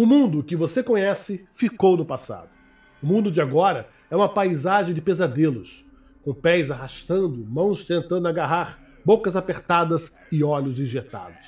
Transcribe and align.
O 0.00 0.06
mundo 0.06 0.42
que 0.42 0.56
você 0.56 0.82
conhece 0.82 1.46
ficou 1.50 1.94
no 1.94 2.06
passado. 2.06 2.48
O 3.02 3.06
mundo 3.06 3.30
de 3.30 3.38
agora 3.38 3.86
é 4.10 4.16
uma 4.16 4.30
paisagem 4.30 4.94
de 4.94 5.02
pesadelos, 5.02 5.84
com 6.22 6.32
pés 6.32 6.70
arrastando, 6.70 7.44
mãos 7.44 7.84
tentando 7.84 8.26
agarrar, 8.26 8.80
bocas 9.04 9.36
apertadas 9.36 10.10
e 10.32 10.42
olhos 10.42 10.80
injetados. 10.80 11.46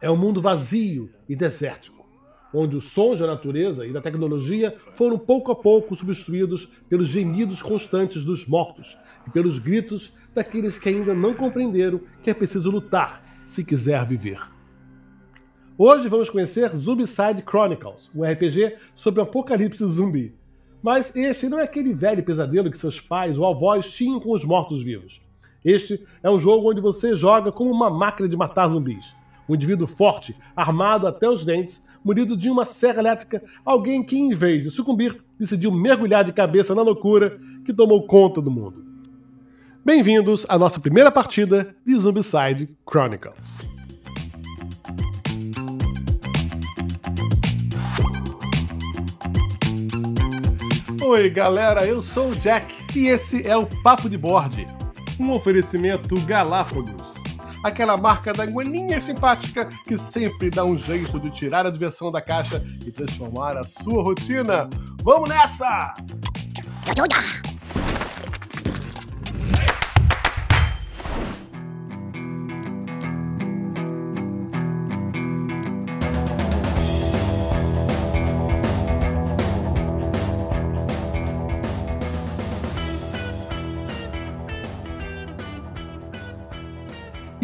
É 0.00 0.08
um 0.08 0.16
mundo 0.16 0.40
vazio 0.40 1.10
e 1.28 1.34
desértico, 1.34 2.06
onde 2.54 2.76
os 2.76 2.84
sons 2.84 3.18
da 3.18 3.26
natureza 3.26 3.84
e 3.84 3.92
da 3.92 4.00
tecnologia 4.00 4.76
foram 4.94 5.18
pouco 5.18 5.50
a 5.50 5.56
pouco 5.56 5.96
substituídos 5.96 6.66
pelos 6.88 7.08
gemidos 7.08 7.60
constantes 7.60 8.24
dos 8.24 8.46
mortos 8.46 8.96
e 9.26 9.30
pelos 9.30 9.58
gritos 9.58 10.12
daqueles 10.32 10.78
que 10.78 10.88
ainda 10.88 11.12
não 11.12 11.34
compreenderam 11.34 12.00
que 12.22 12.30
é 12.30 12.34
preciso 12.34 12.70
lutar 12.70 13.20
se 13.48 13.64
quiser 13.64 14.06
viver. 14.06 14.57
Hoje 15.80 16.08
vamos 16.08 16.28
conhecer 16.28 16.76
Zombicide 16.76 17.44
Chronicles, 17.48 18.10
um 18.12 18.24
RPG 18.24 18.74
sobre 18.96 19.22
apocalipse 19.22 19.86
zumbi. 19.86 20.34
Mas 20.82 21.14
este 21.14 21.48
não 21.48 21.56
é 21.56 21.62
aquele 21.62 21.94
velho 21.94 22.24
pesadelo 22.24 22.68
que 22.68 22.76
seus 22.76 23.00
pais 23.00 23.38
ou 23.38 23.46
avós 23.46 23.88
tinham 23.88 24.18
com 24.18 24.32
os 24.32 24.44
mortos-vivos. 24.44 25.22
Este 25.64 26.04
é 26.20 26.28
um 26.28 26.36
jogo 26.36 26.68
onde 26.68 26.80
você 26.80 27.14
joga 27.14 27.52
como 27.52 27.70
uma 27.70 27.88
máquina 27.88 28.28
de 28.28 28.36
matar 28.36 28.66
zumbis. 28.66 29.14
Um 29.48 29.54
indivíduo 29.54 29.86
forte, 29.86 30.34
armado 30.56 31.06
até 31.06 31.30
os 31.30 31.44
dentes, 31.44 31.80
munido 32.04 32.36
de 32.36 32.50
uma 32.50 32.64
serra 32.64 32.98
elétrica, 32.98 33.40
alguém 33.64 34.02
que, 34.02 34.18
em 34.18 34.34
vez 34.34 34.64
de 34.64 34.70
sucumbir, 34.70 35.22
decidiu 35.38 35.70
mergulhar 35.70 36.24
de 36.24 36.32
cabeça 36.32 36.74
na 36.74 36.82
loucura 36.82 37.38
que 37.64 37.72
tomou 37.72 38.04
conta 38.04 38.42
do 38.42 38.50
mundo. 38.50 38.84
Bem-vindos 39.84 40.44
à 40.48 40.58
nossa 40.58 40.80
primeira 40.80 41.12
partida 41.12 41.76
de 41.86 41.94
Zombicide 41.94 42.68
Chronicles. 42.84 43.77
Oi, 51.10 51.30
galera, 51.30 51.86
eu 51.86 52.02
sou 52.02 52.32
o 52.32 52.36
Jack 52.36 52.70
e 52.94 53.06
esse 53.06 53.48
é 53.48 53.56
o 53.56 53.64
Papo 53.64 54.10
de 54.10 54.18
Board, 54.18 54.66
um 55.18 55.32
oferecimento 55.32 56.20
Galápagos, 56.26 57.02
aquela 57.64 57.96
marca 57.96 58.34
da 58.34 58.44
guaninha 58.44 59.00
simpática 59.00 59.64
que 59.86 59.96
sempre 59.96 60.50
dá 60.50 60.66
um 60.66 60.76
jeito 60.76 61.18
de 61.18 61.30
tirar 61.30 61.64
a 61.64 61.70
diversão 61.70 62.12
da 62.12 62.20
caixa 62.20 62.62
e 62.86 62.92
transformar 62.92 63.56
a 63.56 63.62
sua 63.62 64.02
rotina. 64.02 64.68
Vamos 65.02 65.30
nessa! 65.30 65.94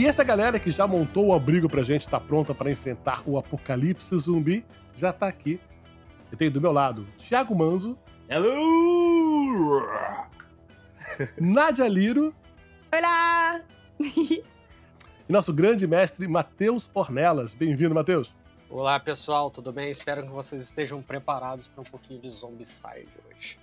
E 0.05 0.07
essa 0.07 0.23
galera 0.23 0.61
que 0.61 0.71
já 0.71 0.87
montou 0.87 1.29
o 1.29 1.33
abrigo 1.33 1.67
pra 1.67 1.83
gente, 1.83 2.07
tá 2.07 2.21
pronta 2.21 2.55
para 2.55 2.71
enfrentar 2.71 3.23
o 3.25 3.39
apocalipse 3.39 4.15
zumbi, 4.19 4.63
já 4.95 5.15
tá 5.15 5.27
aqui. 5.27 5.59
Eu 6.31 6.37
tenho 6.37 6.51
do 6.51 6.61
meu 6.61 6.73
lado 6.73 7.07
Thiago 7.17 7.55
Manzo. 7.55 7.97
Hello! 8.29 9.81
Nádia 11.41 11.89
Liro. 11.89 12.35
Olá! 12.93 13.63
e 13.99 14.45
nosso 15.27 15.55
grande 15.55 15.87
mestre 15.87 16.29
Matheus 16.29 16.91
Ornelas. 16.93 17.55
Bem-vindo, 17.55 17.95
Matheus. 17.95 18.31
Olá, 18.69 19.01
pessoal, 19.01 19.51
tudo 19.51 19.73
bem? 19.73 19.91
Espero 19.91 20.23
que 20.23 20.31
vocês 20.31 20.65
estejam 20.65 21.01
preparados 21.01 21.67
para 21.67 21.81
um 21.81 21.87
pouquinho 21.87 22.21
de 22.21 22.29
Zombicide 22.29 23.09
hoje. 23.27 23.59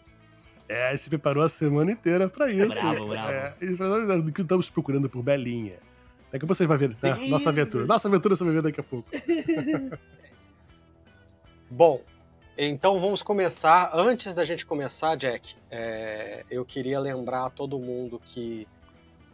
É, 0.68 0.98
se 0.98 1.08
preparou 1.08 1.44
a 1.44 1.50
semana 1.50 1.92
inteira 1.92 2.28
para 2.28 2.50
isso. 2.50 2.70
Bravo, 2.70 3.10
bravo. 3.10 3.32
É, 3.32 4.22
do 4.24 4.32
que 4.32 4.42
estamos 4.42 4.72
procurando 4.72 5.08
por 5.08 5.22
Belinha. 5.22 5.91
É 6.34 6.40
que 6.40 6.46
você 6.46 6.66
vai 6.66 6.78
ver, 6.78 6.90
né? 6.90 6.98
Nossa 7.28 7.50
aventura. 7.50 7.86
Nossa 7.86 8.08
aventura 8.08 8.36
você 8.36 8.44
vai 8.44 8.54
ver 8.54 8.62
daqui 8.62 8.80
a 8.80 8.84
pouco. 8.84 9.10
Bom, 11.70 12.02
então 12.58 13.00
vamos 13.00 13.22
começar. 13.22 13.92
Antes 13.94 14.34
da 14.36 14.46
gente 14.46 14.66
começar, 14.66 15.16
Jack, 15.16 15.56
é, 15.70 16.46
eu 16.50 16.64
queria 16.64 17.00
lembrar 17.00 17.46
a 17.46 17.50
todo 17.50 17.78
mundo 17.80 18.22
que, 18.24 18.68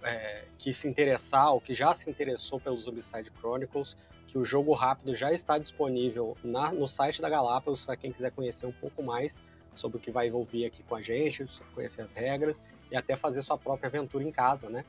é, 0.03 0.46
que 0.58 0.74
se 0.74 0.88
interessar 0.88 1.52
ou 1.52 1.62
que 1.62 1.74
já 1.74 1.94
se 1.94 2.09
interessou 2.09 2.59
pelo 2.59 2.78
Zombicide 2.78 3.31
Chronicles 3.40 3.96
que 4.28 4.38
o 4.38 4.44
jogo 4.44 4.74
rápido 4.74 5.16
já 5.16 5.31
está 5.31 5.58
disponível 5.58 6.38
na, 6.44 6.72
no 6.72 6.88
site 6.88 7.22
da 7.22 7.29
Galápagos 7.29 7.85
para 7.85 7.96
quem 7.96 8.12
quiser 8.12 8.31
conhecer 8.31 8.66
um 8.66 8.72
pouco 8.72 9.02
mais 9.02 9.40
sobre 9.74 9.97
o 9.97 10.00
que 10.00 10.12
vai 10.12 10.28
envolver 10.28 10.66
aqui 10.66 10.84
com 10.84 10.96
a 10.96 11.02
gente, 11.02 11.46
conhecer 11.74 12.02
as 12.02 12.12
regras 12.12 12.62
e 12.91 12.96
até 12.96 13.16
fazer 13.16 13.41
sua 13.41 13.58
própria 13.58 13.88
aventura 13.88 14.24
em 14.24 14.31
casa, 14.31 14.69
né? 14.69 14.84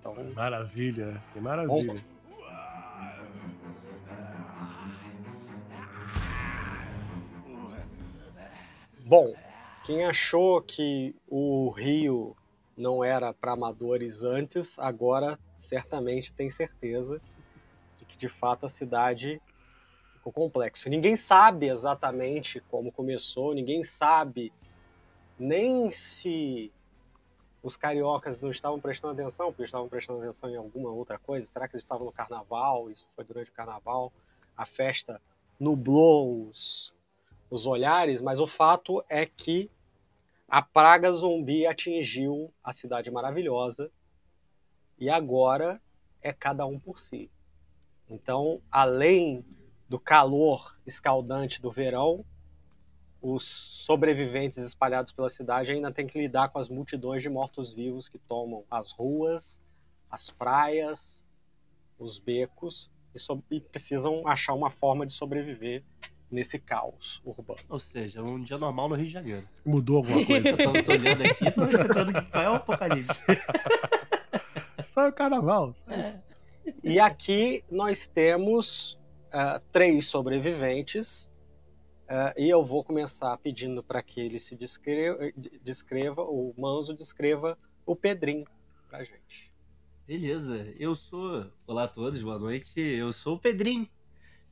Então, 0.00 0.16
maravilha, 0.34 1.22
que 1.32 1.40
maravilha. 1.40 1.94
Bom, 1.94 2.00
Bom, 9.10 9.34
quem 9.84 10.04
achou 10.04 10.62
que 10.62 11.16
o 11.28 11.68
Rio 11.70 12.36
não 12.76 13.02
era 13.02 13.34
para 13.34 13.52
amadores 13.52 14.22
antes, 14.22 14.78
agora 14.78 15.36
certamente 15.56 16.32
tem 16.32 16.48
certeza 16.48 17.20
de 17.98 18.04
que 18.04 18.16
de 18.16 18.28
fato 18.28 18.66
a 18.66 18.68
cidade 18.68 19.42
ficou 20.14 20.32
complexo. 20.32 20.88
Ninguém 20.88 21.16
sabe 21.16 21.68
exatamente 21.68 22.60
como 22.70 22.92
começou, 22.92 23.52
ninguém 23.52 23.82
sabe 23.82 24.52
nem 25.36 25.90
se 25.90 26.72
os 27.62 27.76
cariocas 27.76 28.40
não 28.40 28.50
estavam 28.50 28.80
prestando 28.80 29.20
atenção, 29.20 29.48
porque 29.52 29.64
estavam 29.64 29.88
prestando 29.88 30.20
atenção 30.20 30.48
em 30.50 30.56
alguma 30.56 30.90
outra 30.90 31.18
coisa. 31.18 31.46
Será 31.46 31.68
que 31.68 31.76
eles 31.76 31.84
estavam 31.84 32.06
no 32.06 32.12
carnaval? 32.12 32.90
Isso 32.90 33.06
foi 33.14 33.24
durante 33.24 33.50
o 33.50 33.54
carnaval. 33.54 34.12
A 34.56 34.64
festa 34.64 35.20
nublou 35.58 36.48
os, 36.48 36.94
os 37.50 37.66
olhares, 37.66 38.22
mas 38.22 38.40
o 38.40 38.46
fato 38.46 39.04
é 39.08 39.26
que 39.26 39.70
a 40.48 40.62
praga 40.62 41.12
zumbi 41.12 41.66
atingiu 41.66 42.52
a 42.64 42.72
cidade 42.72 43.10
maravilhosa 43.10 43.90
e 44.98 45.08
agora 45.08 45.80
é 46.22 46.32
cada 46.32 46.66
um 46.66 46.78
por 46.78 46.98
si. 46.98 47.30
Então, 48.08 48.60
além 48.70 49.44
do 49.88 49.98
calor 49.98 50.76
escaldante 50.86 51.60
do 51.60 51.70
verão, 51.70 52.24
os 53.22 53.44
sobreviventes 53.44 54.58
espalhados 54.58 55.12
pela 55.12 55.28
cidade 55.28 55.72
ainda 55.72 55.92
têm 55.92 56.06
que 56.06 56.18
lidar 56.18 56.48
com 56.48 56.58
as 56.58 56.68
multidões 56.68 57.22
de 57.22 57.28
mortos-vivos 57.28 58.08
que 58.08 58.18
tomam 58.18 58.64
as 58.70 58.92
ruas, 58.92 59.60
as 60.10 60.30
praias, 60.30 61.22
os 61.98 62.18
becos 62.18 62.90
e, 63.14 63.18
so 63.18 63.42
e, 63.50 63.60
precisam 63.60 64.26
achar 64.26 64.54
uma 64.54 64.70
forma 64.70 65.04
de 65.04 65.12
sobreviver 65.12 65.82
nesse 66.30 66.58
caos 66.58 67.20
urbano. 67.24 67.60
Ou 67.68 67.78
seja, 67.78 68.22
um 68.22 68.40
dia 68.40 68.56
normal 68.56 68.88
no 68.88 68.94
Rio 68.94 69.06
de 69.06 69.12
Janeiro. 69.12 69.48
Mudou 69.64 69.98
alguma 69.98 70.24
coisa? 70.24 70.48
eu 70.48 70.56
tô, 70.56 70.72
tô 70.84 70.92
olhando 70.92 71.22
aqui 71.22 71.44
e 71.46 71.50
tô 71.50 71.62
acreditando 71.62 72.12
que 72.12 72.36
é 72.36 72.48
o 72.48 72.54
apocalipse. 72.54 73.22
Sai 74.82 75.08
o 75.08 75.12
carnaval. 75.12 75.72
É. 75.88 76.18
E 76.82 76.98
aqui 76.98 77.64
nós 77.70 78.06
temos 78.06 78.98
uh, 79.34 79.60
três 79.72 80.06
sobreviventes 80.06 81.29
Uh, 82.10 82.34
e 82.36 82.50
eu 82.50 82.64
vou 82.64 82.82
começar 82.82 83.36
pedindo 83.38 83.84
para 83.84 84.02
que 84.02 84.20
ele 84.20 84.40
se 84.40 84.56
descreva, 84.56 85.30
descreva, 85.62 86.22
o 86.22 86.52
Manzo 86.58 86.92
descreva 86.92 87.56
o 87.86 87.94
Pedrinho 87.94 88.44
pra 88.88 89.04
gente. 89.04 89.52
Beleza, 90.08 90.74
eu 90.76 90.96
sou. 90.96 91.52
Olá 91.68 91.84
a 91.84 91.88
todos, 91.88 92.20
boa 92.20 92.36
noite. 92.36 92.80
Eu 92.80 93.12
sou 93.12 93.36
o 93.36 93.38
Pedrinho. 93.38 93.88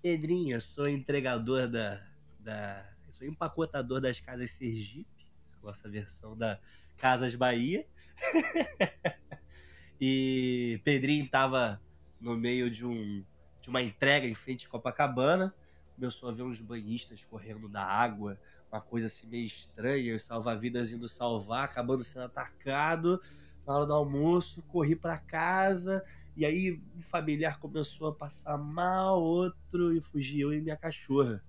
Pedrinho, 0.00 0.54
eu 0.54 0.60
sou 0.60 0.88
entregador 0.88 1.66
da. 1.66 2.00
da 2.38 2.88
eu 3.04 3.12
sou 3.12 3.26
empacotador 3.26 4.00
das 4.00 4.20
Casas 4.20 4.52
Sergipe, 4.52 5.26
nossa 5.60 5.88
versão 5.88 6.36
da 6.38 6.60
Casas 6.96 7.34
Bahia. 7.34 7.84
e 10.00 10.80
Pedrinho 10.84 11.28
tava 11.28 11.82
no 12.20 12.36
meio 12.36 12.70
de 12.70 12.86
um 12.86 13.24
de 13.60 13.68
uma 13.68 13.82
entrega 13.82 14.28
em 14.28 14.34
frente 14.34 14.60
de 14.60 14.68
Copacabana 14.68 15.52
começou 15.98 16.28
a 16.28 16.32
ver 16.32 16.44
uns 16.44 16.60
banhistas 16.60 17.24
correndo 17.24 17.68
da 17.68 17.84
água, 17.84 18.38
uma 18.70 18.80
coisa 18.80 19.06
assim 19.06 19.26
meio 19.26 19.44
estranha, 19.44 20.14
os 20.14 20.22
salva-vidas 20.22 20.92
indo 20.92 21.08
salvar, 21.08 21.64
acabando 21.64 22.04
sendo 22.04 22.24
atacado. 22.24 23.20
Na 23.66 23.74
hora 23.76 23.86
do 23.86 23.92
almoço, 23.92 24.62
corri 24.62 24.94
para 24.94 25.18
casa, 25.18 26.04
e 26.36 26.46
aí 26.46 26.80
um 26.96 27.02
familiar 27.02 27.58
começou 27.58 28.08
a 28.08 28.14
passar 28.14 28.56
mal, 28.56 29.20
outro, 29.20 29.92
e 29.94 30.00
fugi 30.00 30.40
eu 30.40 30.52
e 30.52 30.60
minha 30.60 30.76
cachorra, 30.76 31.42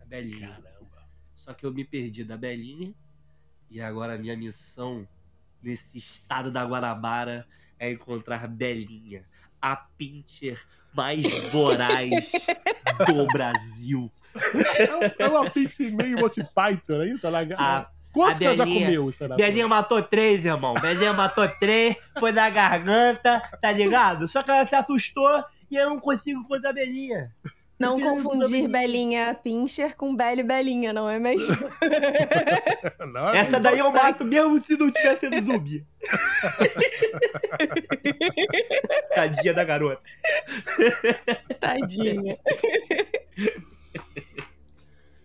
a 0.00 0.04
Belinha. 0.04 0.48
Caramba. 0.48 1.08
Só 1.32 1.54
que 1.54 1.64
eu 1.64 1.72
me 1.72 1.84
perdi 1.84 2.24
da 2.24 2.36
Belinha, 2.36 2.92
e 3.70 3.80
agora 3.80 4.16
a 4.16 4.18
minha 4.18 4.36
missão 4.36 5.08
nesse 5.62 5.96
estado 5.96 6.50
da 6.50 6.64
Guanabara 6.64 7.46
é 7.78 7.90
encontrar 7.92 8.48
Belinha, 8.48 9.24
a 9.60 9.76
pincher 9.76 10.60
mais 10.92 11.22
voraz 11.50 12.32
do 13.06 13.26
Brasil. 13.26 14.10
É, 15.18 15.26
uma 15.26 15.50
pizza 15.50 15.82
meio 15.82 16.18
Monty 16.18 16.42
Python, 16.54 17.02
é 17.02 17.08
isso? 17.08 17.26
Ela, 17.26 17.46
a, 17.56 17.86
Quanto 18.12 18.38
que 18.38 18.44
ela 18.44 18.56
já 18.56 18.64
comeu, 18.64 19.10
será? 19.12 19.36
Belinha 19.36 19.66
matou 19.66 20.02
três, 20.02 20.44
irmão. 20.44 20.74
Belinha 20.74 21.12
matou 21.12 21.48
três, 21.58 21.96
foi 22.18 22.30
na 22.30 22.50
garganta, 22.50 23.40
tá 23.60 23.72
ligado? 23.72 24.28
Só 24.28 24.42
que 24.42 24.50
ela 24.50 24.66
se 24.66 24.74
assustou 24.74 25.44
e 25.70 25.76
eu 25.76 25.88
não 25.88 25.98
consigo 25.98 26.46
coisa 26.46 26.68
a 26.68 26.72
Belinha. 26.72 27.30
Não 27.82 27.98
confundir 27.98 28.68
Belinha 28.68 29.34
Pincher 29.34 29.96
com 29.96 30.14
Belle 30.14 30.44
Belinha, 30.44 30.92
não 30.92 31.10
é 31.10 31.18
mesmo? 31.18 31.50
não, 33.12 33.30
Essa 33.30 33.58
daí 33.58 33.80
eu 33.80 33.90
mato 33.90 34.24
mesmo 34.24 34.56
se 34.58 34.76
não 34.76 34.88
tivesse 34.88 35.28
sido 35.28 35.44
Zubi. 35.44 35.84
Tadinha 39.12 39.52
da 39.52 39.64
garota. 39.64 40.00
Tadinha. 41.58 42.38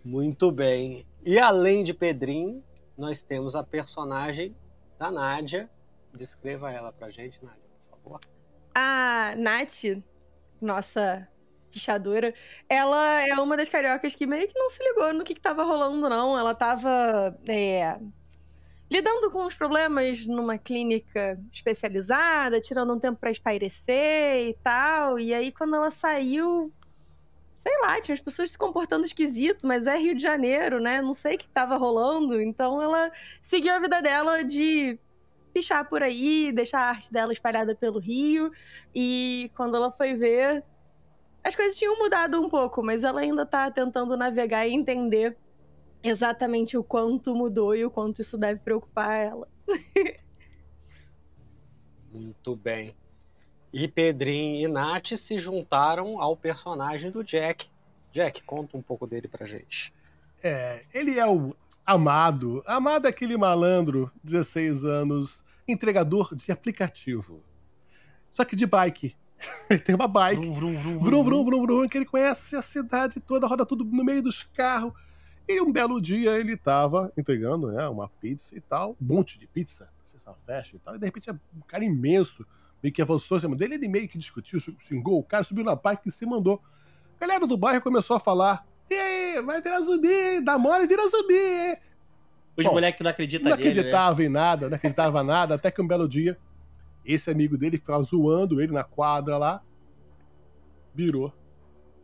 Muito 0.04 0.52
bem. 0.52 1.06
E 1.24 1.38
além 1.38 1.84
de 1.84 1.94
Pedrinho, 1.94 2.64
nós 2.98 3.22
temos 3.22 3.56
a 3.56 3.64
personagem 3.64 4.56
da 4.98 5.12
Nádia. 5.12 5.70
Descreva 6.12 6.72
ela 6.72 6.92
pra 6.92 7.12
gente, 7.12 7.38
Nádia, 7.44 7.62
por 7.92 8.00
favor. 8.00 8.20
A 8.74 9.36
Nath, 9.38 10.02
nossa 10.60 11.28
pichadora, 11.72 12.34
ela 12.68 13.28
é 13.28 13.34
uma 13.36 13.58
das 13.58 13.70
cariocas 13.70 14.16
que 14.16 14.26
meio 14.26 14.48
que 14.48 14.58
não 14.58 14.70
se 14.70 14.84
ligou 14.84 15.14
no 15.14 15.24
que, 15.24 15.34
que 15.34 15.42
tava 15.42 15.64
rolando, 15.64 16.10
não. 16.10 16.38
Ela 16.38 16.56
tava 16.56 17.38
é, 17.48 18.00
lidando 18.90 19.30
com 19.32 19.46
os 19.46 19.56
problemas 19.56 20.26
numa 20.26 20.58
clínica 20.58 21.40
especializada, 21.52 22.62
tirando 22.62 22.94
um 22.94 23.00
tempo 23.00 23.20
para 23.20 23.32
espairecer 23.32 24.50
e 24.50 24.54
tal. 24.64 25.20
E 25.20 25.34
aí, 25.34 25.52
quando 25.52 25.76
ela 25.76 25.92
saiu, 25.92 26.72
sei 27.60 27.74
lá, 27.82 28.00
tinha 28.02 28.16
as 28.16 28.22
pessoas 28.22 28.52
se 28.52 28.58
comportando 28.58 29.06
esquisito, 29.06 29.68
mas 29.68 29.88
é 29.88 29.98
Rio 29.98 30.16
de 30.16 30.22
Janeiro, 30.22 30.80
né? 30.80 31.02
Não 31.02 31.14
sei 31.14 31.36
o 31.36 31.38
que 31.38 31.48
tava 31.48 31.78
rolando. 31.78 32.42
Então 32.42 32.82
ela 32.82 33.12
seguiu 33.42 33.74
a 33.74 33.80
vida 33.80 34.02
dela 34.02 34.44
de 34.44 34.98
pichar 35.54 35.90
por 35.90 36.04
aí, 36.04 36.52
deixar 36.52 36.80
a 36.80 36.90
arte 36.90 37.12
dela 37.12 37.34
espalhada 37.34 37.76
pelo 37.76 38.00
Rio. 38.00 38.52
E 38.96 39.52
quando 39.56 39.76
ela 39.76 39.92
foi 39.92 40.14
ver, 40.16 40.64
as 41.44 41.56
coisas 41.56 41.78
tinham 41.78 41.98
mudado 41.98 42.42
um 42.42 42.50
pouco, 42.50 42.84
mas 42.84 43.04
ela 43.04 43.22
ainda 43.22 43.46
tá 43.46 43.70
tentando 43.72 44.18
navegar 44.18 44.68
e 44.68 44.74
entender 44.74 45.38
exatamente 46.04 46.78
o 46.78 46.84
quanto 46.84 47.34
mudou 47.34 47.76
e 47.76 47.86
o 47.86 47.92
quanto 47.92 48.22
isso 48.22 48.38
deve 48.38 48.60
preocupar 48.60 49.18
ela. 49.18 49.48
Muito 52.12 52.56
bem. 52.56 52.96
E 53.72 53.88
Pedrinho 53.88 54.66
e 54.66 54.68
Nath 54.68 55.18
se 55.18 55.38
juntaram 55.40 56.22
ao 56.22 56.36
personagem 56.36 57.12
do 57.12 57.24
Jack. 57.24 57.68
Jack, 58.12 58.42
conta 58.44 58.78
um 58.78 58.82
pouco 58.82 59.06
dele 59.06 59.28
pra 59.28 59.46
gente. 59.46 59.94
É, 60.44 60.84
ele 60.94 61.20
é 61.20 61.26
o 61.26 61.56
Amado. 61.88 62.62
Amado 62.68 63.08
é 63.08 63.10
aquele 63.10 63.38
malandro, 63.38 64.12
16 64.22 64.84
anos, 64.84 65.42
entregador 65.66 66.36
de 66.36 66.52
aplicativo. 66.52 67.42
Só 68.30 68.44
que 68.44 68.58
de 68.58 68.66
bike. 68.66 69.16
Ele 69.70 69.80
tem 69.80 69.96
uma 69.96 70.08
bike. 70.08 70.42
Vrum, 70.42 70.54
vrum, 70.54 70.78
vrum, 70.78 70.98
vrum, 71.00 71.24
vrum, 71.24 71.46
vrum, 71.46 71.62
vrum, 71.62 71.88
que 71.88 71.98
ele 71.98 72.06
conhece 72.06 72.56
a 72.56 72.62
cidade 72.62 73.20
toda, 73.20 73.46
roda 73.48 73.66
tudo 73.66 73.84
no 73.84 74.04
meio 74.04 74.22
dos 74.22 74.44
carros. 74.44 74.94
E 75.48 75.62
um 75.62 75.72
belo 75.72 76.02
dia 76.02 76.32
ele 76.38 76.58
tava 76.58 77.12
entregando 77.18 77.68
né, 77.68 77.88
uma 77.88 78.10
pizza 78.10 78.58
e 78.58 78.60
tal, 78.60 78.98
um 79.02 79.14
monte 79.14 79.40
de 79.40 79.48
pizza, 79.48 79.88
é 80.26 80.30
uma 80.30 80.38
festa 80.46 80.76
e 80.76 80.80
tal, 80.80 80.96
e 80.96 81.00
de 81.00 81.06
repente 81.06 81.30
é 81.30 81.34
um 81.34 81.62
cara 81.66 81.86
imenso 81.86 82.46
meio 82.84 82.94
que 82.94 83.02
avançou 83.02 83.38
em 83.38 83.42
cima 83.42 83.56
dele, 83.56 83.76
ele 83.76 83.88
meio 83.88 84.10
que 84.10 84.18
discutiu, 84.18 84.60
xingou 84.60 85.20
o 85.20 85.24
cara, 85.24 85.44
subiu 85.44 85.64
na 85.64 85.76
bike 85.76 86.10
e 86.10 86.12
se 86.12 86.26
mandou. 86.26 86.62
A 87.16 87.20
galera 87.20 87.48
do 87.48 87.56
bairro 87.56 87.82
começou 87.82 88.18
a 88.18 88.20
falar: 88.20 88.66
e 88.90 88.94
aí, 88.94 89.42
vai 89.42 89.62
virar 89.62 89.80
zumbi, 89.80 90.42
dá 90.42 90.58
mole 90.58 90.84
e 90.84 90.88
vira 90.88 91.08
zumbi. 91.08 91.78
Os 92.58 92.66
moleques 92.66 93.02
não 93.02 93.12
acreditam 93.12 93.50
Não 93.50 93.56
acreditavam 93.56 94.20
né? 94.20 94.26
em 94.26 94.30
nada, 94.30 94.70
não 94.70 94.76
acreditava 94.76 95.22
em 95.22 95.26
nada, 95.26 95.56
até 95.56 95.70
que 95.70 95.82
um 95.82 95.88
belo 95.88 96.08
dia, 96.10 96.38
esse 97.08 97.32
amigo 97.32 97.58
dele 97.58 97.78
ficava 97.78 98.04
zoando 98.04 98.62
ele 98.62 98.74
na 98.74 98.84
quadra 98.84 99.38
lá, 99.38 99.64
virou 100.94 101.34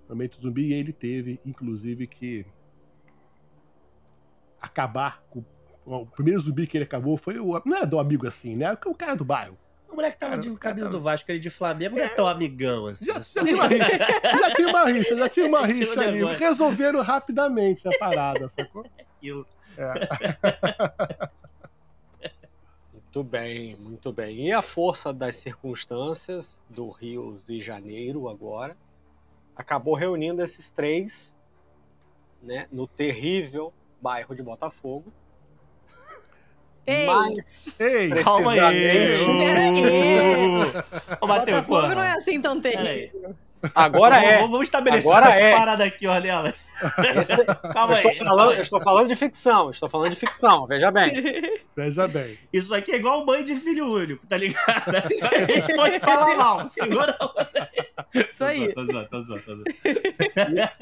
realmente 0.08 0.40
zumbi 0.40 0.70
e 0.70 0.74
ele 0.74 0.94
teve, 0.94 1.40
inclusive, 1.46 2.08
que 2.08 2.46
acabar 4.62 5.22
com 5.30 5.44
o 5.86 6.06
primeiro 6.06 6.40
zumbi 6.40 6.66
que 6.66 6.78
ele 6.78 6.86
acabou 6.86 7.18
foi 7.18 7.38
o. 7.38 7.62
Não 7.66 7.78
era 7.78 7.86
do 7.86 8.00
amigo 8.00 8.26
assim, 8.26 8.56
né? 8.56 8.72
O 8.86 8.96
cara 8.96 9.16
do 9.16 9.26
bairro. 9.26 9.58
O 9.90 9.96
moleque 9.96 10.18
tava 10.18 10.38
de 10.38 10.50
camisa 10.56 10.90
do 10.90 11.00
Vasco, 11.00 11.30
ele 11.30 11.38
de 11.40 11.52
Flamengo, 11.52 11.96
não 11.96 12.04
é 12.04 12.08
tão 12.08 12.28
amigão 12.28 12.88
assim. 12.88 13.06
Já, 13.06 13.22
já 13.22 13.44
tinha 13.44 13.56
uma 13.56 13.68
rixa, 13.68 13.98
já 14.40 14.52
tinha 14.56 14.68
uma 14.68 14.86
rixa, 14.86 15.16
já 15.16 15.30
tinha 15.30 15.46
uma 15.46 15.68
rixa 15.68 16.02
ali. 16.02 16.24
Resolveram 16.24 17.02
rapidamente 17.04 17.88
a 17.88 17.92
parada, 18.00 18.50
sacou? 18.50 18.84
Aquilo. 18.98 19.46
É. 19.78 21.30
Muito 23.14 23.30
bem, 23.30 23.76
muito 23.76 24.12
bem. 24.12 24.48
E 24.48 24.52
a 24.52 24.64
força 24.64 25.14
das 25.14 25.36
circunstâncias 25.36 26.58
do 26.68 26.90
Rio 26.90 27.38
de 27.46 27.62
Janeiro 27.62 28.28
agora 28.28 28.76
acabou 29.56 29.94
reunindo 29.94 30.42
esses 30.42 30.72
três 30.72 31.38
né, 32.42 32.68
no 32.72 32.88
terrível 32.88 33.72
bairro 34.02 34.36
de 34.36 34.42
Botafogo 34.42 35.14
Ei. 36.88 37.06
Mas, 37.06 37.80
Ei, 37.80 38.10
calma 38.24 38.54
aí. 38.54 39.14
Ô, 41.22 41.28
Matheus, 41.28 41.66
pô. 41.68 41.82
não 41.84 42.02
é 42.02 42.14
assim 42.14 42.42
tão 42.42 42.60
terrível. 42.60 43.36
Agora 43.74 44.16
vamos, 44.16 44.30
é. 44.30 44.42
Vamos 44.42 44.62
estabelecer 44.64 45.12
Agora 45.12 45.30
essa 45.30 45.46
é. 45.46 45.58
parada 45.58 45.84
aqui, 45.84 46.08
Ornella. 46.08 46.54
Esse... 47.22 47.46
Calma 47.74 47.94
eu 47.94 47.98
aí. 47.98 48.08
Estou 48.08 48.28
falando, 48.28 48.52
eu 48.54 48.62
estou 48.62 48.82
falando 48.82 49.08
de 49.08 49.16
ficção, 49.16 49.70
estou 49.70 49.90
falando 49.90 50.10
de 50.12 50.18
ficção, 50.18 50.68
veja 50.68 50.92
bem. 50.92 51.14
Veja 51.76 52.08
bem. 52.08 52.38
Isso 52.52 52.74
aqui 52.76 52.92
é 52.92 52.98
igual 52.98 53.26
mãe 53.26 53.44
de 53.44 53.56
filho 53.56 53.92
único, 53.92 54.28
tá 54.28 54.38
ligado? 54.38 54.62
A 54.96 55.52
gente 55.52 55.76
pode 55.76 56.00
falar 56.00 56.36
mal, 56.36 56.68
segura 56.70 57.18
Isso 58.14 58.44
aí. 58.44 58.72
Tô 58.76 58.86
zoando, 58.86 59.10
tô 59.10 59.22
zoando, 59.24 59.42
tô 59.42 59.56
zoando. 59.56 59.64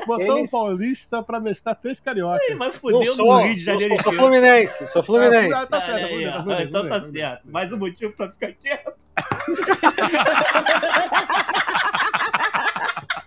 Botou 0.06 0.38
Eles... 0.38 0.50
um 0.50 0.52
paulista 0.52 1.24
pra 1.24 1.40
mestrar 1.40 1.76
três 1.76 2.02
cariocas. 2.02 2.58
Mas 2.58 2.76
fudeu 2.76 3.16
no 3.16 3.38
Rio 3.38 3.56
de 3.56 3.62
Janeiro. 3.62 3.94
Sou, 3.94 4.04
sou 4.04 4.14
fluminense, 4.14 4.88
sou 4.88 5.02
fluminense. 5.02 5.54
Ah, 5.54 5.66
tá 5.66 5.82
certo, 5.82 6.06
aí, 6.06 6.26
tá 6.26 6.44
fluminense, 6.44 6.68
Então 6.68 6.90
tá 6.90 7.00
certo. 7.00 7.42
Mais 7.50 7.72
um 7.72 7.78
motivo 7.78 8.12
pra 8.12 8.30
ficar 8.30 8.52
quieto. 8.52 8.94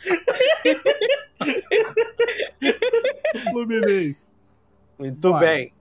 Fluminense. 3.51 4.33
Muito 4.99 5.39
bem. 5.39 5.73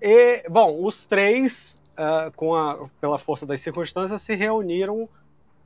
E, 0.00 0.48
bom, 0.48 0.84
os 0.84 1.06
três, 1.06 1.80
uh, 1.92 2.32
com 2.36 2.54
a, 2.54 2.88
pela 3.00 3.18
força 3.18 3.46
das 3.46 3.60
circunstâncias, 3.60 4.20
se 4.20 4.34
reuniram 4.34 5.08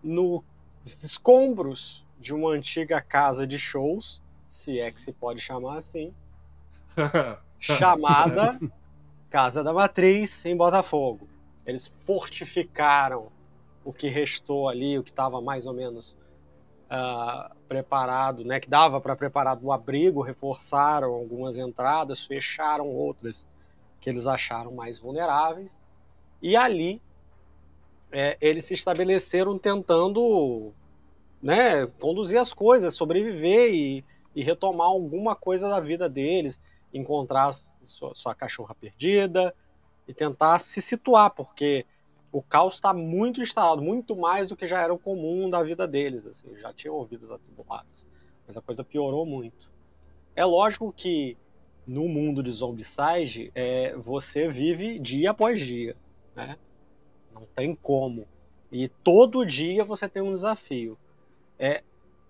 nos 0.02 0.42
escombros 0.84 2.04
de 2.20 2.34
uma 2.34 2.50
antiga 2.50 3.00
casa 3.00 3.46
de 3.46 3.58
shows, 3.58 4.22
se 4.48 4.80
é 4.80 4.90
que 4.90 5.00
se 5.00 5.12
pode 5.12 5.40
chamar 5.40 5.78
assim, 5.78 6.12
chamada 7.58 8.58
Casa 9.30 9.62
da 9.62 9.72
Matriz, 9.72 10.44
em 10.44 10.56
Botafogo. 10.56 11.28
Eles 11.66 11.92
fortificaram 12.06 13.28
o 13.84 13.92
que 13.92 14.08
restou 14.08 14.68
ali, 14.68 14.98
o 14.98 15.02
que 15.02 15.10
estava 15.10 15.40
mais 15.40 15.66
ou 15.66 15.74
menos 15.74 16.16
uh, 16.90 17.54
preparado, 17.68 18.44
né, 18.44 18.60
que 18.60 18.68
dava 18.68 19.00
para 19.00 19.14
preparar 19.14 19.56
do 19.56 19.70
abrigo, 19.70 20.22
reforçaram 20.22 21.12
algumas 21.12 21.56
entradas, 21.56 22.24
fecharam 22.24 22.88
outras 22.88 23.46
que 24.00 24.08
eles 24.08 24.26
acharam 24.26 24.72
mais 24.72 24.98
vulneráveis, 24.98 25.78
e 26.40 26.56
ali 26.56 27.00
é, 28.10 28.36
eles 28.40 28.64
se 28.64 28.74
estabeleceram 28.74 29.58
tentando 29.58 30.72
né, 31.42 31.86
conduzir 31.98 32.38
as 32.38 32.52
coisas, 32.52 32.94
sobreviver 32.94 33.72
e, 33.72 34.04
e, 34.34 34.42
retomar 34.42 34.86
alguma 34.86 35.36
coisa 35.36 35.68
da 35.68 35.80
vida 35.80 36.08
deles, 36.08 36.60
encontrar 36.92 37.52
sua, 37.84 38.14
sua 38.14 38.34
cachorra 38.34 38.74
perdida 38.74 39.54
e 40.06 40.14
tentar 40.14 40.58
se 40.58 40.80
situar, 40.80 41.30
porque 41.30 41.84
o 42.30 42.42
caos 42.42 42.74
está 42.74 42.92
muito 42.92 43.40
instalado, 43.40 43.82
muito 43.82 44.14
mais 44.14 44.48
do 44.48 44.56
que 44.56 44.66
já 44.66 44.80
era 44.80 44.92
o 44.92 44.98
comum 44.98 45.48
da 45.48 45.62
vida 45.62 45.86
deles. 45.86 46.26
Assim, 46.26 46.54
já 46.56 46.72
tinham 46.72 46.94
ouvidos 46.94 47.30
atribulados, 47.30 48.06
mas 48.46 48.56
a 48.56 48.60
coisa 48.60 48.84
piorou 48.84 49.24
muito. 49.24 49.70
É 50.36 50.44
lógico 50.44 50.92
que 50.92 51.36
no 51.86 52.06
mundo 52.06 52.42
de 52.42 52.52
Zombicide, 52.52 53.50
é, 53.54 53.96
você 53.96 54.46
vive 54.46 54.98
dia 54.98 55.30
após 55.30 55.58
dia, 55.58 55.96
né? 56.36 56.58
Não 57.32 57.46
tem 57.56 57.74
como. 57.74 58.28
E 58.70 58.88
todo 58.88 59.46
dia 59.46 59.82
você 59.84 60.06
tem 60.06 60.20
um 60.20 60.34
desafio. 60.34 60.98
É, 61.58 61.82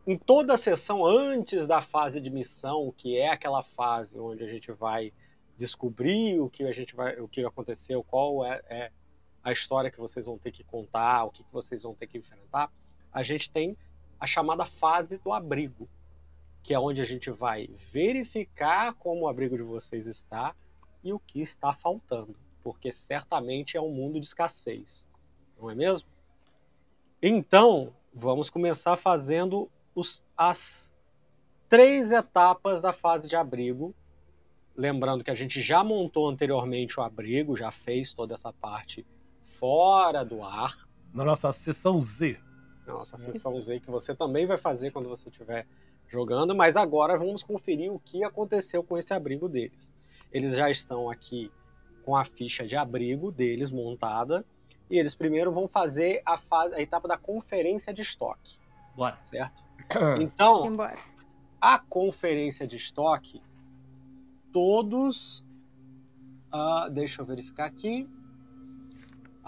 em 0.06 0.16
toda 0.16 0.54
a 0.54 0.56
sessão, 0.56 1.04
antes 1.04 1.66
da 1.66 1.82
fase 1.82 2.20
de 2.20 2.30
missão, 2.30 2.94
que 2.96 3.18
é 3.18 3.28
aquela 3.28 3.64
fase 3.64 4.16
onde 4.18 4.44
a 4.44 4.48
gente 4.48 4.70
vai 4.70 5.12
descobrir 5.56 6.40
o 6.40 6.48
que 6.48 6.62
a 6.62 6.72
gente 6.72 6.94
vai, 6.94 7.18
o 7.20 7.26
que 7.26 7.44
aconteceu, 7.44 8.04
qual 8.04 8.46
é, 8.46 8.62
é 8.70 8.90
a 9.42 9.52
história 9.52 9.90
que 9.90 9.98
vocês 9.98 10.26
vão 10.26 10.38
ter 10.38 10.52
que 10.52 10.64
contar, 10.64 11.24
o 11.24 11.30
que, 11.30 11.42
que 11.42 11.52
vocês 11.52 11.82
vão 11.82 11.94
ter 11.94 12.06
que 12.06 12.18
enfrentar, 12.18 12.70
a 13.12 13.22
gente 13.22 13.50
tem 13.50 13.76
a 14.18 14.26
chamada 14.26 14.64
fase 14.64 15.18
do 15.18 15.32
abrigo. 15.32 15.88
que 16.62 16.74
é 16.74 16.78
onde 16.78 17.00
a 17.00 17.04
gente 17.04 17.30
vai 17.30 17.70
verificar 17.90 18.92
como 18.94 19.22
o 19.22 19.28
abrigo 19.28 19.56
de 19.56 19.62
vocês 19.62 20.06
está 20.06 20.54
e 21.02 21.12
o 21.12 21.18
que 21.18 21.40
está 21.40 21.72
faltando, 21.72 22.36
porque 22.62 22.92
certamente 22.92 23.76
é 23.76 23.80
um 23.80 23.90
mundo 23.90 24.20
de 24.20 24.26
escassez, 24.26 25.08
não 25.58 25.70
é 25.70 25.74
mesmo? 25.74 26.06
Então, 27.22 27.94
vamos 28.12 28.50
começar 28.50 28.96
fazendo 28.96 29.70
os, 29.94 30.22
as 30.36 30.92
três 31.68 32.12
etapas 32.12 32.82
da 32.82 32.92
fase 32.92 33.28
de 33.28 33.36
abrigo. 33.36 33.94
Lembrando 34.76 35.24
que 35.24 35.30
a 35.30 35.34
gente 35.34 35.62
já 35.62 35.82
montou 35.82 36.28
anteriormente 36.28 37.00
o 37.00 37.02
abrigo, 37.02 37.56
já 37.56 37.70
fez 37.70 38.12
toda 38.12 38.34
essa 38.34 38.52
parte 38.52 39.06
fora 39.58 40.24
do 40.24 40.42
ar. 40.42 40.88
Na 41.12 41.24
nossa 41.24 41.52
sessão 41.52 42.00
Z. 42.00 42.38
Nossa 42.86 43.18
sessão 43.18 43.60
Z, 43.60 43.80
que 43.80 43.90
você 43.90 44.14
também 44.14 44.46
vai 44.46 44.56
fazer 44.56 44.90
quando 44.90 45.08
você 45.08 45.28
estiver 45.28 45.66
jogando, 46.08 46.54
mas 46.54 46.76
agora 46.76 47.18
vamos 47.18 47.42
conferir 47.42 47.92
o 47.92 47.98
que 47.98 48.24
aconteceu 48.24 48.82
com 48.82 48.96
esse 48.96 49.12
abrigo 49.12 49.48
deles. 49.48 49.92
Eles 50.32 50.54
já 50.54 50.70
estão 50.70 51.10
aqui 51.10 51.50
com 52.04 52.16
a 52.16 52.24
ficha 52.24 52.66
de 52.66 52.76
abrigo 52.76 53.30
deles 53.30 53.70
montada 53.70 54.44
e 54.90 54.98
eles 54.98 55.14
primeiro 55.14 55.52
vão 55.52 55.68
fazer 55.68 56.22
a, 56.24 56.38
fase, 56.38 56.74
a 56.74 56.80
etapa 56.80 57.06
da 57.06 57.18
conferência 57.18 57.92
de 57.92 58.00
estoque. 58.00 58.58
Bora. 58.96 59.18
Certo? 59.22 59.68
Então, 60.20 60.76
a 61.60 61.78
conferência 61.78 62.66
de 62.66 62.76
estoque, 62.76 63.42
todos. 64.52 65.44
ah, 66.52 66.88
deixa 66.90 67.22
eu 67.22 67.26
verificar 67.26 67.66
aqui. 67.66 68.08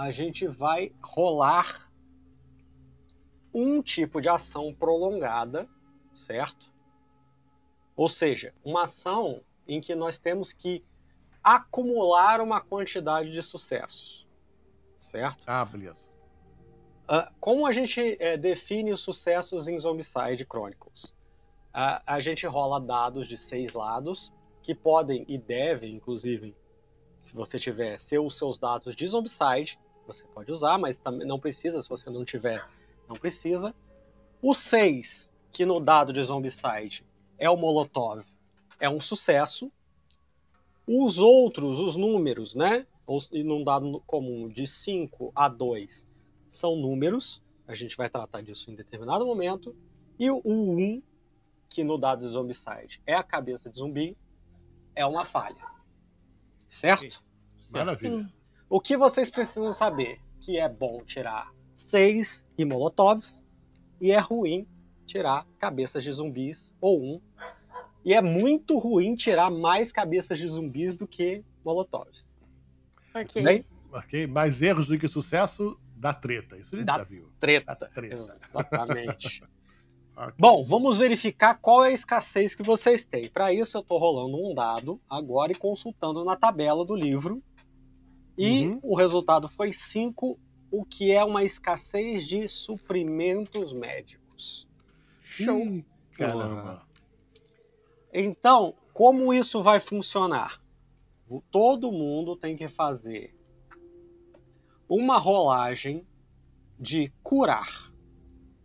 A 0.00 0.10
gente 0.10 0.46
vai 0.46 0.94
rolar 1.02 1.92
um 3.52 3.82
tipo 3.82 4.18
de 4.18 4.30
ação 4.30 4.72
prolongada, 4.72 5.68
certo? 6.14 6.72
Ou 7.94 8.08
seja, 8.08 8.54
uma 8.64 8.84
ação 8.84 9.42
em 9.68 9.78
que 9.78 9.94
nós 9.94 10.16
temos 10.16 10.54
que 10.54 10.82
acumular 11.44 12.40
uma 12.40 12.62
quantidade 12.62 13.30
de 13.30 13.42
sucessos, 13.42 14.26
certo? 14.98 15.44
Ah, 15.46 15.66
beleza. 15.66 16.08
Ah, 17.06 17.30
como 17.38 17.66
a 17.66 17.72
gente 17.72 18.16
eh, 18.18 18.38
define 18.38 18.94
os 18.94 19.02
sucessos 19.02 19.68
em 19.68 19.78
Zombicide 19.78 20.46
Chronicles? 20.46 21.14
Ah, 21.74 22.02
a 22.06 22.20
gente 22.20 22.46
rola 22.46 22.80
dados 22.80 23.28
de 23.28 23.36
seis 23.36 23.74
lados, 23.74 24.32
que 24.62 24.74
podem 24.74 25.26
e 25.28 25.36
devem, 25.36 25.94
inclusive, 25.94 26.56
se 27.20 27.34
você 27.34 27.58
tiver, 27.58 28.00
ser 28.00 28.18
os 28.18 28.38
seus 28.38 28.58
dados 28.58 28.96
de 28.96 29.06
Zombicide, 29.06 29.78
você 30.12 30.24
pode 30.24 30.50
usar, 30.50 30.78
mas 30.78 30.98
também 30.98 31.26
não 31.26 31.38
precisa, 31.38 31.80
se 31.80 31.88
você 31.88 32.10
não 32.10 32.24
tiver, 32.24 32.66
não 33.08 33.16
precisa. 33.16 33.74
O 34.42 34.54
6, 34.54 35.30
que 35.52 35.64
no 35.64 35.80
dado 35.80 36.12
de 36.12 36.22
Zombicide 36.22 37.04
é 37.38 37.48
o 37.48 37.56
Molotov, 37.56 38.24
é 38.78 38.88
um 38.88 39.00
sucesso. 39.00 39.70
Os 40.86 41.18
outros, 41.18 41.78
os 41.78 41.96
números, 41.96 42.54
né? 42.54 42.86
Ou, 43.06 43.20
e 43.32 43.44
num 43.44 43.62
dado 43.62 44.02
comum 44.06 44.48
de 44.48 44.66
5 44.66 45.32
a 45.34 45.48
2 45.48 46.08
são 46.48 46.76
números, 46.76 47.42
a 47.66 47.74
gente 47.74 47.96
vai 47.96 48.08
tratar 48.10 48.42
disso 48.42 48.70
em 48.70 48.74
determinado 48.74 49.24
momento. 49.24 49.76
E 50.18 50.30
o 50.30 50.40
1, 50.44 50.52
um, 50.52 51.02
que 51.68 51.84
no 51.84 51.96
dado 51.96 52.26
de 52.26 52.32
Zombicide 52.32 53.00
é 53.06 53.14
a 53.14 53.22
cabeça 53.22 53.70
de 53.70 53.78
zumbi, 53.78 54.16
é 54.94 55.06
uma 55.06 55.24
falha. 55.24 55.64
Certo? 56.68 57.22
Maravilha. 57.70 58.24
Sim. 58.24 58.39
O 58.70 58.80
que 58.80 58.96
vocês 58.96 59.28
precisam 59.28 59.72
saber? 59.72 60.20
Que 60.40 60.56
é 60.56 60.68
bom 60.68 61.02
tirar 61.04 61.52
seis 61.74 62.44
e 62.56 62.64
molotovs 62.64 63.42
e 64.00 64.12
é 64.12 64.18
ruim 64.18 64.66
tirar 65.04 65.46
cabeças 65.58 66.04
de 66.04 66.12
zumbis 66.12 66.72
ou 66.80 67.02
um. 67.02 67.20
E 68.04 68.14
é 68.14 68.22
muito 68.22 68.78
ruim 68.78 69.14
tirar 69.16 69.50
mais 69.50 69.90
cabeças 69.92 70.38
de 70.38 70.48
zumbis 70.48 70.96
do 70.96 71.06
que 71.06 71.44
molotovs. 71.64 72.24
Ok. 73.14 73.42
Bem, 73.42 73.64
Ok, 73.92 74.26
mais 74.28 74.62
erros 74.62 74.86
do 74.86 74.96
que 74.96 75.08
sucesso 75.08 75.76
dá 75.96 76.14
treta. 76.14 76.56
Isso 76.56 76.76
a 76.76 76.78
gente 76.78 76.86
Dá 76.86 76.98
já 76.98 77.04
viu. 77.04 77.28
treta. 77.40 77.76
Dá 77.78 77.88
treta. 77.88 78.14
Exatamente. 78.14 79.42
Bom, 80.38 80.64
vamos 80.64 80.98
verificar 80.98 81.54
qual 81.54 81.84
é 81.84 81.88
a 81.88 81.92
escassez 81.92 82.54
que 82.54 82.62
vocês 82.62 83.04
têm. 83.04 83.28
Para 83.30 83.52
isso, 83.52 83.76
eu 83.76 83.80
estou 83.80 83.98
rolando 83.98 84.36
um 84.36 84.54
dado 84.54 85.00
agora 85.08 85.50
e 85.50 85.54
consultando 85.54 86.24
na 86.24 86.36
tabela 86.36 86.84
do 86.84 86.94
livro. 86.94 87.42
E 88.42 88.68
Uhum. 88.68 88.80
o 88.82 88.94
resultado 88.96 89.48
foi 89.50 89.70
5, 89.70 90.38
o 90.70 90.82
que 90.82 91.10
é 91.12 91.22
uma 91.22 91.44
escassez 91.44 92.26
de 92.26 92.48
suprimentos 92.48 93.74
médicos. 93.74 94.66
Show. 95.22 95.60
Ih, 95.60 95.84
caramba. 96.12 96.82
Então, 98.12 98.74
como 98.94 99.34
isso 99.34 99.62
vai 99.62 99.78
funcionar? 99.78 100.58
Todo 101.50 101.92
mundo 101.92 102.34
tem 102.34 102.56
que 102.56 102.66
fazer 102.66 103.34
uma 104.88 105.18
rolagem 105.18 106.06
de 106.78 107.12
curar, 107.22 107.92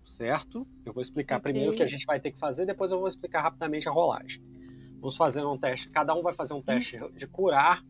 certo? 0.05 0.65
Eu 0.85 0.93
vou 0.93 1.01
explicar 1.01 1.35
Ok. 1.35 1.51
primeiro 1.51 1.73
o 1.73 1.75
que 1.75 1.83
a 1.83 1.87
gente 1.87 2.05
vai 2.05 2.19
ter 2.19 2.31
que 2.31 2.39
fazer, 2.39 2.65
depois 2.65 2.91
eu 2.93 2.97
vou 2.99 3.09
explicar 3.09 3.41
rapidamente 3.41 3.89
a 3.89 3.91
rolagem. 3.91 4.41
Vamos 5.01 5.17
fazer 5.17 5.45
um 5.45 5.57
teste, 5.57 5.89
cada 5.89 6.15
um 6.15 6.23
vai 6.23 6.33
fazer 6.33 6.53
um 6.53 6.61
teste 6.61 6.97
de 7.13 7.27
curar 7.27 7.83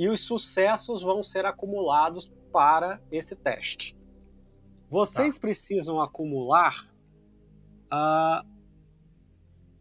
e 0.00 0.08
os 0.08 0.22
sucessos 0.22 1.02
vão 1.02 1.22
ser 1.22 1.44
acumulados 1.44 2.32
para 2.50 3.02
esse 3.12 3.36
teste. 3.36 3.94
Vocês 4.88 5.36
precisam 5.36 6.00
acumular. 6.00 6.88
ah, 7.90 8.42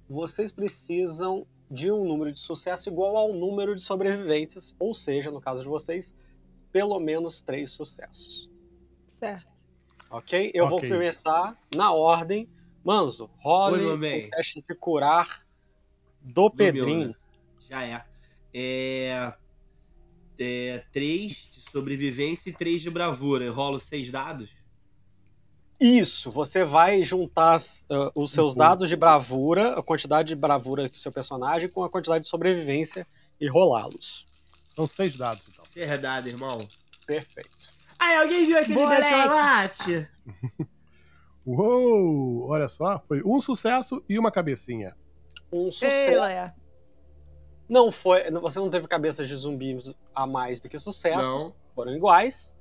vocês 0.10 0.52
precisam 0.52 1.48
de 1.72 1.90
um 1.90 2.04
número 2.04 2.34
de 2.34 2.40
sucesso 2.40 2.90
igual 2.90 3.16
ao 3.16 3.32
número 3.32 3.74
de 3.76 3.82
sobreviventes, 3.82 4.76
ou 4.78 4.94
seja, 4.94 5.32
no 5.32 5.40
caso 5.40 5.64
de 5.64 5.70
vocês, 5.70 6.14
pelo 6.70 7.00
menos 7.00 7.42
três 7.42 7.72
sucessos. 7.72 8.50
Certo. 9.20 9.48
Ok? 10.10 10.52
Eu 10.54 10.68
vou 10.68 10.80
Ok. 10.80 10.90
começar 10.90 11.58
na 11.74 11.94
ordem. 11.94 12.50
Manzo, 12.84 13.30
role 13.38 13.86
o 13.86 13.98
bem. 13.98 14.30
teste 14.32 14.62
de 14.68 14.76
curar 14.76 15.46
do 16.22 16.50
Pedrinho. 16.50 17.10
né? 17.10 17.16
Já 17.70 17.86
é. 17.86 18.06
É. 18.54 19.34
é 20.40 20.84
três 20.92 21.50
de 21.52 21.62
sobrevivência 21.72 22.50
e 22.50 22.54
três 22.54 22.82
de 22.82 22.90
bravura. 22.90 23.46
Eu 23.46 23.54
rolo 23.54 23.80
seis 23.80 24.12
dados. 24.12 24.50
Isso, 25.80 26.30
você 26.30 26.66
vai 26.66 27.04
juntar 27.04 27.62
ah, 27.90 28.12
os 28.16 28.32
seus 28.32 28.52
Uhum. 28.52 28.58
dados 28.58 28.90
de 28.90 28.96
bravura, 28.98 29.80
a 29.80 29.84
quantidade 29.84 30.28
de 30.30 30.36
bravura 30.36 30.90
do 30.90 30.98
seu 30.98 31.12
personagem, 31.12 31.70
com 31.70 31.84
a 31.84 31.90
quantidade 31.90 32.26
de 32.26 32.30
sobrevivência 32.30 33.08
e 33.40 33.48
rolá-los. 33.48 34.26
São 34.76 34.86
seis 34.86 35.16
dados, 35.18 35.42
então. 35.48 35.64
Verdade, 35.74 36.30
irmão. 36.30 36.58
Perfeito. 37.06 37.70
Aí, 37.98 38.18
alguém 38.18 38.46
viu 38.46 38.58
aquele. 38.58 38.76
Desolate? 38.86 40.08
Uou! 41.46 42.48
Olha 42.50 42.68
só, 42.68 43.00
foi 43.00 43.22
um 43.24 43.40
sucesso 43.42 44.04
e 44.08 44.20
uma 44.20 44.32
cabecinha. 44.32 44.96
Um 45.52 45.66
Ei, 45.66 45.72
sucesso. 45.72 46.22
Leia. 46.22 46.54
Não 47.70 47.92
foi. 47.92 48.30
Você 48.32 48.60
não 48.60 48.70
teve 48.70 48.88
cabeças 48.88 49.28
de 49.28 49.36
zumbis 49.36 49.94
a 50.14 50.26
mais 50.26 50.60
do 50.60 50.68
que 50.68 50.80
sucessos. 50.80 51.22
Não. 51.24 51.54
Foram 51.76 51.96
iguais. 51.96 52.56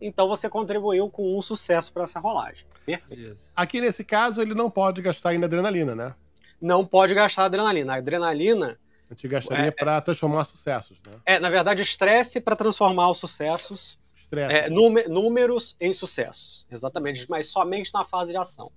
Então 0.00 0.26
você 0.28 0.48
contribuiu 0.48 1.08
com 1.10 1.38
um 1.38 1.42
sucesso 1.42 1.92
para 1.92 2.04
essa 2.04 2.18
rolagem. 2.18 2.66
Perfeito. 2.84 3.08
Beleza. 3.20 3.44
Aqui 3.54 3.80
nesse 3.80 4.02
caso, 4.04 4.40
ele 4.42 4.54
não 4.54 4.70
pode 4.70 5.00
gastar 5.02 5.30
ainda 5.30 5.46
adrenalina, 5.46 5.94
né? 5.94 6.14
Não 6.60 6.84
pode 6.84 7.14
gastar 7.14 7.44
adrenalina. 7.44 7.92
A 7.92 7.96
adrenalina 7.96 8.78
A 9.10 9.14
gente 9.14 9.28
gastaria 9.28 9.66
É, 9.66 9.70
pra 9.70 10.00
transformar 10.00 10.44
sucessos, 10.44 11.00
né? 11.06 11.12
é, 11.26 11.38
na 11.38 11.50
verdade, 11.50 11.82
estresse 11.82 12.40
para 12.40 12.56
transformar 12.56 13.10
os 13.10 13.18
sucessos, 13.18 13.98
Estresse. 14.16 14.54
é, 14.54 14.70
núme- 14.70 15.04
números 15.08 15.76
em 15.78 15.92
sucessos. 15.92 16.66
Exatamente, 16.70 17.28
mas 17.28 17.46
somente 17.48 17.92
na 17.92 18.02
fase 18.04 18.32
de 18.32 18.38
ação. 18.38 18.72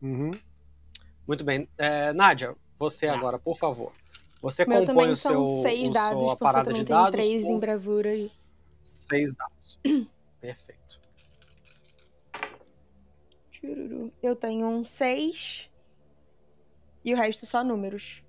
Uhum. 0.00 0.30
Muito 1.26 1.42
bem. 1.44 1.68
É, 1.76 2.12
Nádia, 2.12 2.54
você 2.78 3.06
Tá. 3.08 3.14
agora, 3.14 3.38
por 3.38 3.56
favor. 3.58 3.92
Você 4.42 4.64
O 4.64 4.68
meu 4.68 4.80
compõe 4.80 4.94
também 4.94 5.12
o 5.12 5.16
são 5.16 5.46
seu, 5.46 5.62
seis 5.62 5.88
o 5.90 5.92
dados, 5.92 6.18
sua 6.18 6.28
porque 6.28 6.32
eu 6.32 6.36
parada 6.46 6.72
de 6.72 6.84
tenho 6.84 6.98
dados 6.98 7.12
três 7.12 7.44
em 7.44 7.58
bravura. 7.58 8.14
e- 8.14 8.30
seis 8.84 9.32
dados. 9.32 9.78
Perfeito. 10.40 10.82
Eu 14.22 14.34
tenho 14.34 14.66
um 14.66 14.84
seis. 14.84 15.70
E 17.04 17.14
o 17.14 17.16
resto 17.16 17.46
só 17.46 17.62
números. 17.64 18.24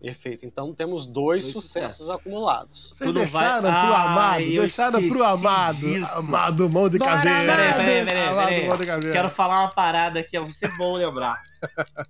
Perfeito. 0.00 0.46
Então 0.46 0.72
temos 0.74 1.04
dois, 1.06 1.44
Dois 1.44 1.52
sucessos 1.52 2.08
acumulados. 2.08 2.90
Vocês 2.94 3.10
Tu 3.10 3.14
não 3.18 3.26
vai- 3.26 3.42
deixaram 3.42 3.60
pro 3.60 3.94
amado, 3.94 4.40
eu 4.42 4.60
deixaram 4.62 4.98
pro 5.00 5.06
esqueci 5.08 5.22
amado. 5.24 5.76
disso. 5.78 6.12
Amado, 6.12 6.70
mão 6.70 6.88
de 6.88 6.98
Bora, 6.98 7.10
caveira. 7.12 7.40
Peraí, 7.56 7.74
peraí, 7.74 8.06
peraí, 8.06 8.28
Amado, 8.28 8.48
peraí. 8.48 8.68
mão 8.68 8.76
de 8.78 8.86
caveira. 8.86 9.12
Quero 9.16 9.28
falar 9.30 9.60
uma 9.60 9.70
parada 9.70 10.20
aqui, 10.20 10.36
é 10.36 10.40
você 10.40 10.68
bom 10.76 10.94
lembrar. 10.96 11.42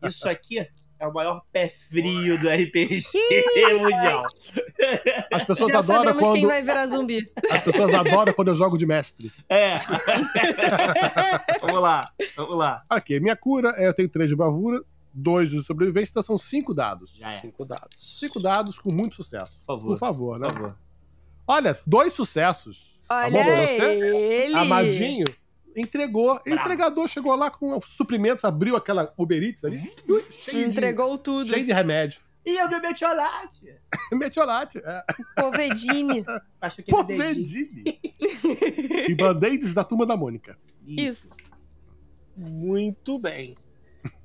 Isso 0.03 0.29
aqui 0.29 0.69
é 1.01 1.07
o 1.07 1.13
maior 1.13 1.43
pé 1.53 1.69
frio 1.69 2.39
do 2.39 2.49
RPG 2.49 3.03
mundial. 3.79 4.25
As 5.33 5.45
pessoas 5.45 5.73
Já 5.73 5.79
adoram 5.79 6.05
sabemos 6.05 6.21
quem 6.33 6.43
quando 6.43 6.49
vai 6.49 6.63
virar 6.63 6.87
zumbi. 6.87 7.27
as 7.51 7.63
pessoas 7.63 7.95
adoram 7.95 8.33
quando 8.33 8.49
eu 8.49 8.55
jogo 8.55 8.77
de 8.77 8.87
mestre. 8.87 9.33
É. 9.49 9.77
vamos 11.61 11.81
lá, 11.81 12.01
vamos 12.37 12.57
lá. 12.57 12.83
Ok, 12.91 13.21
minha 13.21 13.37
cura, 13.37 13.73
é, 13.77 13.87
eu 13.87 13.95
tenho 13.95 14.09
três 14.09 14.29
de 14.31 14.37
bravura, 14.37 14.81
dois 15.13 15.51
de 15.51 15.63
sobrevivência, 15.63 16.11
então 16.11 16.23
são 16.23 16.39
cinco 16.39 16.75
dados. 16.75 17.15
Já 17.17 17.33
é. 17.33 17.41
Cinco 17.41 17.65
dados. 17.65 18.19
Cinco 18.19 18.41
dados 18.41 18.79
com 18.79 18.93
muito 18.93 19.17
sucesso. 19.17 19.59
Por 19.61 19.67
favor. 19.67 19.89
Por 19.89 19.99
favor, 19.99 20.39
né? 20.39 20.47
Por 20.49 20.55
favor. 20.55 20.77
Olha, 21.47 21.79
dois 21.87 22.13
sucessos. 22.13 22.99
Olha 23.09 23.31
bom 23.31 23.43
pra 23.43 23.57
você? 23.63 23.83
ele! 23.83 24.55
Amadinho 24.55 25.25
entregou. 25.81 26.41
O 26.47 26.51
entregador 26.51 27.07
chegou 27.09 27.35
lá 27.35 27.51
com 27.51 27.77
os 27.77 27.87
suprimentos, 27.95 28.45
abriu 28.45 28.77
aquela 28.77 29.13
Uber 29.17 29.43
Eats 29.43 29.65
ali, 29.65 29.79
ui, 30.09 30.23
cheio, 30.23 30.67
Entregou 30.67 31.17
tudo. 31.19 31.45
de, 31.47 31.53
cheio 31.53 31.67
de 31.67 31.73
remédio. 31.73 32.21
E 32.45 32.57
eu 32.57 32.69
bebi 32.69 32.97
chocolate. 32.97 33.75
Metiolate. 34.13 34.79
É. 34.79 35.03
Povedine. 35.37 36.25
Acho 36.61 36.83
que 36.83 36.91
ele 36.95 36.97
Povedine. 36.97 37.85
e 39.09 39.15
band-aids 39.15 39.75
da 39.75 39.85
turma 39.85 40.07
da 40.07 40.17
Mônica. 40.17 40.57
Isso. 40.87 41.29
Muito 42.35 43.19
bem. 43.19 43.57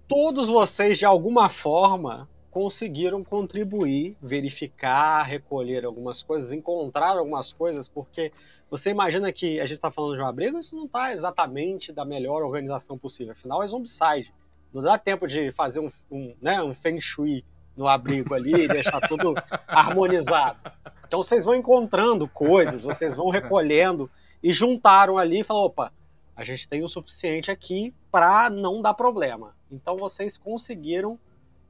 Todos 0.08 0.48
vocês, 0.48 0.98
de 0.98 1.06
alguma 1.06 1.50
forma, 1.50 2.30
conseguiram 2.50 3.24
contribuir, 3.24 4.16
verificar, 4.22 5.24
recolher 5.24 5.84
algumas 5.84 6.22
coisas, 6.22 6.52
encontrar 6.52 7.18
algumas 7.18 7.52
coisas, 7.52 7.88
porque 7.88 8.32
você 8.74 8.90
imagina 8.90 9.32
que 9.32 9.60
a 9.60 9.68
gente 9.68 9.76
está 9.76 9.92
falando 9.92 10.16
de 10.16 10.22
um 10.24 10.26
abrigo, 10.26 10.58
isso 10.58 10.76
não 10.76 10.86
está 10.86 11.14
exatamente 11.14 11.94
da 11.94 12.04
melhor 12.04 12.42
organização 12.42 12.98
possível. 12.98 13.34
Afinal, 13.34 13.62
é 13.62 13.68
zombicide. 13.68 14.34
Não 14.74 14.82
dá 14.82 14.98
tempo 14.98 15.28
de 15.28 15.52
fazer 15.52 15.80
um, 15.80 15.92
um, 16.10 16.36
né, 16.42 16.60
um 16.60 16.74
feng 16.74 17.00
shui 17.00 17.46
no 17.78 17.88
abrigo 17.88 18.34
ali 18.34 18.64
e 18.64 18.68
deixar 18.68 19.00
tudo 19.02 19.36
harmonizado. 19.68 20.58
Então 21.06 21.22
vocês 21.22 21.46
vão 21.46 21.54
encontrando 21.54 22.28
coisas, 22.28 22.82
vocês 22.82 23.16
vão 23.16 23.30
recolhendo 23.30 24.10
e 24.42 24.52
juntaram 24.52 25.20
ali 25.20 25.42
e 25.42 25.44
falaram, 25.44 25.68
opa, 25.68 25.94
a 26.36 26.44
gente 26.44 26.68
tem 26.68 26.84
o 26.84 26.90
suficiente 26.90 27.52
aqui 27.52 27.94
para 28.12 28.50
não 28.50 28.82
dar 28.82 28.96
problema. 28.96 29.56
Então 29.72 29.98
vocês 29.98 30.36
conseguiram 30.36 31.20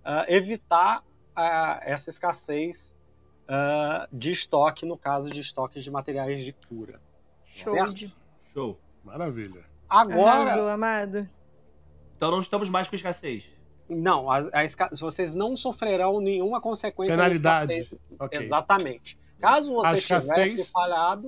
ah, 0.05 0.23
evitar 0.29 1.03
ah, 1.35 1.81
essa 1.83 2.09
escassez 2.09 2.92
ah, 3.47 4.07
de 4.11 4.31
estoque, 4.31 4.85
no 4.85 4.97
caso 4.97 5.29
de 5.29 5.39
estoques 5.39 5.83
de 5.83 5.91
materiais 5.91 6.43
de 6.43 6.53
cura. 6.53 7.01
Show 7.45 7.73
Certo. 7.75 8.11
Show. 8.53 8.79
Maravilha. 9.03 9.65
Agora, 9.89 10.31
Arrasou, 10.51 10.69
amado. 10.69 11.29
Então 12.15 12.31
não 12.31 12.39
estamos 12.39 12.69
mais 12.69 12.89
com 12.89 12.95
escassez. 12.95 13.49
não, 13.89 14.31
a, 14.31 14.49
a 14.53 14.63
esca- 14.63 14.89
vocês 14.97 15.33
não 15.33 15.55
sofrerão 15.57 16.19
nenhuma 16.21 16.61
consequência 16.61 17.15
da 17.17 17.23
Penalidade. 17.23 17.73
escassez. 17.73 17.99
Ok. 18.19 18.39
Exatamente. 18.39 19.19
Caso 19.39 19.79
A 19.81 19.89
você 19.91 19.99
escassez- 19.99 20.49
tivesse 20.51 20.71
falhado, 20.71 21.27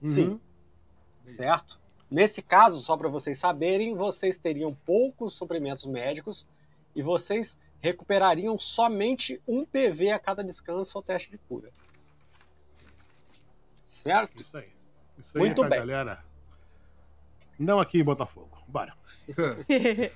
Uhum. 0.00 0.06
sim, 0.06 0.40
certo? 1.26 1.78
Nesse 2.10 2.40
caso, 2.40 2.80
só 2.80 2.96
para 2.96 3.08
vocês 3.08 3.36
saberem, 3.38 3.94
vocês 3.94 4.38
teriam 4.38 4.72
poucos 4.86 5.34
suprimentos 5.34 5.84
médicos 5.84 6.46
e 6.94 7.02
vocês 7.02 7.58
recuperariam 7.80 8.58
somente 8.58 9.40
um 9.46 9.64
PV 9.64 10.10
a 10.10 10.18
cada 10.18 10.42
descanso 10.42 10.98
ou 10.98 11.02
teste 11.02 11.30
de 11.30 11.38
cura. 11.38 11.70
Certo? 13.88 14.40
Isso 14.40 14.56
aí. 14.56 14.72
Isso 15.18 15.36
aí 15.36 15.44
Muito 15.44 15.64
é 15.64 15.68
pra 15.68 15.76
bem. 15.78 15.86
galera. 15.86 16.24
Não 17.58 17.80
aqui 17.80 17.98
em 17.98 18.04
Botafogo. 18.04 18.58
Bora. 18.68 18.96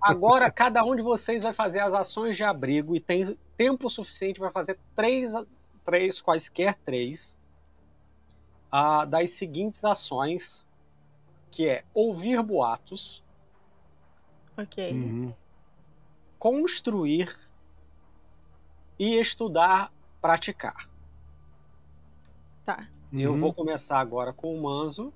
Agora, 0.00 0.50
cada 0.50 0.82
um 0.84 0.96
de 0.96 1.02
vocês 1.02 1.42
vai 1.42 1.52
fazer 1.52 1.80
as 1.80 1.92
ações 1.92 2.36
de 2.36 2.42
abrigo 2.42 2.96
e 2.96 3.00
tem 3.00 3.38
tempo 3.56 3.88
suficiente 3.90 4.40
para 4.40 4.50
fazer 4.50 4.78
três, 4.96 5.32
três, 5.84 6.20
quaisquer 6.20 6.74
três, 6.84 7.36
ah, 8.72 9.04
das 9.04 9.30
seguintes 9.30 9.84
ações, 9.84 10.66
que 11.50 11.68
é 11.68 11.84
ouvir 11.92 12.42
boatos, 12.42 13.22
ok. 14.56 14.92
Uhum. 14.92 15.34
Construir 16.48 17.34
e 18.98 19.18
estudar, 19.18 19.90
praticar. 20.20 20.90
Tá. 22.66 22.86
Eu 23.10 23.32
Uhum. 23.32 23.40
vou 23.40 23.54
começar 23.54 23.98
agora 23.98 24.30
com 24.30 24.54
o 24.54 24.62
Manzo. 24.62 25.10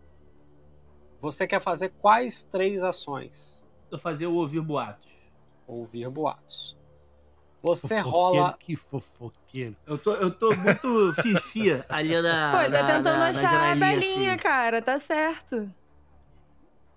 Você 1.20 1.46
quer 1.46 1.60
fazer 1.60 1.90
quais 2.00 2.44
três 2.44 2.82
ações? 2.82 3.62
Eu 3.90 3.98
fazia 3.98 4.30
o 4.30 4.36
ouvir 4.36 4.62
boatos. 4.62 5.06
Ouvir 5.66 6.08
boatos. 6.08 6.74
Você 7.60 7.88
Fofoqueiro, 8.02 8.08
rola 8.08 8.56
Que 8.58 8.74
fofoqueiro. 8.74 9.76
Eu 9.86 9.98
tô, 9.98 10.14
eu 10.14 10.30
tô 10.30 10.48
muito 10.56 11.12
fifi 11.20 11.72
ali 11.90 12.22
na. 12.22 12.52
Pô, 12.52 12.70
tá 12.72 12.82
na- 12.82 12.86
tentando 12.86 13.04
na- 13.04 13.18
na 13.18 13.28
achar 13.28 13.48
a 13.48 13.74
janelinha, 13.76 14.00
belinha, 14.00 14.34
assim. 14.34 14.42
cara. 14.42 14.80
Tá 14.80 14.98
certo. 14.98 15.70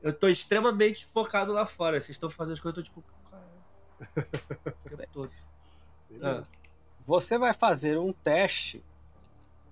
Eu 0.01 0.13
tô 0.13 0.29
extremamente 0.29 1.05
focado 1.05 1.51
lá 1.51 1.65
fora. 1.65 1.99
Vocês 1.99 2.11
estão 2.15 2.29
fazendo 2.29 2.53
as 2.53 2.59
coisas, 2.61 2.77
eu 2.77 2.83
tô 2.85 2.89
tipo. 2.89 3.03
O 4.85 4.89
tempo 4.97 5.09
todo. 5.13 5.31
Beleza. 6.09 6.43
você 7.05 7.37
vai 7.37 7.53
fazer 7.53 7.97
um 7.97 8.11
teste 8.11 8.83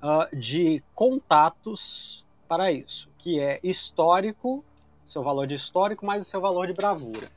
ah, 0.01 0.27
de 0.31 0.81
contatos 0.95 2.23
para 2.47 2.71
isso, 2.71 3.09
que 3.17 3.39
é 3.39 3.59
histórico, 3.61 4.63
seu 5.05 5.21
valor 5.21 5.45
de 5.45 5.55
histórico 5.55 6.05
mais 6.05 6.25
o 6.25 6.29
seu 6.29 6.39
valor 6.39 6.67
de 6.67 6.73
bravura. 6.73 7.29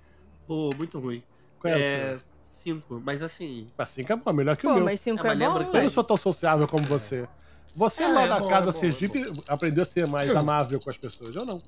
Pô, 0.46 0.70
muito 0.76 0.98
ruim. 0.98 1.22
Qual 1.61 1.72
é, 1.72 1.76
o 1.76 1.81
É. 1.81 2.18
Cinco, 2.52 3.02
mas 3.05 3.22
assim. 3.22 3.66
Assim 3.76 4.05
que 4.05 4.12
é 4.12 4.16
bom, 4.16 4.33
melhor 4.33 4.57
que 4.57 4.64
o 4.64 4.70
Pô, 4.70 4.76
meu. 4.76 4.85
mas 4.85 5.00
cinco 5.00 5.26
É, 5.26 5.33
é, 5.33 5.35
mas 5.35 5.48
bom. 5.64 5.70
que 5.70 5.76
Eu 5.76 5.83
não 5.83 5.90
sou 5.90 6.05
tão 6.05 6.16
sociável 6.16 6.68
como 6.68 6.85
você. 6.85 7.28
Você 7.74 8.05
É, 8.05 8.09
lá 8.09 8.22
é 8.22 8.26
na 8.28 8.38
bom, 8.38 8.48
casa 8.48 8.70
é 8.70 8.72
bom, 8.72 8.78
Sergipe 8.78 9.20
é 9.22 9.52
aprendeu 9.52 9.83
a 9.83 9.87
ser 9.87 10.07
mais 10.07 10.31
amável 10.37 10.81
com 10.81 10.88
as 10.88 10.96
pessoas. 10.96 11.35
Eu 11.35 11.44
não. 11.44 11.61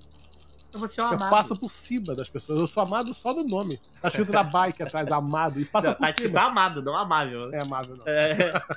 Você 0.79 1.01
é 1.01 1.05
um 1.05 1.07
Eu 1.09 1.13
amado. 1.15 1.31
passo 1.31 1.59
por 1.59 1.71
cima 1.71 2.15
das 2.15 2.29
pessoas. 2.29 2.59
Eu 2.61 2.67
sou 2.67 2.83
amado 2.83 3.13
só 3.15 3.33
do 3.33 3.45
nome. 3.45 3.79
Tá 4.01 4.09
escrito 4.09 4.33
na 4.33 4.43
bike 4.43 4.83
atrás, 4.83 5.11
amado. 5.13 5.61
E 5.61 5.65
passa 5.65 5.89
Não, 5.89 5.95
por 5.95 6.07
tá 6.07 6.13
cima. 6.15 6.41
amado, 6.43 6.83
não 6.83 6.97
amável. 6.97 7.53
É 7.53 7.63
amável, 7.63 7.97
não. 7.97 8.05
É, 8.07 8.35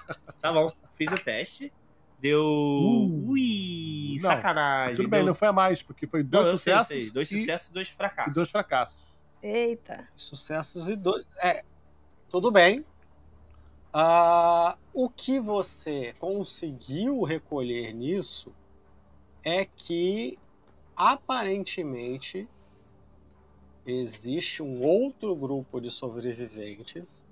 tá 0.40 0.52
bom, 0.52 0.72
fiz 0.96 1.12
o 1.12 1.18
teste. 1.18 1.72
Deu. 2.20 2.42
Uh. 2.44 3.30
Ui, 3.30 4.16
Não, 4.20 4.30
sacanagem. 4.30 4.96
Tudo 4.96 5.08
bem, 5.10 5.20
deu... 5.20 5.28
não 5.28 5.34
foi 5.36 5.48
a 5.50 5.54
mais, 5.54 5.84
porque 5.84 6.08
foi 6.08 6.24
Não, 6.24 6.30
dois 6.30 6.46
sei, 6.62 6.74
eu 6.74 6.78
sucessos 6.80 6.88
sei. 6.88 7.12
Dois 7.12 7.32
e- 7.32 7.40
sucessos 7.40 7.70
e 7.70 7.74
dois 7.74 7.90
fracassos. 7.90 8.32
e 8.32 8.36
dois 8.36 8.50
fracassos. 8.50 8.98
Eita. 9.44 10.08
Sucessos 10.16 10.90
e 10.90 10.96
dois. 10.96 11.26
É, 11.38 11.64
tudo 12.30 12.50
bem. 12.52 12.84
Ah, 13.94 14.76
o 14.94 15.10
que 15.10 15.40
você 15.40 16.14
conseguiu 16.20 17.24
recolher 17.24 17.94
nisso 17.94 18.54
é 19.44 19.66
que 19.66 20.38
aparentemente 20.98 22.48
existe 23.86 24.62
um 24.64 24.82
outro 24.82 25.36
grupo 25.36 25.80
de 25.80 25.92
sobreviventes 25.92 27.24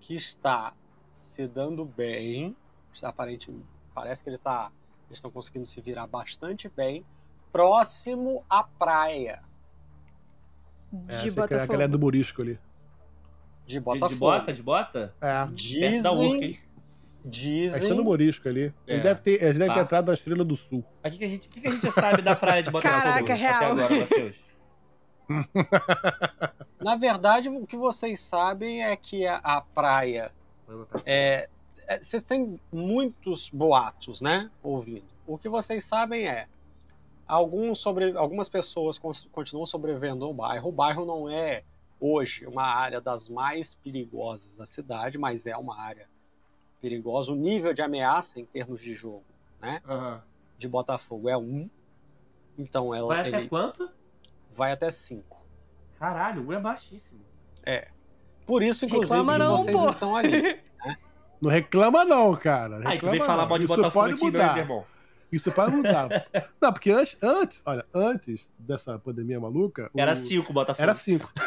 que 0.00 0.14
está 0.14 0.72
se 1.14 1.46
dando 1.48 1.84
bem. 1.84 2.56
Está 2.94 3.08
aparentemente, 3.08 3.66
parece 3.94 4.22
que 4.22 4.30
ele 4.30 4.38
tá, 4.38 4.70
eles 5.08 5.18
estão 5.18 5.30
conseguindo 5.30 5.66
se 5.66 5.80
virar 5.80 6.06
bastante 6.06 6.68
bem, 6.68 7.04
próximo 7.50 8.44
à 8.48 8.62
praia 8.62 9.42
É, 11.08 11.16
De 11.16 11.26
era 11.28 11.30
Botafogo. 11.34 11.62
aquela 11.64 11.82
é 11.84 11.88
do 11.88 11.98
Morisco 11.98 12.42
ali. 12.42 12.58
de 13.66 13.74
De, 13.74 13.80
Botafogo. 13.80 14.14
de 14.14 14.16
bota, 14.20 14.52
de 14.52 14.62
bota? 14.62 15.14
É. 15.20 15.46
Perto 15.46 16.02
da 16.02 16.12
Urca, 16.12 16.58
Dizem? 17.24 17.90
É 17.90 17.94
no 17.94 18.02
Morisco 18.04 18.48
ali. 18.48 18.72
É. 18.86 18.94
Ele 18.94 19.02
deve 19.02 19.20
ter, 19.20 19.42
ele 19.42 19.58
deve 19.58 19.68
ter 19.70 19.74
Tá. 19.74 19.80
entrado 19.82 20.06
na 20.08 20.14
Estrela 20.14 20.44
do 20.44 20.56
Sul. 20.56 20.84
O 21.04 21.10
que, 21.10 21.18
que, 21.18 21.24
a 21.24 21.28
gente, 21.28 21.48
que, 21.48 21.60
que 21.60 21.68
a 21.68 21.70
gente 21.70 21.90
sabe 21.90 22.20
da 22.22 22.34
praia 22.34 22.62
de 22.62 22.70
Botafogo 22.70 23.00
Caraca, 23.02 23.20
até 23.20 23.34
real. 23.34 23.64
agora, 23.72 23.94
Matheus? 24.00 24.36
Na 26.82 26.96
verdade, 26.96 27.48
o 27.48 27.66
que 27.66 27.76
vocês 27.76 28.20
sabem 28.20 28.82
é 28.84 28.96
que 28.96 29.26
a, 29.26 29.36
a 29.36 29.60
praia. 29.60 30.32
É, 31.06 31.48
é, 31.86 32.02
vocês 32.02 32.24
têm 32.24 32.58
muitos 32.72 33.48
boatos, 33.50 34.20
né? 34.20 34.50
Ouvindo. 34.62 35.04
O 35.26 35.38
que 35.38 35.48
vocês 35.48 35.84
sabem 35.84 36.28
é. 36.28 36.46
Alguns 37.26 37.78
sobre, 37.78 38.16
algumas 38.16 38.48
pessoas 38.48 38.98
cons- 38.98 39.28
continuam 39.32 39.64
sobrevivendo 39.64 40.26
no 40.26 40.34
bairro. 40.34 40.68
O 40.68 40.72
bairro 40.72 41.04
não 41.06 41.30
é 41.30 41.62
hoje 42.00 42.44
uma 42.46 42.64
área 42.64 43.00
das 43.00 43.28
mais 43.28 43.74
perigosas 43.76 44.56
da 44.56 44.66
cidade, 44.66 45.16
mas 45.18 45.46
é 45.46 45.56
uma 45.56 45.80
área 45.80 46.08
perigosa. 46.82 47.32
O 47.32 47.36
nível 47.36 47.72
de 47.72 47.80
ameaça 47.80 48.40
em 48.40 48.44
termos 48.44 48.80
de 48.80 48.92
jogo, 48.94 49.24
né? 49.60 49.80
Aham. 49.88 50.20
De 50.58 50.68
Botafogo 50.68 51.28
é 51.28 51.36
um. 51.38 51.68
Então 52.58 52.94
ela, 52.94 53.08
Vai 53.08 53.20
até 53.28 53.38
ele 53.38 53.48
quanto? 53.48 53.88
vai 54.54 54.72
até 54.72 54.90
cinco. 54.90 55.40
Caralho, 55.98 56.46
um 56.46 56.52
é 56.52 56.60
baixíssimo. 56.60 57.20
Por 58.44 58.62
isso, 58.62 58.84
inclusive, 58.84 59.08
Reclama 59.14 59.38
não, 59.38 59.58
vocês 59.58 59.74
pô. 59.76 59.88
estão 59.88 60.16
ali. 60.16 60.60
Não 61.40 61.50
reclama 61.50 62.04
não, 62.04 62.34
cara. 62.36 62.76
Aí 62.76 62.82
tu 62.82 62.88
Reclama 63.06 63.10
vem 63.12 63.20
falar 63.20 63.42
não. 63.42 63.48
mal 63.48 63.58
de 63.58 63.64
Isso 63.64 63.76
Botafogo 63.76 64.04
pode 64.04 64.14
aqui, 64.14 64.24
mudar. 64.24 64.46
não, 64.48 64.54
meu 64.54 64.62
irmão? 64.62 64.84
Isso 65.32 65.50
pode 65.52 65.74
mudar. 65.74 66.08
não, 66.60 66.72
porque 66.72 66.90
antes, 66.90 67.16
antes, 67.22 67.62
olha, 67.64 67.86
antes 67.94 68.50
dessa 68.58 68.98
pandemia 68.98 69.40
maluca... 69.40 69.90
o- 69.94 70.00
Era 70.00 70.14
cinco 70.14 70.52
Botafogo. 70.52 70.82
Era 70.82 70.94
cinco. 70.94 71.30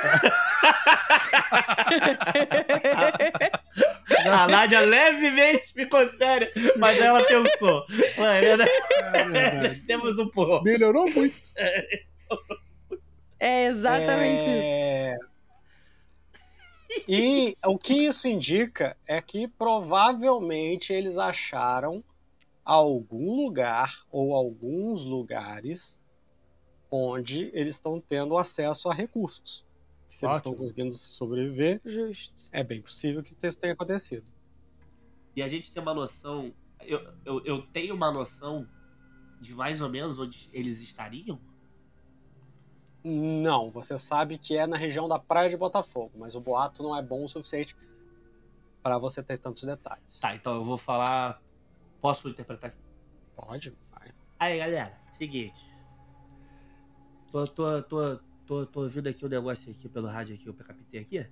A 4.25 4.47
Nádia 4.47 4.79
levemente 4.81 5.73
ficou 5.73 6.07
séria, 6.07 6.51
mas 6.77 6.99
ela 6.99 7.23
pensou. 7.23 7.85
Mano, 8.17 8.31
é 8.31 8.41
verdade. 8.41 8.71
É. 9.35 9.75
Temos 9.87 10.17
um 10.17 10.29
pouco. 10.29 10.63
Melhorou 10.63 11.05
muito. 11.11 11.35
É 13.39 13.65
exatamente 13.67 14.41
isso. 14.41 14.49
É, 14.49 15.17
E 17.07 17.57
o 17.65 17.77
que 17.77 18.05
isso 18.05 18.27
indica 18.27 18.95
é 19.05 19.21
que 19.21 19.47
provavelmente 19.47 20.93
eles 20.93 21.17
acharam 21.17 22.03
algum 22.63 23.35
lugar 23.35 23.93
ou 24.11 24.33
alguns 24.33 25.03
lugares 25.03 25.99
onde 26.89 27.51
eles 27.53 27.75
estão 27.75 27.99
tendo 27.99 28.37
acesso 28.37 28.89
a 28.89 28.93
recursos. 28.93 29.65
Se 30.09 30.25
eles 30.25 30.37
estão 30.37 30.53
conseguindo 30.53 30.93
sobreviver, 30.93 31.81
Justo. 31.83 32.33
é 32.51 32.63
bem 32.63 32.81
possível 32.81 33.21
que 33.21 33.35
isso 33.41 33.57
tenha 33.57 33.73
acontecido. 33.73 34.25
E 35.35 35.43
a 35.43 35.47
gente 35.47 35.71
tem 35.71 35.81
uma 35.81 35.93
noção. 35.93 36.53
Eu, 36.81 37.13
eu, 37.25 37.43
eu 37.43 37.61
tenho 37.67 37.93
uma 37.93 38.11
noção 38.11 38.67
de 39.41 39.53
mais 39.53 39.81
ou 39.81 39.89
menos 39.89 40.17
onde 40.17 40.49
eles 40.53 40.81
estariam? 40.81 41.39
Não, 43.03 43.69
você 43.69 43.99
sabe 43.99 44.37
que 44.37 44.55
é 44.57 44.65
na 44.65 44.77
região 44.77 45.07
da 45.07 45.19
Praia 45.19 45.49
de 45.49 45.57
Botafogo, 45.57 46.11
mas 46.17 46.35
o 46.35 46.41
boato 46.41 46.81
não 46.81 46.97
é 46.97 47.03
bom 47.03 47.23
o 47.23 47.29
suficiente 47.29 47.75
para 48.81 48.97
você 48.97 49.21
ter 49.21 49.37
tantos 49.37 49.63
detalhes. 49.63 50.19
Tá, 50.19 50.35
então 50.35 50.55
eu 50.55 50.63
vou 50.63 50.77
falar. 50.77 51.41
Posso 52.01 52.29
interpretar 52.29 52.71
aqui? 52.71 52.79
Pode? 53.35 53.77
Vai. 53.91 54.11
Aí, 54.39 54.57
galera, 54.57 54.99
seguinte. 55.17 55.71
Tô, 57.31 57.43
tô, 57.43 57.83
tô, 57.83 58.19
tô, 58.45 58.65
tô 58.65 58.81
ouvindo 58.81 59.07
aqui 59.07 59.25
o 59.25 59.29
negócio 59.29 59.71
aqui 59.71 59.87
pelo 59.89 60.07
rádio 60.07 60.35
aqui, 60.35 60.49
o 60.49 60.53
PKPT 60.53 60.97
aqui. 60.99 61.25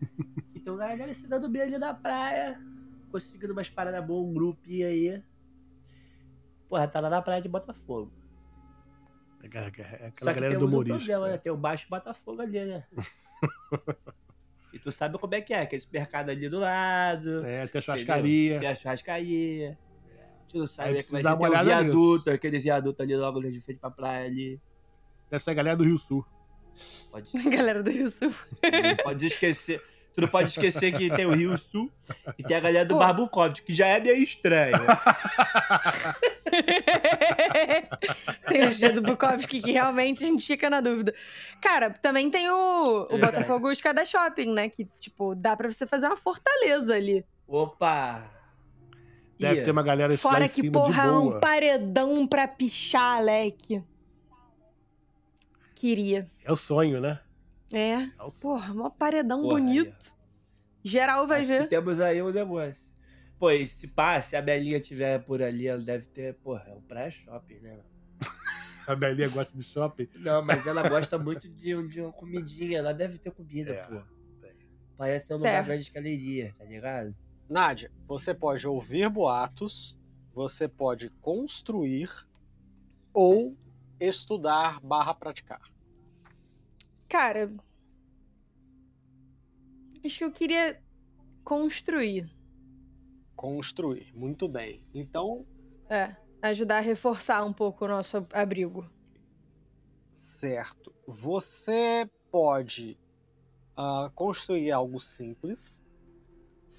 Então, 0.54 0.76
galera, 0.76 1.12
se 1.14 1.26
dando 1.26 1.48
bem 1.48 1.62
ali 1.62 1.78
na 1.78 1.94
praia, 1.94 2.60
conseguindo 3.10 3.52
umas 3.54 3.70
paradas 3.70 4.04
boas, 4.04 4.28
um 4.28 4.34
grupinho 4.34 4.86
aí. 4.86 5.22
Porra, 6.68 6.86
tá 6.86 7.00
lá 7.00 7.08
na 7.08 7.22
praia 7.22 7.40
de 7.40 7.48
Botafogo. 7.48 8.12
É 9.42 9.46
aquela- 9.46 9.66
é 9.66 10.34
galera 10.34 10.58
do 10.58 10.66
um 10.66 10.68
humorista. 10.68 10.98
problema, 10.98 11.28
né? 11.28 11.38
Tem 11.38 11.50
o 11.50 11.56
Baixo 11.56 11.86
Botafogo 11.88 12.42
ali, 12.42 12.62
né? 12.62 12.86
e 14.72 14.78
tu 14.78 14.92
sabe 14.92 15.18
como 15.18 15.34
é 15.34 15.40
que 15.40 15.54
é, 15.54 15.62
aquele 15.62 15.82
mercado 15.90 16.28
ali 16.30 16.46
do 16.48 16.58
lado. 16.58 17.38
É, 17.38 17.42
tem 17.42 17.50
a 17.50 17.64
entendeu? 17.64 17.82
churrascaria. 17.82 18.60
Tem 18.60 18.68
a 18.68 18.74
churrascaria. 18.74 19.78
Tu 20.48 20.58
não 20.58 20.66
sabe 20.66 20.98
é 20.98 21.02
uma 21.20 21.38
Tem 21.38 21.48
olhada 21.48 21.64
viaduto, 21.64 22.16
nisso. 22.16 22.30
aquele 22.30 22.58
viaduto 22.58 23.02
ali 23.02 23.16
logo 23.16 23.40
de 23.40 23.60
frente 23.62 23.78
pra 23.78 23.90
praia 23.90 24.26
ali. 24.26 24.60
Deve 25.30 25.42
ser 25.42 25.50
a 25.50 25.54
galera 25.54 25.76
do 25.76 25.84
Rio 25.84 25.96
Sul. 25.96 26.26
Pode, 27.10 27.26
Galera 27.50 27.82
do 27.82 27.90
Rio 27.90 28.10
Sul. 28.10 28.32
não 28.62 28.96
pode 29.02 29.26
esquecer. 29.26 29.82
Tu 30.12 30.20
não 30.20 30.28
pode 30.28 30.48
esquecer 30.48 30.92
que 30.92 31.08
tem 31.14 31.24
o 31.24 31.32
Rio 31.32 31.56
Sul 31.56 31.90
e 32.36 32.42
tem 32.42 32.56
a 32.56 32.60
galera 32.60 32.84
do 32.84 32.98
Pô. 33.28 33.48
Que 33.64 33.72
já 33.72 33.86
é 33.86 34.00
meio 34.00 34.22
estranho. 34.22 34.74
tem 38.48 38.66
o 38.66 38.72
G 38.72 38.90
do 38.90 39.02
Bukowski 39.02 39.62
que 39.62 39.70
realmente 39.70 40.24
a 40.24 40.26
gente 40.26 40.44
fica 40.44 40.68
na 40.68 40.80
dúvida. 40.80 41.14
Cara, 41.62 41.90
também 41.90 42.28
tem 42.28 42.50
o, 42.50 43.04
o 43.04 43.08
Verdade. 43.08 43.34
Botafogo 43.34 43.70
Escada 43.70 44.04
Shopping, 44.04 44.52
né? 44.52 44.68
Que, 44.68 44.84
tipo, 44.98 45.34
dá 45.36 45.56
pra 45.56 45.70
você 45.70 45.86
fazer 45.86 46.06
uma 46.06 46.16
fortaleza 46.16 46.94
ali. 46.94 47.24
Opa! 47.46 48.24
Deve 49.38 49.56
Ia. 49.56 49.64
ter 49.64 49.70
uma 49.70 49.82
galera 49.82 50.16
Fora 50.18 50.48
que, 50.48 50.70
porra, 50.70 51.04
é 51.04 51.12
um 51.12 51.40
paredão 51.40 52.26
pra 52.26 52.48
pichar, 52.48 53.18
Alec. 53.18 53.82
Queria. 55.80 56.30
É 56.44 56.52
o 56.52 56.56
sonho, 56.56 57.00
né? 57.00 57.18
É. 57.72 57.92
É 57.92 58.22
o 58.22 58.28
sonho. 58.28 58.54
Porra, 58.60 58.74
mó 58.74 58.90
paredão 58.90 59.40
Porra, 59.40 59.54
bonito. 59.54 60.14
Geral 60.84 61.26
vai 61.26 61.38
Acho 61.38 61.48
ver. 61.48 61.62
que 61.62 61.68
temos 61.70 61.98
aí 62.00 62.20
um 62.22 62.30
negócio. 62.30 62.82
Pô, 63.38 63.50
e 63.50 63.66
se 63.66 63.88
pá, 63.88 64.20
se 64.20 64.36
a 64.36 64.42
Belinha 64.42 64.78
tiver 64.78 65.20
por 65.20 65.42
ali, 65.42 65.66
ela 65.66 65.80
deve 65.80 66.04
ter. 66.08 66.34
Porra, 66.34 66.64
é 66.68 66.74
um 66.74 66.82
pré-shopping, 66.82 67.60
né? 67.60 67.80
A 68.86 68.94
Belinha 68.94 69.30
gosta 69.30 69.56
de 69.56 69.64
shopping. 69.64 70.06
Não, 70.16 70.44
mas 70.44 70.66
ela 70.66 70.86
gosta 70.88 71.16
muito 71.18 71.48
de, 71.48 71.88
de 71.88 72.00
uma 72.02 72.12
comidinha. 72.12 72.76
Ela 72.76 72.92
deve 72.92 73.16
ter 73.16 73.30
comida, 73.30 73.72
É, 73.72 73.86
pô. 73.86 74.02
Parece 74.98 75.28
ser 75.28 75.32
um 75.34 75.38
lugar 75.38 75.64
grande 75.64 75.84
de 75.84 75.90
galeria, 75.92 76.54
tá 76.58 76.64
ligado? 76.66 77.16
Nádia, 77.48 77.90
você 78.06 78.34
pode 78.34 78.68
ouvir 78.68 79.08
boatos, 79.08 79.98
você 80.34 80.68
pode 80.68 81.08
construir 81.22 82.10
ou 83.14 83.56
estudar 84.00 84.80
barra 84.80 85.14
praticar. 85.14 85.60
Cara. 87.08 87.52
Acho 90.04 90.18
que 90.18 90.24
eu 90.24 90.32
queria 90.32 90.82
construir. 91.44 92.28
Construir, 93.36 94.12
muito 94.14 94.48
bem. 94.48 94.82
Então, 94.94 95.46
É. 95.88 96.16
Ajudar 96.42 96.78
a 96.78 96.80
reforçar 96.80 97.44
um 97.44 97.52
pouco 97.52 97.84
o 97.84 97.88
nosso 97.88 98.26
abrigo. 98.32 98.88
certo. 100.16 100.94
Você 101.06 102.08
pode 102.30 102.96
ah, 103.76 104.10
construir 104.14 104.70
algo 104.72 104.98
simples, 105.00 105.82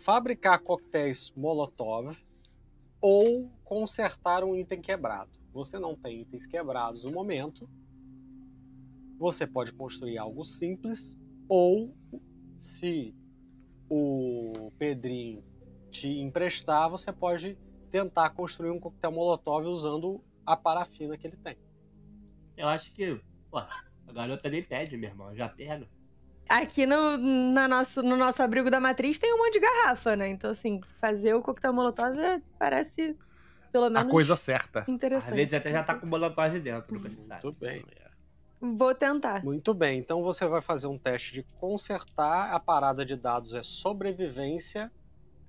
fabricar 0.04 0.60
coquetéis 0.60 1.32
Molotov 1.36 2.18
ou 3.00 3.52
consertar 3.64 4.44
um 4.44 4.56
item 4.56 4.82
quebrado. 4.82 5.40
Você 5.54 5.78
não 5.78 5.96
tem 5.96 6.22
itens 6.22 6.46
quebrados 6.46 7.04
no 7.04 7.12
momento. 7.12 7.70
Você 9.18 9.46
pode 9.46 9.74
construir 9.74 10.18
algo 10.18 10.44
simples 10.44 11.18
ou, 11.48 11.96
se 12.60 13.14
o 13.90 14.72
Pedrinho 14.80 15.44
te 15.92 16.08
emprestar, 16.08 16.90
você 16.90 17.12
pode 17.12 17.58
tentar 17.92 18.30
construir 18.30 18.72
um 18.72 18.80
coquetel 18.80 19.12
Molotov 19.12 19.66
usando 19.68 20.24
a 20.46 20.56
parafina 20.56 21.18
que 21.18 21.28
ele 21.28 21.38
tem. 21.38 21.58
Eu 22.56 22.68
acho 22.68 22.94
que, 22.94 23.20
pô, 23.50 23.58
a 23.58 24.14
garota 24.14 24.50
nem 24.50 24.64
pede, 24.64 24.96
meu 24.98 25.10
irmão. 25.10 25.36
Já 25.36 25.50
pega. 25.50 25.88
Aqui 26.48 26.86
no, 26.86 27.18
na 27.18 27.68
nosso, 27.68 28.02
no 28.02 28.18
nosso 28.18 28.42
abrigo 28.42 28.70
da 28.70 28.80
matriz 28.80 29.18
tem 29.20 29.34
um 29.34 29.38
monte 29.38 29.54
de 29.54 29.60
garrafa, 29.62 30.16
né? 30.16 30.28
Então, 30.30 30.52
assim, 30.52 30.82
fazer 31.00 31.34
o 31.34 31.42
coquetel 31.42 31.74
molotov 31.74 32.18
é- 32.20 32.42
parece, 32.60 33.18
pelo 33.72 33.86
A 33.86 33.90
menos, 33.90 34.12
coisa 34.12 34.36
certa. 34.36 34.82
Às 34.82 34.88
interessante. 34.90 35.34
vezes 35.36 35.54
até 35.54 35.72
já 35.72 35.84
tá 35.84 35.96
com 35.96 36.06
molotov 36.06 36.60
dentro. 36.60 37.00
Muito 37.00 37.52
bem. 37.54 37.84
Vou 38.60 38.94
tentar. 38.94 39.44
Muito 39.44 39.74
bem, 39.74 40.00
então 40.00 40.22
você 40.22 40.46
vai 40.46 40.62
fazer 40.62 40.86
um 40.86 40.98
teste 40.98 41.34
de 41.34 41.44
consertar. 41.60 42.54
A 42.54 42.60
parada 42.60 43.04
de 43.04 43.16
dados 43.16 43.56
é 43.56 43.64
sobrevivência, 43.64 44.92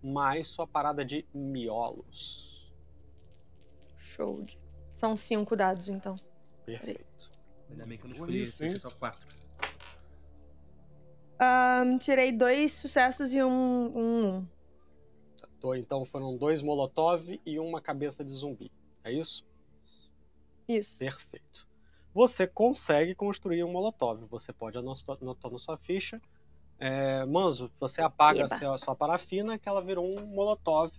mais 0.03 0.49
sua 0.49 0.67
parada 0.67 1.05
de 1.05 1.27
miolos. 1.35 2.73
Show. 3.99 4.43
São 4.93 5.17
cinco 5.17 5.55
dados, 5.55 5.89
então. 5.89 6.15
Perfeito. 6.65 7.31
Ainda 7.71 7.85
bem 7.85 7.99
que 7.99 8.05
eu 8.05 8.09
não 8.09 8.15
escolhi 8.15 8.43
esse, 8.43 8.65
hein? 8.65 8.79
são 8.79 8.91
quatro. 8.93 9.27
Ahn, 11.39 11.99
tirei 11.99 12.31
dois 12.31 12.73
sucessos 12.73 13.35
e 13.35 13.43
um, 13.43 13.49
um, 13.51 14.37
um. 14.37 14.49
Tô, 15.63 15.75
Então 15.75 16.05
foram 16.05 16.37
dois 16.37 16.61
molotov 16.61 17.41
e 17.47 17.59
uma 17.59 17.81
cabeça 17.81 18.23
de 18.25 18.33
zumbi. 18.33 18.71
É 19.05 19.13
isso? 19.13 19.47
Isso. 20.69 20.99
Perfeito. 20.99 21.67
Você 22.13 22.47
consegue 22.47 23.15
construir 23.15 23.63
um 23.65 23.71
molotov. 23.73 24.25
Você 24.27 24.53
pode 24.53 24.77
anotar 24.77 25.17
na 25.23 25.59
sua 25.59 25.79
ficha. 25.79 26.21
É, 26.79 27.25
Manzo, 27.25 27.71
você 27.79 28.03
apaga 28.03 28.45
a 28.45 28.49
sua, 28.49 28.77
sua 28.77 28.95
parafina 28.97 29.57
que 29.57 29.69
ela 29.69 29.81
virou 29.81 30.05
um 30.19 30.27
molotov 30.27 30.93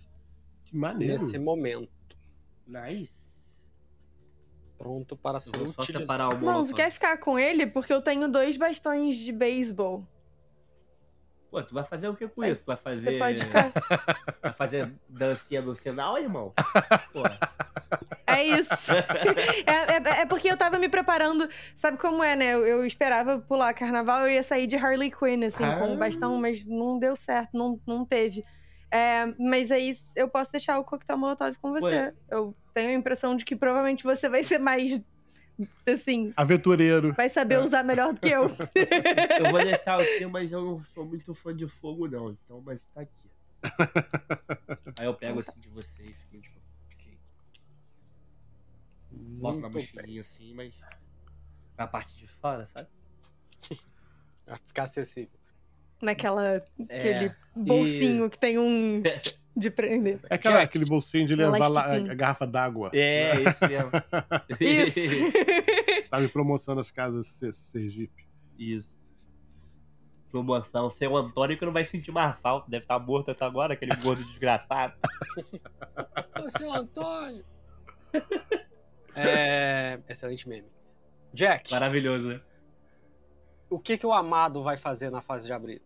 Que 0.64 0.74
maneiro. 0.76 1.12
nesse 1.22 1.38
momento. 1.38 1.90
Nice. 2.66 3.22
Pronto 4.78 5.14
para 5.16 5.36
Eu 5.36 5.40
ser 5.40 5.50
vou 5.58 5.68
só 5.68 5.82
utilizado. 5.82 6.04
separar 6.04 6.28
o 6.28 6.32
Manzo, 6.32 6.44
molotov. 6.44 6.74
quer 6.74 6.90
ficar 6.90 7.18
com 7.18 7.38
ele? 7.38 7.66
Porque 7.66 7.92
eu 7.92 8.00
tenho 8.02 8.28
dois 8.30 8.56
bastões 8.56 9.16
de 9.16 9.30
beisebol. 9.30 10.02
Pô, 11.54 11.62
tu 11.62 11.72
vai 11.72 11.84
fazer 11.84 12.08
o 12.08 12.16
que 12.16 12.26
com 12.26 12.42
isso? 12.44 12.64
Vai 12.66 12.76
fazer. 12.76 13.12
Você 13.12 13.18
pode 13.18 13.44
ficar. 13.44 13.70
Vai 14.42 14.52
fazer 14.52 14.92
dancinha 15.08 15.62
no 15.62 15.72
final, 15.76 16.18
irmão? 16.18 16.52
Pô, 17.12 17.22
É 18.26 18.42
isso. 18.42 18.72
é, 19.64 20.18
é- 20.18 20.20
é 20.22 20.26
porque 20.26 20.50
eu 20.50 20.56
tava 20.56 20.80
me 20.80 20.88
preparando. 20.88 21.48
Sabe 21.76 21.96
como 21.96 22.24
é, 22.24 22.34
né? 22.34 22.54
Eu, 22.54 22.66
eu 22.66 22.84
esperava 22.84 23.38
pular 23.38 23.72
carnaval, 23.72 24.22
eu 24.22 24.30
ia 24.30 24.42
sair 24.42 24.66
de 24.66 24.74
Harley 24.74 25.12
Quinn, 25.12 25.44
assim, 25.46 25.58
com 25.58 25.84
Ah. 25.84 25.86
um 25.86 25.96
bastão, 25.96 26.36
mas 26.40 26.66
não 26.66 26.98
deu 26.98 27.14
certo, 27.14 27.50
não, 27.56 27.80
não 27.86 28.04
teve. 28.04 28.44
É, 28.90 29.26
mas 29.38 29.70
aí 29.70 29.96
eu 30.16 30.28
posso 30.28 30.50
deixar 30.50 30.78
o 30.80 30.84
coquetel 30.84 31.16
molotov 31.16 31.56
com 31.62 31.70
você. 31.70 31.86
Ué. 31.86 32.14
Eu 32.30 32.52
tenho 32.74 32.90
a 32.90 32.94
impressão 32.94 33.36
de 33.36 33.44
que 33.44 33.54
provavelmente 33.54 34.02
você 34.02 34.28
vai 34.28 34.42
ser 34.42 34.58
mais. 34.58 35.00
Assim, 35.86 36.32
Aventureiro. 36.36 37.12
vai 37.14 37.28
saber 37.28 37.58
usar 37.60 37.82
melhor 37.84 38.12
do 38.12 38.20
que 38.20 38.28
eu. 38.28 38.44
eu 39.44 39.50
vou 39.50 39.62
deixar 39.64 40.00
aqui, 40.00 40.26
mas 40.26 40.50
eu 40.52 40.64
não 40.64 40.84
sou 40.86 41.04
muito 41.04 41.32
fã 41.32 41.54
de 41.54 41.66
fogo, 41.66 42.08
não. 42.08 42.30
Então, 42.32 42.60
mas 42.60 42.84
tá 42.86 43.02
aqui. 43.02 43.30
Aí 44.98 45.06
eu 45.06 45.14
pego 45.14 45.38
assim 45.40 45.58
de 45.58 45.68
você 45.68 46.02
e 46.02 46.12
fico 46.12 46.40
tipo. 46.42 46.58
ok. 46.92 47.18
Boto 49.10 49.60
na 49.60 49.68
mochilinha 49.68 50.20
assim, 50.20 50.52
mas. 50.54 50.74
Na 51.78 51.86
parte 51.86 52.16
de 52.16 52.26
fora, 52.26 52.66
sabe? 52.66 52.88
Vai 54.46 54.58
ficar 54.66 54.82
acessível. 54.84 55.38
Naquela. 56.02 56.56
Aquele 56.82 57.26
É. 57.26 57.36
bolsinho 57.56 58.28
que 58.28 58.38
tem 58.38 58.58
um. 58.58 59.02
De 59.56 59.70
prender. 59.70 60.20
É 60.28 60.34
aquela, 60.34 60.62
aquele 60.62 60.84
bolsinho 60.84 61.26
de 61.26 61.36
levar 61.36 61.68
lá 61.68 61.94
a 61.94 61.98
garrafa 62.14 62.44
d'água. 62.46 62.90
É, 62.92 63.32
esse 63.40 63.66
mesmo. 63.68 63.90
Isso. 64.60 65.00
Tava 66.10 66.24
em 66.24 66.28
promoção 66.28 66.74
nas 66.74 66.90
casas 66.90 67.26
Ser- 67.26 67.52
Sergipe. 67.52 68.26
Isso. 68.58 68.96
promoção. 70.30 70.90
Seu 70.90 71.16
Antônio 71.16 71.56
que 71.56 71.64
não 71.64 71.72
vai 71.72 71.84
sentir 71.84 72.10
mais 72.10 72.36
falta. 72.40 72.68
Deve 72.68 72.82
estar 72.84 72.98
morto 72.98 73.30
essa 73.30 73.46
agora, 73.46 73.74
aquele 73.74 73.94
gordo 73.96 74.24
desgraçado. 74.26 74.94
Ô, 76.40 76.50
seu 76.58 76.72
Antônio! 76.72 77.44
É... 79.14 80.00
Excelente 80.08 80.48
meme. 80.48 80.68
Jack, 81.32 81.70
Maravilhoso, 81.72 82.28
né? 82.28 82.40
o 83.68 83.78
que, 83.78 83.98
que 83.98 84.06
o 84.06 84.12
Amado 84.12 84.62
vai 84.62 84.76
fazer 84.76 85.10
na 85.10 85.20
fase 85.20 85.46
de 85.46 85.52
abril? 85.52 85.80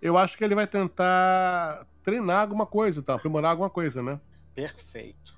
Eu 0.00 0.16
acho 0.16 0.36
que 0.36 0.44
ele 0.44 0.54
vai 0.54 0.66
tentar 0.66 1.86
treinar 2.02 2.42
alguma 2.42 2.66
coisa, 2.66 3.02
tá? 3.02 3.14
Aprimorar 3.14 3.50
alguma 3.50 3.70
coisa, 3.70 4.02
né? 4.02 4.20
Perfeito. 4.54 5.34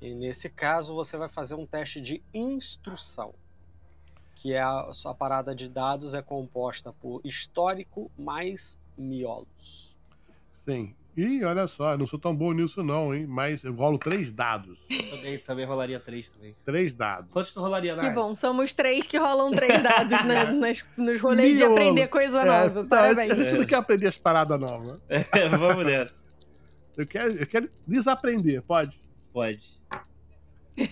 E 0.00 0.14
nesse 0.14 0.48
caso, 0.48 0.94
você 0.94 1.16
vai 1.16 1.28
fazer 1.28 1.54
um 1.54 1.66
teste 1.66 2.00
de 2.00 2.22
instrução. 2.34 3.32
Que 4.34 4.52
é 4.52 4.60
a 4.60 4.92
sua 4.92 5.14
parada 5.14 5.54
de 5.54 5.68
dados 5.68 6.14
é 6.14 6.20
composta 6.20 6.92
por 6.92 7.20
histórico 7.24 8.10
mais 8.18 8.76
miolos. 8.98 9.96
Sim. 10.50 10.94
Ih, 11.16 11.44
olha 11.44 11.66
só, 11.66 11.92
eu 11.92 11.98
não 11.98 12.06
sou 12.06 12.18
tão 12.18 12.34
bom 12.34 12.52
nisso 12.52 12.82
não, 12.82 13.14
hein? 13.14 13.26
Mas 13.26 13.62
eu 13.64 13.74
rolo 13.74 13.98
três 13.98 14.30
dados. 14.32 14.78
Também, 15.10 15.38
também 15.38 15.64
rolaria 15.66 16.00
três 16.00 16.30
também. 16.30 16.56
Três 16.64 16.94
dados. 16.94 17.30
Quantos 17.30 17.52
tu 17.52 17.60
rolaria, 17.60 17.94
Que 17.94 18.08
bom, 18.10 18.34
somos 18.34 18.72
três 18.72 19.06
que 19.06 19.18
rolam 19.18 19.50
três 19.50 19.82
dados 19.82 20.24
né, 20.24 20.44
nas- 20.52 20.82
nos 20.96 21.20
rolês 21.20 21.58
de 21.58 21.64
aprender 21.64 22.08
coisa 22.08 22.40
É, 22.40 22.44
nova. 22.46 22.80
não, 22.82 22.88
Parabéns. 22.88 23.30
A 23.32 23.34
gente 23.34 23.58
não 23.58 23.66
quer 23.66 23.76
aprender 23.76 24.06
as 24.06 24.16
paradas 24.16 24.58
novas. 24.58 25.02
Vamos 25.58 25.84
nessa. 25.84 26.14
Eu 26.96 27.06
quero, 27.06 27.30
eu 27.32 27.46
quero 27.46 27.68
desaprender, 27.86 28.62
pode? 28.62 28.98
Pode. 29.32 29.70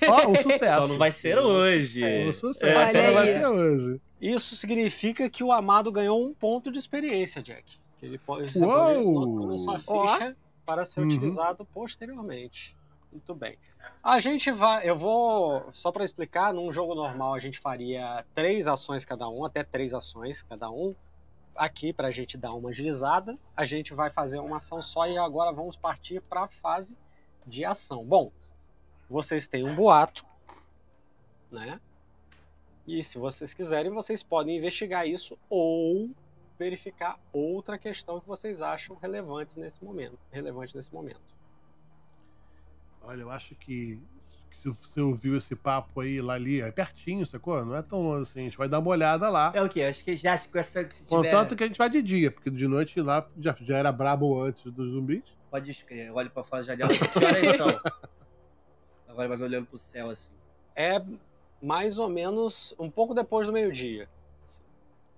Ó, 0.06 0.28
um 0.28 0.34
sucesso. 0.34 0.80
Só 0.82 0.88
não 0.88 0.98
vai 0.98 1.10
ser 1.10 1.38
hoje. 1.38 2.04
Um 2.04 2.32
sucesso, 2.32 2.66
É, 2.66 2.86
só 2.92 3.06
não 3.06 3.14
vai 3.14 3.32
ser 3.32 3.46
hoje. 3.46 4.00
Isso 4.20 4.54
significa 4.54 5.30
que 5.30 5.42
o 5.42 5.50
Amado 5.50 5.90
ganhou 5.90 6.22
um 6.22 6.34
ponto 6.34 6.70
de 6.70 6.78
experiência, 6.78 7.42
Jack. 7.42 7.78
Que 8.00 8.06
ele 8.06 8.18
pode 8.18 8.50
ser 8.50 8.60
na 8.66 9.58
sua 9.58 9.78
ficha 9.78 10.36
para 10.66 10.84
ser 10.84 11.00
Uhum. 11.00 11.06
utilizado 11.06 11.64
posteriormente. 11.66 12.74
Muito 13.12 13.34
bem. 13.34 13.58
A 14.02 14.20
gente 14.20 14.50
vai. 14.50 14.88
Eu 14.88 14.96
vou. 14.96 15.68
Só 15.72 15.90
para 15.92 16.04
explicar, 16.04 16.52
num 16.54 16.72
jogo 16.72 16.94
normal 16.94 17.34
a 17.34 17.38
gente 17.38 17.58
faria 17.58 18.24
três 18.34 18.66
ações 18.66 19.04
cada 19.04 19.28
um, 19.28 19.44
até 19.44 19.62
três 19.64 19.92
ações 19.94 20.42
cada 20.42 20.70
um. 20.70 20.94
Aqui, 21.56 21.92
para 21.92 22.08
a 22.08 22.10
gente 22.10 22.38
dar 22.38 22.54
uma 22.54 22.70
agilizada, 22.70 23.36
a 23.56 23.66
gente 23.66 23.92
vai 23.92 24.08
fazer 24.10 24.38
uma 24.38 24.58
ação 24.58 24.80
só 24.80 25.06
e 25.06 25.18
agora 25.18 25.52
vamos 25.52 25.76
partir 25.76 26.22
para 26.22 26.42
a 26.44 26.48
fase 26.48 26.96
de 27.46 27.64
ação. 27.64 28.04
Bom, 28.04 28.30
vocês 29.10 29.46
têm 29.46 29.64
um 29.64 29.74
boato, 29.74 30.24
né? 31.50 31.80
E 32.86 33.02
se 33.04 33.18
vocês 33.18 33.52
quiserem, 33.52 33.90
vocês 33.90 34.22
podem 34.22 34.56
investigar 34.56 35.06
isso 35.06 35.36
ou 35.50 36.08
verificar 36.60 37.18
outra 37.32 37.78
questão 37.78 38.20
que 38.20 38.28
vocês 38.28 38.60
acham 38.60 38.94
relevantes 38.94 39.56
nesse 39.56 39.82
momento, 39.82 40.18
relevante 40.30 40.76
nesse 40.76 40.92
momento. 40.92 41.22
Olha, 43.00 43.22
eu 43.22 43.30
acho 43.30 43.54
que 43.54 43.98
se 44.50 44.68
você 44.68 45.00
ouviu 45.00 45.38
esse 45.38 45.56
papo 45.56 46.02
aí 46.02 46.20
lá 46.20 46.34
ali, 46.34 46.60
é 46.60 46.70
pertinho, 46.70 47.24
sacou? 47.24 47.64
Não 47.64 47.74
é 47.74 47.80
tão 47.80 48.02
longe 48.02 48.22
assim. 48.22 48.40
A 48.40 48.42
gente 48.42 48.58
vai 48.58 48.68
dar 48.68 48.78
uma 48.78 48.90
olhada 48.90 49.30
lá. 49.30 49.50
É 49.54 49.62
o 49.62 49.70
quê? 49.70 49.84
Acho 49.84 50.04
que 50.04 50.14
já 50.14 50.34
acho 50.34 50.50
que 50.50 50.58
essa 50.58 50.84
que 50.84 50.96
tiver... 50.96 51.08
Contanto 51.08 51.56
que 51.56 51.64
a 51.64 51.66
gente 51.66 51.78
vai 51.78 51.88
de 51.88 52.02
dia, 52.02 52.30
porque 52.30 52.50
de 52.50 52.68
noite 52.68 53.00
lá 53.00 53.26
já, 53.38 53.56
já 53.58 53.78
era 53.78 53.90
brabo 53.90 54.42
antes 54.42 54.70
dos 54.70 54.90
zumbis. 54.90 55.24
Pode 55.50 55.70
escrever. 55.70 56.08
Eu 56.08 56.14
olho 56.14 56.30
pra 56.30 56.44
fora 56.44 56.62
da 56.62 56.76
janela. 56.76 56.92
Que 56.92 57.24
horas 57.24 57.56
são? 57.56 57.92
Agora 59.08 59.28
mais 59.28 59.40
olhando 59.40 59.66
pro 59.66 59.78
céu 59.78 60.10
assim. 60.10 60.28
É 60.76 61.02
mais 61.62 61.98
ou 61.98 62.10
menos 62.10 62.74
um 62.78 62.90
pouco 62.90 63.14
depois 63.14 63.46
do 63.46 63.52
meio-dia. 63.54 64.10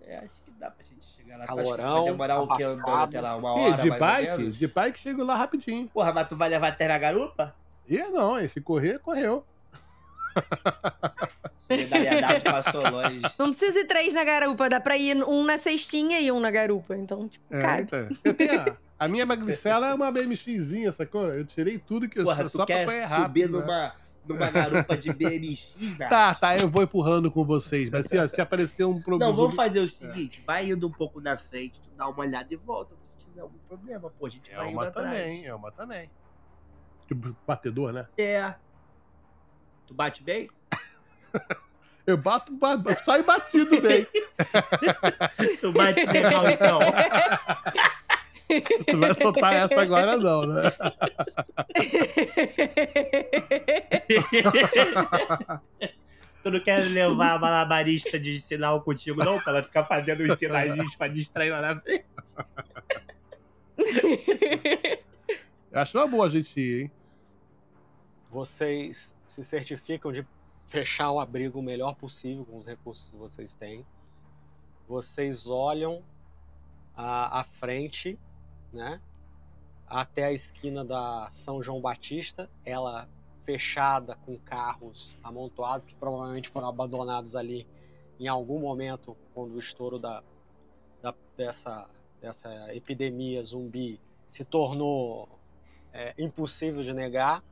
É, 0.06 0.18
acho 0.18 0.40
que 0.42 0.50
dá 0.58 0.70
pra 0.70 0.84
gente 0.84 1.06
chegar 1.16 1.38
lá. 1.38 1.46
Calorão, 1.46 1.68
Acho 1.70 1.76
que 1.76 1.92
vai 2.00 2.04
demorar 2.10 2.40
o 2.40 2.56
quê? 2.56 2.62
Andando 2.64 2.88
até 2.90 3.20
lá? 3.20 3.36
Uma 3.36 3.50
E 3.50 3.70
hora 3.70 3.82
de 3.82 3.88
mais 3.90 4.00
bike, 4.00 4.30
ou 4.32 4.38
menos? 4.38 4.56
de 4.58 4.66
bike 4.66 4.98
chego 4.98 5.24
lá 5.24 5.34
rapidinho. 5.36 5.88
Porra, 5.88 6.12
mas 6.12 6.28
tu 6.28 6.36
vai 6.36 6.48
levar 6.48 6.68
até 6.68 6.88
na 6.88 6.98
garupa? 6.98 7.54
E 7.88 7.98
não, 7.98 8.38
esse 8.38 8.60
correr, 8.60 8.98
correu. 9.00 9.44
Solidariedade 11.68 12.44
passou 12.44 12.82
longe. 12.90 13.20
Não 13.38 13.50
precisa 13.50 13.80
ir 13.80 13.84
três 13.86 14.14
na 14.14 14.24
garupa, 14.24 14.68
dá 14.68 14.80
pra 14.80 14.96
ir 14.96 15.22
um 15.24 15.44
na 15.44 15.58
cestinha 15.58 16.20
e 16.20 16.30
um 16.32 16.40
na 16.40 16.50
garupa. 16.50 16.96
Então, 16.96 17.28
tipo, 17.28 17.44
É, 17.54 17.62
cabe. 17.62 17.82
então, 17.82 18.08
eu 18.24 18.34
tenho 18.34 18.60
a, 18.60 18.76
a 18.98 19.08
minha 19.08 19.24
magricela 19.26 19.88
é 19.88 19.94
uma 19.94 20.10
BMXzinha, 20.10 20.90
sacou? 20.92 21.26
Eu 21.28 21.44
tirei 21.44 21.78
tudo 21.78 22.08
que 22.08 22.18
eu 22.18 22.24
Porra, 22.24 22.44
só 22.44 22.48
tu 22.50 22.56
pra 22.58 22.66
quer 22.66 22.84
correr 22.86 23.08
subir 23.22 23.48
né? 23.50 23.58
numa, 23.60 23.92
numa 24.26 24.50
garupa 24.50 24.96
de 24.96 25.12
BMX, 25.12 25.74
né? 25.98 26.08
Tá, 26.08 26.34
tá, 26.34 26.56
eu 26.56 26.68
vou 26.68 26.82
empurrando 26.82 27.30
com 27.30 27.44
vocês, 27.44 27.90
mas 27.90 28.06
se, 28.06 28.28
se 28.28 28.40
aparecer 28.40 28.84
um 28.84 29.00
problema. 29.00 29.30
Não, 29.30 29.36
vamos 29.36 29.54
fazer 29.54 29.80
o 29.80 29.88
seguinte, 29.88 30.42
vai 30.46 30.70
indo 30.70 30.86
um 30.86 30.92
pouco 30.92 31.20
na 31.20 31.36
frente, 31.36 31.80
tu 31.80 31.90
dá 31.96 32.08
uma 32.08 32.20
olhada 32.20 32.52
e 32.52 32.56
volta 32.56 32.94
se 33.02 33.16
tiver 33.16 33.40
algum 33.40 33.58
problema, 33.68 34.10
pô, 34.10 34.26
a 34.26 34.30
gente 34.30 34.50
É 34.50 34.56
vai 34.56 34.66
indo 34.68 34.74
uma 34.74 34.86
atrás. 34.88 35.08
também, 35.08 35.46
é 35.46 35.54
uma 35.54 35.72
também. 35.72 36.10
Tipo, 37.06 37.36
batedor, 37.46 37.92
né? 37.92 38.06
É. 38.16 38.54
Tu 39.86 39.94
bate 39.94 40.22
bem? 40.22 40.48
Eu 42.04 42.16
bato, 42.16 42.52
bato 42.56 43.04
saio 43.04 43.24
batido 43.24 43.80
bem. 43.80 44.06
Tu 45.60 45.72
bate 45.72 46.04
legal, 46.06 46.48
então. 46.48 46.80
Tu 48.86 48.98
vai 48.98 49.14
soltar 49.14 49.54
essa 49.54 49.80
agora, 49.80 50.16
não, 50.16 50.46
né? 50.46 50.62
tu 56.42 56.50
não 56.50 56.60
quer 56.60 56.84
levar 56.84 57.34
a 57.34 57.38
malabarista 57.38 58.18
de 58.18 58.40
sinal 58.40 58.82
contigo, 58.82 59.24
não? 59.24 59.40
Pra 59.40 59.52
ela 59.52 59.62
ficar 59.62 59.84
fazendo 59.84 60.24
os 60.24 60.38
sinais 60.38 60.96
pra 60.96 61.08
distrair 61.08 61.50
lá 61.50 61.60
na 61.60 61.80
frente. 61.80 62.04
Eu 65.70 65.80
acho 65.80 65.98
uma 65.98 66.06
boa 66.06 66.26
a 66.26 66.28
gente 66.28 66.60
ir, 66.60 66.82
hein? 66.82 66.90
Vocês 68.30 69.14
se 69.26 69.42
certificam 69.42 70.12
de 70.12 70.26
fechar 70.68 71.10
o 71.10 71.20
abrigo 71.20 71.58
o 71.58 71.62
melhor 71.62 71.94
possível 71.94 72.44
com 72.44 72.56
os 72.56 72.66
recursos 72.66 73.10
que 73.10 73.16
vocês 73.16 73.54
têm. 73.54 73.84
Vocês 74.88 75.46
olham 75.46 76.02
à, 76.94 77.40
à 77.40 77.44
frente, 77.44 78.18
né? 78.72 79.00
Até 79.86 80.24
a 80.24 80.32
esquina 80.32 80.84
da 80.84 81.28
São 81.32 81.62
João 81.62 81.80
Batista, 81.80 82.48
ela 82.64 83.08
fechada 83.44 84.16
com 84.24 84.38
carros 84.38 85.14
amontoados 85.22 85.84
que 85.86 85.94
provavelmente 85.94 86.48
foram 86.48 86.68
abandonados 86.68 87.34
ali 87.36 87.66
em 88.18 88.28
algum 88.28 88.58
momento 88.60 89.16
quando 89.34 89.54
o 89.54 89.58
estouro 89.58 89.98
da, 89.98 90.22
da- 91.02 91.14
dessa, 91.36 91.90
dessa 92.20 92.72
epidemia 92.74 93.42
zumbi 93.42 94.00
se 94.28 94.44
tornou 94.44 95.28
é, 95.92 96.14
impossível 96.16 96.82
de 96.82 96.94
negar. 96.94 97.42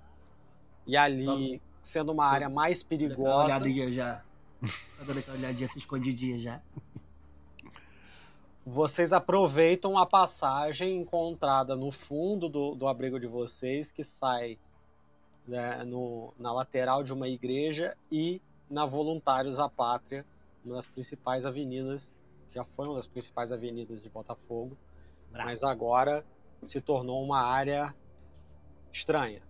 E 0.87 0.97
ali, 0.97 1.61
sendo 1.83 2.13
uma 2.13 2.25
área 2.25 2.49
mais 2.49 2.83
perigosa, 2.83 3.57
olhadinha 3.57 3.93
já. 3.93 4.23
Tá 4.97 5.05
dando 5.07 5.19
aquela 5.19 5.37
olhadinha 5.37 5.67
assim, 5.67 5.79
escondidinha 5.79 6.39
já. 6.39 6.61
Vocês 8.64 9.12
aproveitam 9.12 9.96
a 9.99 10.07
passagem 10.07 10.96
encontrada 10.99 11.75
no 11.75 11.90
fundo 11.90 12.49
do, 12.49 12.75
do 12.75 12.87
abrigo 12.87 13.18
de 13.18 13.27
vocês, 13.27 13.90
que 13.90 14.05
sai 14.05 14.59
né, 15.46 15.83
no- 15.85 16.33
na 16.38 16.53
lateral 16.53 17.03
de 17.03 17.12
uma 17.12 17.27
igreja 17.29 17.96
e 18.12 18.40
na 18.68 18.85
Voluntários 18.87 19.59
à 19.59 19.68
Pátria, 19.68 20.25
uma 20.64 20.77
das 20.77 20.87
principais 20.87 21.44
avenidas, 21.46 22.12
já 22.53 22.64
foi 22.64 22.87
uma 22.87 22.96
das 22.96 23.07
principais 23.07 23.51
avenidas 23.51 24.03
de 24.03 24.09
Botafogo, 24.11 24.77
Bravo. 25.31 25.49
mas 25.49 25.64
agora 25.64 26.25
se 26.62 26.81
tornou 26.81 27.23
uma 27.25 27.40
área 27.40 27.94
estranha. 28.92 29.42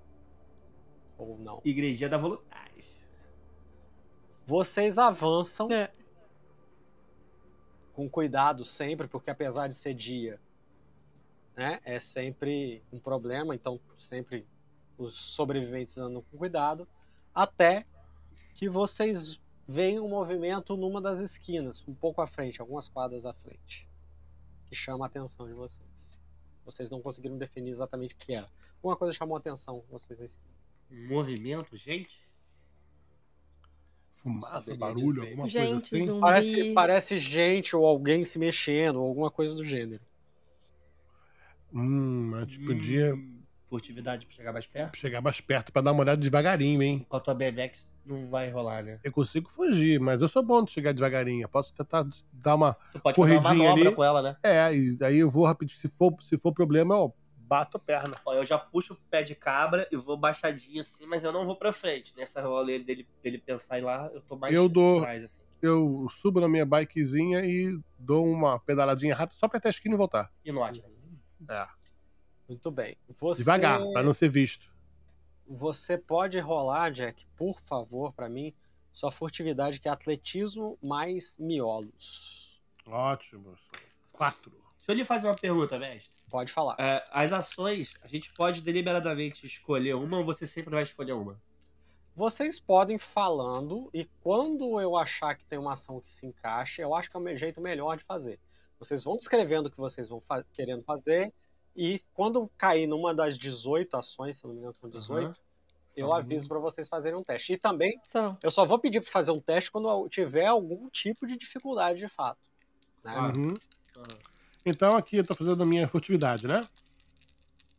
Ou 1.19 1.37
não. 1.39 1.61
Igrejinha 1.65 2.09
da 2.09 2.17
Voluntários. 2.17 2.87
Vocês 4.47 4.97
avançam 4.99 5.71
É. 5.71 5.91
com 7.95 8.09
cuidado 8.09 8.65
sempre, 8.65 9.07
porque 9.07 9.31
apesar 9.31 9.69
de 9.69 9.75
ser 9.75 9.95
dia, 9.95 10.41
né, 11.57 11.81
é 11.85 12.01
sempre 12.01 12.83
um 12.93 12.99
problema, 12.99 13.55
então 13.55 13.81
sempre 13.99 14.47
os 14.97 15.15
sobreviventes 15.15 15.99
andam 15.99 16.23
com 16.31 16.39
cuidado, 16.39 16.87
até 17.35 17.87
que 18.55 18.69
vocês 18.69 19.41
veem 19.67 20.01
um 20.01 20.09
movimento 20.09 20.77
numa 20.77 21.01
das 21.01 21.21
esquinas, 21.21 21.83
um 21.87 21.95
pouco 21.95 22.21
à 22.21 22.27
frente, 22.27 22.61
algumas 22.61 22.89
quadras 22.89 23.25
à 23.25 23.33
frente, 23.33 23.89
que 24.69 24.75
chama 24.75 25.05
a 25.05 25.09
atenção 25.09 25.47
de 25.47 25.55
vocês. 25.55 26.19
Vocês 26.65 26.91
não 26.91 27.01
conseguiram 27.01 27.39
definir 27.39 27.71
exatamente 27.71 28.15
o 28.15 28.19
que 28.19 28.35
era. 28.35 28.49
Uma 28.83 28.97
coisa 28.97 29.13
chamou 29.13 29.37
a 29.37 29.41
atenção 29.41 29.83
vocês 29.91 30.19
na 30.19 30.25
esquina. 30.25 30.55
Um 30.91 31.09
movimento, 31.09 31.77
gente? 31.77 32.21
Fumaça, 34.23 34.75
barulho, 34.77 35.23
alguma 35.23 35.49
coisa 35.49 35.49
Gente, 35.49 35.95
assim. 35.95 36.05
zumbi. 36.05 36.21
Parece, 36.21 36.75
parece 36.75 37.19
gente 37.19 37.75
ou 37.75 37.87
alguém 37.87 38.25
se 38.25 38.39
mexendo, 38.39 38.97
ou 39.01 39.09
alguma 39.09 39.31
coisa 39.31 39.55
do 39.55 39.65
gênero. 39.65 40.03
Hum, 41.73 42.35
a 42.35 42.41
gente 42.41 42.59
podia 42.61 43.15
Hum, 43.15 43.41
Furtividade 43.67 44.27
pra 44.27 44.35
chegar 44.35 44.53
mais 44.53 44.67
perto. 44.67 44.97
Chegar 44.99 45.21
mais 45.21 45.41
perto 45.41 45.73
pra 45.73 45.81
dar 45.81 45.93
uma 45.93 46.01
olhada 46.03 46.21
devagarinho, 46.21 46.83
hein? 46.83 47.07
Com 47.09 47.17
a 47.17 47.21
tua 47.21 47.35
BMX 47.35 47.87
não 48.05 48.29
vai 48.29 48.51
rolar, 48.51 48.83
né? 48.83 48.99
Eu 49.05 49.13
consigo 49.13 49.49
fugir, 49.49 50.01
mas 50.01 50.21
eu 50.21 50.29
sou 50.29 50.43
bom 50.43 50.65
de 50.65 50.73
chegar 50.73 50.93
devagarinho. 50.93 51.43
Eu 51.45 51.49
posso 51.49 51.73
tentar 51.73 52.05
dar 52.33 52.57
uma. 52.57 52.75
Tu 52.93 52.99
pode 52.99 53.17
fazer 53.17 53.33
uma 53.33 53.43
Corridinha 53.43 53.69
manobra 53.69 53.87
ali. 53.89 53.97
com 53.97 54.03
ela, 54.05 54.21
né? 54.21 54.37
É, 54.43 54.75
e 54.75 54.99
aí 55.05 55.19
eu 55.19 55.31
vou 55.31 55.45
rapidinho. 55.45 55.79
Se 55.79 55.87
for, 55.87 56.17
se 56.21 56.37
for 56.37 56.53
problema, 56.53 56.97
eu 56.97 57.15
bato 57.51 57.77
a 57.77 57.81
perna. 57.81 58.15
Ó, 58.25 58.33
eu 58.33 58.47
já 58.47 58.57
puxo 58.57 58.95
o 58.95 58.97
pé 59.11 59.25
de 59.25 59.35
cabra 59.35 59.89
e 59.91 59.97
vou 59.97 60.17
baixadinho 60.17 60.81
assim, 60.81 61.05
mas 61.05 61.25
eu 61.25 61.33
não 61.33 61.45
vou 61.45 61.57
pra 61.57 61.73
frente. 61.73 62.15
Nessa 62.17 62.41
rolê 62.41 62.79
dele, 62.79 63.05
dele 63.21 63.39
pensar 63.39 63.81
em 63.81 63.83
lá, 63.83 64.09
eu 64.15 64.21
tô 64.21 64.37
mais 64.37 64.55
Eu 64.55 64.69
dou- 64.69 65.01
atrás, 65.01 65.25
assim. 65.25 65.41
Eu 65.61 66.07
subo 66.11 66.41
na 66.41 66.49
minha 66.49 66.65
bikezinha 66.65 67.45
e 67.45 67.79
dou 67.99 68.25
uma 68.27 68.59
pedaladinha 68.61 69.15
rápida 69.15 69.39
só 69.39 69.49
pra 69.49 69.59
até 69.59 69.69
a 69.69 69.71
esquina 69.71 69.95
e 69.95 69.99
voltar. 69.99 70.33
E 70.45 70.53
no 70.53 70.63
Atlas. 70.63 70.91
É. 71.49 71.67
Muito 72.49 72.71
bem. 72.71 72.97
Você, 73.19 73.43
Devagar, 73.43 73.81
pra 73.93 74.03
não 74.03 74.13
ser 74.15 74.29
visto. 74.31 74.71
Você 75.47 75.99
pode 75.99 76.39
rolar, 76.39 76.91
Jack, 76.91 77.27
por 77.37 77.61
favor, 77.63 78.13
pra 78.13 78.29
mim, 78.29 78.55
sua 78.93 79.11
furtividade 79.11 79.81
que 79.81 79.89
é 79.89 79.91
atletismo 79.91 80.79
mais 80.83 81.37
miolos. 81.39 82.63
Ótimo. 82.87 83.55
Quatro. 84.13 84.60
Deixa 84.81 84.93
eu 84.93 84.95
lhe 84.95 85.05
fazer 85.05 85.29
uma 85.29 85.35
pergunta, 85.37 85.79
mestre. 85.79 86.11
Pode 86.31 86.53
falar. 86.53 86.77
É, 86.79 87.05
as 87.11 87.33
ações, 87.33 87.93
a 88.03 88.09
gente 88.09 88.33
pode 88.35 88.61
deliberadamente 88.63 89.45
escolher 89.47 89.95
uma 89.95 90.19
ou 90.19 90.25
você 90.25 90.47
sempre 90.47 90.71
vai 90.71 90.83
escolher 90.83 91.13
uma? 91.13 91.41
Vocês 92.17 92.59
podem 92.59 92.99
falando 92.99 93.89
e 93.95 94.05
quando 94.23 94.81
eu 94.81 94.97
achar 94.97 95.35
que 95.37 95.45
tem 95.45 95.59
uma 95.59 95.73
ação 95.75 96.01
que 96.01 96.11
se 96.11 96.27
encaixe, 96.27 96.83
eu 96.83 96.95
acho 96.95 97.11
que 97.11 97.17
é 97.17 97.21
o 97.21 97.37
jeito 97.37 97.61
melhor 97.61 97.97
de 97.97 98.05
fazer. 98.05 98.39
Vocês 98.79 99.05
vão 99.05 99.17
descrevendo 99.17 99.67
o 99.67 99.71
que 99.71 99.77
vocês 99.77 100.09
vão 100.09 100.21
fa- 100.21 100.45
querendo 100.53 100.83
fazer 100.83 101.33
e 101.77 101.97
quando 102.15 102.51
cair 102.59 102.87
numa 102.87 103.15
das 103.15 103.39
18 103.39 103.97
ações, 103.97 104.39
se 104.39 104.45
eu 104.45 104.49
não 104.49 104.55
me 104.55 104.61
engano 104.61 104.75
são 104.75 104.89
18, 104.91 105.25
Aham. 105.27 105.35
eu 105.97 106.13
aviso 106.13 106.49
pra 106.49 106.59
vocês 106.59 106.89
fazerem 106.89 107.19
um 107.19 107.23
teste. 107.23 107.53
E 107.53 107.59
também, 107.59 107.99
São. 108.05 108.33
eu 108.43 108.51
só 108.51 108.65
vou 108.65 108.79
pedir 108.79 109.01
pra 109.01 109.11
fazer 109.13 109.31
um 109.31 109.41
teste 109.41 109.71
quando 109.71 109.89
eu 109.89 110.09
tiver 110.09 110.47
algum 110.47 110.89
tipo 110.91 111.27
de 111.27 111.37
dificuldade 111.37 111.99
de 111.99 112.09
fato. 112.09 112.39
né? 113.05 113.13
Ah. 113.15 113.33
Uhum. 113.37 113.55
Então 114.65 114.97
aqui 114.97 115.17
eu 115.17 115.27
tô 115.27 115.35
fazendo 115.35 115.63
a 115.63 115.67
minha 115.67 115.89
furtividade, 115.89 116.47
né? 116.47 116.61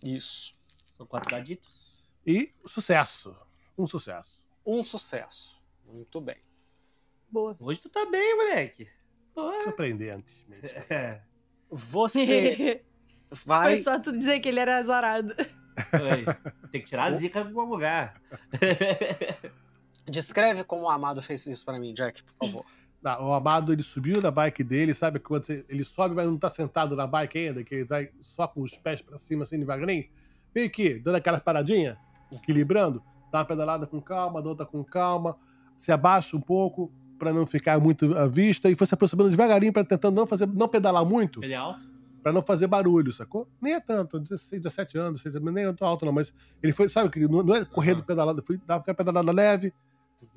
Isso. 0.04 0.52
São 0.98 1.06
quatro 1.06 1.30
daditos. 1.30 1.70
E 2.26 2.54
sucesso. 2.66 3.36
Um 3.78 3.86
sucesso. 3.86 4.40
Um 4.66 4.84
sucesso. 4.84 5.62
Muito 5.86 6.20
bem. 6.20 6.38
Boa. 7.30 7.56
Hoje 7.60 7.80
tu 7.80 7.90
tá 7.90 8.06
bem, 8.06 8.36
moleque. 8.36 8.90
Pô, 9.34 9.56
Surpreendente. 9.64 10.46
é. 10.90 11.22
Você 11.70 12.84
vai. 13.46 13.76
Foi 13.76 13.84
só 13.84 14.00
tu 14.00 14.12
dizer 14.18 14.40
que 14.40 14.50
ele 14.50 14.60
era 14.60 14.78
azarado. 14.78 15.34
Oi. 15.38 16.26
Tem 16.72 16.82
que 16.82 16.88
tirar 16.88 17.06
a 17.06 17.12
zica 17.12 17.42
de 17.42 17.48
algum 17.50 17.64
lugar. 17.64 18.14
Descreve 20.06 20.64
como 20.64 20.84
o 20.84 20.90
Amado 20.90 21.22
fez 21.22 21.46
isso 21.46 21.64
pra 21.64 21.80
mim, 21.80 21.94
Jack, 21.94 22.24
por 22.24 22.48
favor. 22.48 22.66
O 23.04 23.34
Amado, 23.34 23.74
ele 23.74 23.82
subiu 23.82 24.22
da 24.22 24.30
bike 24.30 24.64
dele, 24.64 24.94
sabe? 24.94 25.20
Quando 25.20 25.46
você- 25.46 25.66
ele 25.68 25.84
sobe, 25.84 26.14
mas 26.16 26.28
não 26.28 26.38
tá 26.38 26.50
sentado 26.50 26.96
na 26.96 27.08
bike 27.08 27.38
ainda, 27.38 27.64
que 27.64 27.74
ele 27.76 27.86
vai 27.86 28.10
só 28.22 28.48
com 28.48 28.62
os 28.62 28.78
pés 28.78 29.02
pra 29.02 29.18
cima, 29.18 29.44
assim, 29.44 29.58
devagarinho? 29.58 30.06
Meio 30.54 30.70
que, 30.70 31.00
dando 31.00 31.16
aquela 31.16 31.40
paradinha, 31.40 31.98
equilibrando, 32.32 33.02
dá 33.32 33.40
uma 33.40 33.46
pedalada 33.46 33.88
com 33.88 34.00
calma, 34.02 34.42
dá 34.42 34.50
outra 34.50 34.66
com 34.66 34.84
calma, 34.84 35.36
se 35.76 35.92
abaixa 35.92 36.36
um 36.38 36.42
pouco 36.42 36.92
pra 37.18 37.34
não 37.34 37.46
ficar 37.48 37.80
muito 37.80 38.16
à 38.18 38.28
vista 38.28 38.70
e 38.70 38.76
foi 38.76 38.86
se 38.88 38.94
aproximando 38.94 39.30
devagarinho 39.30 39.74
para 39.74 39.84
tentando 39.84 40.16
não 40.16 40.28
fazer, 40.28 40.48
não 40.48 40.68
pedalar 40.68 41.06
muito, 41.06 41.44
Ele 41.44 41.54
é 41.54 41.58
alto? 41.58 41.80
pra 42.22 42.32
não 42.32 42.42
fazer 42.42 42.68
barulho, 42.68 43.12
sacou? 43.12 43.48
Nem 43.62 43.74
é 43.74 43.80
tanto, 43.80 44.20
16, 44.20 44.62
17 44.62 44.98
anos, 44.98 45.22
16, 45.24 45.44
nem 45.54 45.66
é 45.66 45.74
tão 45.74 45.88
alto 45.88 46.06
não, 46.06 46.12
mas 46.14 46.32
ele 46.62 46.72
foi, 46.74 46.88
sabe, 46.90 47.10
que 47.10 47.28
não, 47.28 47.56
é 47.56 47.66
correndo 47.66 48.04
pedalada, 48.04 48.44
foi 48.46 48.60
dar 48.66 48.76
aquela 48.78 48.96
pedalada 48.96 49.32
leve, 49.32 49.74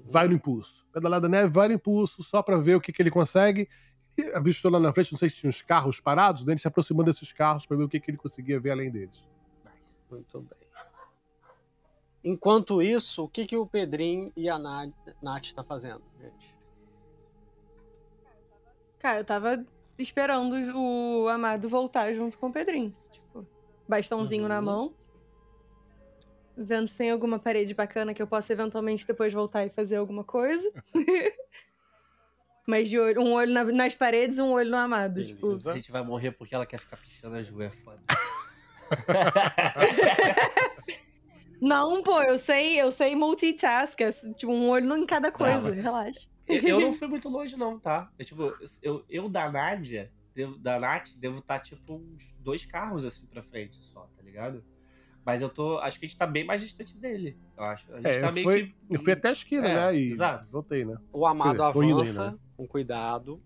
vai 0.04 0.28
no 0.28 0.34
impulso. 0.34 0.86
Pedalada 0.92 1.28
neve, 1.28 1.48
vai 1.52 1.68
no 1.68 1.74
impulso, 1.74 2.22
só 2.22 2.42
pra 2.42 2.56
ver 2.58 2.76
o 2.76 2.80
que, 2.80 2.92
que 2.92 3.02
ele 3.02 3.10
consegue. 3.10 3.68
E 4.16 4.22
avistou 4.36 4.70
lá 4.70 4.78
na 4.78 4.92
frente, 4.92 5.12
não 5.12 5.18
sei 5.18 5.28
se 5.28 5.36
tinha 5.36 5.48
uns 5.50 5.60
carros 5.60 6.00
parados, 6.00 6.44
né? 6.44 6.52
ele 6.52 6.60
se 6.60 6.68
aproximando 6.68 7.10
desses 7.10 7.32
carros 7.32 7.66
pra 7.66 7.76
ver 7.76 7.82
o 7.84 7.88
que, 7.88 7.98
que 7.98 8.10
ele 8.10 8.18
conseguia 8.18 8.60
ver 8.60 8.70
além 8.70 8.90
deles. 8.90 9.16
Muito 10.10 10.40
bem. 10.40 10.58
Enquanto 12.22 12.80
isso, 12.80 13.24
o 13.24 13.28
que, 13.28 13.44
que 13.44 13.56
o 13.56 13.66
Pedrinho 13.66 14.32
e 14.36 14.48
a 14.48 14.58
Na- 14.58 14.88
Nath 15.20 15.52
tá 15.52 15.62
fazendo, 15.64 16.02
gente? 16.20 16.54
Cara, 18.98 19.18
eu 19.20 19.24
tava 19.24 19.64
esperando 19.98 20.54
o 20.74 21.28
Amado 21.28 21.68
voltar 21.68 22.12
junto 22.14 22.38
com 22.38 22.46
o 22.48 22.52
Pedrinho. 22.52 22.96
Tipo, 23.12 23.46
bastãozinho 23.86 24.42
Uhum. 24.44 24.48
na 24.48 24.62
mão. 24.62 24.94
Vendo 26.56 26.86
se 26.86 26.96
tem 26.96 27.10
alguma 27.10 27.38
parede 27.38 27.74
bacana 27.74 28.14
que 28.14 28.22
eu 28.22 28.26
possa 28.26 28.52
eventualmente 28.52 29.06
depois 29.06 29.32
voltar 29.32 29.66
e 29.66 29.70
fazer 29.70 29.96
alguma 29.96 30.24
coisa. 30.24 30.68
Mas 32.66 32.88
de 32.88 32.98
olho, 32.98 33.20
um 33.20 33.32
olho 33.34 33.52
na- 33.52 33.64
nas 33.64 33.94
paredes 33.94 34.38
um 34.38 34.50
olho 34.52 34.70
no 34.70 34.76
Amado. 34.76 35.24
Tipo. 35.24 35.52
A 35.68 35.76
gente 35.76 35.92
vai 35.92 36.02
morrer 36.02 36.30
porque 36.32 36.54
ela 36.54 36.64
quer 36.64 36.78
ficar 36.78 36.96
pichando 36.96 37.36
as 37.36 37.48
ruas, 37.48 37.66
é 37.66 37.70
foda. 37.70 38.00
não, 41.60 42.02
pô, 42.02 42.22
eu 42.22 42.38
sei, 42.38 42.80
eu 42.80 42.90
sei 42.92 43.14
multitask, 43.14 44.00
é, 44.00 44.10
tipo, 44.10 44.52
um 44.52 44.68
olho 44.68 44.96
em 44.96 45.06
cada 45.06 45.30
coisa, 45.32 45.60
Brava. 45.60 45.74
relaxa. 45.74 46.28
Eu- 46.48 46.62
Eu 46.62 46.80
não 46.80 46.92
fui 46.94 47.08
muito 47.08 47.28
longe, 47.28 47.56
não, 47.56 47.78
tá? 47.78 48.10
Eu, 48.18 48.24
tipo, 48.24 48.54
eu, 48.82 49.04
eu 49.08 49.28
da 49.28 49.50
Nádia, 49.50 50.10
devo- 50.34 50.58
da 50.58 50.78
Nath, 50.78 51.08
devo 51.16 51.38
estar, 51.40 51.58
tipo, 51.60 51.94
uns 51.94 52.32
dois 52.38 52.64
carros 52.66 53.04
assim 53.04 53.26
pra 53.26 53.42
frente 53.42 53.78
só, 53.92 54.02
tá 54.16 54.22
ligado? 54.22 54.64
Mas 55.24 55.40
eu 55.40 55.48
tô. 55.48 55.78
Acho 55.78 55.98
que 55.98 56.04
a 56.04 56.08
gente 56.08 56.18
tá 56.18 56.26
bem 56.26 56.44
mais 56.44 56.60
distante 56.60 56.94
dele. 56.96 57.36
Eu 57.56 57.64
acho. 57.64 57.90
A 57.92 57.96
gente 57.96 58.06
É, 58.08 58.20
tá 58.20 58.30
meio 58.32 58.44
fui- 58.46 58.66
que. 58.66 58.74
Eu 58.90 59.00
fui 59.00 59.12
até 59.12 59.28
a 59.28 59.32
esquina, 59.32 59.68
É, 59.68 59.74
né? 59.92 59.96
E 59.98 60.10
exato. 60.10 60.50
voltei, 60.50 60.84
né? 60.84 60.96
O 61.12 61.26
Amado 61.26 61.54
indo 61.54 61.62
avança 61.62 62.22
ainda, 62.22 62.30
né? 62.32 62.38
com 62.56 62.66
cuidado. 62.66 63.42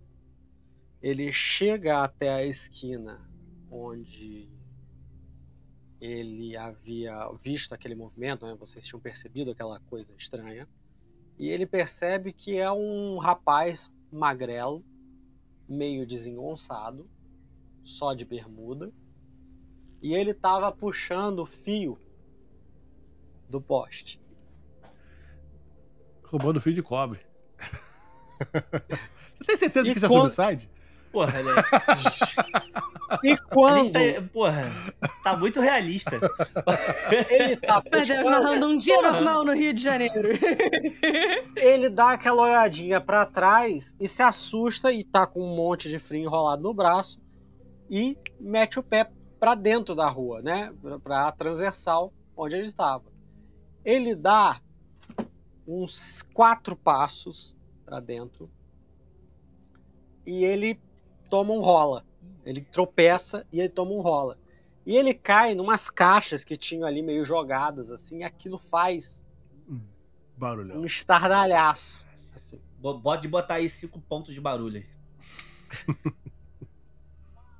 Ele 1.01 1.33
chega 1.33 2.03
até 2.03 2.31
a 2.31 2.45
esquina 2.45 3.21
onde 3.71 4.49
ele 6.01 6.57
havia 6.57 7.29
visto 7.43 7.73
aquele 7.73 7.95
movimento, 7.95 8.47
né? 8.47 8.55
vocês 8.59 8.87
tinham 8.87 9.01
percebido 9.01 9.51
aquela 9.51 9.81
coisa 9.81 10.13
estranha. 10.17 10.69
E 11.39 11.49
ele 11.49 11.67
percebe 11.67 12.33
que 12.33 12.57
é 12.57 12.71
um 12.71 13.19
rapaz 13.19 13.91
magrelo, 14.11 14.85
meio 15.69 16.07
desengonçado, 16.07 17.09
só 17.85 18.13
de 18.15 18.25
bermuda. 18.25 18.93
E 20.03 20.15
ele 20.15 20.31
estava 20.31 20.71
puxando 20.71 21.41
o 21.41 21.47
fio 21.47 21.99
do 23.49 23.61
poste. 23.61 24.21
Roubando 26.25 26.61
fio 26.61 26.73
de 26.75 26.83
cobre. 26.83 27.21
Você 29.35 29.45
tem 29.45 29.57
certeza 29.57 29.89
E 29.89 29.93
que 29.93 29.97
isso 29.99 30.07
é 30.07 30.09
quando- 30.09 30.29
suicide? 30.29 30.71
Porra, 31.11 31.43
né? 31.43 31.53
E 33.25 33.35
quando 33.39 33.91
tá, 33.91 33.99
porra, 34.31 34.65
tá 35.25 35.35
muito 35.35 35.61
realista. 35.63 36.21
ele 37.31 37.57
tá 37.57 37.81
Meu 37.83 37.91
Deus, 37.91 38.07
puxando, 38.07 38.31
narrando 38.31 38.67
um 38.67 38.77
dia 38.77 38.95
Porra. 38.97 39.13
normal 39.13 39.45
no 39.47 39.55
Rio 39.55 39.73
de 39.73 39.81
Janeiro. 39.83 40.29
ele 41.57 41.89
dá 41.89 42.11
aquela 42.11 42.43
olhadinha 42.43 43.01
pra 43.01 43.25
trás 43.25 43.97
e 43.99 44.07
se 44.07 44.23
assusta 44.23 44.93
e 44.93 45.03
tá 45.05 45.27
com 45.27 45.41
um 45.43 45.57
monte 45.57 45.89
de 45.89 45.99
frio 45.99 46.21
enrolado 46.25 46.63
no 46.63 46.75
braço 46.75 47.19
e 47.89 48.15
mete 48.39 48.79
o 48.79 48.83
pé 48.83 49.11
pra 49.39 49.55
dentro 49.55 49.95
da 49.95 50.09
rua, 50.09 50.43
né? 50.43 50.73
Pra- 50.83 50.99
Pra 50.99 51.33
transversal 51.33 52.13
onde 52.37 52.57
ele 52.57 52.67
estava. 52.69 53.05
Ele 53.85 54.15
dá 54.15 54.61
uns 55.67 56.23
quatro 56.35 56.75
passos 56.77 57.55
pra 57.85 58.01
dentro 58.01 58.51
e 60.27 60.45
ele 60.45 60.81
toma 61.31 61.53
um 61.53 61.61
rola. 61.61 62.05
Ele 62.45 62.61
tropeça 62.63 63.47
e 63.53 63.61
ele 63.61 63.69
toma 63.69 63.93
um 63.93 64.01
rola. 64.01 64.39
E 64.87 64.97
ele 64.97 65.13
cai 65.13 65.55
numas 65.55 65.91
caixas 65.91 66.43
que 66.45 66.57
tinham 66.57 66.87
ali 66.87 67.03
meio 67.03 67.25
jogadas 67.25 67.91
assim, 67.91 68.19
e 68.19 68.25
aquilo 68.25 68.59
faz 68.59 69.23
Barulhão. 70.37 70.81
um 70.81 70.85
estardalhaço. 70.87 72.07
assim. 72.35 72.59
Pode 73.03 73.29
botar 73.29 73.55
aí 73.55 73.69
cinco 73.69 74.01
pontos 74.01 74.33
de 74.35 74.41
barulho 74.41 74.79
aí. 74.79 74.87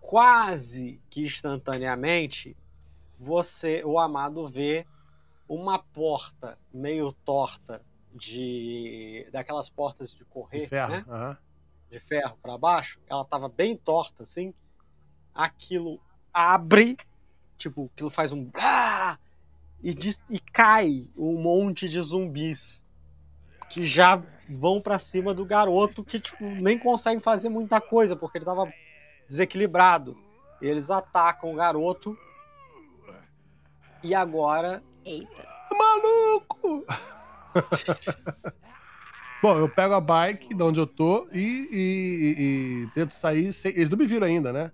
quase 0.09 0.99
que 1.11 1.21
instantaneamente, 1.21 2.57
você, 3.21 3.83
o 3.85 3.99
amado 3.99 4.49
vê 4.49 4.87
uma 5.47 5.79
porta 5.79 6.59
meio 6.73 7.13
torta 7.27 7.83
de 8.15 9.29
daquelas 9.31 9.69
portas 9.69 10.15
de 10.15 10.25
correr, 10.25 10.61
De 10.61 10.67
ferro. 10.67 10.93
né? 11.07 11.37
De 11.91 12.01
ferro 12.01 12.39
para 12.41 12.57
baixo. 12.57 12.99
Ela 13.07 13.23
tava 13.23 13.51
bem 13.51 13.77
torta 13.77 14.23
assim. 14.23 14.55
Aquilo 15.35 16.01
abre, 16.33 16.97
tipo, 17.59 17.91
aquilo 17.95 18.09
faz 18.09 18.33
um 18.33 18.51
e, 19.83 19.93
dis- 19.93 20.23
e 20.31 20.41
cai 20.41 21.11
um 21.19 21.39
monte 21.39 21.87
de 21.87 22.01
zumbis 22.01 22.83
que 23.69 23.87
já 23.87 24.23
vão 24.49 24.81
pra 24.81 24.99
cima 24.99 25.35
do 25.35 25.45
garoto 25.45 26.03
que 26.03 26.19
tipo 26.19 26.43
nem 26.47 26.79
consegue 26.79 27.21
fazer 27.21 27.51
muita 27.51 27.79
coisa 27.79 28.17
porque 28.17 28.39
ele 28.39 28.47
tava 28.47 28.73
desequilibrado. 29.29 30.17
Eles 30.61 30.91
atacam 30.91 31.53
o 31.53 31.55
garoto 31.57 32.19
E 34.03 34.15
agora, 34.15 34.83
Eita. 35.05 35.47
Maluco! 35.77 36.85
Bom, 39.41 39.57
eu 39.57 39.69
pego 39.69 39.95
a 39.95 40.01
bike 40.01 40.49
de 40.55 40.63
onde 40.63 40.81
eu 40.81 40.87
tô 40.87 41.29
e, 41.33 41.39
e- 41.39 42.35
e- 42.39 42.83
e 42.85 42.87
tento 42.93 43.13
sair. 43.13 43.53
Sem... 43.53 43.71
Eles 43.73 43.89
não 43.89 43.97
me 43.97 44.05
viram 44.07 44.27
ainda, 44.27 44.53
né? 44.53 44.73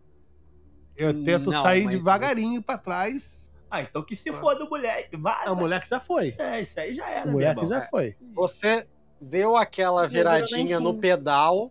Eu 0.96 1.22
tento 1.24 1.50
Não, 1.50 1.62
sair 1.62 1.86
devagarinho 1.88 2.62
pra 2.62 2.78
trás. 2.78 3.46
Ah, 3.70 3.82
então 3.82 4.02
que 4.02 4.14
se 4.16 4.32
foda 4.32 4.64
o 4.64 4.70
moleque. 4.70 5.16
Vai. 5.16 5.46
A 5.46 5.54
mulher 5.54 5.82
que 5.82 5.88
já 5.90 6.00
foi. 6.00 6.34
É, 6.38 6.60
isso 6.62 6.78
aí 6.80 6.94
já 6.94 7.10
era, 7.10 7.28
A 7.28 7.32
mulher 7.32 7.54
meu 7.54 7.64
que 7.66 7.72
irmão. 7.72 7.80
já 7.82 7.88
foi. 7.88 8.16
você 8.34 8.86
deu 9.20 9.56
aquela 9.56 10.06
viradinha 10.08 10.78
no 10.80 10.94
pedal. 10.98 11.70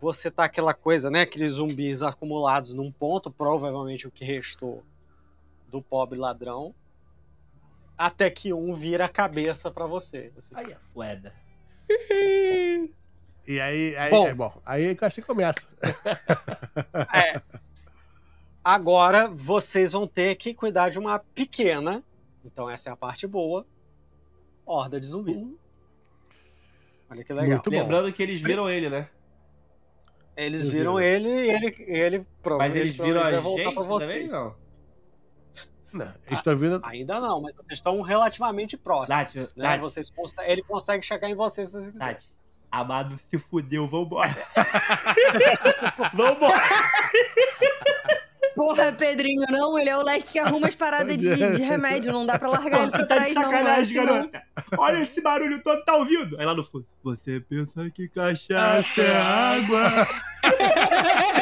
Você 0.00 0.30
tá 0.30 0.44
aquela 0.44 0.74
coisa, 0.74 1.10
né? 1.10 1.22
Aqueles 1.22 1.52
zumbis 1.52 2.02
acumulados 2.02 2.74
num 2.74 2.92
ponto, 2.92 3.30
provavelmente 3.30 4.06
o 4.06 4.10
que 4.10 4.24
restou 4.24 4.84
do 5.68 5.80
pobre 5.80 6.18
ladrão. 6.18 6.74
Até 7.96 8.28
que 8.30 8.52
um 8.52 8.74
vira 8.74 9.06
a 9.06 9.08
cabeça 9.08 9.70
pra 9.70 9.86
você. 9.86 10.32
assim. 10.36 10.54
Aí 10.54 10.72
é 10.72 10.78
foda. 10.92 11.34
E 13.46 13.60
aí, 13.60 13.96
aí, 13.96 14.10
Bom. 14.10 14.26
é 14.26 14.34
bom. 14.34 14.60
Aí 14.66 14.94
que 14.94 15.04
eu 15.04 15.06
acho 15.06 15.14
que 15.16 15.26
começa. 15.26 15.66
É. 17.14 17.40
Agora 18.62 19.28
vocês 19.28 19.92
vão 19.92 20.08
ter 20.08 20.34
que 20.34 20.52
cuidar 20.52 20.90
de 20.90 20.98
uma 20.98 21.20
pequena, 21.20 22.02
então 22.44 22.68
essa 22.68 22.90
é 22.90 22.92
a 22.92 22.96
parte 22.96 23.26
boa, 23.26 23.64
horda 24.66 25.00
de 25.00 25.06
zumbis. 25.06 25.46
Olha 27.08 27.22
que 27.22 27.32
legal. 27.32 27.50
Muito 27.50 27.70
bom. 27.70 27.76
Lembrando 27.78 28.12
que 28.12 28.22
eles 28.22 28.40
viram 28.40 28.68
ele, 28.68 28.90
né? 28.90 29.08
Eles 30.36 30.60
Eles 30.62 30.72
viram 30.72 30.96
viram. 30.96 31.00
ele 31.00 31.28
e 31.28 31.50
ele, 31.50 31.76
ele 31.78 32.18
Mas 32.18 32.26
provavelmente 32.42 32.78
eles 32.82 32.96
viram 32.96 33.20
a 33.20 33.30
vai 33.30 33.40
voltar 33.40 33.62
gente 33.62 33.74
pra 33.74 33.82
também, 33.82 33.88
vocês. 33.88 34.32
não? 34.32 34.54
Não, 35.92 36.14
eles 36.26 36.38
estão 36.38 36.58
vindo. 36.58 36.80
Ainda 36.84 37.20
não, 37.20 37.40
mas 37.40 37.54
vocês 37.54 37.78
estão 37.78 38.00
relativamente 38.02 38.76
próximos. 38.76 39.08
Nath, 39.08 39.34
né? 39.34 39.46
Nath. 39.56 39.80
Vocês 39.80 40.12
ele 40.46 40.62
consegue 40.62 41.04
chegar 41.06 41.30
em 41.30 41.34
vocês 41.34 41.68
se 41.70 41.72
vocês 41.74 41.90
quiserem. 41.90 42.14
Tati, 42.14 42.30
amado 42.70 43.18
se 43.30 43.38
fudeu, 43.38 43.86
vambora. 43.88 44.28
vambora. 46.12 46.62
Porra, 48.56 48.90
Pedrinho, 48.90 49.44
não, 49.50 49.78
ele 49.78 49.90
é 49.90 49.96
o 49.98 50.02
leque 50.02 50.32
que 50.32 50.38
arruma 50.38 50.66
as 50.66 50.74
paradas 50.76 51.14
de, 51.18 51.36
de 51.36 51.62
remédio, 51.62 52.10
não 52.10 52.24
dá 52.24 52.38
pra 52.38 52.48
largar 52.48 52.84
ele 52.84 52.90
pra 52.90 53.00
tu 53.00 53.06
tá 53.06 53.18
de 53.18 53.20
trás, 53.20 53.34
não. 53.34 53.42
sacanagem, 53.42 53.96
não. 53.96 54.06
garota. 54.06 54.42
Olha 54.78 55.02
esse 55.02 55.20
barulho 55.20 55.62
todo, 55.62 55.84
tá 55.84 55.94
ouvindo? 55.96 56.40
Aí 56.40 56.46
lá 56.46 56.54
no 56.54 56.64
fundo. 56.64 56.86
Você 57.02 57.38
pensa 57.38 57.90
que 57.90 58.08
cachaça 58.08 59.02
é 59.02 59.14
água. 59.14 60.08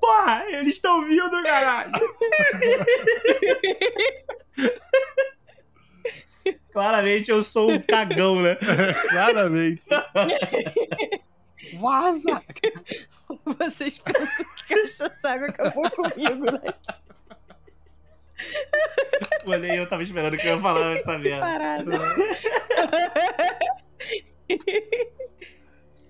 Porra, 0.00 0.44
eles 0.48 0.74
estão 0.74 1.04
vindo, 1.04 1.42
caralho. 1.42 1.92
Claramente 6.72 7.30
eu 7.30 7.42
sou 7.42 7.70
um 7.70 7.78
cagão, 7.78 8.40
né? 8.40 8.56
Claramente. 9.10 9.84
Vaza! 11.78 12.42
Vocês 13.58 13.98
pensam 13.98 14.26
que 14.56 14.74
cachaça 14.74 15.28
água 15.28 15.48
acabou 15.48 15.90
comigo, 15.90 16.44
né? 16.46 16.74
Nem 19.60 19.76
eu 19.76 19.88
tava 19.88 20.02
esperando 20.02 20.36
que 20.36 20.46
eu 20.46 20.56
ia 20.56 20.60
falar 20.60 20.96
essa 20.96 21.16
merda. 21.18 21.46
Parada. 21.46 21.92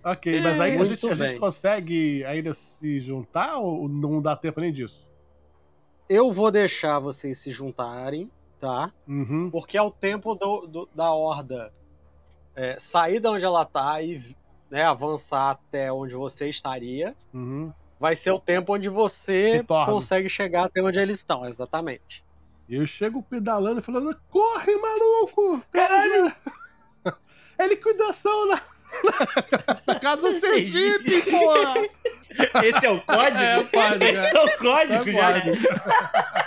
Ok, 0.04 0.40
mas 0.40 0.60
aí 0.60 0.76
a 0.76 0.84
gente, 0.84 1.06
a 1.08 1.14
gente 1.14 1.38
consegue 1.38 2.24
ainda 2.24 2.52
se 2.54 3.00
juntar 3.00 3.58
ou 3.58 3.88
não 3.88 4.20
dá 4.20 4.34
tempo 4.34 4.60
nem 4.60 4.72
disso? 4.72 5.06
Eu 6.08 6.32
vou 6.32 6.50
deixar 6.50 6.98
vocês 6.98 7.38
se 7.38 7.52
juntarem, 7.52 8.28
tá? 8.58 8.92
Uhum. 9.06 9.48
Porque 9.48 9.78
é 9.78 9.82
o 9.82 9.92
tempo 9.92 10.34
do, 10.34 10.66
do- 10.66 10.88
da 10.92 11.12
horda 11.12 11.72
é, 12.56 12.76
sair 12.80 13.20
de 13.20 13.28
onde 13.28 13.44
ela 13.44 13.64
tá 13.64 14.02
e 14.02 14.34
né, 14.72 14.84
avançar 14.86 15.50
até 15.50 15.92
onde 15.92 16.14
você 16.14 16.48
estaria. 16.48 17.14
Uhum. 17.34 17.70
Vai 18.00 18.16
ser 18.16 18.30
o 18.30 18.40
tempo 18.40 18.74
onde 18.74 18.88
você 18.88 19.56
Retorno. 19.56 19.92
consegue 19.92 20.30
chegar 20.30 20.64
até 20.64 20.82
onde 20.82 20.98
eles 20.98 21.18
estão, 21.18 21.46
exatamente. 21.46 22.24
Eu 22.70 22.86
chego 22.86 23.22
pedalando 23.22 23.80
e 23.80 23.82
falando: 23.82 24.18
corre, 24.30 24.74
maluco! 24.78 25.62
Caralho! 25.70 26.32
É 27.58 27.66
liquidação 27.68 28.46
na, 28.48 28.60
na 29.86 30.00
casa 30.00 30.38
Sergipe, 30.40 31.20
porra! 31.30 31.74
Esse 32.64 32.86
é 32.86 32.90
o 32.90 32.98
código? 33.02 33.42
É 33.42 33.58
o 33.58 33.66
código, 33.68 34.04
Esse 34.04 34.36
é 34.36 34.40
o 34.40 34.58
código, 34.58 35.10
É 35.10 35.12
já. 35.12 35.32
código. 35.32 35.56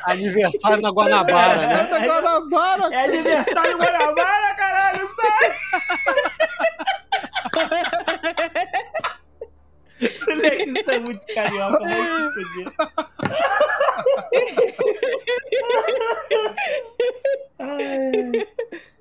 Aniversário 0.06 0.82
na 0.82 0.90
Guanabara, 0.90 1.68
né? 1.68 1.78
Santa 1.78 2.00
Guanabara! 2.00 2.96
É 2.96 3.06
aniversário 3.06 3.78
Guanabara, 3.78 4.56
caralho! 4.56 5.10
Sai! 5.16 5.56
Moleque, 10.28 10.70
Isso 10.72 10.85
é 10.96 11.00
muito 11.00 11.26
carioca, 11.34 11.80
vai 11.80 12.32
se 12.32 12.66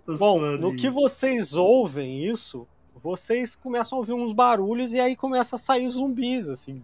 tô 0.07 0.14
Bom, 0.18 0.40
no 0.40 0.74
que 0.76 0.90
vocês 0.90 1.55
ouvem 1.55 2.24
isso, 2.24 2.66
vocês 3.03 3.55
começam 3.55 3.97
a 3.97 4.01
ouvir 4.01 4.12
uns 4.12 4.32
barulhos 4.32 4.92
e 4.92 5.01
aí 5.01 5.16
começa 5.16 5.57
a 5.57 5.59
sair 5.59 5.88
zumbis, 5.90 6.49
assim. 6.49 6.82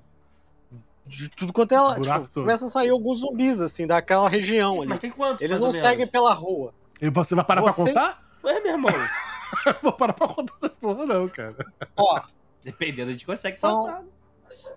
De 1.07 1.29
tudo 1.29 1.53
quanto 1.53 1.73
é 1.73 1.81
lá. 1.81 1.95
Buraco 1.97 2.21
Tipo, 2.23 2.35
todo. 2.35 2.45
começa 2.45 2.67
a 2.67 2.71
sair 2.71 2.91
alguns 2.91 3.19
zumbis, 3.21 3.61
assim, 3.61 3.87
daquela 3.87 4.29
região 4.29 4.75
Isso, 4.75 4.81
ali. 4.83 4.89
Mas 4.91 5.01
tem 5.01 5.11
quantos, 5.11 5.43
Eles 5.43 5.61
não 5.61 5.73
seguem 5.73 6.07
pela 6.07 6.33
rua. 6.33 6.73
E 7.01 7.11
você 7.11 7.35
vai 7.35 7.45
parar 7.45 7.63
pra 7.63 7.73
Vocês- 7.73 7.89
contar? 7.95 8.23
Ué, 8.45 8.61
meu 8.61 8.73
irmão. 8.73 8.91
Vou 9.83 9.93
parar 9.93 10.13
pra 10.13 10.29
contar 10.29 10.55
essa 10.63 10.71
porra, 10.71 11.05
não, 11.07 11.29
cara. 11.29 11.57
Ó, 11.97 12.23
Dependendo, 12.63 13.09
a 13.09 13.13
gente 13.13 13.25
consegue 13.27 13.57
São- 13.59 13.87
passar. 13.87 14.05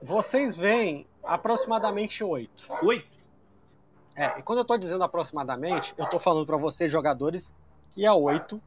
Vocês 0.02 0.56
veem 0.56 1.06
aproximadamente 1.24 2.24
oito. 2.24 2.64
Oi? 2.82 3.06
É, 4.16 4.40
e 4.40 4.44
quando 4.44 4.60
eu 4.60 4.66
tô 4.66 4.78
dizendo 4.78 5.04
aproximadamente, 5.04 5.94
eu 5.98 6.06
tô 6.06 6.20
falando 6.20 6.46
pra 6.46 6.56
vocês, 6.58 6.92
jogadores, 6.92 7.52
que 7.92 8.06
é 8.06 8.12
oito, 8.12 8.62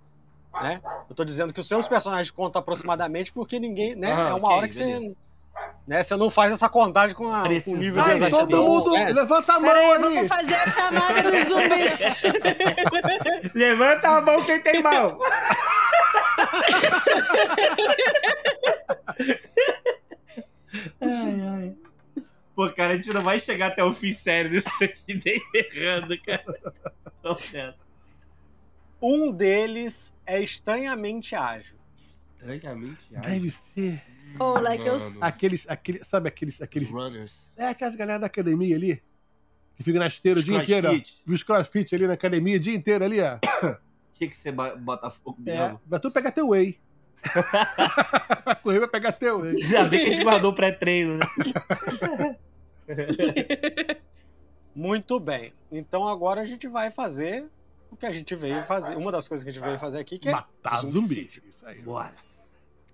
né? 0.61 0.81
Eu 1.09 1.15
tô 1.15 1.25
dizendo 1.25 1.53
que 1.53 1.61
os 1.61 1.69
seus 1.69 1.87
personagens 1.87 2.31
contam 2.31 2.59
aproximadamente 2.61 3.31
porque 3.33 3.59
ninguém, 3.61 3.95
né? 3.95 4.13
Ah, 4.13 4.31
é 4.31 4.33
uma 4.33 4.49
ok, 4.49 4.57
hora 4.57 4.69
que 4.69 4.75
você, 4.75 4.85
beleza. 4.85 5.15
né, 5.87 6.03
você 6.03 6.17
não 6.17 6.31
faz 6.31 6.53
essa 6.53 6.69
contagem 6.69 7.15
com, 7.15 7.33
a, 7.33 7.43
com 7.43 7.49
o 7.49 7.77
nível 7.77 8.03
de 8.03 8.11
Ai, 8.11 8.17
exatidão, 8.17 8.41
todo 8.41 8.65
mundo 8.65 8.91
né? 8.93 9.13
levanta 9.13 9.53
a 9.53 9.61
mão 9.61 9.71
Peraí, 9.71 9.91
aí! 9.93 9.99
vamos 10.01 10.27
fazer 10.29 10.55
a 10.55 10.67
chamada 10.69 11.23
do 11.23 11.45
zumbi. 11.45 11.91
Levanta 13.55 14.09
a 14.09 14.21
mão 14.21 14.45
quem 14.45 14.61
tem 14.61 14.83
mão. 14.83 15.17
ai, 21.01 21.41
ai. 21.41 21.77
Pô, 22.55 22.71
cara, 22.73 22.95
a 22.95 22.97
gente 22.97 23.13
não 23.13 23.23
vai 23.23 23.39
chegar 23.39 23.67
até 23.69 23.85
o 23.85 23.93
fim 23.93 24.13
sério 24.13 24.51
disso 24.51 24.71
aqui, 24.83 25.21
nem 25.25 25.43
errando, 25.55 26.19
cara. 26.23 26.45
Confesso. 27.23 27.87
Um 29.01 29.31
deles 29.31 30.15
é 30.25 30.43
estranhamente 30.43 31.35
ágil. 31.35 31.77
Estranhamente, 32.39 32.99
Deve 33.11 33.51
ser 33.51 34.03
Ô, 34.39 34.59
Leque, 34.59 34.87
eu- 34.87 34.99
aqueles, 35.21 35.67
aqueles, 35.69 36.07
sabe 36.07 36.29
aqueles, 36.29 36.61
aqueles, 36.61 36.91
Runners. 36.91 37.33
é 37.57 37.69
aquelas 37.69 37.95
galera 37.97 38.19
da 38.21 38.27
academia 38.27 38.75
ali, 38.77 39.03
que 39.77 39.83
fica 39.83 39.99
na 39.99 40.07
esteira 40.07 40.41
o 40.41 40.43
dia 40.43 40.63
inteiro, 40.63 41.03
os 41.27 41.43
crossfit 41.43 41.95
ali 41.95 42.07
na 42.07 42.15
academia 42.15 42.57
o 42.57 42.61
dia 42.61 42.75
inteiro 42.75 43.05
ali, 43.05 43.19
ó. 43.21 43.39
Tinha 44.15 44.31
que 44.31 44.37
ser 44.37 44.53
Botafogo 44.53 45.39
É, 45.47 45.59
mesmo. 45.63 45.81
vai 45.87 46.01
tu 46.01 46.11
pegar 46.11 46.33
teu 46.33 46.49
whey. 46.51 46.79
correr, 48.63 48.81
vai 48.81 48.89
pegar 48.89 49.13
teu. 49.13 49.43
Ainda 49.43 49.85
bem 49.85 50.05
que 50.05 50.11
a 50.11 50.15
gente 50.15 50.25
guardou 50.25 50.53
o 50.53 50.55
pré-treino, 50.55 51.19
né? 51.19 51.27
Muito 54.75 55.19
bem. 55.19 55.53
Então 55.71 56.07
agora 56.07 56.43
a 56.43 56.47
gente 56.47 56.69
vai 56.69 56.91
fazer 56.91 57.47
o 57.91 57.97
que 57.97 58.07
a 58.07 58.13
gente 58.13 58.35
veio 58.35 58.65
fazer. 58.65 58.97
Uma 58.97 59.11
das 59.11 59.27
coisas 59.27 59.43
que 59.43 59.51
a 59.51 59.53
gente 59.53 59.65
veio 59.65 59.79
fazer 59.79 59.99
aqui 59.99 60.19
que 60.19 60.29
é 60.29 60.33
Matar 60.33 60.85
zumbi. 60.85 61.31
Isso 61.49 61.67
aí. 61.67 61.81
Bora. 61.81 62.15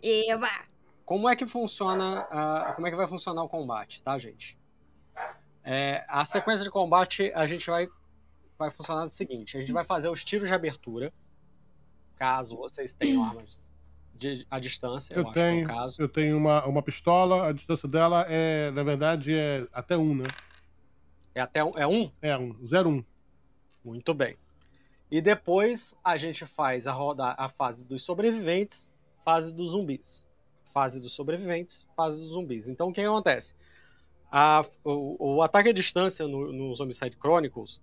Eba! 0.03 0.49
Como 1.05 1.29
é 1.29 1.35
que 1.35 1.47
funciona, 1.47 2.27
ah, 2.31 2.73
como 2.75 2.87
é 2.87 2.91
que 2.91 2.97
vai 2.97 3.09
funcionar 3.09 3.43
o 3.43 3.49
combate, 3.49 4.03
tá, 4.03 4.19
gente? 4.19 4.57
É, 5.65 6.05
a 6.09 6.25
sequência 6.25 6.65
de 6.65 6.71
combate 6.71 7.33
a 7.35 7.47
gente 7.47 7.69
vai 7.69 7.89
vai 8.59 8.71
funcionar 8.71 9.05
do 9.05 9.11
seguinte: 9.11 9.57
a 9.57 9.61
gente 9.61 9.73
vai 9.73 9.85
fazer 9.85 10.09
os 10.09 10.25
tiros 10.25 10.49
de 10.49 10.55
abertura, 10.55 11.13
caso 12.17 12.57
vocês 12.57 12.93
tenham 12.93 13.25
armas 13.25 13.69
de, 14.23 14.47
à 14.51 14.59
distância. 14.61 15.13
Eu 15.15 15.23
acho 15.23 15.31
o 15.31 15.33
tenho. 15.35 15.67
caso. 15.67 15.97
Eu 16.01 16.09
tenho 16.09 16.37
uma, 16.39 16.65
uma 16.67 16.81
pistola, 16.83 17.49
a 17.49 17.53
distância 17.53 17.89
dela 17.89 18.25
é, 18.29 18.71
na 18.71 18.83
verdade, 18.85 19.35
é 19.35 19.67
até 19.73 19.97
um, 19.99 20.15
né? 20.15 20.25
É 21.35 21.41
até 21.41 21.65
um, 21.65 21.73
é 21.77 21.87
um. 21.87 22.11
É 22.23 22.37
um, 22.39 22.55
01. 22.63 23.05
Muito 23.85 24.15
bem. 24.15 24.37
E 25.11 25.21
depois 25.21 25.95
a 26.05 26.17
gente 26.17 26.47
faz 26.47 26.87
a 26.87 26.93
roda 26.93 27.35
a 27.37 27.49
fase 27.49 27.85
dos 27.85 28.05
sobreviventes, 28.05 28.89
fase 29.25 29.53
dos 29.53 29.73
zumbis. 29.73 30.25
Fase 30.73 31.01
dos 31.01 31.13
sobreviventes, 31.13 31.85
fase 31.97 32.21
dos 32.21 32.31
zumbis. 32.31 32.69
Então 32.69 32.89
o 32.89 32.93
que 32.93 33.01
acontece? 33.01 33.53
A- 34.31 34.65
o, 34.85 35.35
o 35.37 35.43
ataque 35.43 35.69
à 35.69 35.73
distância 35.73 36.27
no- 36.29 36.53
nos 36.53 36.81
Homicide 36.81 37.17
Chronicles 37.21 37.81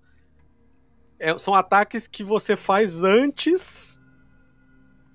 é- 1.20 1.38
são 1.38 1.54
ataques 1.54 2.08
que 2.08 2.24
você 2.24 2.56
faz 2.56 3.04
antes 3.04 3.99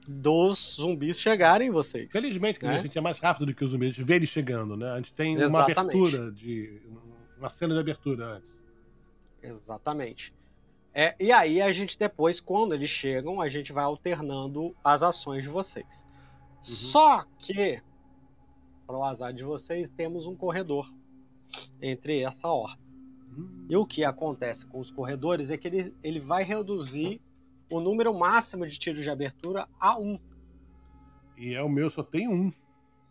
dos 0.06 0.76
zumbis 0.76 1.18
chegarem 1.18 1.68
em 1.68 1.70
vocês. 1.70 2.10
Felizmente, 2.12 2.58
quer 2.58 2.66
dizer, 2.66 2.76
É? 2.76 2.80
a 2.80 2.82
gente 2.82 2.98
é 2.98 3.00
mais 3.00 3.18
rápido 3.18 3.46
do 3.46 3.54
que 3.54 3.64
os 3.64 3.70
zumbis. 3.70 3.90
A 3.90 3.92
gente 3.92 4.04
vê 4.06 4.14
eles 4.16 4.28
chegando, 4.28 4.76
né? 4.76 4.90
A 4.92 4.96
gente 4.96 5.14
tem 5.14 5.36
uma 5.36 5.44
Exatamente. 5.44 5.78
abertura 5.78 6.32
de. 6.32 6.82
Uma 7.38 7.48
cena 7.48 7.74
de 7.74 7.80
abertura 7.80 8.24
antes. 8.26 8.62
Exatamente. 9.42 10.32
É, 10.92 11.14
e 11.18 11.32
aí 11.32 11.60
a 11.60 11.72
gente 11.72 11.98
depois, 11.98 12.38
quando 12.40 12.72
eles 12.74 12.88
chegam, 12.88 13.40
a 13.40 13.48
gente 13.48 13.72
vai 13.72 13.84
alternando 13.84 14.74
as 14.82 15.02
ações 15.02 15.42
de 15.42 15.48
vocês. 15.48 16.06
Só 16.62 17.24
que, 17.38 17.82
para 18.86 18.96
o 18.96 19.04
azar 19.04 19.32
de 19.32 19.42
vocês, 19.42 19.90
temos 19.90 20.26
um 20.26 20.36
corredor 20.36 20.90
entre 21.82 22.20
essa 22.20 22.48
ordem. 22.48 22.78
Hum. 23.36 23.66
E 23.68 23.76
o 23.76 23.84
que 23.84 24.04
acontece 24.04 24.64
com 24.66 24.78
os 24.78 24.90
corredores 24.90 25.50
é 25.50 25.56
que 25.56 25.66
ele, 25.66 25.92
ele 26.02 26.20
vai 26.20 26.44
reduzir 26.44 27.20
o 27.70 27.80
número 27.80 28.12
máximo 28.14 28.66
de 28.66 28.78
tiros 28.78 29.02
de 29.02 29.10
abertura 29.10 29.66
a 29.80 29.98
um. 29.98 30.18
E 31.36 31.54
é 31.54 31.62
o 31.62 31.68
meu, 31.68 31.90
só 31.90 32.02
tem 32.02 32.28
um. 32.28 32.52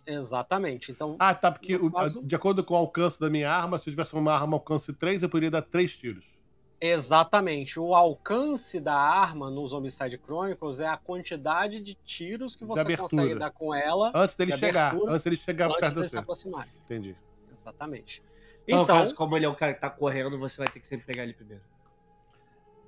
Exatamente. 0.05 0.91
Então, 0.91 1.15
Ah, 1.19 1.33
tá, 1.33 1.51
porque 1.51 1.77
caso- 1.91 2.21
de 2.23 2.35
acordo 2.35 2.63
com 2.63 2.73
o 2.73 2.77
alcance 2.77 3.19
da 3.19 3.29
minha 3.29 3.49
arma, 3.51 3.77
se 3.77 3.89
eu 3.89 3.93
tivesse 3.93 4.13
uma 4.13 4.33
arma 4.33 4.55
alcance 4.57 4.91
3, 4.93 5.23
eu 5.23 5.29
poderia 5.29 5.51
dar 5.51 5.61
3 5.61 5.97
tiros. 5.97 6.33
exatamente. 6.81 7.79
O 7.79 7.95
alcance 7.95 8.77
da 8.79 8.93
arma 8.95 9.49
nos 9.49 9.71
Homicide 9.71 10.17
Chronicles 10.21 10.81
é 10.81 10.87
a 10.87 10.97
quantidade 10.97 11.79
de 11.79 11.95
tiros 11.95 12.55
que 12.57 12.65
você 12.65 12.97
consegue 12.97 13.35
dar 13.35 13.51
com 13.51 13.73
ela 13.73 14.11
Antes 14.13 14.35
dele 14.35 14.51
de 14.51 14.57
chegar. 14.57 14.89
abertura, 14.89 15.11
Antes 15.13 15.23
dele 15.23 15.35
chegar 15.37 15.65
antes 15.67 15.79
perto 15.79 15.93
de 15.95 15.99
de 16.01 16.05
se 16.07 16.11
você. 16.11 16.17
aproximar. 16.17 16.67
Entendi. 16.85 17.15
Exatamente. 17.57 18.21
Então, 18.67 18.83
Então, 18.83 18.97
caso, 18.97 19.15
como 19.15 19.37
ele 19.37 19.45
é 19.45 19.49
o 19.49 19.55
cara 19.55 19.73
que 19.73 19.79
tá 19.79 19.89
correndo, 19.89 20.37
você 20.37 20.57
vai 20.57 20.67
ter 20.67 20.81
que 20.81 20.87
sempre 20.87 21.05
pegar 21.05 21.23
ele 21.23 21.33
primeiro. 21.33 21.63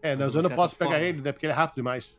É, 0.06 0.16
Mas 0.16 0.36
eu 0.36 0.42
não 0.44 0.50
posso 0.50 0.76
pegar 0.76 0.92
forma. 0.92 1.06
ele, 1.06 1.22
né? 1.22 1.32
Porque 1.32 1.46
ele 1.46 1.54
é 1.54 1.56
rápido 1.56 1.76
demais. 1.78 2.18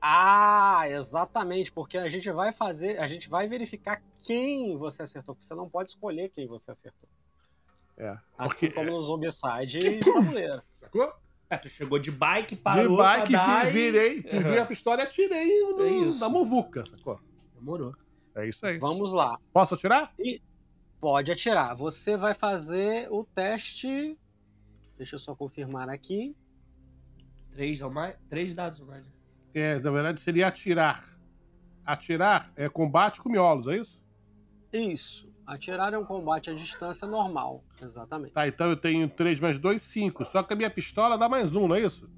Ah, 0.00 0.84
exatamente, 0.88 1.72
porque 1.72 1.98
a 1.98 2.08
gente 2.08 2.30
vai 2.30 2.52
fazer, 2.52 2.98
a 2.98 3.06
gente 3.06 3.28
vai 3.28 3.48
verificar 3.48 4.00
quem 4.22 4.76
você 4.76 5.02
acertou, 5.02 5.34
porque 5.34 5.46
você 5.46 5.54
não 5.54 5.68
pode 5.68 5.90
escolher 5.90 6.30
quem 6.34 6.46
você 6.46 6.70
acertou. 6.70 7.08
É. 7.96 8.10
Assim 8.38 8.48
Porque, 8.66 8.70
como 8.70 8.90
no 8.90 9.02
Zombicide 9.02 9.78
de 9.78 9.98
tabuleiro. 10.00 10.62
Sacou? 10.74 11.12
É, 11.48 11.56
tu 11.56 11.68
chegou 11.68 11.98
de 11.98 12.10
bike, 12.10 12.56
parou 12.56 12.88
de 12.90 12.96
bike, 13.02 13.32
pra 13.32 13.46
dar 13.46 13.64
vi- 13.66 13.68
e- 13.68 13.72
virei, 13.90 14.20
vi 14.20 14.58
a 14.58 14.66
pistola 14.66 15.00
e 15.00 15.04
atirei 15.04 15.60
no, 15.62 16.14
É 16.14 16.18
na 16.18 16.28
muvuca, 16.28 16.84
sacou? 16.84 17.20
Demorou. 17.54 17.94
É 18.34 18.46
isso 18.46 18.66
aí. 18.66 18.78
Vamos 18.78 19.12
lá. 19.12 19.38
Posso 19.52 19.74
atirar? 19.74 20.12
Pode 21.00 21.32
atirar. 21.32 21.74
Você 21.76 22.16
vai 22.16 22.34
fazer 22.34 23.08
o 23.10 23.24
teste. 23.24 24.16
Deixa 24.98 25.16
eu 25.16 25.20
só 25.20 25.34
confirmar 25.34 25.88
aqui. 25.88 26.36
Três 27.56 27.80
ou 27.80 27.90
mais? 27.90 28.14
Três 28.28 28.54
dados 28.54 28.80
ou 28.80 28.86
mais. 28.86 29.02
É, 29.54 29.78
na 29.78 29.90
verdade 29.90 30.20
seria 30.20 30.46
atirar. 30.48 31.02
Atirar 31.86 32.52
é 32.54 32.68
combate 32.68 33.18
com 33.18 33.30
miolos, 33.30 33.66
é 33.66 33.78
isso? 33.78 34.02
Isso. 34.70 35.32
Atirar 35.46 35.94
é 35.94 35.98
um 35.98 36.04
combate 36.04 36.50
à 36.50 36.54
distância 36.54 37.08
normal. 37.08 37.64
Exatamente. 37.80 38.32
Tá, 38.34 38.46
então 38.46 38.68
eu 38.68 38.76
tenho 38.76 39.08
3 39.08 39.40
mais 39.40 39.58
2, 39.58 39.80
5. 39.80 40.22
Só 40.26 40.42
que 40.42 40.52
a 40.52 40.56
minha 40.56 40.68
pistola 40.68 41.16
dá 41.16 41.30
mais 41.30 41.54
um, 41.54 41.66
não 41.66 41.74
é 41.76 41.80
isso? 41.80 42.10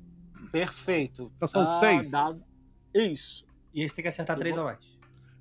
Perfeito. 0.50 1.30
Então 1.36 1.46
são 1.46 1.62
Ah, 1.62 1.78
seis. 1.78 2.10
dado- 2.10 2.42
Isso. 2.92 3.44
E 3.72 3.82
esse 3.84 3.94
tem 3.94 4.02
que 4.02 4.08
acertar 4.08 4.34
Eu 4.34 4.40
três 4.40 4.56
vou- 4.56 4.64
ou 4.64 4.70
mais. 4.72 4.84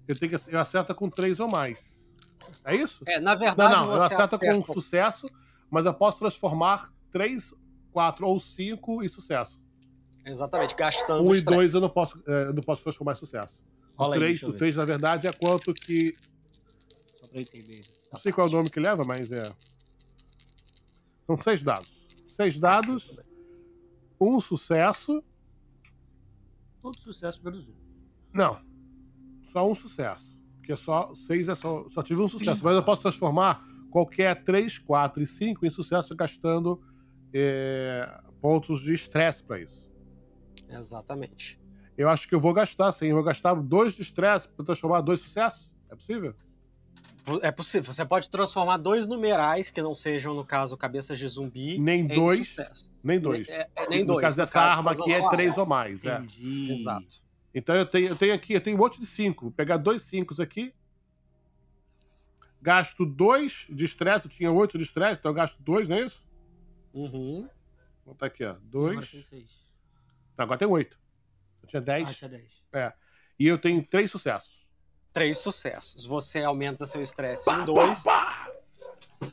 Eu, 0.08 0.16
tenho 0.20 0.38
que, 0.38 0.56
eu 0.56 0.60
acerto 0.60 0.94
com 0.94 1.10
3 1.10 1.40
ou 1.40 1.50
mais. 1.50 2.00
É 2.64 2.76
isso? 2.76 3.04
É, 3.08 3.20
na 3.20 3.32
Não, 3.32 3.40
verdade, 3.40 3.74
não, 3.74 3.86
eu 3.94 4.00
você 4.00 4.14
acerto 4.14 4.38
com 4.38 4.46
um 4.46 4.50
acerta- 4.60 4.74
sucesso, 4.74 5.28
mas 5.72 5.86
eu 5.88 5.94
posso 5.94 6.20
transformar 6.20 6.94
3, 7.10 7.54
4 7.92 8.28
ou 8.28 8.40
5 8.40 9.02
em 9.04 9.08
sucesso. 9.08 9.60
Exatamente, 10.28 10.76
gastando 10.76 11.24
1 11.24 11.30
os 11.30 11.38
e 11.40 11.42
2 11.44 11.58
três. 11.58 11.74
eu 11.74 11.82
não 11.82 11.90
posso, 11.90 12.22
é, 12.28 12.44
eu 12.50 12.54
não 12.54 12.62
posso 12.62 12.84
transformar 12.84 13.14
em 13.14 13.16
sucesso. 13.16 13.60
O 13.96 14.04
Rola 14.04 14.16
aí, 14.16 14.20
3, 14.20 14.32
deixa 14.32 14.46
eu 14.46 14.50
o 14.50 14.52
ver. 14.52 14.58
3, 14.60 14.76
na 14.76 14.86
verdade, 14.86 15.28
é 15.28 15.32
quanto 15.32 15.74
que. 15.74 16.16
Só 17.22 17.28
pra 17.30 17.42
entender. 17.42 17.82
Não 18.12 18.20
sei 18.20 18.32
qual 18.32 18.48
é 18.48 18.50
o 18.50 18.54
nome 18.54 18.70
que 18.70 18.80
leva, 18.80 19.04
mas 19.06 19.32
é. 19.32 19.44
São 21.26 21.42
seis 21.42 21.64
dados. 21.64 22.06
Seis 22.36 22.60
dados, 22.60 23.20
um 24.20 24.40
sucesso. 24.40 25.24
Todo 26.82 27.00
sucesso 27.00 27.44
menos 27.44 27.68
um. 27.68 27.76
Não. 28.34 28.62
Só 29.52 29.70
um 29.70 29.76
sucesso. 29.76 30.38
Porque 30.58 30.76
só 30.76 31.14
seis 31.16 31.48
é 31.48 31.56
só. 31.56 31.88
Só 31.90 32.04
tive 32.04 32.22
um 32.22 32.28
sucesso. 32.28 32.64
Mas 32.64 32.76
eu 32.76 32.84
posso 32.84 33.02
transformar 33.02 33.66
qualquer 33.90 34.44
3, 34.44 34.78
4 34.80 35.24
e 35.24 35.26
5 35.26 35.66
em 35.66 35.70
sucesso 35.70 36.16
gastando 36.16 36.82
é, 37.34 38.22
pontos 38.42 38.82
de 38.82 38.94
estresse 38.94 39.42
para 39.44 39.60
isso. 39.60 39.87
Exatamente. 40.70 41.60
Eu 41.98 42.10
acho 42.10 42.28
que 42.28 42.36
eu 42.36 42.40
vou 42.40 42.54
gastar, 42.54 42.92
sim. 42.92 43.08
Eu 43.08 43.16
vou 43.16 43.24
gastar 43.24 43.54
dois 43.56 43.94
de 43.96 44.02
estresse 44.02 44.48
para 44.48 44.66
transformar 44.66 45.02
dois 45.02 45.22
sucessos. 45.22 45.74
É 45.90 45.96
possível? 45.96 46.36
É 47.42 47.52
possível. 47.52 47.92
Você 47.92 48.06
pode 48.06 48.30
transformar 48.30 48.78
dois 48.78 49.06
numerais, 49.08 49.70
que 49.70 49.82
não 49.82 49.94
sejam, 49.94 50.34
no 50.34 50.46
caso, 50.46 50.78
cabeças 50.78 51.20
de 51.20 51.28
zumbi, 51.28 51.78
Nem 51.78 52.02
em 52.02 52.08
dois. 52.08 52.50
sucesso. 52.50 52.90
Nem 53.04 53.20
dois. 53.20 53.50
É, 53.50 53.68
é, 53.76 53.90
nem 53.90 54.02
no 54.02 54.14
dois. 54.14 54.22
caso 54.22 54.38
dessa 54.38 54.62
arma 54.62 54.92
caso, 54.92 55.02
aqui 55.02 55.14
é 55.14 55.30
três 55.30 55.58
ou 55.58 55.66
mais. 55.66 56.06
É. 56.06 56.24
Exato. 56.40 57.22
Então 57.54 57.76
eu 57.76 57.86
tenho, 57.86 58.10
eu 58.10 58.16
tenho 58.16 58.34
aqui, 58.34 58.54
eu 58.54 58.62
tenho 58.62 58.78
um 58.78 58.80
monte 58.80 59.00
de 59.00 59.06
cinco. 59.06 59.46
Vou 59.46 59.52
pegar 59.52 59.78
dois 59.78 60.04
cinco 60.04 60.40
aqui. 60.42 60.74
Gasto 62.62 63.06
dois 63.06 63.68
de 63.70 63.84
estresse. 63.84 64.28
Eu 64.28 64.32
tinha 64.32 64.52
oito 64.52 64.78
de 64.78 64.84
estresse, 64.84 65.20
então 65.20 65.32
eu 65.32 65.36
gasto 65.36 65.58
dois, 65.62 65.88
não 65.88 65.98
é 65.98 66.06
isso? 66.06 66.26
Uhum. 66.94 67.48
Vou 68.06 68.14
botar 68.14 68.28
aqui, 68.28 68.44
ó. 68.46 68.52
Agora 68.52 68.62
Dois. 68.70 69.12
Agora 70.38 70.58
tem 70.60 70.68
oito. 70.68 70.98
Eu 71.64 71.68
tinha 71.68 71.80
Ah, 71.82 71.86
dez. 71.86 72.16
tinha 72.16 72.30
dez. 72.30 72.94
E 73.40 73.48
eu 73.48 73.58
tenho 73.58 73.84
três 73.86 74.10
sucessos. 74.10 74.66
Três 75.14 75.40
sucessos. 75.40 76.06
Você 76.06 76.44
aumenta 76.44 76.86
seu 76.86 77.02
estresse 77.02 77.50
em 77.50 77.66
dois. 77.66 78.04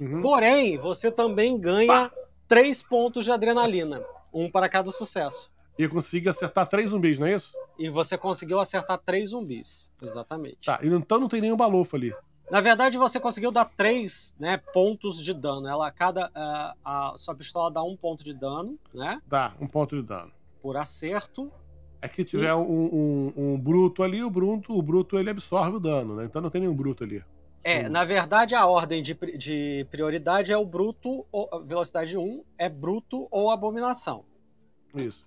Uhum. 0.01 0.23
Porém, 0.23 0.79
você 0.79 1.11
também 1.11 1.59
ganha 1.59 2.11
três 2.49 2.83
pontos 2.83 3.25
de 3.25 3.31
adrenalina. 3.31 4.03
Um 4.33 4.51
para 4.51 4.69
cada 4.69 4.91
sucesso. 4.91 5.53
E 5.79 5.83
eu 5.83 5.91
consigo 5.91 6.31
acertar 6.31 6.67
três 6.67 6.91
zumbis, 6.91 7.19
não 7.19 7.27
é 7.27 7.35
isso? 7.35 7.53
E 7.79 7.89
você 7.89 8.17
conseguiu 8.17 8.61
acertar 8.61 8.99
três 8.99 9.31
zumbis. 9.31 9.91
Exatamente. 10.01 10.65
Tá, 10.65 10.79
e 10.83 10.87
então 10.89 11.19
não 11.19 11.29
tem 11.29 11.41
nenhum 11.41 11.57
balofo 11.57 11.97
ali. 11.97 12.15
Na 12.51 12.61
verdade, 12.61 12.99
você 12.99 13.19
conseguiu 13.19 13.51
dar 13.51 13.65
três 13.65 14.35
né, 14.39 14.57
pontos 14.57 15.23
de 15.23 15.33
dano. 15.33 15.67
Ela, 15.67 15.91
cada, 15.91 16.31
ah, 16.35 16.75
a 16.85 17.15
sua 17.17 17.35
pistola 17.35 17.71
dá 17.71 17.83
um 17.83 17.97
ponto 17.97 18.23
de 18.23 18.33
dano, 18.35 18.79
né? 18.93 19.21
Dá, 19.27 19.53
um 19.61 19.67
ponto 19.67 19.97
de 19.97 20.03
dano. 20.03 20.31
Por 20.65 20.79
acerto. 20.79 21.53
É 22.01 22.09
que 22.09 22.25
tiver 22.25 22.55
um, 22.55 22.63
um- 22.63 23.33
um 23.37 23.61
bruto 23.61 24.03
ali, 24.03 24.23
o 24.25 24.31
bruto, 24.31 24.73
o 24.73 24.81
bruto 24.81 25.19
ele 25.19 25.29
absorve 25.29 25.77
o 25.77 25.79
dano, 25.81 26.17
né? 26.17 26.25
Então 26.25 26.41
não 26.41 26.49
tem 26.49 26.63
nenhum 26.63 26.75
bruto 26.75 27.05
ali. 27.05 27.23
É, 27.63 27.87
na 27.87 28.03
verdade, 28.03 28.55
a 28.55 28.65
ordem 28.67 29.03
de, 29.03 29.13
de 29.37 29.87
prioridade 29.91 30.51
é 30.51 30.57
o 30.57 30.65
bruto, 30.65 31.27
ou, 31.31 31.63
velocidade 31.67 32.17
1 32.17 32.43
é 32.57 32.67
bruto 32.71 33.29
ou 33.31 33.51
abominação. 33.51 34.25
Isso. 34.95 35.27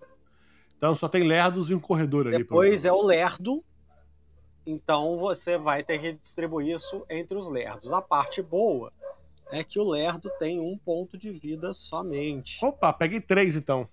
Então 0.75 0.95
só 0.95 1.07
tem 1.07 1.21
lerdos 1.21 1.69
e 1.69 1.75
um 1.75 1.79
corredor 1.79 2.25
ali. 2.25 2.39
Depois 2.39 2.83
é 2.83 2.91
o 2.91 3.03
lerdo. 3.03 3.63
Então 4.65 5.19
você 5.19 5.55
vai 5.55 5.83
ter 5.83 5.99
que 5.99 6.13
distribuir 6.13 6.75
isso 6.77 7.05
entre 7.11 7.37
os 7.37 7.47
lerdos. 7.47 7.93
A 7.93 8.01
parte 8.01 8.41
boa 8.41 8.91
é 9.51 9.63
que 9.63 9.79
o 9.79 9.87
lerdo 9.87 10.31
tem 10.39 10.59
um 10.59 10.75
ponto 10.75 11.15
de 11.15 11.29
vida 11.29 11.75
somente. 11.75 12.57
Opa, 12.65 12.91
peguei 12.91 13.21
três 13.21 13.55
então. 13.55 13.87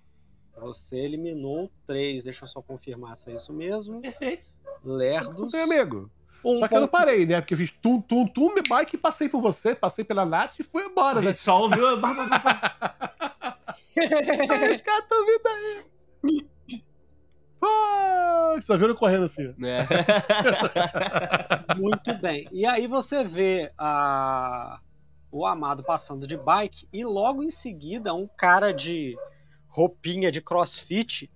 Você 0.57 0.97
eliminou 0.97 1.69
três. 1.85 2.23
Deixa 2.23 2.43
eu 2.43 2.47
só 2.47 2.61
confirmar 2.61 3.15
se 3.17 3.31
é 3.31 3.35
isso 3.35 3.53
mesmo. 3.53 4.01
Perfeito. 4.01 4.47
Lerdos. 4.83 5.53
Meu 5.53 5.63
amigo. 5.63 6.09
Um 6.43 6.59
Só 6.59 6.67
que 6.67 6.75
eu 6.75 6.81
não 6.81 6.87
parei, 6.87 7.25
né? 7.25 7.41
Porque 7.41 7.55
eu 7.55 7.57
fiz 7.57 7.71
tum, 7.71 7.99
tum, 7.99 8.27
tum, 8.27 8.53
me 8.53 8.61
bike, 8.61 8.97
passei 8.97 9.27
por 9.27 9.41
você, 9.41 9.73
passei 9.73 10.05
pela 10.05 10.25
Nath 10.25 10.59
e 10.59 10.63
fui 10.63 10.83
embora, 10.83 11.19
né? 11.19 11.33
só 11.33 11.63
ouviu. 11.63 11.87
Os 13.97 14.81
caras 14.81 15.03
estão 15.03 15.25
vindo 15.25 15.47
aí. 15.47 15.85
Foi! 17.57 18.61
Só 18.61 18.77
viram 18.77 18.93
correndo 18.93 19.23
assim. 19.23 19.55
Né? 19.57 19.87
Muito 21.77 22.13
bem. 22.15 22.47
E 22.51 22.65
aí 22.65 22.85
você 22.85 23.23
vê 23.23 23.71
a... 23.77 24.79
o 25.31 25.45
Amado 25.45 25.83
passando 25.83 26.27
de 26.27 26.37
bike 26.37 26.87
e 26.93 27.03
logo 27.03 27.41
em 27.41 27.49
seguida 27.49 28.13
um 28.13 28.27
cara 28.27 28.71
de 28.71 29.17
roupinha 29.75 30.31
de 30.31 30.41
crossfit, 30.41 31.29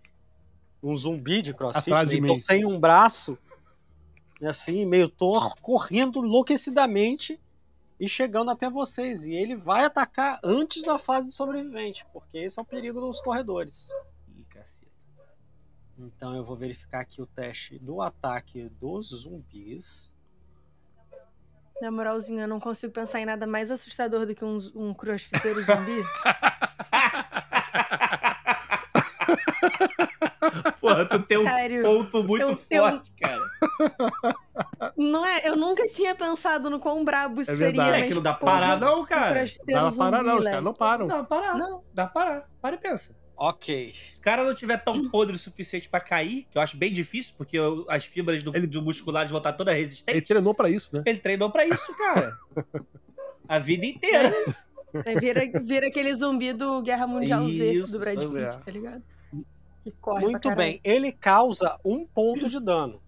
um 0.81 0.95
zumbi 0.95 1.41
de 1.41 1.53
crossfit, 1.53 1.79
Atrás 1.79 2.09
de 2.09 2.21
né? 2.21 2.27
então 2.27 2.35
mim. 2.35 2.41
sem 2.41 2.65
um 2.65 2.79
braço, 2.79 3.37
assim, 4.41 4.85
meio 4.85 5.09
torto, 5.09 5.61
correndo 5.61 6.25
enlouquecidamente 6.25 7.37
e 7.99 8.07
chegando 8.07 8.49
até 8.49 8.69
vocês. 8.69 9.25
E 9.25 9.33
ele 9.33 9.57
vai 9.57 9.83
atacar 9.83 10.39
antes 10.41 10.83
da 10.83 10.97
fase 10.97 11.33
sobrevivente, 11.33 12.05
porque 12.13 12.37
esse 12.37 12.57
é 12.57 12.61
o 12.61 12.65
perigo 12.65 13.01
dos 13.01 13.19
corredores. 13.19 13.89
Ih, 14.33 14.45
caceta. 14.45 14.87
Então 15.97 16.33
eu 16.33 16.45
vou 16.45 16.55
verificar 16.55 17.01
aqui 17.01 17.21
o 17.21 17.25
teste 17.25 17.77
do 17.77 18.01
ataque 18.01 18.69
dos 18.79 19.09
zumbis. 19.09 20.13
Na 21.81 21.91
moralzinha, 21.91 22.43
eu 22.43 22.47
não 22.47 22.59
consigo 22.59 22.93
pensar 22.93 23.19
em 23.19 23.25
nada 23.25 23.45
mais 23.45 23.69
assustador 23.69 24.25
do 24.25 24.33
que 24.33 24.45
um, 24.45 24.57
um 24.75 24.93
crossfiteiro 24.93 25.61
zumbi. 25.61 26.03
Porra, 30.79 31.05
tu 31.05 31.19
tem 31.19 31.37
um 31.37 31.43
Sério. 31.43 31.83
ponto 31.83 32.23
muito 32.23 32.41
Eu 32.43 32.55
tenho- 32.55 32.81
forte, 32.83 33.11
cara. 33.19 33.41
Não 34.97 35.25
é? 35.25 35.47
Eu 35.47 35.55
nunca 35.55 35.85
tinha 35.87 36.15
pensado 36.15 36.69
no 36.69 36.79
quão 36.79 37.03
brabo 37.03 37.41
isso 37.41 37.51
É 37.51 37.55
seria. 37.55 37.81
É 37.97 38.09
não 38.13 38.21
dá 38.21 38.33
parar, 38.33 38.79
não, 38.79 39.05
cara. 39.05 39.43
Dá 39.65 39.81
pra 39.89 39.91
parar, 39.91 40.23
não, 40.23 40.33
os 40.33 40.39
Leque. 40.39 40.49
caras 40.51 40.63
não 40.63 40.73
param. 40.73 41.07
Não, 41.07 41.25
parar. 41.25 41.57
Não. 41.57 41.83
Dá 41.93 42.07
pra 42.07 42.23
parar. 42.25 42.49
Para 42.61 42.75
e 42.75 42.79
pensa. 42.79 43.15
Ok. 43.37 43.93
Se 44.11 44.17
o 44.19 44.21
cara 44.21 44.43
não 44.43 44.53
tiver 44.53 44.77
tão 44.83 45.09
podre 45.09 45.35
o 45.35 45.39
suficiente 45.39 45.87
pra 45.87 46.01
cair, 46.01 46.45
que 46.51 46.57
eu 46.57 46.61
acho 46.61 46.75
bem 46.75 46.91
difícil, 46.91 47.33
porque 47.37 47.57
eu- 47.57 47.85
as 47.87 48.03
fibras 48.03 48.43
do, 48.43 48.53
Ele- 48.55 48.67
do 48.67 48.81
musculares 48.81 49.31
vão 49.31 49.37
estar 49.37 49.53
toda 49.53 49.71
Ele 49.71 49.79
resistente. 49.79 50.27
treinou 50.27 50.53
pra 50.53 50.69
isso, 50.69 50.89
né? 50.93 51.03
Ele 51.05 51.19
treinou 51.19 51.49
pra 51.49 51.65
isso, 51.65 51.97
cara. 51.97 52.37
A 53.47 53.57
vida 53.57 53.85
inteira. 53.85 54.33
É, 55.05 55.19
vira, 55.19 55.41
vira 55.63 55.87
aquele 55.87 56.13
zumbi 56.15 56.51
do 56.51 56.81
Guerra 56.81 57.05
Mundial 57.07 57.47
Z 57.47 57.71
Isso, 57.73 57.91
do 57.93 57.99
Brad 57.99 58.19
é. 58.19 58.25
Pitt, 58.27 58.65
tá 58.65 58.71
ligado? 58.71 59.03
Que 59.91 59.97
corre 60.01 60.21
Muito 60.25 60.41
pra 60.41 60.55
bem. 60.55 60.79
Ele 60.83 61.11
causa 61.11 61.77
um 61.83 62.05
ponto 62.05 62.49
de 62.49 62.59
dano. 62.59 63.01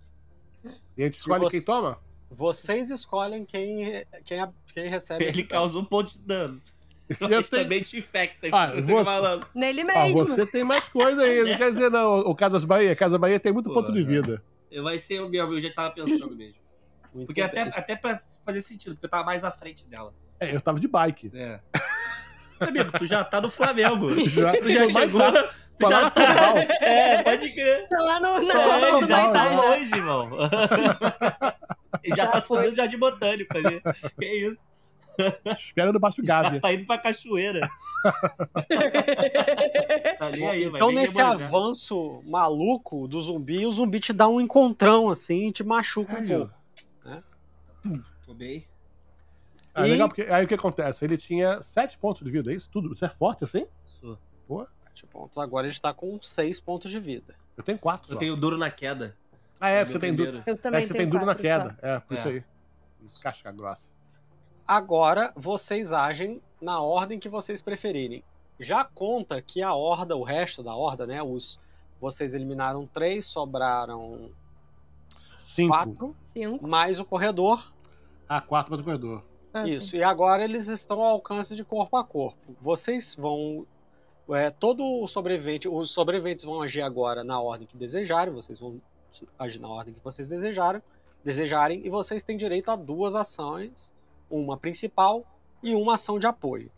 E 0.98 1.02
a 1.02 1.06
gente 1.06 1.16
escolhe 1.16 1.44
você- 1.44 1.58
quem 1.58 1.66
toma? 1.66 1.98
Vocês 2.30 2.90
escolhem 2.90 3.44
quem, 3.46 4.06
quem, 4.26 4.48
quem 4.74 4.90
recebe 4.90 5.26
Ele 5.26 5.44
causa 5.44 5.78
um 5.78 5.84
ponto 5.86 6.12
de 6.14 6.20
dano. 6.20 6.62
Eu 7.20 7.28
tenho- 7.44 7.44
também 7.64 7.82
te 7.84 7.98
infecta. 7.98 8.48
Ah, 8.54 8.68
você 8.68 8.82
você- 8.84 8.94
tá 8.96 9.04
falando. 9.04 9.48
Nele 9.54 9.82
Ah, 9.82 9.86
mesmo. 10.06 10.26
você 10.26 10.46
tem 10.46 10.64
mais 10.64 10.88
coisa 10.88 11.24
aí, 11.24 11.44
não 11.44 11.58
quer 11.58 11.72
dizer 11.72 11.90
não. 11.92 12.20
O 12.20 12.34
Casas 12.36 12.64
Bahia, 12.64 12.96
Casas 12.96 13.20
Bahia 13.20 13.40
tem 13.40 13.52
muito 13.52 13.70
ponto 13.74 13.92
de 13.92 14.00
Porra. 14.02 14.12
vida. 14.22 14.44
Vai 14.82 14.98
ser 15.00 15.22
o 15.22 15.28
meu, 15.28 15.52
eu 15.52 15.60
já 15.60 15.74
tava 15.74 15.94
pensando 15.94 16.34
mesmo. 16.36 16.56
Muito 17.14 17.28
Porque 17.28 17.42
até, 17.42 17.66
bem. 17.66 17.74
até 17.76 17.96
pra 17.98 18.18
fazer 18.46 18.62
sentido, 18.62 18.94
porque 18.96 19.06
eu 19.08 19.10
tava 19.10 19.26
mais 19.26 19.44
à 19.44 19.52
frente 19.52 19.86
dela. 19.86 20.14
É, 20.40 20.56
eu 20.56 20.62
tava 20.62 20.80
de 20.80 20.88
bike. 20.88 21.30
É. 21.34 21.60
Amigo, 22.62 22.92
tu 22.98 23.06
já 23.06 23.24
tá 23.24 23.42
no 23.42 23.50
Flamengo. 23.50 24.14
Já, 24.30 24.54
Tu 24.54 24.70
já 24.70 24.88
chegou. 24.88 25.20
tá. 25.20 25.54
Tu 25.80 25.90
já 25.90 26.10
tá. 26.12 26.54
É, 26.82 27.24
pode 27.24 27.52
crer. 27.52 27.88
Tá 27.88 28.02
lá 28.02 28.20
no, 28.20 28.42
na 28.44 28.54
Tá 28.54 28.60
hora 28.68 28.92
no 28.92 29.00
do 29.02 29.08
já 29.08 29.32
tá 29.32 29.50
longe, 29.52 29.96
irmão. 29.96 30.30
Ele 32.04 32.16
já, 32.16 32.26
Já 32.26 32.32
tá 32.32 32.42
foi. 32.42 32.58
subindo 32.60 32.76
jardim 32.76 32.98
botânico 32.98 33.58
ali. 33.58 33.82
Que 34.20 34.26
isso? 34.50 34.62
Espera 35.46 35.92
no 35.92 36.00
Baixo 36.00 36.22
Gávea. 36.24 36.60
tá 36.62 36.74
indo 36.74 36.86
pra 36.86 36.98
cachoeira. 36.98 37.62
Tá 40.18 40.28
aí, 40.28 40.64
então, 40.66 40.92
nesse 40.92 41.14
demorar. 41.16 41.34
avanço 41.36 42.22
maluco 42.26 43.08
do 43.08 43.20
zumbi, 43.22 43.66
o 43.66 43.72
zumbi 43.72 44.00
te 44.00 44.12
dá 44.14 44.28
um 44.28 44.40
encontrão 44.42 45.10
assim 45.10 45.48
e 45.48 45.52
te 45.52 45.64
machuca 45.64 46.20
um 46.20 46.28
pouco. 46.28 46.54
Tô 48.26 48.34
bem. 48.34 48.66
Ah, 49.74 49.88
E- 49.88 49.92
legal, 49.92 50.08
porque 50.08 50.24
aí 50.24 50.46
o 50.46 50.48
que 50.48 50.54
acontece? 50.56 51.06
Ele 51.06 51.18
tinha 51.18 51.62
sete 51.62 51.98
pontos 51.98 52.24
de 52.24 52.32
vida, 52.32 52.52
é 52.52 52.56
isso? 52.56 52.70
Tudo? 52.72 52.90
Você 52.90 53.06
é 53.06 53.10
forte 53.10 53.44
assim? 53.44 53.66
Sou. 54.00 54.18
Sete 54.92 55.06
pontos. 55.08 55.38
Agora 55.38 55.66
ele 55.68 55.74
está 55.74 55.94
com 55.94 56.22
seis 56.22 56.60
pontos 56.60 56.92
de 56.92 57.00
vida. 57.00 57.34
Eu 57.56 57.64
tenho 57.64 57.78
quatro 57.80 58.08
só. 58.10 58.14
Eu 58.16 58.20
tenho 58.20 58.36
duro 58.36 58.58
na 58.58 58.70
queda. 58.70 59.16
Ah, 59.60 59.70
é, 59.70 59.86
você 59.86 59.98
tem 60.00 60.14
duro. 60.14 60.44
Eu 60.46 60.54
É 60.54 60.58
também 60.58 60.82
que 60.82 60.88
você 60.88 60.94
tenho 60.94 61.04
tem 61.06 61.10
duro 61.10 61.26
na 61.26 61.36
queda. 61.36 61.78
É, 61.82 62.00
por 62.00 62.14
isso 62.18 62.28
É. 62.28 62.32
aí. 62.32 62.44
Casca 63.22 63.52
grossa. 63.52 63.90
Agora 64.68 65.32
vocês 65.36 65.92
agem 65.92 66.42
na 66.62 66.82
ordem 66.82 67.20
que 67.20 67.30
vocês 67.30 67.62
preferirem. 67.62 68.24
Já 68.60 68.84
conta 68.84 69.42
que 69.42 69.62
a 69.62 69.74
horda, 69.74 70.16
o 70.16 70.24
resto 70.24 70.62
da 70.62 70.76
horda, 70.76 71.06
né? 71.08 71.22
Os 71.24 71.60
vocês 72.00 72.34
eliminaram 72.34 72.88
três, 72.88 73.26
sobraram 73.26 74.32
Cinco. 75.46 75.70
quatro, 75.74 76.16
só. 76.22 76.34
Cinco. 76.34 76.68
mais 76.68 77.00
o 77.00 77.06
corredor. 77.06 77.72
Ah, 78.28 78.42
quatro 78.42 78.72
mais 78.72 78.82
o 78.82 78.84
corredor. 78.86 79.24
Ah, 79.54 79.68
Isso. 79.68 79.90
sim. 79.90 79.98
E 79.98 80.04
agora 80.04 80.44
eles 80.44 80.68
estão 80.68 81.00
ao 81.02 81.08
alcance 81.14 81.56
de 81.56 81.64
corpo 81.64 81.98
a 81.98 82.04
corpo. 82.04 82.56
Vocês 82.62 83.16
vão. 83.16 83.66
É, 84.30 84.50
todo 84.50 84.84
o 84.84 85.08
sobrevivente. 85.08 85.68
Os 85.68 85.92
sobreviventes 85.92 86.46
vão 86.46 86.62
agir 86.62 86.82
agora 86.82 87.24
na 87.24 87.40
ordem 87.40 87.68
que 87.68 87.76
desejarem. 87.78 88.34
Vocês 88.34 88.60
vão 88.60 88.82
agir 89.38 89.60
na 89.60 89.68
ordem 89.68 89.94
que 89.94 90.00
vocês 90.04 90.28
desejaram, 90.28 90.82
desejarem. 91.24 91.86
E 91.86 91.90
vocês 91.90 92.24
têm 92.24 92.38
direito 92.38 92.70
a 92.72 92.76
duas 92.76 93.16
ações: 93.16 93.92
uma 94.30 94.58
principal 94.58 95.26
e 95.62 95.76
uma 95.76 95.96
ação 95.96 96.18
de 96.20 96.26
apoio. 96.28 96.72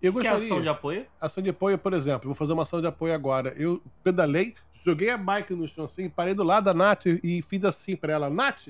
Eu 0.00 0.12
Que 0.12 0.18
é 0.18 0.22
gostaria. 0.22 0.44
ação 0.46 0.60
de 0.62 0.68
apoio? 0.68 1.06
Ação 1.20 1.42
de 1.42 1.50
apoio, 1.50 1.76
por 1.76 1.92
exemplo, 1.92 2.26
vou 2.28 2.34
fazer 2.34 2.52
uma 2.52 2.62
ação 2.62 2.80
de 2.80 2.86
apoio 2.86 3.12
agora. 3.12 3.52
Eu 3.56 3.82
pedalei, 4.04 4.54
joguei 4.84 5.10
a 5.10 5.18
bike 5.18 5.54
no 5.54 5.66
chão 5.66 5.84
assim, 5.86 6.08
parei 6.08 6.34
do 6.34 6.44
lado 6.44 6.64
da 6.64 6.74
Nath 6.74 7.06
e 7.06 7.42
fiz 7.42 7.64
assim 7.64 7.96
pra 7.96 8.12
ela: 8.12 8.30
Nath, 8.30 8.68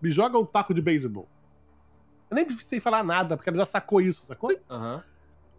me 0.00 0.10
joga 0.10 0.38
um 0.38 0.46
taco 0.46 0.72
de 0.72 0.80
beisebol. 0.80 1.28
Eu 2.30 2.34
nem 2.36 2.46
precisei 2.46 2.80
falar 2.80 3.04
nada, 3.04 3.36
porque 3.36 3.50
ela 3.50 3.58
já 3.58 3.66
sacou 3.66 4.00
isso, 4.00 4.24
sacou? 4.26 4.56
Aham. 4.70 5.04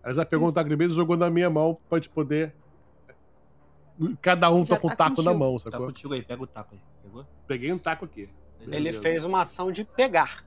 Ela 0.06 0.14
já 0.14 0.26
pegou 0.26 0.47
um 0.47 0.51
taco 0.51 0.70
de 0.70 0.76
beisebol 0.76 0.95
e 0.95 1.01
jogou 1.03 1.18
na 1.18 1.30
minha 1.32 1.49
mão 1.49 1.78
pra 1.89 1.97
gente 1.97 2.10
poder. 2.10 2.56
Cada 4.22 4.51
um 4.51 4.66
Já 4.66 4.76
tá 4.76 4.82
com 4.82 4.88
o 4.88 4.89
tá 4.91 4.95
taco 4.95 5.22
na 5.24 5.32
contigo. 5.32 5.39
mão, 5.39 5.58
Tá 5.58 5.72
sacou? 5.72 5.86
contigo 5.88 6.14
aí, 6.14 6.22
pega 6.22 6.43
o 6.43 6.47
taco 6.47 6.76
aí. 6.76 6.82
Pegou? 7.03 7.26
Peguei 7.47 7.74
um 7.74 7.78
taco 7.80 8.06
aqui. 8.06 8.30
Ele 8.62 8.70
Beleza. 8.72 9.01
fez 9.01 9.26
uma 9.26 9.41
ação 9.41 9.72
de 9.72 9.84
pegar. 9.84 10.43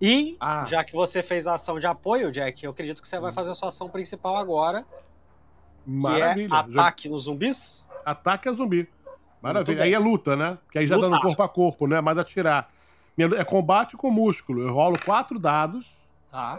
E, 0.00 0.36
Ah. 0.40 0.64
já 0.64 0.82
que 0.84 0.92
você 0.92 1.22
fez 1.22 1.46
a 1.46 1.54
ação 1.54 1.78
de 1.78 1.86
apoio, 1.86 2.30
Jack, 2.32 2.64
eu 2.64 2.70
acredito 2.70 3.00
que 3.02 3.08
você 3.08 3.18
vai 3.18 3.32
fazer 3.32 3.50
a 3.50 3.54
sua 3.54 3.68
ação 3.68 3.88
principal 3.88 4.36
agora, 4.36 4.82
que 5.84 5.90
Maravilha. 5.90 6.46
é 6.46 6.48
Joguei- 6.58 6.78
ataque 6.80 7.08
nos 7.08 7.24
zumbis. 7.24 7.86
Ataque 8.04 8.48
a 8.48 8.52
zumbi. 8.52 8.88
Maravilha. 9.42 9.82
Aí 9.84 9.92
é 9.94 9.98
luta, 9.98 10.34
né? 10.36 10.58
Que 10.70 10.78
aí 10.78 10.86
já 10.86 10.96
dá 10.96 11.08
no 11.08 11.20
corpo 11.20 11.42
a 11.42 11.48
corpo, 11.48 11.86
não 11.86 11.96
é 11.96 12.00
mais 12.00 12.16
atirar. 12.18 12.70
É 13.18 13.44
combate 13.44 13.96
com 13.96 14.10
músculo. 14.10 14.62
Eu 14.62 14.72
rolo 14.72 14.96
quatro 15.04 15.38
dados, 15.38 16.02
Tá. 16.30 16.58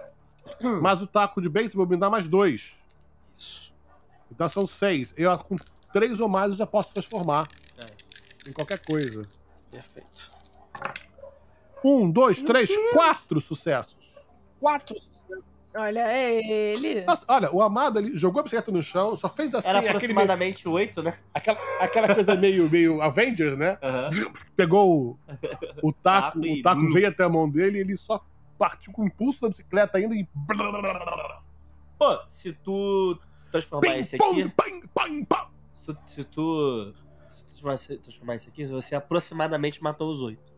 Mas 0.81 1.01
o 1.01 1.07
taco 1.07 1.41
de 1.41 1.49
beisebol 1.49 1.87
me 1.87 1.97
dá 1.97 2.09
mais 2.09 2.27
dois. 2.27 2.75
Então 4.31 4.47
são 4.49 4.65
seis. 4.67 5.13
Eu 5.17 5.37
com 5.37 5.55
três 5.93 6.19
ou 6.19 6.27
mais 6.27 6.51
eu 6.51 6.57
já 6.57 6.65
posso 6.67 6.89
transformar 6.93 7.47
É. 7.77 8.49
em 8.49 8.53
qualquer 8.53 8.79
coisa. 8.85 9.27
Perfeito. 9.71 10.35
Um, 11.83 12.09
dois, 12.09 12.41
três, 12.41 12.69
quatro 12.93 13.39
sucessos. 13.39 13.95
Quatro. 14.59 14.95
Olha 15.77 16.07
ele. 16.17 17.03
Nossa, 17.03 17.25
olha, 17.27 17.53
o 17.53 17.61
Amado 17.61 17.99
ali 17.99 18.17
jogou 18.17 18.39
a 18.39 18.43
bicicleta 18.43 18.71
no 18.71 18.81
chão, 18.81 19.13
só 19.17 19.27
fez 19.27 19.53
assim, 19.53 19.67
Era 19.67 19.79
aproximadamente 19.79 20.67
oito, 20.69 21.03
né? 21.03 21.17
aquela, 21.33 21.59
aquela 21.81 22.15
coisa 22.15 22.33
meio, 22.33 22.69
meio 22.69 23.01
Avengers, 23.01 23.57
né? 23.57 23.77
Aham. 23.83 24.09
Pegou 24.55 24.89
o, 25.01 25.19
o 25.83 25.91
taco, 25.91 26.39
o 26.39 26.61
taco 26.61 26.93
veio 26.93 27.09
até 27.09 27.25
a 27.25 27.29
mão 27.29 27.49
dele 27.49 27.77
e 27.77 27.81
ele 27.81 27.97
só 27.97 28.25
partiu 28.57 28.91
com 28.93 29.03
o 29.03 29.05
impulso 29.05 29.41
da 29.41 29.49
bicicleta 29.49 29.97
ainda 29.97 30.15
e. 30.15 30.27
Pô, 31.97 32.19
se 32.27 32.53
tu 32.53 33.17
transformar 33.51 33.93
Pim, 33.93 33.99
esse 33.99 34.15
aqui. 34.15 34.53
Se, 35.75 35.93
tu- 35.93 36.01
se 36.05 36.23
tu. 36.23 36.93
Se 37.31 37.43
tu 37.43 37.47
transformar 37.47 37.73
esse- 37.75 37.97
transformar 37.97 38.35
esse 38.35 38.49
aqui, 38.49 38.65
você 38.65 38.95
aproximadamente 38.95 39.81
matou 39.83 40.09
os 40.11 40.21
oito. 40.21 40.53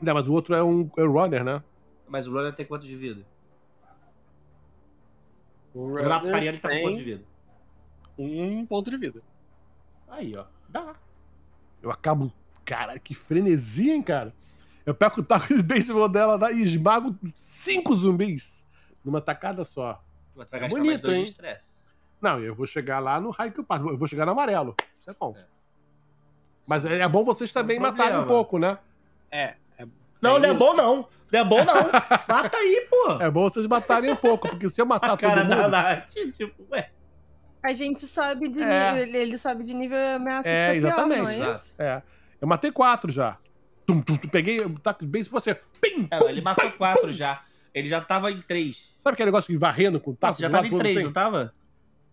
Não, 0.00 0.12
mas 0.14 0.28
o 0.28 0.32
outro 0.32 0.54
é 0.54 0.62
um 0.62 0.90
é 0.98 1.02
runner, 1.02 1.42
né? 1.44 1.62
Mas 2.08 2.26
o 2.26 2.32
Runner 2.32 2.54
tem 2.54 2.64
quanto 2.66 2.86
de 2.86 2.94
vida? 2.94 3.26
O 5.74 5.94
Renato 5.94 6.28
Cariani 6.30 6.58
tá 6.58 6.68
com 6.68 6.74
tem 6.74 6.82
quanto 6.84 6.96
de 6.96 7.04
vida? 7.04 7.24
Um 8.18 8.64
ponto 8.64 8.90
de 8.90 8.96
vida. 8.96 9.22
Aí, 10.08 10.34
ó. 10.36 10.44
Dá. 10.68 10.94
Eu 11.82 11.90
acabo. 11.90 12.32
Cara, 12.64 12.98
que 12.98 13.14
frenesia, 13.14 13.94
hein, 13.94 14.02
cara? 14.02 14.34
Eu 14.86 14.94
pego 14.94 15.20
o 15.20 15.24
taco 15.24 15.52
de 15.54 15.62
beisebol 15.62 16.08
dela 16.08 16.36
lá 16.36 16.52
e 16.52 16.62
esmago 16.62 17.14
cinco 17.34 17.94
zumbis 17.96 18.54
numa 19.04 19.20
tacada 19.20 19.64
só. 19.64 20.00
Mas 20.34 20.46
tu 20.46 20.50
vai 20.52 20.60
É 20.60 20.62
gastar 20.62 20.78
bonito, 20.78 21.06
mais 21.08 21.34
dois 21.34 21.38
hein? 21.40 21.56
Não, 22.22 22.38
eu 22.40 22.54
vou 22.54 22.66
chegar 22.66 23.00
lá 23.00 23.20
no 23.20 23.30
raio 23.30 23.50
que 23.52 23.60
eu 23.60 23.64
passo. 23.64 23.86
Eu 23.88 23.98
vou 23.98 24.06
chegar 24.08 24.24
no 24.24 24.32
amarelo. 24.32 24.74
Isso 24.98 25.10
é 25.10 25.14
bom. 25.18 25.34
É. 25.36 25.44
Mas 26.66 26.84
é 26.84 26.98
é 27.00 27.08
bom 27.08 27.24
vocês 27.24 27.52
também 27.52 27.78
Não 27.78 27.90
matarem 27.90 28.18
um 28.18 28.26
pouco, 28.26 28.58
né? 28.58 28.78
É. 29.30 29.54
Não, 30.22 30.38
não 30.38 30.46
é 30.48 30.50
isso. 30.50 30.58
bom 30.58 30.72
não. 30.74 31.08
Não 31.32 31.40
é 31.40 31.44
bom 31.44 31.64
não. 31.64 31.74
Mata 32.28 32.56
aí, 32.56 32.86
pô. 32.88 33.12
É 33.20 33.30
bom 33.30 33.42
vocês 33.42 33.66
matarem 33.66 34.10
um 34.10 34.16
pouco, 34.16 34.48
porque 34.48 34.68
se 34.68 34.80
eu 34.80 34.86
matar 34.86 35.12
A 35.12 35.16
todo 35.16 35.28
cara 35.28 35.44
da 35.44 35.56
mundo. 35.56 35.68
Nath, 35.68 36.10
tipo, 36.32 36.64
ué. 36.70 36.90
A 37.62 37.72
gente 37.72 38.06
sobe 38.06 38.48
de 38.48 38.62
É. 38.62 38.92
nível. 38.92 39.20
Ele, 39.20 39.36
sobe 39.38 39.64
de 39.64 39.74
nível 39.74 39.98
e 39.98 40.14
ameaça 40.14 40.48
É, 40.48 40.72
pior, 40.72 40.74
é 40.74 40.76
exatamente. 40.78 41.50
isso? 41.50 41.74
É. 41.78 42.02
Eu 42.40 42.48
matei 42.48 42.70
quatro 42.72 43.10
já. 43.12 43.36
Tum, 43.86 44.00
tum, 44.00 44.16
tum, 44.16 44.28
peguei 44.28 44.58
o 44.60 44.78
taco 44.78 45.04
de 45.04 45.10
beisebol 45.10 45.40
você. 45.40 45.54
Pim, 45.80 46.08
É, 46.10 46.22
ele 46.28 46.40
matou 46.40 46.70
quatro 46.72 47.12
já. 47.12 47.42
Ele 47.72 47.88
já 47.88 48.00
tava 48.00 48.30
em 48.30 48.40
três. 48.42 48.92
Sabe 48.98 49.14
aquele 49.14 49.26
negócio 49.26 49.52
de 49.52 49.58
varrendo 49.58 50.00
com 50.00 50.10
o 50.10 50.16
taco? 50.16 50.34
você 50.34 50.42
já 50.42 50.48
de 50.48 50.52
tava 50.52 50.66
em 50.66 50.78
três, 50.78 50.96
assim? 50.96 51.04
não 51.04 51.12
tava? 51.12 51.54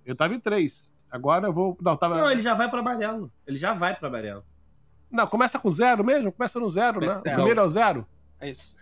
Eu 0.05 0.15
tava 0.15 0.35
em 0.35 0.39
três. 0.39 0.93
Agora 1.11 1.47
eu 1.47 1.53
vou. 1.53 1.77
Não, 1.81 1.95
tava. 1.95 2.17
Não, 2.17 2.29
ele 2.31 2.41
já 2.41 2.53
vai 2.53 2.69
pra 2.69 2.79
amarelo. 2.79 3.31
Ele 3.47 3.57
já 3.57 3.73
vai 3.73 3.95
pra 3.95 4.07
amarelo. 4.07 4.43
Não, 5.09 5.25
começa 5.27 5.57
com 5.59 5.69
zero 5.71 6.03
mesmo? 6.03 6.31
Começa 6.31 6.59
no 6.59 6.67
zero, 6.69 6.99
né? 6.99 7.17
O 7.17 7.21
primeiro 7.21 7.59
é 7.59 7.63
o 7.63 7.69
zero? 7.69 8.07
É 8.39 8.49
isso. 8.49 8.75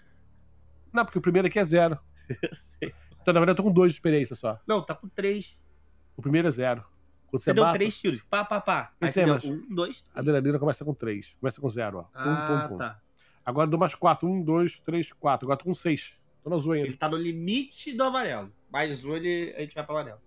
Não, 0.92 1.06
porque 1.06 1.20
o 1.20 1.22
primeiro 1.22 1.48
aqui 1.48 1.60
é 1.60 1.64
zero. 1.64 2.00
Então, 3.22 3.36
na 3.36 3.39
verdade, 3.39 3.52
eu 3.60 3.64
tô 3.64 3.70
com 3.70 3.72
dois 3.72 3.92
de 3.92 3.98
experiência 3.98 4.36
só. 4.36 4.60
Não, 4.66 4.84
tá 4.84 4.96
com 4.96 5.08
três. 5.08 5.56
O 6.18 6.24
primeiro 6.24 6.48
é 6.48 6.52
zero. 6.52 6.84
Quando 7.32 7.42
Você 7.42 7.46
você 7.46 7.54
deu 7.54 7.64
mata, 7.64 7.78
três 7.78 7.98
tiros. 7.98 8.22
Pá, 8.24 8.44
pá, 8.44 8.60
pá. 8.62 8.92
Aí 9.00 9.12
você 9.12 9.24
deu 9.26 9.36
um, 9.46 9.74
dois. 9.74 10.04
a 10.14 10.20
adrenalina 10.20 10.60
começa 10.60 10.84
com 10.84 10.94
três. 10.94 11.36
Começa 11.40 11.62
com 11.62 11.70
zero, 11.70 12.00
ó. 12.00 12.02
Pum, 12.04 12.10
Ah, 12.30 12.66
pum, 12.68 12.74
pum. 12.74 12.78
tá. 12.78 13.00
Agora 13.46 13.66
eu 13.68 13.72
dou 13.72 13.80
mais 13.80 13.96
quatro. 13.96 14.28
Um, 14.28 14.44
dois, 14.44 14.80
três, 14.80 15.12
quatro. 15.14 15.46
Agora 15.48 15.58
tô 15.58 15.66
com 15.66 15.74
seis. 15.74 16.20
Tô 16.44 16.50
na 16.50 16.58
ainda. 16.58 16.88
Ele 16.88 16.98
tá 16.98 17.08
no 17.08 17.16
limite 17.18 17.94
do 17.94 18.04
amarelo. 18.04 18.52
Mais 18.72 19.04
um, 19.06 19.16
ele, 19.16 19.54
a 19.58 19.62
gente 19.62 19.74
vai 19.76 19.84
pro 19.86 19.96
amarelo. 19.96 20.20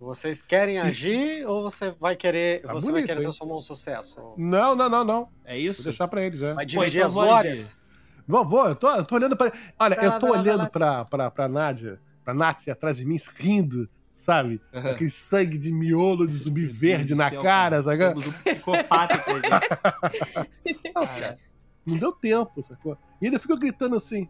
Vocês 0.00 0.42
querem 0.42 0.80
agir 0.80 1.46
ou 1.46 1.62
você 1.62 1.92
vai 1.92 2.16
querer. 2.16 2.62
Tá 2.62 2.72
você 2.72 2.86
vai 2.86 2.92
bonito, 2.94 3.06
querer 3.06 3.18
hein? 3.20 3.24
transformar 3.24 3.56
um 3.56 3.60
sucesso? 3.60 4.34
Não, 4.36 4.74
não, 4.74 4.88
não, 4.88 5.04
não. 5.04 5.28
É 5.44 5.52
Vou 5.52 5.60
isso? 5.62 5.82
deixar 5.84 6.08
pra 6.08 6.22
eles, 6.24 6.42
é. 6.42 6.54
Vai 6.54 6.64
Pô, 6.64 6.70
dividir 6.70 6.96
então 6.98 7.08
as 7.08 7.14
vou 7.14 7.24
glórias? 7.24 7.78
Vou, 8.26 8.44
vou, 8.44 8.68
eu 8.68 8.74
tô, 8.74 8.88
eu 8.90 9.04
tô 9.04 9.14
olhando 9.14 9.36
pra. 9.36 9.52
Olha, 9.78 9.94
Vai 9.96 10.06
eu 10.06 10.12
tô 10.18 10.26
vai 10.26 10.30
lá, 10.30 10.36
vai 10.36 10.40
olhando 10.40 10.62
lá. 10.62 10.70
pra, 10.70 11.04
pra, 11.04 11.30
pra 11.30 11.48
Nádia, 11.48 12.00
pra 12.24 12.34
Nath 12.34 12.66
atrás 12.68 12.96
de 12.96 13.04
mim, 13.04 13.16
rindo, 13.36 13.88
sabe? 14.22 14.60
Aham. 14.72 14.92
Aquele 14.92 15.10
sangue 15.10 15.58
de 15.58 15.72
miolo 15.72 16.28
de 16.28 16.36
zumbi 16.36 16.64
verde 16.64 17.14
na 17.14 17.28
céu, 17.28 17.42
cara, 17.42 17.82
sabe? 17.82 17.98
Temos 17.98 18.26
um 18.28 18.32
psicopata 18.32 19.14
aqui, 19.14 19.32
gente. 19.32 20.82
Não, 20.94 21.06
Cara, 21.06 21.38
Não 21.84 21.96
deu 21.96 22.12
tempo, 22.12 22.62
sacou? 22.62 22.96
E 23.20 23.26
ele 23.26 23.38
ficou 23.38 23.58
gritando 23.58 23.96
assim: 23.96 24.28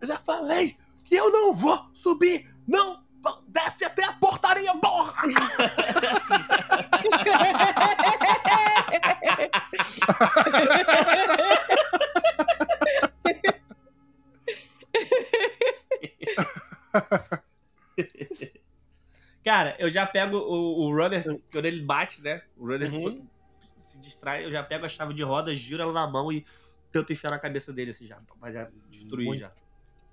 Eu 0.00 0.08
já 0.08 0.18
falei 0.18 0.76
que 1.04 1.14
eu 1.14 1.30
não 1.30 1.54
vou 1.54 1.86
subir! 1.92 2.52
Não! 2.66 3.00
Desce 3.46 3.84
até 3.84 4.04
a 4.04 4.12
portaria, 4.14 4.74
porra! 4.78 5.22
Cara, 19.44 19.74
eu 19.78 19.90
já 19.90 20.06
pego 20.06 20.36
o, 20.38 20.84
o 20.86 20.94
runner, 20.96 21.24
quando 21.50 21.64
ele 21.64 21.82
bate, 21.82 22.22
né? 22.22 22.42
O 22.56 22.66
runner 22.66 22.92
Uhum. 22.92 23.26
se 23.80 23.98
distrai, 23.98 24.44
eu 24.44 24.50
já 24.52 24.62
pego 24.62 24.84
a 24.84 24.88
chave 24.88 25.12
de 25.14 25.22
roda, 25.22 25.54
giro 25.54 25.82
ela 25.82 25.92
na 25.92 26.06
mão 26.06 26.30
e 26.32 26.46
tento 26.92 27.12
enfiar 27.12 27.30
na 27.30 27.38
cabeça 27.38 27.72
dele, 27.72 27.90
assim, 27.90 28.06
já. 28.06 28.20
Pra 28.38 28.52
já 28.52 28.68
destruir 28.88 29.26
Muito. 29.26 29.40
já. 29.40 29.52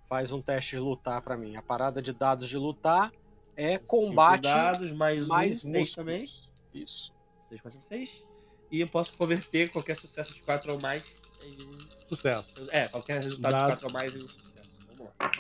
Faz 0.08 0.32
um 0.32 0.42
teste 0.42 0.72
de 0.72 0.80
lutar 0.80 1.22
pra 1.22 1.38
mim. 1.38 1.56
A 1.56 1.62
parada 1.62 2.02
de 2.02 2.12
dados 2.12 2.50
de 2.50 2.58
lutar 2.58 3.12
é 3.56 3.78
combate 3.78 4.48
Cinco 4.48 4.56
dados, 4.58 4.92
mais, 4.94 5.28
mais 5.28 5.64
um, 5.64 5.72
seis 5.72 5.94
também. 5.94 6.22
músculos. 6.22 6.50
Isso. 6.74 7.14
3, 7.50 7.62
4, 7.62 7.80
5, 7.82 7.88
6. 7.90 8.24
E 8.72 8.82
eu 8.82 8.88
posso 8.88 9.16
converter 9.18 9.70
qualquer 9.70 9.96
sucesso 9.96 10.34
de 10.34 10.42
4 10.42 10.72
ou 10.74 10.80
mais 10.82 11.04
em. 11.44 12.08
Sucesso. 12.08 12.48
É, 12.72 12.88
qualquer 12.88 13.22
resultado 13.22 13.52
Dado. 13.52 13.72
de 13.74 13.78
4 13.80 13.88
ou 13.88 13.94
mais 13.94 14.16
em 14.16 14.24
um 14.24 14.28
sucesso. 14.28 14.70
Vamos 14.88 15.14
lá. 15.20 15.32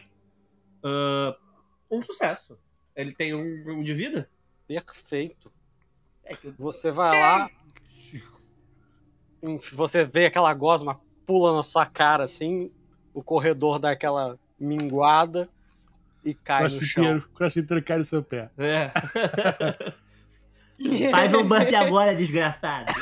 Ah, 0.83 1.37
um 1.91 2.01
sucesso. 2.03 2.59
Ele 2.99 3.13
tem 3.13 3.33
um, 3.33 3.79
um 3.79 3.83
de 3.83 3.93
vida? 3.93 4.29
Perfeito. 4.67 5.49
É 6.25 6.35
que 6.35 6.47
eu 6.47 6.53
Você 6.59 6.91
vai 6.91 7.17
lá, 7.17 7.49
enf- 9.41 9.71
você 9.73 10.03
vê 10.03 10.25
aquela 10.25 10.53
gosma 10.53 10.99
pula 11.25 11.55
na 11.55 11.63
sua 11.63 11.85
cara 11.85 12.25
assim, 12.25 12.69
o 13.13 13.23
corredor 13.23 13.79
dá 13.79 13.91
aquela 13.91 14.37
minguada 14.59 15.47
e 16.25 16.33
cai 16.33 16.63
no 16.63 16.81
chão. 16.81 17.23
Crossfiteiro, 17.33 17.81
cai 17.81 17.99
no 17.99 18.05
seu 18.05 18.21
pé. 18.21 18.49
É. 18.57 18.91
Faz 21.09 21.33
um 21.33 21.47
burp 21.47 21.73
agora, 21.73 22.13
desgraçado. 22.13 22.91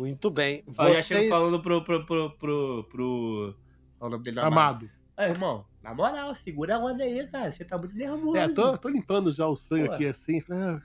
Muito 0.00 0.30
bem. 0.30 0.64
Ó, 0.78 0.88
Eu 0.88 0.94
já 0.94 1.02
chego 1.02 1.20
Vocês... 1.20 1.30
falando 1.30 1.60
pro. 1.60 1.84
pro. 1.84 2.06
pro. 2.06 2.30
pro. 2.30 2.84
pro... 2.84 3.54
Qual 3.98 4.06
é 4.06 4.06
o 4.06 4.10
nome 4.10 4.24
dele? 4.24 4.40
Amado. 4.40 4.50
Amado. 4.86 4.90
Aí, 5.14 5.28
irmão, 5.28 5.66
na 5.82 5.94
moral, 5.94 6.34
segura 6.34 6.76
a 6.76 6.78
onda 6.78 7.04
aí, 7.04 7.26
cara. 7.28 7.52
Você 7.52 7.66
tá 7.66 7.76
muito 7.76 7.94
nervoso. 7.94 8.38
É, 8.38 8.48
tô, 8.48 8.78
tô 8.78 8.88
limpando 8.88 9.30
já 9.30 9.46
o 9.46 9.54
sangue 9.54 9.88
Pô. 9.88 9.92
aqui 9.94 10.06
assim. 10.06 10.38
Ah, 10.50 10.80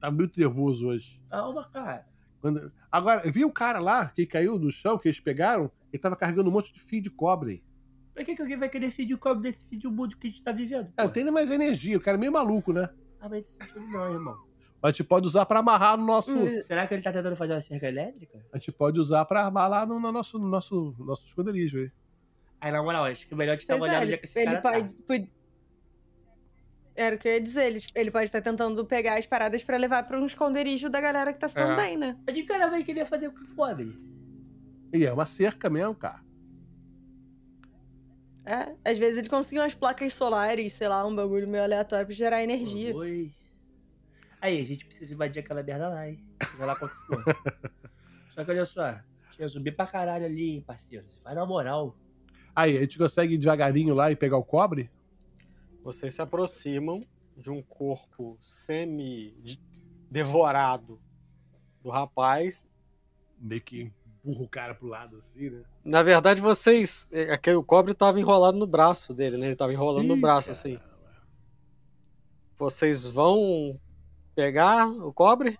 tá 0.00 0.10
muito 0.10 0.36
nervoso 0.36 0.88
hoje. 0.88 1.22
Calma, 1.30 1.68
cara. 1.72 2.04
Quando- 2.40 2.72
Agora, 2.90 3.22
viu 3.30 3.46
o 3.46 3.52
cara 3.52 3.78
lá 3.78 4.08
que 4.08 4.26
caiu 4.26 4.58
do 4.58 4.72
chão, 4.72 4.98
que 4.98 5.06
eles 5.06 5.20
pegaram? 5.20 5.70
Ele 5.92 6.02
tava 6.02 6.16
carregando 6.16 6.50
um 6.50 6.52
monte 6.52 6.74
de 6.74 6.80
fio 6.80 7.00
de 7.00 7.10
cobre. 7.10 7.62
Pra 8.12 8.24
que, 8.24 8.34
que 8.34 8.42
alguém 8.42 8.58
vai 8.58 8.68
querer 8.68 8.90
vídeo 8.90 9.16
como 9.16 9.40
desse 9.40 9.64
vídeo 9.70 9.92
mundo 9.92 10.16
que 10.16 10.26
a 10.26 10.30
gente 10.30 10.42
tá 10.42 10.50
vivendo? 10.50 10.92
É, 10.96 11.04
não 11.04 11.10
tem 11.10 11.30
mais 11.30 11.52
energia, 11.52 11.96
o 11.96 12.00
cara 12.00 12.16
é 12.16 12.20
meio 12.20 12.32
maluco, 12.32 12.72
né? 12.72 12.88
Ah, 13.20 13.28
mas 13.28 13.56
não, 13.92 14.12
irmão. 14.12 14.49
A 14.82 14.88
gente 14.90 15.04
pode 15.04 15.26
usar 15.26 15.44
pra 15.44 15.58
amarrar 15.60 15.96
no 15.98 16.06
nosso. 16.06 16.30
Hum. 16.34 16.62
Será 16.62 16.86
que 16.86 16.94
ele 16.94 17.02
tá 17.02 17.12
tentando 17.12 17.36
fazer 17.36 17.52
uma 17.52 17.60
cerca 17.60 17.86
elétrica? 17.86 18.44
A 18.52 18.56
gente 18.56 18.72
pode 18.72 18.98
usar 18.98 19.24
pra 19.26 19.44
armar 19.44 19.68
lá 19.68 19.84
no, 19.84 20.00
no 20.00 20.10
nosso, 20.10 20.38
no 20.38 20.48
nosso, 20.48 20.94
nosso 20.98 21.26
esconderijo 21.26 21.78
aí. 21.78 21.90
Aí, 22.62 22.72
na 22.72 22.82
moral, 22.82 23.04
acho 23.04 23.26
que 23.26 23.34
é 23.34 23.36
melhor 23.36 23.56
te 23.58 23.66
dar 23.66 23.76
uma 23.76 23.84
olhada 23.84 24.04
é 24.04 24.08
ele, 24.08 24.16
que 24.18 24.24
esse 24.24 24.38
ele 24.38 24.46
cara 24.46 24.60
pode, 24.62 24.94
tá. 24.94 25.02
pode- 25.06 25.30
Era 26.96 27.16
o 27.16 27.18
que 27.18 27.28
eu 27.28 27.32
ia 27.32 27.40
dizer. 27.40 27.64
Ele, 27.66 27.80
ele 27.94 28.10
pode 28.10 28.24
estar 28.24 28.40
tentando 28.40 28.84
pegar 28.86 29.18
as 29.18 29.26
paradas 29.26 29.62
pra 29.62 29.76
levar 29.76 30.02
pra 30.06 30.18
um 30.18 30.24
esconderijo 30.26 30.88
da 30.88 31.00
galera 31.00 31.32
que 31.32 31.38
tá 31.38 31.48
se 31.48 31.54
dando 31.54 31.72
É. 31.72 31.76
bem, 31.76 31.96
né? 31.98 32.16
Mas 32.26 32.34
que 32.34 32.42
cara 32.44 32.68
vai 32.68 32.82
querer 32.82 33.04
fazer 33.04 33.30
com 33.30 33.44
pobre? 33.54 33.98
E 34.92 35.04
é 35.04 35.12
uma 35.12 35.26
cerca 35.26 35.68
mesmo, 35.70 35.94
cara. 35.94 36.20
É, 38.46 38.74
às 38.90 38.98
vezes 38.98 39.18
ele 39.18 39.28
conseguiu 39.28 39.62
umas 39.62 39.74
placas 39.74 40.14
solares, 40.14 40.72
sei 40.72 40.88
lá, 40.88 41.06
um 41.06 41.14
bagulho 41.14 41.48
meio 41.48 41.62
aleatório 41.62 42.06
pra 42.06 42.14
gerar 42.14 42.42
energia. 42.42 42.94
Oi. 42.96 43.30
Aí, 44.40 44.60
a 44.60 44.64
gente 44.64 44.86
precisa 44.86 45.12
invadir 45.12 45.40
aquela 45.40 45.62
merda 45.62 45.88
lá, 45.88 46.08
hein? 46.08 46.24
Seja 46.50 46.64
lá 46.64 46.74
qual 46.76 46.90
que 46.90 46.96
for. 47.06 47.24
Só 48.34 48.44
que 48.44 48.50
olha 48.52 48.64
só, 48.64 48.98
tinha 49.32 49.46
zumbi 49.48 49.70
pra 49.72 49.86
caralho 49.86 50.24
ali, 50.24 50.50
hein, 50.50 50.62
parceiro. 50.66 51.04
Vai 51.22 51.34
na 51.34 51.44
moral. 51.44 51.94
Aí, 52.54 52.76
a 52.76 52.80
gente 52.80 52.96
consegue 52.96 53.34
ir 53.34 53.38
devagarinho 53.38 53.94
lá 53.94 54.10
e 54.10 54.16
pegar 54.16 54.36
o 54.38 54.44
cobre? 54.44 54.90
Vocês 55.82 56.14
se 56.14 56.22
aproximam 56.22 57.04
de 57.36 57.50
um 57.50 57.60
corpo 57.62 58.38
semi-devorado 58.40 60.98
do 61.82 61.90
rapaz. 61.90 62.66
Meio 63.38 63.60
que 63.62 63.92
empurra 64.24 64.44
o 64.44 64.48
cara 64.48 64.74
pro 64.74 64.86
lado 64.88 65.16
assim, 65.16 65.50
né? 65.50 65.62
Na 65.84 66.02
verdade, 66.02 66.40
vocês. 66.40 67.08
é, 67.12 67.32
Aquele, 67.32 67.56
o 67.56 67.64
cobre 67.64 67.94
tava 67.94 68.20
enrolado 68.20 68.56
no 68.58 68.66
braço 68.66 69.12
dele, 69.14 69.36
né? 69.38 69.46
Ele 69.48 69.56
tava 69.56 69.72
enrolando 69.72 70.06
no 70.06 70.16
Ih, 70.16 70.20
braço, 70.20 70.48
caramba. 70.52 70.60
assim. 70.60 70.78
Vocês 72.58 73.06
vão 73.06 73.80
pegar 74.44 74.88
o 74.88 75.12
cobre? 75.12 75.58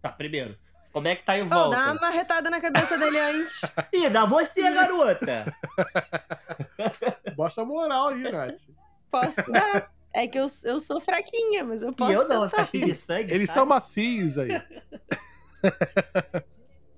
Tá, 0.00 0.08
primeiro. 0.10 0.56
Como 0.92 1.08
é 1.08 1.16
que 1.16 1.24
tá 1.24 1.36
em 1.36 1.42
Oh, 1.42 1.48
dá 1.48 1.56
uma 1.66 1.84
volta? 1.86 2.00
marretada 2.00 2.48
na 2.50 2.60
cabeça 2.60 2.96
dele 2.96 3.18
antes. 3.18 3.60
Ih, 3.92 4.08
dá 4.08 4.24
você, 4.24 4.62
garota! 4.72 5.52
Mostra 7.36 7.62
a 7.64 7.66
moral 7.66 8.08
aí, 8.08 8.22
Nath. 8.30 8.60
Posso 9.10 9.50
dar. 9.50 9.90
É 10.12 10.26
que 10.26 10.38
eu, 10.38 10.46
eu 10.64 10.80
sou 10.80 11.00
fraquinha, 11.00 11.64
mas 11.64 11.82
eu 11.82 11.92
posso 11.92 12.10
E 12.10 12.14
eu 12.14 12.28
não, 12.28 12.42
tentar. 12.48 12.66
ficar 12.66 12.66
cheio 12.66 12.86
de 12.86 12.94
sangue. 12.96 13.32
Eles 13.34 13.48
sabe? 13.48 13.58
são 13.58 13.66
macios 13.66 14.38
aí. 14.38 14.50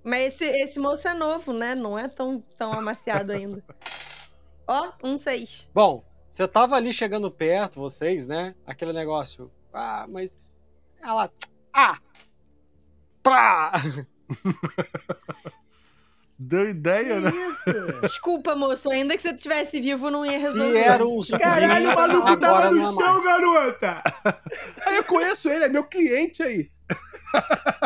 Mas 0.05 0.35
esse, 0.35 0.45
esse 0.45 0.79
moço 0.81 1.07
é 1.07 1.15
novo, 1.15 1.53
né? 1.53 1.77
Não 1.77 1.97
é 1.97 2.09
tão, 2.09 2.41
tão 2.59 2.73
amaciado 2.73 3.33
ainda. 3.33 3.63
Ó, 4.67 4.91
um 5.03 5.17
seis. 5.17 5.69
Bom, 5.73 6.03
você 6.31 6.49
tava 6.49 6.75
ali 6.75 6.93
chegando 6.93 7.31
perto, 7.31 7.79
vocês, 7.79 8.27
né? 8.27 8.53
Aquele 8.67 8.93
negócio. 8.93 9.49
Ah, 9.73 10.07
mas. 10.09 10.37
Ela. 11.03 11.31
Ah! 11.73 11.99
Pra! 13.23 13.73
Deu 16.39 16.69
ideia, 16.69 17.21
né? 17.21 17.31
Desculpa, 18.03 18.57
moço. 18.57 18.91
Ainda 18.91 19.17
que 19.17 19.23
você 19.23 19.37
tivesse 19.37 19.81
vivo, 19.81 20.11
não 20.11 20.27
ia 20.27 20.39
Se 20.39 20.47
resolver. 20.47 20.79
era 20.79 21.07
um 21.07 21.21
Caralho, 21.39 21.91
o 21.91 21.95
maluco 21.95 22.37
tava 22.37 22.71
não 22.71 22.73
no 22.73 23.01
é 23.01 23.05
chão, 23.05 23.23
garota! 23.23 24.03
Aí 24.87 24.97
eu 24.97 25.05
conheço 25.05 25.49
ele, 25.49 25.67
é 25.67 25.69
meu 25.69 25.85
cliente 25.85 26.43
aí. 26.43 26.69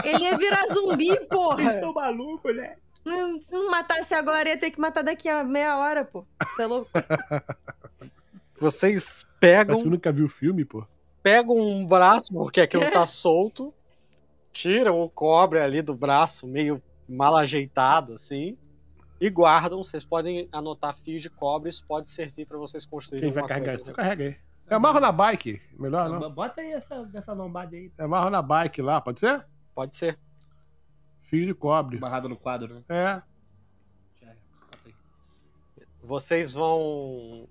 Ele 0.03 0.25
ia 0.25 0.39
virar 0.39 0.67
zumbi, 0.69 1.09
Vocês 1.09 1.27
porra. 1.29 1.75
estão 1.75 1.93
malucos, 1.93 2.57
né? 2.57 2.77
Não, 3.05 3.39
Se 3.41 3.53
não 3.53 3.71
matasse 3.71 4.14
agora, 4.14 4.49
ia 4.49 4.57
ter 4.57 4.71
que 4.71 4.81
matar 4.81 5.03
daqui 5.05 5.29
a 5.29 5.45
meia 5.45 5.77
hora, 5.77 6.05
pô. 6.05 6.27
Você 6.43 6.62
é 6.62 6.67
louco? 6.67 6.91
Vocês 8.59 8.95
Mas 8.95 9.05
você 9.05 9.27
pegam, 9.39 9.85
nunca 9.85 10.11
viu 10.11 10.25
o 10.25 10.31
filme, 10.31 10.64
pô? 10.64 10.85
Pegam 11.27 11.59
um 11.59 11.85
braço, 11.85 12.33
porque 12.33 12.61
aquilo 12.61 12.89
tá 12.89 13.05
solto, 13.09 13.74
tiram 14.53 15.01
o 15.01 15.11
cobre 15.11 15.59
ali 15.59 15.83
do 15.83 15.93
braço, 15.93 16.47
meio 16.47 16.81
mal 17.09 17.37
ajeitado, 17.37 18.14
assim, 18.14 18.57
e 19.20 19.29
guardam. 19.29 19.83
Vocês 19.83 20.05
podem 20.05 20.49
anotar 20.53 20.97
fios 20.99 21.20
de 21.20 21.29
cobre, 21.29 21.68
isso 21.68 21.85
pode 21.85 22.09
servir 22.11 22.47
pra 22.47 22.57
vocês 22.57 22.87
construírem 22.87 23.29
Quem 23.29 23.41
vai 23.41 23.49
carregar? 23.49 23.77
coisa. 23.77 23.91
Tu 23.91 23.97
carrega 23.97 24.22
aí. 24.22 24.37
Eu 24.70 24.77
amarro 24.77 25.01
na 25.01 25.11
bike. 25.11 25.61
Melhor 25.77 26.09
não. 26.09 26.31
Bota 26.31 26.61
aí 26.61 26.70
essa, 26.70 27.11
essa 27.12 27.33
lombada 27.33 27.74
aí. 27.74 27.91
Eu 27.99 28.05
amarro 28.05 28.31
na 28.31 28.41
bike 28.41 28.81
lá, 28.81 29.01
pode 29.01 29.18
ser? 29.18 29.45
Pode 29.74 29.97
ser. 29.97 30.16
Fio 31.22 31.45
de 31.45 31.55
cobre. 31.55 31.97
Amarrado 31.97 32.29
no 32.29 32.37
quadro, 32.37 32.72
né? 32.72 32.83
É. 32.89 33.22
É. 34.22 34.37
Vocês 36.05 36.53
vão 36.53 37.49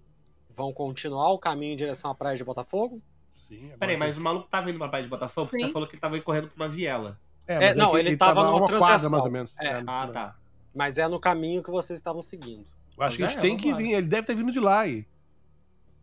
vão 0.56 0.72
continuar 0.72 1.34
o 1.34 1.38
caminho 1.38 1.74
em 1.74 1.78
direção 1.78 2.10
à 2.10 2.16
praia 2.16 2.38
de 2.38 2.44
Botafogo? 2.46 3.02
Sim. 3.48 3.58
agora 3.66 3.78
Peraí, 3.80 3.96
tem- 3.96 3.98
mas 4.00 4.18
o 4.18 4.22
maluco 4.22 4.48
tava 4.50 4.70
indo 4.70 4.80
pra 4.80 4.88
praia 4.88 5.04
de 5.04 5.10
Botafogo? 5.10 5.48
Porque 5.48 5.58
Sim. 5.62 5.68
você 5.68 5.74
falou 5.74 5.88
que 5.88 5.96
ele 5.96 6.02
tava 6.02 6.20
correndo 6.22 6.48
pra 6.50 6.64
uma 6.66 6.70
viela. 6.70 7.20
É, 7.48 7.66
É, 7.68 7.74
não, 7.76 7.92
que 7.92 7.98
ele 7.98 8.18
tava 8.18 8.42
a 8.42 8.44
numa 8.46 8.58
uma 8.66 8.78
quadra, 8.80 9.10
mais 9.10 9.24
ou 9.24 9.32
menos. 9.32 9.56
É. 9.60 9.84
Ah, 9.86 10.10
tá. 10.12 10.36
Mas 10.74 10.98
é 10.98 11.08
no 11.08 11.20
caminho 11.20 11.62
que 11.64 11.70
vocês 11.70 12.00
estavam 12.00 12.22
seguindo. 12.22 12.66
Eu 12.98 13.04
acho 13.04 13.18
que 13.18 13.24
É, 13.24 13.26
eles 13.28 13.36
têm 13.38 13.52
vamos 13.52 13.64
que 13.64 13.72
lá. 13.72 13.78
vir. 13.78 13.92
Ele 13.94 14.08
deve 14.08 14.26
ter 14.28 14.36
vindo 14.36 14.52
de 14.52 14.60
lá 14.60 14.80
aí. 14.82 15.06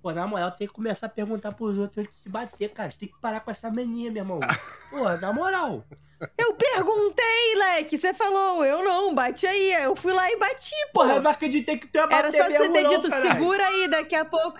Pô, 0.01 0.13
na 0.13 0.27
moral, 0.27 0.51
tem 0.51 0.67
que 0.67 0.73
começar 0.73 1.07
a 1.07 1.09
perguntar 1.09 1.53
pros 1.53 1.79
outros 1.79 2.05
antes 2.05 2.23
de 2.23 2.29
bater, 2.29 2.69
cara. 2.71 2.93
Tem 2.99 3.09
que 3.09 3.15
parar 3.21 3.41
com 3.41 3.51
essa 3.51 3.71
mania, 3.71 4.11
meu 4.11 4.23
irmão. 4.23 4.41
Pô, 4.91 5.09
na 5.21 5.33
moral. 5.33 5.85
Eu 6.39 6.55
perguntei, 6.55 7.55
Leque. 7.57 7.99
Você 7.99 8.13
falou, 8.15 8.65
eu 8.65 8.85
não, 8.85 9.15
bate 9.15 9.47
aí. 9.47 9.73
Eu 9.75 9.95
fui 9.97 10.13
lá 10.13 10.31
e 10.31 10.37
bati, 10.39 10.71
pô. 10.93 11.01
Porra, 11.01 11.15
eu 11.15 11.23
não 11.23 11.31
acreditei 11.31 11.77
que 11.77 11.87
tu 11.89 11.97
ia 11.97 12.07
bater 12.07 12.17
Era 12.19 12.33
só 12.33 12.51
você 12.51 12.69
ter 12.71 12.87
dito, 12.87 13.09
caralho. 13.09 13.33
segura 13.33 13.67
aí, 13.67 13.89
daqui 13.89 14.15
a 14.15 14.25
pouco. 14.25 14.59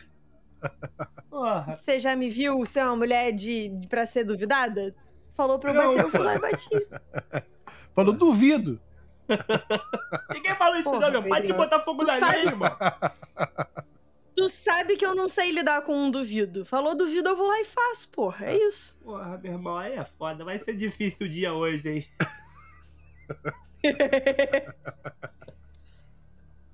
Porra. 1.33 1.77
Você 1.79 1.99
já 1.99 2.15
me 2.15 2.29
viu 2.29 2.63
ser 2.67 2.85
uma 2.85 2.95
mulher 2.97 3.33
de, 3.33 3.69
de 3.71 3.89
pra 3.89 4.05
ser 4.05 4.23
duvidada? 4.23 4.95
Falou 5.35 5.59
pra 5.59 5.71
eu 5.71 5.75
Não, 5.75 5.91
bater, 5.97 6.05
eu 6.05 6.11
fui 6.11 6.21
lá 6.21 6.37
e 6.37 6.39
bati. 6.39 6.69
Falou, 7.97 8.13
duvido. 8.13 8.79
Ninguém 10.35 10.55
falou 10.57 10.75
isso, 10.75 10.85
Porra, 10.85 11.01
não, 11.11 11.23
meu. 11.23 11.23
Pai 11.23 11.41
de 11.41 11.47
Pedrinho. 11.47 11.57
botar 11.57 11.81
fogo 11.81 12.05
Tu 12.05 12.07
na 12.07 12.19
sabe- 12.19 12.39
irmão. 12.47 12.69
Tu 14.37 14.49
sabe 14.51 14.97
que 14.97 15.07
eu 15.07 15.15
não 15.15 15.27
sei 15.29 15.51
lidar 15.51 15.83
com 15.83 15.95
um 15.95 16.11
duvido. 16.11 16.67
Falou 16.67 16.95
duvido, 16.95 17.31
eu 17.31 17.37
vou 17.37 17.47
lá 17.49 17.61
e 17.61 17.65
faço, 17.65 18.09
porra. 18.11 18.47
É 18.47 18.57
isso. 18.57 18.99
Porra, 19.03 19.39
meu 19.43 19.53
irmão, 19.53 19.79
aí 19.79 19.95
é 19.95 20.05
foda. 20.05 20.45
Vai 20.45 20.59
ser 20.61 20.75
difícil 20.77 21.27
o 21.27 21.31
dia 21.31 21.55
hoje, 21.55 21.89
hein? 21.91 22.07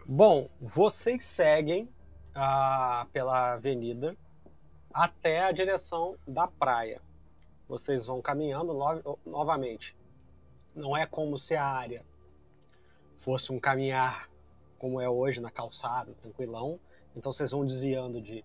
Bom, 0.06 0.48
vocês 0.60 1.22
seguem 1.24 1.88
ah, 2.34 3.06
pela 3.12 3.52
avenida 3.54 4.16
até 5.04 5.44
a 5.44 5.52
direção 5.52 6.16
da 6.26 6.48
praia. 6.48 7.00
Vocês 7.68 8.06
vão 8.06 8.20
caminhando 8.20 8.74
no- 8.74 9.18
novamente. 9.24 9.96
Não 10.74 10.96
é 10.96 11.06
como 11.06 11.38
se 11.38 11.54
a 11.54 11.64
área 11.64 12.04
fosse 13.18 13.52
um 13.52 13.60
caminhar 13.60 14.28
como 14.76 15.00
é 15.00 15.08
hoje 15.08 15.40
na 15.40 15.50
calçada, 15.50 16.12
tranquilão. 16.14 16.80
Então 17.14 17.32
vocês 17.32 17.52
vão 17.52 17.64
desviando 17.64 18.20
de 18.20 18.44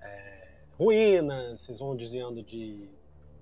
eh, 0.00 0.48
ruínas, 0.78 1.60
vocês 1.60 1.78
vão 1.78 1.94
desviando 1.94 2.42
de 2.42 2.88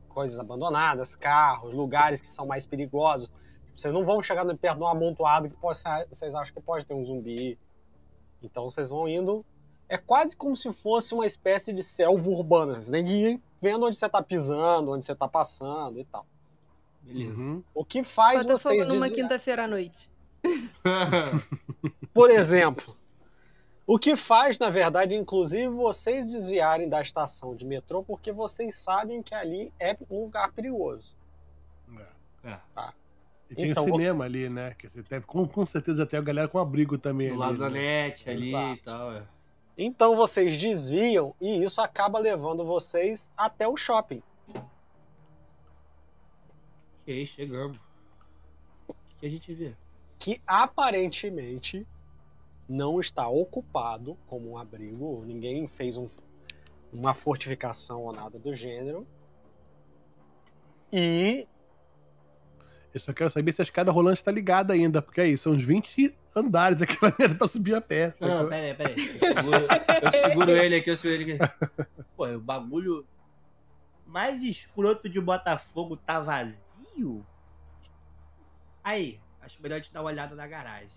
coisas 0.09 0.39
abandonadas, 0.39 1.15
carros, 1.15 1.73
lugares 1.73 2.21
que 2.21 2.27
são 2.27 2.45
mais 2.47 2.67
perigosos. 2.67 3.31
Vocês 3.77 3.95
não 3.95 4.05
vão 4.05 4.21
chegar 4.21 4.45
perto 4.57 4.79
de 4.79 4.83
um 4.83 4.89
amontoado 4.89 5.49
que 5.49 5.57
pode, 5.57 5.81
vocês 6.09 6.35
acham 6.35 6.55
que 6.55 6.61
pode 6.61 6.85
ter 6.85 6.95
um 6.95 7.05
zumbi. 7.05 7.57
Então 8.43 8.69
vocês 8.69 8.91
vão 8.91 9.09
indo. 9.09 9.45
É 9.93 9.99
quase 9.99 10.35
como 10.37 10.57
se 10.57 10.73
fosse 10.73 11.13
uma 11.13 11.27
espécie 11.27 11.73
de 11.73 11.83
selva 11.83 12.31
urbana. 12.31 12.75
Vocês 12.75 12.89
têm 12.89 13.05
que 13.05 13.13
ir 13.13 13.41
vendo 13.61 13.85
onde 13.87 13.97
você 13.97 14.07
está 14.07 14.23
pisando, 14.23 14.91
onde 14.93 15.05
você 15.05 15.13
está 15.13 15.29
passando 15.29 15.99
e 16.01 16.05
tal. 16.05 16.25
Beleza. 17.03 17.43
Uhum. 17.43 17.63
O 17.75 17.85
que 17.85 18.03
faz 18.03 18.43
Bota 18.43 18.57
vocês 18.57 18.79
fogo 18.79 18.89
numa 18.95 19.07
desviar- 19.07 19.29
quinta-feira 19.29 19.65
à 19.65 19.69
noite. 19.69 20.11
Por 22.15 22.31
exemplo, 22.31 22.97
o 23.87 23.99
que 23.99 24.17
faz, 24.17 24.59
na 24.59 24.71
verdade, 24.71 25.15
inclusive, 25.15 25.69
vocês 25.69 26.31
desviarem 26.31 26.89
da 26.89 27.01
estação 27.03 27.55
de 27.55 27.65
metrô 27.65 28.03
porque 28.03 28.33
vocês 28.33 28.75
sabem 28.77 29.23
que 29.23 29.35
ali 29.35 29.73
é 29.79 29.97
um 30.11 30.23
lugar 30.23 30.53
perigoso. 30.53 31.15
É. 32.45 32.59
E 33.51 33.55
tem 33.55 33.71
Então, 33.71 33.85
o 33.85 33.97
cinema 33.97 34.25
ali, 34.25 34.49
né? 34.49 34.75
Que 34.79 34.89
você 34.89 35.03
deve, 35.03 35.27
com, 35.27 35.47
com 35.47 35.67
certeza 35.67 36.07
tem 36.07 36.19
a 36.19 36.23
galera 36.23 36.49
com 36.49 36.59
abrigo 36.59 36.97
também 36.99 37.29
Do 37.29 37.35
ali. 37.35 37.41
lado 37.41 37.59
da 37.59 37.69
né? 37.71 38.05
net 38.09 38.31
ali 38.31 38.49
Exato. 38.49 38.75
e 38.75 38.77
tal. 38.83 39.13
É. 39.13 39.23
Então 39.77 40.15
vocês 40.17 40.57
desviam 40.57 41.35
e 41.41 41.63
isso 41.63 41.81
acaba 41.81 42.19
levando 42.19 42.65
vocês 42.65 43.31
até 43.37 43.67
o 43.67 43.77
shopping. 43.77 44.23
Ok, 47.01 47.27
chegamos. 47.27 47.79
O 48.89 48.95
que 49.19 49.27
a 49.27 49.31
gente 49.31 49.53
vê? 49.55 49.75
que 50.19 50.41
aparentemente 50.47 51.85
não 52.69 53.01
está 53.01 53.27
ocupado 53.27 54.17
como 54.29 54.53
um 54.53 54.57
abrigo, 54.57 55.25
ninguém 55.27 55.67
fez 55.67 55.97
um- 55.97 56.09
uma 56.93 57.13
fortificação 57.13 58.05
ou 58.05 58.13
nada 58.13 58.39
do 58.39 58.55
gênero. 58.55 59.05
E 60.93 61.49
Eu 62.95 63.01
só 63.01 63.13
quero 63.13 63.31
saber 63.31 63.53
se 63.53 63.63
a 63.63 63.65
escada 63.65 63.91
rolante 63.91 64.19
está 64.19 64.31
ligada 64.31 64.75
ainda, 64.75 65.01
porque 65.01 65.21
aí 65.21 65.39
são 65.39 65.53
uns 65.53 65.63
20 65.63 66.15
andares 66.37 66.83
aquela 66.83 67.15
merda 67.19 67.35
pra 67.35 67.47
subir 67.47 67.75
a 67.75 67.81
pé. 67.81 68.15
Não, 68.21 68.29
sacou? 68.29 68.49
pera 68.49 68.67
aí, 68.67 68.75
pera 68.75 68.91
aí. 68.91 69.09
Eu 69.09 69.19
seguro, 69.19 69.67
eu 70.03 70.11
seguro 70.11 70.51
ele 70.51 70.75
aqui, 70.77 70.91
eu 70.91 70.97
seguro 70.97 71.23
ele 71.23 71.33
aqui. 71.33 71.55
Pô, 72.17 72.27
o 72.27 72.41
bagulho 72.41 73.07
mais 74.07 74.43
escroto 74.45 75.09
de 75.09 75.19
Botafogo 75.21 75.97
tá 75.97 76.21
vazio? 76.21 77.25
Aí, 78.85 79.19
acho 79.41 79.63
melhor 79.63 79.77
a 79.77 79.79
gente 79.79 79.93
dar 79.93 80.01
uma 80.03 80.11
olhada 80.11 80.35
na 80.35 80.47
garagem. 80.47 80.91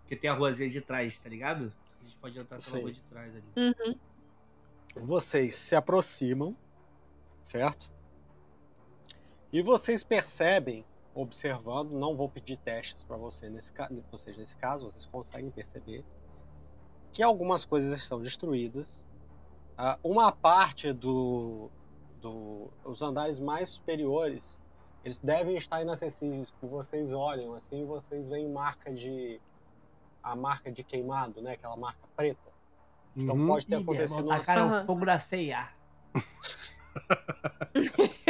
Porque 0.00 0.16
tem 0.16 0.28
a 0.28 0.34
ruazinha 0.34 0.68
de 0.68 0.82
trás, 0.82 1.18
tá 1.18 1.30
ligado? 1.30 1.72
A 2.00 2.04
gente 2.04 2.16
pode 2.18 2.38
entrar 2.38 2.58
pela 2.58 2.78
rua 2.78 2.92
de 2.92 3.02
trás 3.04 3.32
ali. 3.34 3.44
Uhum. 3.56 5.06
vocês 5.06 5.54
se 5.54 5.74
aproximam, 5.74 6.54
certo? 7.42 7.90
E 9.52 9.60
vocês 9.60 10.02
percebem, 10.02 10.82
observando, 11.14 11.90
não 11.92 12.16
vou 12.16 12.26
pedir 12.28 12.56
testes 12.56 13.04
para 13.04 13.18
você 13.18 13.50
nesse, 13.50 13.70
vocês 14.10 14.38
nesse 14.38 14.56
caso, 14.56 14.90
vocês 14.90 15.04
conseguem 15.04 15.50
perceber 15.50 16.02
que 17.12 17.22
algumas 17.22 17.62
coisas 17.64 17.98
estão 17.98 18.18
destruídas. 18.18 19.04
Ah, 19.76 19.98
uma 20.02 20.32
parte 20.32 20.90
do, 20.90 21.70
do 22.16 22.72
os 22.82 23.02
andares 23.02 23.38
mais 23.38 23.68
superiores, 23.70 24.56
eles 25.04 25.20
devem 25.20 25.56
estar 25.56 25.82
inacessíveis, 25.82 26.50
que 26.50 26.66
vocês 26.66 27.12
olham 27.12 27.52
assim, 27.54 27.84
vocês 27.84 28.30
veem 28.30 28.48
marca 28.48 28.90
de 28.90 29.38
a 30.22 30.34
marca 30.34 30.72
de 30.72 30.82
queimado, 30.84 31.42
né, 31.42 31.52
aquela 31.52 31.76
marca 31.76 32.08
preta. 32.16 32.50
Então 33.16 33.36
Uhum. 33.36 33.48
pode 33.48 33.66
ter 33.66 33.74
irmão, 33.74 33.94
acontecido 33.94 34.26
uma 34.26 34.38
tacaram 34.38 34.68
Aham. 34.68 34.86
fogo 34.86 35.04
na 35.04 35.20
ceia. 35.20 35.70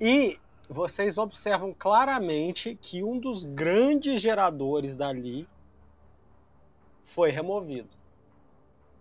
E 0.00 0.38
vocês 0.68 1.18
observam 1.18 1.74
claramente 1.76 2.76
que 2.80 3.02
um 3.02 3.18
dos 3.18 3.44
grandes 3.44 4.20
geradores 4.20 4.94
dali 4.96 5.48
foi 7.06 7.30
removido. 7.30 7.88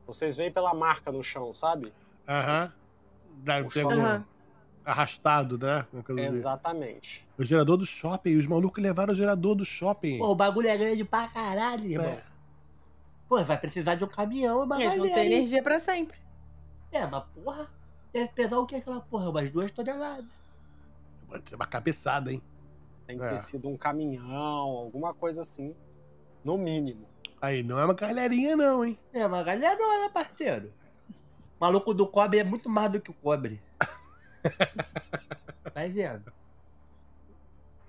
Vocês 0.05 0.37
veem 0.37 0.51
pela 0.51 0.73
marca 0.73 1.11
no 1.11 1.23
chão, 1.23 1.53
sabe? 1.53 1.93
Aham. 2.27 2.71
Deve 3.37 3.67
O 3.67 3.71
ter 3.71 3.81
shopping. 3.81 3.95
algum 3.95 4.05
Aham. 4.07 4.25
arrastado, 4.85 5.57
né? 5.57 5.87
Assim. 5.93 6.19
Exatamente. 6.19 7.25
O 7.37 7.43
gerador 7.43 7.77
do 7.77 7.85
shopping. 7.85 8.37
Os 8.37 8.45
malucos 8.45 8.83
levaram 8.83 9.13
o 9.13 9.15
gerador 9.15 9.55
do 9.55 9.65
shopping. 9.65 10.19
Pô, 10.19 10.27
o 10.31 10.35
bagulho 10.35 10.67
é 10.67 10.77
grande 10.77 11.03
pra 11.03 11.27
caralho, 11.29 11.85
irmão. 11.89 12.07
É. 12.07 12.23
Pô, 13.27 13.41
vai 13.43 13.57
precisar 13.57 13.95
de 13.95 14.03
um 14.03 14.07
caminhão, 14.07 14.63
uma 14.63 14.75
Eles 14.81 14.93
vão 14.95 15.03
ter 15.03 15.09
galera, 15.09 15.25
hein? 15.27 15.33
energia 15.33 15.63
pra 15.63 15.79
sempre. 15.79 16.19
É, 16.91 17.07
mas 17.07 17.23
porra, 17.33 17.67
deve 18.13 18.27
pesar 18.33 18.59
o 18.59 18.65
que 18.65 18.75
aquela 18.75 19.01
porra? 19.01 19.29
Umas 19.29 19.49
duas 19.51 19.71
toneladas. 19.71 20.25
Pode 21.27 21.49
ser 21.49 21.55
uma 21.55 21.65
cabeçada, 21.65 22.31
hein? 22.31 22.41
Tem 23.07 23.17
que 23.17 23.23
É. 23.23 23.29
ter 23.31 23.39
sido 23.39 23.67
um 23.67 23.75
caminhão, 23.75 24.31
alguma 24.31 25.13
coisa 25.13 25.41
assim, 25.41 25.75
no 26.43 26.57
mínimo. 26.57 27.05
Aí, 27.41 27.61
não 27.63 27.77
é 27.79 27.83
uma 27.85 27.93
galerinha, 27.93 28.55
não, 28.55 28.85
hein? 28.85 28.97
É, 29.11 29.25
uma 29.25 29.43
galera 29.43 29.75
não, 29.77 30.03
né, 30.03 30.09
parceiro? 30.09 30.71
O 31.09 31.13
maluco 31.59 31.93
do 31.93 32.07
cobre 32.07 32.39
é 32.39 32.43
muito 32.43 32.69
mais 32.69 32.91
do 32.91 33.01
que 33.01 33.11
o 33.11 33.13
cobre. 33.13 33.59
Vai 35.73 35.89
vendo. 35.91 36.31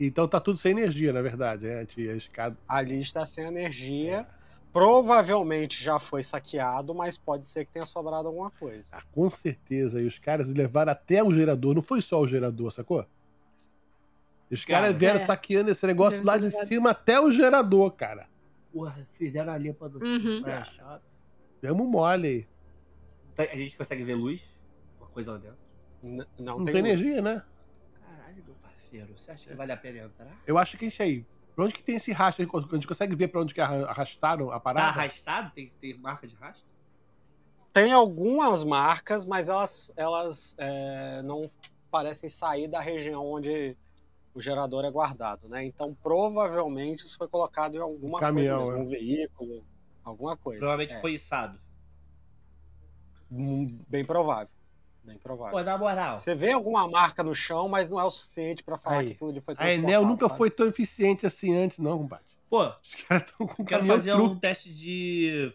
Então 0.00 0.26
tá 0.26 0.40
tudo 0.40 0.58
sem 0.58 0.72
energia, 0.72 1.12
na 1.12 1.22
verdade, 1.22 1.66
né? 1.66 1.80
A 1.80 2.16
escada. 2.16 2.56
Ali 2.66 3.00
está 3.00 3.24
sem 3.24 3.44
energia. 3.46 4.26
Provavelmente 4.74 5.82
já 5.82 6.00
foi 6.00 6.24
saqueado, 6.24 6.92
mas 6.92 7.16
pode 7.16 7.46
ser 7.46 7.64
que 7.64 7.70
tenha 7.72 7.86
sobrado 7.86 8.26
alguma 8.26 8.50
coisa. 8.50 8.88
Ah, 8.90 9.02
com 9.12 9.30
certeza. 9.30 10.02
E 10.02 10.06
os 10.06 10.18
caras 10.18 10.52
levaram 10.52 10.90
até 10.90 11.22
o 11.22 11.32
gerador. 11.32 11.76
Não 11.76 11.80
foi 11.80 12.02
só 12.02 12.20
o 12.20 12.26
gerador, 12.26 12.72
sacou? 12.72 13.06
Os 14.50 14.64
Cara, 14.64 14.86
caras 14.86 14.98
vieram 14.98 15.20
é. 15.20 15.24
saqueando 15.24 15.70
esse 15.70 15.86
negócio 15.86 16.22
lá 16.26 16.36
de 16.36 16.50
cima 16.50 16.90
até 16.90 17.20
o 17.20 17.30
gerador, 17.30 17.92
cara. 17.92 18.26
Porra, 18.72 19.08
fizeram 19.14 19.52
a 19.52 19.56
limpa 19.56 19.88
do 19.88 20.04
Uhum. 20.04 20.42
pra 20.42 20.58
achar. 20.62 21.00
Demos 21.62 21.86
mole 21.88 22.26
aí. 22.28 22.46
Tá, 23.36 23.44
A 23.44 23.56
gente 23.56 23.76
consegue 23.76 24.02
ver 24.02 24.16
luz? 24.16 24.42
Uma 25.00 25.08
coisa 25.08 25.32
lá 25.32 25.38
dentro. 25.38 25.64
N- 26.02 26.26
não, 26.36 26.58
Não, 26.58 26.64
tem, 26.64 26.72
tem, 26.74 26.80
energia, 26.84 27.22
né? 27.22 27.42
Caralho, 28.04 28.42
meu 28.44 28.54
parceiro. 28.60 29.14
Você 29.16 29.30
acha 29.30 29.48
que 29.48 29.54
vale 29.54 29.70
a 29.70 29.76
pena 29.76 30.00
entrar? 30.00 30.36
Eu 30.44 30.58
acho 30.58 30.76
que 30.76 30.84
é 30.84 30.88
isso 30.88 31.00
aí. 31.02 31.24
Pra 31.55 31.64
onde 31.64 31.74
que 31.74 31.82
tem 31.82 31.96
esse 31.96 32.11
rastro? 32.12 32.44
A 32.70 32.74
gente 32.74 32.86
consegue 32.86 33.14
ver 33.14 33.28
pra 33.28 33.40
onde 33.40 33.55
que 33.55 33.61
arra- 33.61 33.86
arrastaram 33.88 34.50
a 34.50 34.55
Tá 34.55 34.61
parada? 34.61 34.88
arrastado? 35.00 35.52
Tem, 35.55 35.68
tem 35.68 35.94
marca 35.98 36.26
de 36.26 36.34
rastro? 36.34 36.64
Tem 37.72 37.92
algumas 37.92 38.62
marcas, 38.64 39.24
mas 39.24 39.48
elas, 39.48 39.92
elas 39.96 40.55
é, 40.59 41.22
não 41.22 41.50
parecem 41.90 42.28
sair 42.28 42.68
da 42.68 42.80
região 42.80 43.24
onde 43.24 43.76
o 44.34 44.40
gerador 44.40 44.84
é 44.84 44.90
guardado, 44.90 45.48
né? 45.48 45.64
Então 45.64 45.96
provavelmente 46.02 47.05
isso 47.05 47.16
foi 47.16 47.28
colocado 47.28 47.76
em 47.76 47.80
alguma 47.80 48.18
Caminhão, 48.18 48.64
coisa, 48.64 48.72
mesmo, 48.78 48.82
é. 48.82 48.86
um 48.86 48.88
veículo, 48.88 49.64
alguma 50.05 50.36
coisa. 50.36 50.59
Provavelmente 50.59 50.94
É, 50.94 51.00
foi 51.00 51.14
içado. 51.14 51.61
hum, 53.30 53.78
Bem 53.88 54.05
provável. 54.05 54.48
Bem 55.05 55.18
provável. 55.18 55.52
Pô, 55.59 55.62
na 55.62 55.76
moral. 55.76 56.18
Você 56.20 56.34
vê 56.34 56.52
alguma 56.52 56.88
marca 56.88 57.22
no 57.22 57.34
chão, 57.34 57.68
mas 57.68 57.90
não 57.90 58.00
é 58.00 58.05
o 58.05 58.11
suficiente 58.11 58.62
para 58.62 58.78
falar 58.78 58.98
Aí. 59.00 59.09
que 59.09 59.12
aquilo 59.14 59.30
ali 59.30 59.40
foi 59.40 59.55
A 59.59 59.70
Enel 59.70 59.80
transportado, 59.82 60.07
nunca 60.07 60.26
sabe? 60.28 60.38
foi 60.38 60.50
tão 60.50 60.66
eficiente 60.66 61.26
assim 61.26 61.55
antes, 61.55 61.78
não, 61.78 61.98
compadre. 61.98 62.24
Pô, 62.48 62.62
Os 62.82 62.94
caras 63.07 63.24
estão 63.30 63.46
com 63.46 63.62
eu 63.62 63.66
quero 63.66 63.84
fazer 63.84 64.12
truque. 64.12 64.34
um 64.34 64.38
teste 64.38 64.72
de 64.72 65.52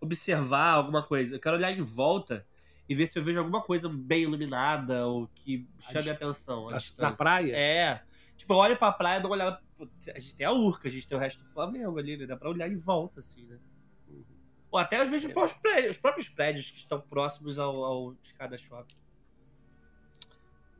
observar 0.00 0.74
alguma 0.74 1.02
coisa. 1.02 1.34
Eu 1.36 1.40
quero 1.40 1.56
olhar 1.56 1.72
em 1.72 1.82
volta 1.82 2.46
e 2.88 2.94
ver 2.94 3.06
se 3.06 3.18
eu 3.18 3.24
vejo 3.24 3.38
alguma 3.38 3.62
coisa 3.62 3.88
bem 3.88 4.22
iluminada 4.22 5.06
ou 5.06 5.28
que 5.34 5.68
chame 5.90 6.10
a 6.10 6.12
atenção. 6.12 6.68
a 6.68 6.72
na- 6.72 6.80
na 6.98 7.12
praia? 7.12 7.56
É. 7.56 8.02
Tipo, 8.36 8.52
eu 8.54 8.58
olho 8.58 8.76
pra 8.76 8.92
praia 8.92 9.18
e 9.18 9.22
dou 9.22 9.30
uma 9.30 9.36
olhada. 9.36 9.60
A 10.14 10.18
gente 10.18 10.34
tem 10.36 10.46
a 10.46 10.52
Urca, 10.52 10.88
a 10.88 10.90
gente 10.90 11.08
tem 11.08 11.16
o 11.16 11.20
resto 11.20 11.38
do 11.40 11.44
Flamengo 11.46 11.98
ali, 11.98 12.16
né? 12.16 12.26
Dá 12.26 12.36
pra 12.36 12.48
olhar 12.50 12.68
em 12.70 12.76
volta, 12.76 13.20
assim, 13.20 13.46
né? 13.46 13.58
Ou 14.72 14.78
até 14.78 14.96
às 14.96 15.10
vezes 15.10 15.26
os 15.26 15.32
próprios 15.34 15.60
prédios, 15.60 15.90
os 15.90 15.98
próprios 15.98 16.28
prédios 16.30 16.70
que 16.70 16.78
estão 16.78 16.98
próximos 16.98 17.58
ao, 17.58 17.84
ao 17.84 18.14
Escada 18.22 18.56
Shopping. 18.56 18.96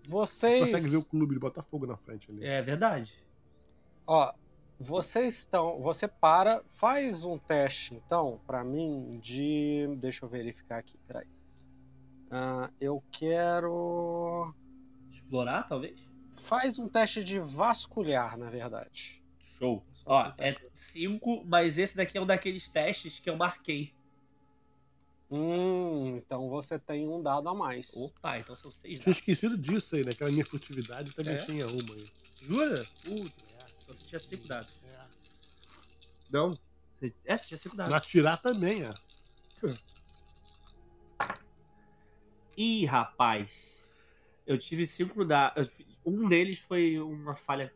Você 0.09 0.49
Vocês. 0.49 0.71
consegue 0.71 0.89
ver 0.89 0.97
o 0.97 1.05
clube 1.05 1.35
de 1.35 1.39
Botafogo 1.39 1.87
na 1.87 1.97
frente 1.97 2.31
ali. 2.31 2.45
É 2.45 2.63
verdade. 2.63 3.15
Ó, 4.07 4.33
vocês 4.81 5.37
estão. 5.39 5.81
Você 5.83 6.09
para, 6.09 6.65
faz 6.75 7.23
um 7.23 7.39
teste, 7.39 7.95
então, 7.95 8.41
pra 8.47 8.65
mim, 8.65 9.21
de. 9.23 9.87
Deixa 9.99 10.25
eu 10.25 10.29
verificar 10.29 10.79
aqui, 10.79 10.99
peraí. 11.07 11.29
Ah, 12.31 12.71
eu 12.81 13.05
quero. 13.13 14.55
Explorar, 15.13 15.69
talvez? 15.69 16.01
Faz 16.49 16.79
um 16.79 16.89
teste 16.89 17.23
de 17.23 17.39
vasculhar, 17.39 18.39
na 18.39 18.49
verdade. 18.49 19.23
Show. 19.59 19.85
Ó, 20.05 20.33
é 20.39 20.53
teste. 20.53 20.71
5, 20.75 21.45
mas 21.45 21.79
esse 21.79 21.97
daqui 21.97 22.19
é 22.19 22.21
um 22.21 22.27
daqueles 22.27 22.69
testes 22.69 23.21
que 23.21 23.31
eu 23.31 23.37
marquei. 23.37 23.93
Hum, 25.31 26.17
então 26.19 26.51
você 26.51 26.79
tem 26.79 27.09
um 27.09 27.23
dado 27.23 27.49
a 27.49 27.55
mais. 27.55 27.91
Opa, 27.97 28.39
então 28.39 28.55
são 28.55 28.71
6 28.71 29.01
Tinha 29.01 29.13
esquecido 29.13 29.57
disso 29.57 29.97
aí, 29.97 30.05
né? 30.05 30.11
Aquela 30.13 30.31
minha 30.31 30.45
furtividade 30.45 31.15
também 31.15 31.35
É? 31.35 31.39
tinha 31.39 31.67
uma 31.67 31.95
aí. 31.95 32.05
Jura? 32.43 32.85
Putz, 33.05 33.55
então 33.85 33.97
você 33.97 34.05
tinha 34.07 34.19
5 34.19 34.49
dados. 34.49 34.71
Não? 36.31 36.51
Você... 36.51 37.15
É, 37.25 37.37
você 37.37 37.47
tinha 37.47 37.59
5 37.59 37.77
dados. 37.77 37.91
Pra 37.91 37.99
atirar 37.99 38.37
também, 38.43 38.83
é. 38.85 38.93
Ih, 42.57 42.85
rapaz. 42.85 43.51
Eu 44.47 44.59
tive 44.59 44.85
5 44.87 45.25
dados. 45.25 45.71
Um 46.05 46.29
deles 46.29 46.59
foi 46.59 46.99
uma 46.99 47.35
falha 47.37 47.73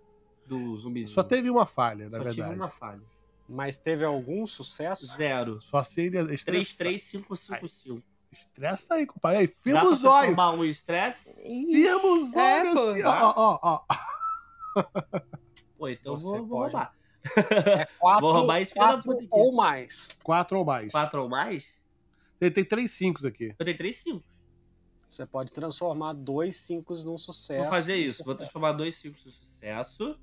do 0.46 0.76
zumbizinho. 0.76 1.14
Só 1.14 1.22
teve 1.22 1.50
uma 1.50 1.66
falha, 1.66 2.08
na 2.08 2.18
Só 2.18 2.24
verdade. 2.24 2.48
tive 2.48 2.60
uma 2.60 2.68
falha. 2.70 3.02
Mas 3.48 3.76
teve 3.76 4.04
algum 4.04 4.46
sucesso? 4.46 5.06
Zero. 5.06 5.60
Só 5.60 5.82
se 5.82 6.00
ele 6.00 6.18
3, 6.18 6.30
estressa... 6.32 6.76
3, 6.78 7.02
5, 7.02 7.36
5, 7.36 7.68
5. 7.68 8.02
Estressa 8.32 8.94
aí, 8.94 9.06
compadre. 9.06 9.38
Aí, 9.38 9.46
firma 9.46 9.82
os 9.84 10.04
olhos. 10.04 10.26
transformar 10.26 10.50
um 10.52 10.64
estresse? 10.64 11.34
Firma 11.42 12.06
os 12.14 12.34
É, 12.34 12.60
olhos 12.60 12.74
pô. 12.74 12.88
assim, 12.90 13.02
ó, 13.04 13.32
ó, 13.36 13.58
ó, 13.62 13.80
ó. 14.82 15.20
Pô, 15.78 15.88
então 15.88 16.14
eu 16.14 16.20
Você 16.20 16.26
vou, 16.38 16.46
vou 16.46 16.58
roubar. 16.62 16.92
É 17.50 17.86
quatro, 17.98 18.20
Vou 18.20 18.32
roubar 18.32 18.60
esse 18.60 18.72
filho 18.72 18.84
da 18.84 18.92
quatro 18.94 19.10
puta 19.12 19.18
aqui. 19.24 19.28
ou 19.32 19.52
mais. 19.54 20.08
Quatro 20.22 20.58
ou 20.58 20.64
mais. 20.64 20.92
4 20.92 21.22
ou 21.22 21.28
mais? 21.28 21.66
Ele 22.40 22.50
tem 22.50 22.64
três 22.64 22.90
cinco 22.92 23.26
aqui. 23.26 23.54
Eu 23.58 23.64
tenho 23.64 23.76
3, 23.76 23.96
5. 23.96 24.22
Você 25.10 25.24
pode 25.24 25.50
transformar 25.52 26.12
dois 26.12 26.56
cinco 26.56 26.92
num 27.04 27.16
sucesso. 27.16 27.62
Vou 27.62 27.70
fazer 27.70 27.96
num 27.96 28.00
isso. 28.06 28.22
Vou 28.24 28.34
transformar 28.34 28.72
dois 28.72 28.96
5 28.96 29.16
em 29.16 29.30
sucesso. 29.30 30.18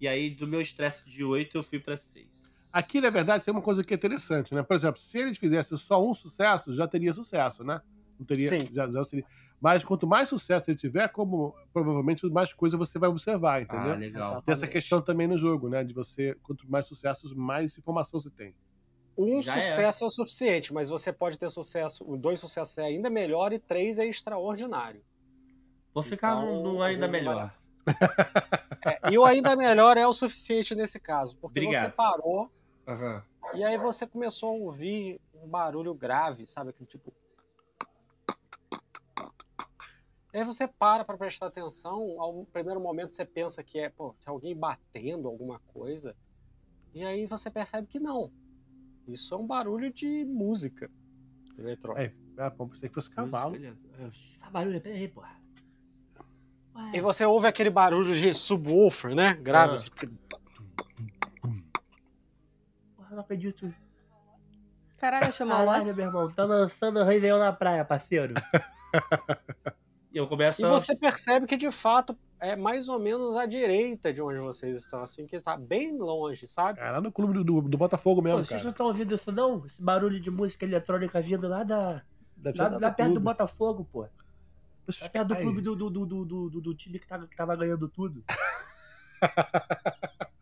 E 0.00 0.08
aí, 0.08 0.30
do 0.30 0.46
meu 0.46 0.60
estresse 0.60 1.08
de 1.08 1.24
8, 1.24 1.56
eu 1.56 1.62
fui 1.62 1.78
pra 1.78 1.96
6. 1.96 2.26
Aqui, 2.72 3.00
na 3.00 3.10
verdade, 3.10 3.44
tem 3.44 3.52
uma 3.52 3.62
coisa 3.62 3.84
que 3.84 3.94
é 3.94 3.96
interessante, 3.96 4.54
né? 4.54 4.62
Por 4.62 4.74
exemplo, 4.76 5.00
se 5.00 5.16
eles 5.18 5.38
fizessem 5.38 5.78
só 5.78 6.04
um 6.04 6.12
sucesso, 6.12 6.74
já 6.74 6.88
teria 6.88 7.12
sucesso, 7.14 7.62
né? 7.62 7.80
Não 8.18 8.26
teria. 8.26 8.48
Sim. 8.48 8.68
Já, 8.72 8.90
já 8.90 9.04
seria. 9.04 9.24
Mas 9.60 9.84
quanto 9.84 10.06
mais 10.06 10.28
sucesso 10.28 10.70
ele 10.70 10.76
tiver, 10.76 11.08
como 11.08 11.54
provavelmente 11.72 12.26
mais 12.26 12.52
coisa 12.52 12.76
você 12.76 12.98
vai 12.98 13.08
observar, 13.08 13.62
entendeu? 13.62 13.92
Ah, 13.92 13.94
legal. 13.94 14.42
Tem 14.42 14.52
essa 14.52 14.66
questão 14.66 15.00
também 15.00 15.26
no 15.26 15.38
jogo, 15.38 15.68
né? 15.68 15.84
De 15.84 15.94
você, 15.94 16.36
quanto 16.42 16.68
mais 16.70 16.86
sucessos, 16.86 17.32
mais 17.32 17.78
informação 17.78 18.20
você 18.20 18.30
tem. 18.30 18.54
Um 19.16 19.40
Já 19.40 19.56
é. 19.56 19.60
sucesso 19.60 20.04
é. 20.04 20.06
o 20.06 20.10
suficiente, 20.10 20.74
mas 20.74 20.88
você 20.88 21.12
pode 21.12 21.38
ter 21.38 21.48
sucesso. 21.50 22.04
Dois 22.16 22.40
sucessos 22.40 22.76
é 22.78 22.82
ainda 22.82 23.08
melhor 23.08 23.52
e 23.52 23.58
três 23.60 23.98
é 23.98 24.06
extraordinário. 24.06 25.00
Vou 25.94 26.02
ficar 26.02 26.32
Então, 26.42 26.62
no, 26.62 26.82
ainda 26.82 27.06
melhor. 27.06 27.54
É, 28.84 29.10
e 29.12 29.18
o 29.18 29.24
ainda 29.24 29.56
melhor 29.56 29.96
é 29.96 30.06
o 30.06 30.12
suficiente 30.12 30.74
nesse 30.74 31.00
caso, 31.00 31.36
porque 31.36 31.60
Obrigado. 31.60 31.90
você 31.90 31.96
parou 31.96 32.50
Aham. 32.86 33.22
e 33.54 33.64
aí 33.64 33.78
você 33.78 34.06
começou 34.06 34.50
a 34.50 34.52
ouvir 34.52 35.20
um 35.34 35.48
barulho 35.48 35.94
grave, 35.94 36.46
sabe? 36.46 36.70
Aquele 36.70 36.86
tipo. 36.86 37.12
E 40.32 40.38
aí 40.38 40.44
você 40.44 40.66
para 40.66 41.04
para 41.04 41.16
prestar 41.16 41.46
atenção. 41.46 42.20
Ao 42.20 42.44
primeiro 42.46 42.80
momento 42.80 43.14
você 43.14 43.24
pensa 43.24 43.62
que 43.62 43.78
é 43.78 43.88
pô, 43.88 44.14
tem 44.22 44.30
alguém 44.30 44.54
batendo 44.54 45.28
alguma 45.28 45.60
coisa. 45.68 46.14
E 46.92 47.04
aí 47.04 47.26
você 47.26 47.50
percebe 47.50 47.86
que 47.86 47.98
não. 47.98 48.30
Isso 49.06 49.34
é 49.34 49.38
um 49.38 49.46
barulho 49.46 49.92
de 49.92 50.24
música 50.24 50.90
eletrônica. 51.58 52.14
Ah, 52.36 52.50
bom, 52.50 52.68
pensei 52.68 52.88
que 52.88 52.94
fosse 52.94 53.10
cavalo. 53.10 53.56
Tá 54.40 54.50
barulho, 54.50 54.80
peraí, 54.80 55.08
porra. 55.08 55.43
Ué. 56.74 56.90
E 56.94 57.00
você 57.00 57.24
ouve 57.24 57.46
aquele 57.46 57.70
barulho 57.70 58.14
de 58.14 58.34
subwoofer, 58.34 59.14
né? 59.14 59.34
Grave. 59.34 59.72
Ah. 59.72 59.74
assim, 59.74 59.90
não 63.14 63.20
acredito. 63.20 63.72
Caralho, 64.98 65.32
chamou 65.32 65.56
Caralho, 65.56 65.94
meu 65.94 66.06
irmão. 66.06 66.30
Tá 66.30 66.44
lançando 66.44 67.00
o 67.00 67.04
Réveillon 67.04 67.38
na 67.38 67.52
praia, 67.52 67.84
parceiro. 67.84 68.34
e 70.12 70.16
eu 70.18 70.26
começo 70.26 70.62
E 70.62 70.64
a... 70.64 70.68
você 70.68 70.96
percebe 70.96 71.46
que 71.46 71.56
de 71.56 71.70
fato 71.70 72.16
é 72.40 72.56
mais 72.56 72.88
ou 72.88 72.98
menos 72.98 73.36
à 73.36 73.46
direita 73.46 74.12
de 74.12 74.20
onde 74.20 74.38
vocês 74.38 74.78
estão, 74.78 75.02
assim, 75.02 75.26
que 75.26 75.36
está 75.36 75.56
bem 75.56 75.96
longe, 75.96 76.48
sabe? 76.48 76.80
É 76.80 76.90
lá 76.90 77.00
no 77.00 77.12
clube 77.12 77.32
do, 77.34 77.44
do, 77.44 77.62
do 77.62 77.78
Botafogo 77.78 78.20
Pô, 78.20 78.22
mesmo, 78.22 78.44
vocês 78.44 78.62
não 78.62 78.72
cara. 78.72 78.72
estão 78.72 78.86
ouvindo 78.86 79.14
isso, 79.14 79.30
não? 79.32 79.64
Esse 79.64 79.80
barulho 79.80 80.20
de 80.20 80.30
música 80.30 80.64
eletrônica 80.64 81.20
vindo 81.20 81.48
lá, 81.48 81.62
da, 81.62 82.02
Deve 82.36 82.58
lá, 82.58 82.68
lá 82.68 82.90
perto 82.90 83.14
do. 83.14 83.20
Botafogo, 83.20 83.88
pô. 83.90 84.06
Lá 85.00 85.08
perto 85.08 85.28
do 85.28 85.36
clube 85.36 85.60
do, 85.62 85.74
do, 85.74 85.90
do, 85.90 86.24
do, 86.24 86.60
do, 86.60 86.74
time 86.74 86.98
que 86.98 87.06
tava, 87.06 87.26
que 87.26 87.36
tava 87.36 87.56
ganhando 87.56 87.88
tudo. 87.88 88.22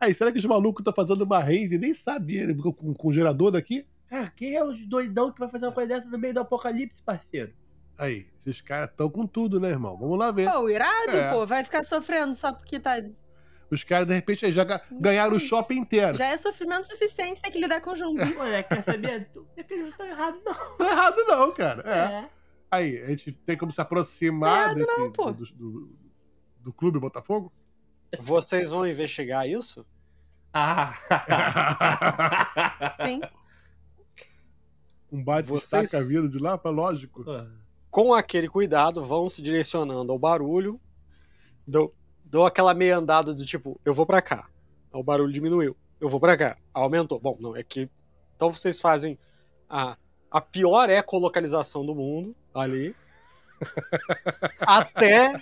Aí, 0.00 0.14
será 0.14 0.30
que 0.30 0.38
os 0.38 0.44
malucos 0.44 0.80
estão 0.80 0.94
fazendo 0.94 1.22
uma 1.22 1.40
rave 1.40 1.74
e 1.74 1.78
nem 1.78 1.92
sabia 1.92 2.46
né? 2.46 2.54
com, 2.54 2.72
com, 2.94 3.08
o 3.08 3.12
gerador 3.12 3.50
daqui? 3.50 3.84
Cara, 4.08 4.30
quem 4.30 4.54
é 4.54 4.64
os 4.64 4.86
doidão 4.86 5.32
que 5.32 5.40
vai 5.40 5.50
fazer 5.50 5.66
uma 5.66 5.72
coisa 5.72 5.88
dessa 5.88 6.08
no 6.08 6.18
meio 6.18 6.32
do 6.32 6.40
apocalipse, 6.40 7.02
parceiro? 7.02 7.52
Aí, 7.98 8.26
esses 8.38 8.60
caras 8.60 8.88
estão 8.90 9.10
com 9.10 9.26
tudo, 9.26 9.58
né, 9.58 9.70
irmão? 9.70 9.96
Vamos 9.98 10.16
lá 10.18 10.30
ver. 10.30 10.48
Pô, 10.50 10.68
irado, 10.70 11.10
É. 11.10 11.32
pô. 11.32 11.44
Vai 11.44 11.64
ficar 11.64 11.82
sofrendo 11.84 12.34
só 12.34 12.52
porque 12.52 12.78
tá. 12.78 13.02
Os 13.70 13.82
caras, 13.84 14.06
de 14.06 14.14
repente, 14.14 14.50
já 14.50 14.64
ga- 14.64 14.80
ganharam 14.90 15.36
o 15.36 15.40
shopping 15.40 15.78
inteiro. 15.78 16.16
Já 16.16 16.26
é 16.26 16.36
sofrimento 16.36 16.86
suficiente 16.86 17.42
ter 17.42 17.50
que 17.50 17.60
lidar 17.60 17.80
com 17.80 17.94
zumbi. 17.94 18.24
Pô, 18.32 18.44
é, 18.44 18.62
quer 18.62 18.82
saber? 18.82 19.28
É 19.56 19.62
que 19.62 19.74
eles 19.74 19.84
não 19.84 19.90
estão 19.90 20.06
errados, 20.06 20.40
não. 20.44 20.54
Não 20.78 20.86
é 20.86 20.90
errado, 20.90 21.16
não, 21.26 21.52
cara. 21.52 21.82
É. 21.84 21.98
É. 21.98 22.30
Aí, 22.70 23.02
a 23.02 23.08
gente 23.08 23.32
tem 23.32 23.56
como 23.56 23.72
se 23.72 23.80
aproximar 23.80 24.72
é 24.72 24.74
desse, 24.74 24.98
não, 24.98 25.10
do, 25.10 25.44
do, 25.54 25.98
do 26.60 26.72
clube 26.72 26.98
Botafogo? 26.98 27.52
Vocês 28.20 28.70
vão 28.70 28.86
investigar 28.86 29.48
isso? 29.48 29.86
Ah. 30.52 30.94
Sim. 33.04 33.20
um 35.12 35.22
bate 35.22 35.48
Vocês- 35.48 35.84
estaca 35.84 36.04
vindo 36.04 36.28
de 36.28 36.38
lá, 36.38 36.56
pra 36.58 36.70
lógico. 36.70 37.24
Com 37.90 38.12
aquele 38.12 38.48
cuidado, 38.48 39.04
vão 39.04 39.30
se 39.30 39.40
direcionando 39.40 40.12
ao 40.12 40.18
barulho. 40.18 40.80
Dou, 41.66 41.94
dou 42.24 42.46
aquela 42.46 42.74
meia 42.74 42.98
andada 42.98 43.34
do 43.34 43.44
tipo, 43.44 43.80
eu 43.84 43.94
vou 43.94 44.06
pra 44.06 44.20
cá. 44.20 44.48
O 44.92 45.02
barulho 45.02 45.32
diminuiu. 45.32 45.76
Eu 46.00 46.08
vou 46.08 46.20
pra 46.20 46.36
cá. 46.36 46.56
Aumentou. 46.72 47.18
Bom, 47.18 47.36
não, 47.40 47.56
é 47.56 47.62
que. 47.62 47.90
Então 48.36 48.52
vocês 48.52 48.80
fazem 48.80 49.18
a, 49.68 49.96
a 50.30 50.40
pior 50.40 50.88
ecolocalização 50.88 51.84
do 51.84 51.94
mundo 51.94 52.34
ali. 52.58 52.94
até. 54.60 55.32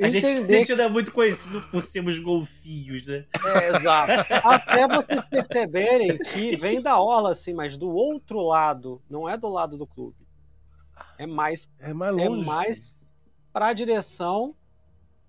A 0.00 0.08
gente, 0.08 0.26
a 0.26 0.50
gente 0.50 0.74
não 0.74 0.84
é 0.84 0.88
muito 0.88 1.12
conhecido 1.12 1.60
por 1.70 1.82
sermos 1.82 2.18
golfinhos, 2.18 3.06
né? 3.06 3.24
É, 3.44 3.76
exato. 3.76 4.32
Até 4.48 4.88
vocês 4.88 5.24
perceberem 5.24 6.18
que 6.18 6.56
vem 6.56 6.80
da 6.80 6.98
orla, 6.98 7.30
assim, 7.30 7.52
mas 7.52 7.76
do 7.76 7.88
outro 7.88 8.40
lado, 8.40 9.00
não 9.08 9.28
é 9.28 9.36
do 9.36 9.48
lado 9.48 9.76
do 9.76 9.86
clube. 9.86 10.16
É 11.18 11.26
mais, 11.26 11.68
É 11.78 11.92
mais 11.92 12.16
é 12.16 12.28
longe. 12.28 12.46
mais 12.46 13.06
pra 13.52 13.72
direção 13.72 14.56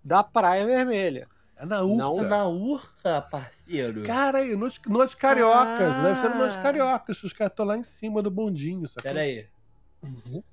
da 0.03 0.23
Praia 0.23 0.65
Vermelha. 0.65 1.27
É 1.55 1.65
na 1.65 1.81
Urca. 1.81 1.95
Não 1.97 2.21
Na 2.23 2.47
urca, 2.47 3.21
parceiro. 3.21 4.03
Cara, 4.03 4.39
aí, 4.39 4.55
noite, 4.55 4.81
noite 4.87 5.15
cariocas. 5.15 5.93
Ah. 5.95 6.03
Deve 6.03 6.19
ser 6.19 6.29
noite 6.29 6.57
cariocas. 6.61 7.21
Os 7.23 7.31
caras 7.31 7.51
estão 7.51 7.65
lá 7.65 7.77
em 7.77 7.83
cima 7.83 8.23
do 8.23 8.31
bondinho. 8.31 8.87
Sacou? 8.87 9.03
Pera 9.03 9.21
aí. 10.05 10.43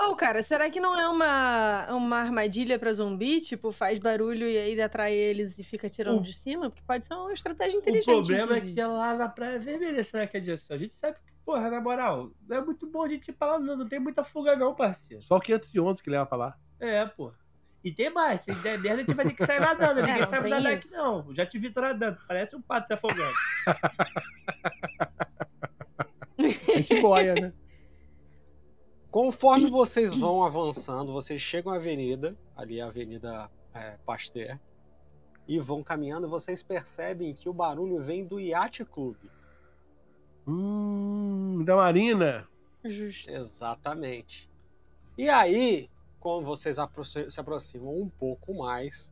Ô, 0.00 0.14
cara, 0.14 0.42
será 0.44 0.70
que 0.70 0.78
não 0.78 0.96
é 0.98 1.08
uma, 1.08 1.92
uma 1.92 2.16
armadilha 2.18 2.78
pra 2.78 2.92
zumbi? 2.92 3.40
Tipo, 3.40 3.72
faz 3.72 3.98
barulho 3.98 4.48
e 4.48 4.56
aí 4.56 4.80
atrai 4.80 5.12
eles 5.12 5.58
e 5.58 5.64
fica 5.64 5.90
tirando 5.90 6.18
O- 6.20 6.22
de 6.22 6.32
cima? 6.32 6.70
Porque 6.70 6.84
pode 6.86 7.04
ser 7.04 7.14
uma 7.14 7.32
estratégia 7.32 7.78
O 7.78 7.80
inteligente. 7.82 8.04
problema 8.06 8.42
é 8.42 8.44
inclusive. 8.58 8.74
que 8.74 8.80
é 8.80 8.86
lá 8.86 9.14
na 9.14 9.28
Praia 9.28 9.58
Vermelha, 9.58 10.04
será 10.04 10.24
que 10.26 10.36
é 10.36 10.40
disso? 10.40 10.72
A 10.72 10.78
gente 10.78 10.94
sabe 10.94 11.16
que, 11.18 11.32
porra, 11.44 11.68
na 11.68 11.80
moral, 11.80 12.30
não 12.48 12.56
é 12.58 12.64
muito 12.64 12.86
bom 12.86 13.02
a 13.02 13.08
gente 13.08 13.28
ir 13.28 13.32
pra 13.32 13.48
lá, 13.54 13.58
não. 13.58 13.76
Não 13.76 13.88
tem 13.88 13.98
muita 13.98 14.22
fuga, 14.22 14.54
não, 14.54 14.72
parceiro. 14.72 15.20
Só 15.20 15.36
o 15.36 15.40
511 15.40 16.00
que 16.00 16.10
leva 16.10 16.24
pra 16.26 16.38
lá. 16.38 16.56
É, 16.78 17.04
pô. 17.04 17.32
E 17.82 17.90
tem 17.92 18.08
mais, 18.10 18.42
se 18.42 18.52
der 18.54 18.78
merda, 18.78 19.02
a 19.02 19.04
gente 19.04 19.14
vai 19.14 19.24
ter 19.26 19.34
que 19.34 19.44
sair 19.46 19.60
nadando. 19.60 20.00
Ninguém 20.00 20.18
não 20.18 20.26
sabe 20.26 20.48
nadar 20.48 20.72
aqui, 20.74 20.90
não. 20.92 21.32
Já 21.34 21.44
te 21.44 21.58
vi 21.58 21.72
nadando. 21.74 22.18
Parece 22.28 22.54
um 22.54 22.62
pato 22.62 22.86
se 22.86 22.92
afogando. 22.92 23.32
A 23.66 23.72
gente 26.76 27.00
boia, 27.00 27.34
né? 27.34 27.52
Conforme 29.10 29.70
vocês 29.70 30.14
vão 30.14 30.44
avançando, 30.44 31.12
vocês 31.12 31.40
chegam 31.40 31.72
à 31.72 31.76
avenida, 31.76 32.36
ali 32.54 32.78
a 32.78 32.86
Avenida 32.86 33.50
é, 33.72 33.96
Pasteur, 34.04 34.58
e 35.46 35.58
vão 35.58 35.82
caminhando, 35.82 36.28
vocês 36.28 36.62
percebem 36.62 37.32
que 37.32 37.48
o 37.48 37.52
barulho 37.54 38.02
vem 38.02 38.26
do 38.26 38.38
Yacht 38.38 38.84
Club. 38.84 39.16
Hum, 40.46 41.64
da 41.64 41.74
Marina. 41.74 42.46
Justo. 42.84 43.30
Exatamente. 43.30 44.48
E 45.16 45.28
aí, 45.28 45.88
quando 46.20 46.44
vocês 46.44 46.76
se 47.30 47.40
aproximam 47.40 47.98
um 47.98 48.10
pouco 48.10 48.52
mais, 48.52 49.10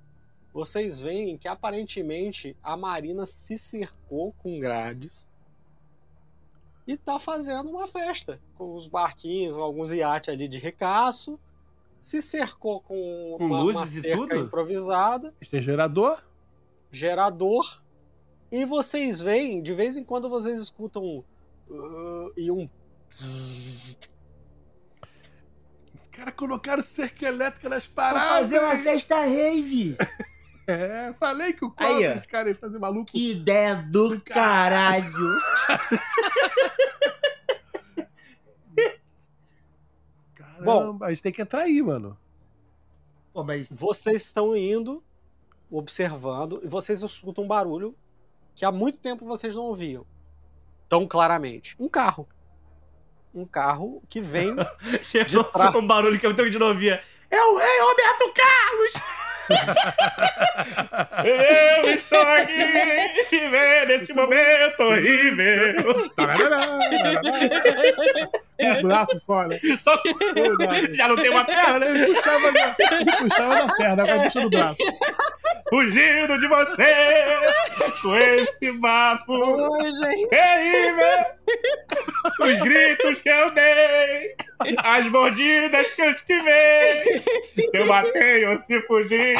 vocês 0.53 1.01
veem 1.01 1.39
que 1.39 1.49
aparentemente 1.49 2.55
a 2.63 2.77
Marina 2.77 3.25
se 3.25 3.57
cercou 3.57 4.35
com 4.35 4.59
grades 4.59 5.27
e 6.87 6.97
tá 6.97 7.18
fazendo 7.18 7.68
uma 7.70 7.87
festa 7.89 8.41
com 8.57 8.74
os 8.74 8.87
barquinhos, 8.87 9.57
alguns 9.57 9.91
iates 9.93 10.28
ali 10.32 10.47
de 10.49 10.59
ricaço. 10.59 11.39
Se 12.01 12.22
cercou 12.22 12.80
com, 12.80 13.34
Com 13.39 13.45
uma, 13.47 13.57
uma 13.57 13.62
luzes 13.64 13.97
e 13.97 14.01
cerca 14.03 14.16
tudo? 14.16 14.37
improvisada, 14.37 15.34
Tem 15.51 15.61
gerador. 15.61 16.22
gerador. 16.93 17.82
E 18.53 18.64
vocês 18.64 19.20
veem, 19.20 19.61
de 19.61 19.74
vez 19.74 19.97
em 19.97 20.05
quando 20.05 20.28
vocês 20.28 20.61
escutam 20.61 21.03
um, 21.05 21.24
uh, 21.68 22.32
e 22.37 22.49
um 22.51 22.68
Os 23.12 23.97
caras 26.12 26.34
colocaram 26.34 26.82
cerca 26.84 27.26
elétrica 27.26 27.68
nas 27.68 27.87
paradas. 27.89 28.28
fazer 28.51 28.59
uma 28.61 28.76
festa 28.78 29.16
rave. 29.24 29.97
É, 30.67 31.12
falei 31.21 31.53
que 31.53 31.64
o 31.64 31.73
Aí, 31.77 31.93
cobre, 31.93 32.09
ó. 32.09 32.12
esse 32.14 32.29
cara 32.29 32.49
ia 32.49 32.55
fazer 32.57 32.79
maluco. 32.79 33.07
Que 33.12 33.31
ideia 33.33 33.77
do 33.77 34.21
caralho. 34.21 35.07
Caramba, 40.35 41.07
a 41.07 41.11
gente 41.11 41.23
tem 41.23 41.33
que 41.33 41.43
entrar 41.43 41.62
aí, 41.62 41.81
mano. 41.83 42.19
Pô, 43.33 43.45
mas 43.45 43.71
Vocês 43.73 44.23
estão 44.25 44.57
indo, 44.57 45.03
observando, 45.71 46.61
e 46.64 46.69
vocês 46.69 47.03
escutam 47.03 47.45
um 47.45 47.49
barulho 47.49 47.95
que 48.55 48.64
há 48.64 48.73
muito 48.73 48.99
tempo 48.99 49.27
vocês 49.27 49.55
não 49.55 49.64
ouviam 49.64 50.07
tão 50.89 51.07
claramente. 51.07 51.77
Um 51.79 51.89
carro. 51.89 52.29
Um 53.35 53.45
carro 53.45 54.03
que 54.09 54.21
vem. 54.21 54.57
chegou 55.03 55.45
trás. 55.45 55.75
um 55.75 55.87
barulho 55.87 56.19
que 56.19 56.27
eu 56.27 56.35
tenho 56.35 56.51
de 56.51 56.59
novia. 56.59 57.03
É 57.31 57.41
o 57.41 57.59
rei 57.59 57.81
Roberto 57.81 58.33
Carlos! 58.33 59.26
Eu 61.25 61.91
estou 61.91 62.23
aqui 62.23 62.55
vivendo 63.31 63.91
esse 63.91 64.13
momento 64.13 64.81
horrível. 64.81 66.11
Um 68.61 68.83
braço 68.83 69.19
só, 69.21 69.47
né? 69.47 69.59
Só 69.79 69.95
já 70.95 71.09
não 71.09 71.17
tem 71.17 71.31
uma 71.31 71.45
perna, 71.45 71.87
Ele 71.87 72.07
puxava, 72.07 72.53
na, 72.53 72.77
ele 72.79 73.13
puxava 73.19 73.55
na 73.67 73.75
perna, 73.75 74.03
agora 74.03 74.23
puxa 74.23 74.41
no 74.41 74.51
braço. 74.51 74.79
fugindo 75.69 76.39
de 76.39 76.47
você 76.49 77.27
com 78.03 78.17
esse 78.17 78.73
bafo 78.73 79.33
Oi, 79.33 79.93
gente. 79.93 80.29
terrível. 80.29 81.25
Os 82.41 82.59
gritos 82.61 83.21
que 83.21 83.29
eu 83.29 83.51
dei, 83.51 84.35
as 84.79 85.07
mordidas 85.09 85.91
que 85.93 86.03
eu 86.03 86.11
esquivei. 86.11 87.23
Se 87.71 87.77
eu 87.77 87.87
matei 87.87 88.47
ou 88.47 88.57
se 88.57 88.81
fugi, 88.83 89.35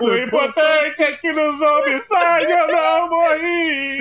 o 0.00 0.14
importante 0.16 1.02
é 1.02 1.12
que 1.12 1.32
nos 1.32 1.60
homicídios 1.60 2.50
eu 2.50 2.68
não 2.68 3.08
morri. 3.10 3.98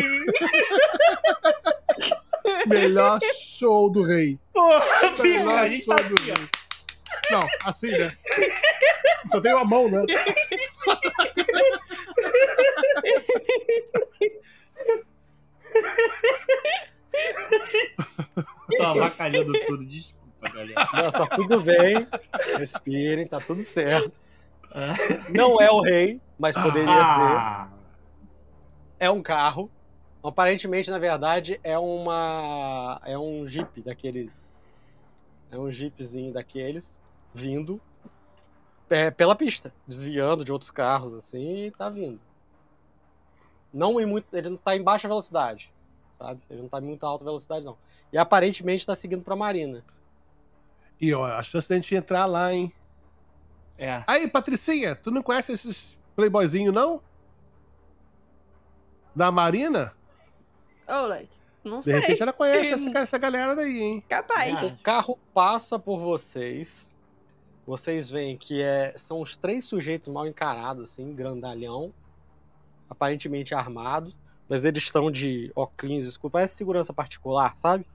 Melhor 2.67 3.19
show 3.35 3.89
do 3.89 4.03
rei. 4.03 4.39
Porra, 4.53 4.81
fica, 5.15 5.23
Melhor 5.23 5.59
a 5.59 5.69
gente 5.69 5.85
tá 5.85 5.97
show 5.97 6.09
do 6.09 6.15
assim, 6.15 6.31
ó. 6.31 6.35
rei. 6.35 6.49
Não, 7.31 7.39
assim, 7.65 7.91
né? 7.91 8.07
Só 9.31 9.39
tem 9.41 9.53
uma 9.53 9.63
mão, 9.65 9.89
né? 9.89 10.03
Tô 18.77 18.83
avacalhando 18.83 19.53
tudo, 19.67 19.85
desculpa, 19.85 20.49
galera. 20.53 20.87
Não, 20.93 21.11
tá 21.11 21.27
tudo 21.27 21.61
bem. 21.61 22.07
Respirem, 22.57 23.27
tá 23.27 23.39
tudo 23.39 23.63
certo. 23.63 24.11
Não 25.29 25.61
é 25.61 25.69
o 25.71 25.81
rei, 25.81 26.19
mas 26.37 26.55
poderia 26.55 26.87
ser. 26.87 26.91
Ah, 26.97 27.67
É 28.99 29.09
um 29.09 29.21
carro. 29.21 29.69
Aparentemente, 30.23 30.89
na 30.89 30.97
verdade, 30.97 31.59
é 31.63 31.77
uma. 31.77 33.01
É 33.03 33.17
um 33.17 33.45
jeep 33.45 33.81
daqueles. 33.81 34.59
É 35.51 35.57
um 35.57 35.69
jeepzinho 35.69 36.33
daqueles 36.33 36.99
vindo 37.33 37.81
é, 38.89 39.11
pela 39.11 39.35
pista, 39.35 39.73
desviando 39.87 40.45
de 40.45 40.51
outros 40.51 40.71
carros, 40.71 41.13
assim, 41.13 41.65
e 41.65 41.71
tá 41.71 41.89
vindo. 41.89 42.19
Não 43.73 43.99
em 43.99 44.05
muito. 44.05 44.25
Ele 44.33 44.49
não 44.49 44.57
tá 44.57 44.75
em 44.75 44.83
baixa 44.83 45.07
velocidade, 45.07 45.73
sabe? 46.17 46.39
Ele 46.49 46.61
não 46.61 46.69
tá 46.69 46.79
em 46.79 46.85
muita 46.85 47.05
alta 47.07 47.25
velocidade, 47.25 47.65
não. 47.65 47.77
E 48.11 48.17
aparentemente 48.17 48.85
tá 48.85 48.95
seguindo 48.95 49.23
pra 49.23 49.35
Marina. 49.35 49.83
E 51.01 51.13
ó, 51.13 51.25
a 51.25 51.43
chance 51.43 51.67
da 51.67 51.75
gente 51.75 51.95
entrar 51.95 52.25
lá, 52.25 52.53
hein? 52.53 52.71
é. 53.77 54.03
Aí, 54.07 54.27
Patricinha, 54.29 54.95
tu 54.95 55.11
não 55.11 55.23
conhece 55.23 55.51
esses 55.51 55.97
playboyzinhos, 56.15 56.73
não? 56.73 57.01
Da 59.15 59.31
Marina? 59.31 59.93
Ô, 60.87 61.07
like, 61.07 61.29
não 61.63 61.79
De 61.79 61.85
sei. 61.85 61.93
repente 61.99 62.21
ela 62.21 62.33
conhece 62.33 62.73
essa, 62.89 62.99
essa 62.99 63.17
galera 63.17 63.55
daí, 63.55 63.81
hein? 63.81 64.03
Capaz. 64.07 64.63
Ah. 64.63 64.65
O 64.67 64.77
carro 64.77 65.17
passa 65.33 65.79
por 65.79 65.99
vocês. 65.99 66.93
Vocês 67.65 68.09
veem 68.11 68.37
que 68.37 68.61
é, 68.61 68.93
são 68.97 69.21
os 69.21 69.35
três 69.37 69.63
sujeitos 69.65 70.11
mal 70.11 70.27
encarados, 70.27 70.91
assim, 70.91 71.13
grandalhão, 71.15 71.93
aparentemente 72.89 73.55
armados, 73.55 74.13
mas 74.49 74.65
eles 74.65 74.83
estão 74.83 75.09
de 75.09 75.49
óculos 75.55 76.05
escuros, 76.05 76.33
parece 76.33 76.55
segurança 76.55 76.93
particular, 76.93 77.57
sabe? 77.57 77.87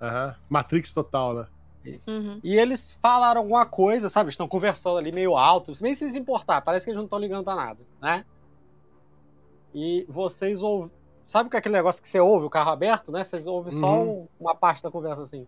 Aham. 0.00 0.36
Matrix 0.48 0.92
total, 0.92 1.34
né? 1.34 1.46
Uhum. 2.06 2.38
E 2.44 2.56
eles 2.56 2.96
falaram 3.02 3.40
alguma 3.40 3.66
coisa, 3.66 4.08
sabe? 4.08 4.30
Estão 4.30 4.46
conversando 4.46 4.98
ali 4.98 5.10
meio 5.10 5.36
alto, 5.36 5.74
sem 5.74 5.94
se 5.96 6.16
importar, 6.16 6.60
parece 6.60 6.84
que 6.86 6.90
eles 6.90 6.96
não 6.98 7.06
estão 7.06 7.18
ligando 7.18 7.42
pra 7.42 7.56
nada, 7.56 7.80
né? 8.00 8.24
E 9.74 10.06
vocês 10.08 10.62
ouvem. 10.62 10.92
Sabe 11.26 11.48
que 11.48 11.56
é 11.56 11.58
aquele 11.58 11.74
negócio 11.74 12.02
que 12.02 12.08
você 12.08 12.20
ouve, 12.20 12.44
o 12.46 12.50
carro 12.50 12.70
aberto, 12.70 13.10
né? 13.10 13.24
Vocês 13.24 13.46
ouvem 13.46 13.72
só 13.72 13.94
Uhum. 14.02 14.22
um- 14.22 14.28
uma 14.40 14.54
parte 14.54 14.82
da 14.82 14.90
conversa 14.90 15.22
assim. 15.22 15.46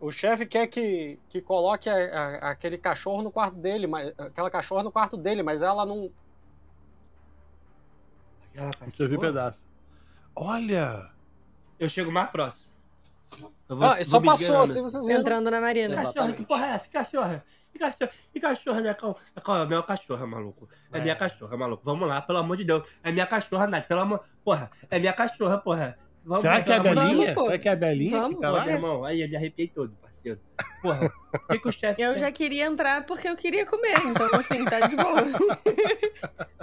O 0.00 0.10
chefe 0.12 0.44
quer 0.44 0.66
que, 0.66 1.18
que 1.28 1.40
coloque 1.40 1.88
a- 1.88 1.94
a- 1.94 2.50
aquele 2.50 2.76
cachorro 2.76 3.22
no 3.22 3.30
quarto 3.30 3.56
dele, 3.56 3.86
mas 3.86 4.12
aquela 4.18 4.50
cachorra 4.50 4.82
no 4.82 4.92
quarto 4.92 5.16
dele, 5.16 5.42
mas 5.42 5.62
ela 5.62 5.86
não. 5.86 6.10
Aquela 8.50 8.70
Deixa 8.70 8.84
eu 8.84 8.86
um 8.86 9.10
cachorra. 9.10 9.18
pedaço. 9.20 9.62
Olha! 10.34 11.10
Eu 11.78 11.88
chego 11.88 12.10
mais 12.10 12.30
próximo. 12.30 12.70
Eu 13.68 13.76
vou, 13.76 13.86
Ah, 13.88 14.04
só 14.04 14.20
passou 14.20 14.58
assim, 14.62 14.80
vocês 14.82 15.06
viram. 15.06 15.20
Entrando 15.20 15.50
na 15.50 15.60
Marina. 15.60 15.94
Cachorra, 15.96 16.32
que 16.32 16.44
porra 16.44 16.66
é 16.66 16.70
essa? 16.70 16.88
Cachorra? 16.88 17.44
Que 17.76 17.78
cachorra? 17.78 18.10
Que 18.32 18.40
cachorra, 18.40 18.80
né? 18.80 18.94
Calma, 18.94 19.16
calma, 19.44 19.62
é 19.62 19.66
minha 19.66 19.82
cachorra, 19.82 20.26
maluco. 20.26 20.68
É, 20.92 20.98
É. 20.98 21.00
minha 21.02 21.14
cachorra, 21.14 21.56
maluco. 21.56 21.82
Vamos 21.84 22.08
lá, 22.08 22.22
pelo 22.22 22.38
amor 22.38 22.56
de 22.56 22.64
Deus. 22.64 22.88
É 23.02 23.12
minha 23.12 23.26
cachorra, 23.26 23.66
Nath, 23.66 23.86
pelo 23.86 24.00
amor... 24.00 24.24
Porra, 24.42 24.70
é 24.90 24.98
minha 24.98 25.12
cachorra, 25.12 25.58
porra. 25.58 25.98
Vamos, 26.24 26.42
Será 26.42 26.62
que 26.62 26.72
é 26.72 26.76
a 26.76 26.80
pelo 26.82 26.98
amor 27.00 27.10
de 27.10 27.16
Belinha? 27.16 27.34
Será 27.34 27.58
que 27.58 27.68
é 27.68 27.72
a 27.72 27.76
Belinha 27.76 28.20
Vamos, 28.20 28.34
que 28.36 28.40
tá 28.42 28.50
lá? 28.50 28.66
Irmão, 28.66 29.04
aí 29.04 29.20
eu 29.20 29.28
me 29.28 29.36
arrepiei 29.36 29.68
todo, 29.68 29.94
parceiro. 30.00 30.40
Porra, 30.82 31.12
o 31.34 31.38
que, 31.52 31.58
que 31.58 31.68
o 31.68 31.72
chefe 31.72 32.00
Eu 32.02 32.18
já 32.18 32.32
queria 32.32 32.64
entrar 32.64 33.04
porque 33.04 33.28
eu 33.28 33.36
queria 33.36 33.66
comer, 33.66 33.94
então 34.06 34.26
assim, 34.34 34.64
tá 34.64 34.80
de 34.80 34.96
boa. 34.96 35.22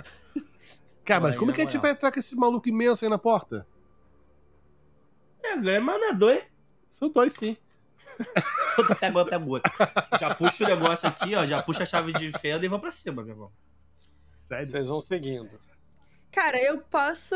Cara, 1.06 1.19
mas 1.22 1.34
Aí, 1.34 1.38
como 1.38 1.52
na 1.52 1.56
que 1.56 1.61
a 1.61 1.65
gente 1.65 1.77
vai 1.77 1.91
entrar 1.91 2.11
com 2.11 2.19
esse 2.19 2.35
maluco 2.35 2.68
imenso 2.68 3.03
aí 3.06 3.10
na 3.10 3.18
porta? 3.18 3.68
É, 5.44 5.57
ganha 5.57 5.81
manador, 5.81 6.31
hein? 6.34 6.41
São 6.90 7.10
dois, 7.10 7.34
sim. 7.34 7.57
Eu 8.77 8.95
pego, 8.95 9.19
eu 9.19 9.26
pego 9.26 9.49
outro. 9.52 9.72
Já 10.19 10.34
puxo 10.34 10.64
o 10.64 10.68
negócio 10.68 11.07
aqui, 11.07 11.35
ó. 11.35 11.45
Já 11.45 11.61
puxo 11.61 11.84
a 11.84 11.85
chave 11.85 12.11
de 12.14 12.31
fenda 12.40 12.65
e 12.65 12.69
vou 12.69 12.80
pra 12.80 12.91
cima, 12.91 13.22
meu 13.23 13.34
irmão. 13.34 13.52
Sério? 14.31 14.68
Vocês 14.68 14.88
vão 14.88 14.99
seguindo. 14.99 15.60
Cara, 16.31 16.57
eu 16.57 16.80
posso. 16.80 17.35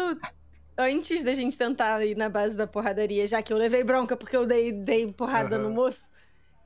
Antes 0.78 1.24
da 1.24 1.34
gente 1.34 1.58
tentar 1.58 2.04
ir 2.06 2.16
na 2.16 2.30
base 2.30 2.56
da 2.56 2.68
porradaria, 2.68 3.28
já 3.28 3.42
que 3.42 3.52
eu 3.52 3.58
levei 3.58 3.84
bronca 3.84 4.16
porque 4.16 4.36
eu 4.38 4.46
dei, 4.46 4.72
dei 4.72 5.12
porrada 5.12 5.58
no 5.58 5.68
Aham. 5.68 5.74
moço, 5.74 6.10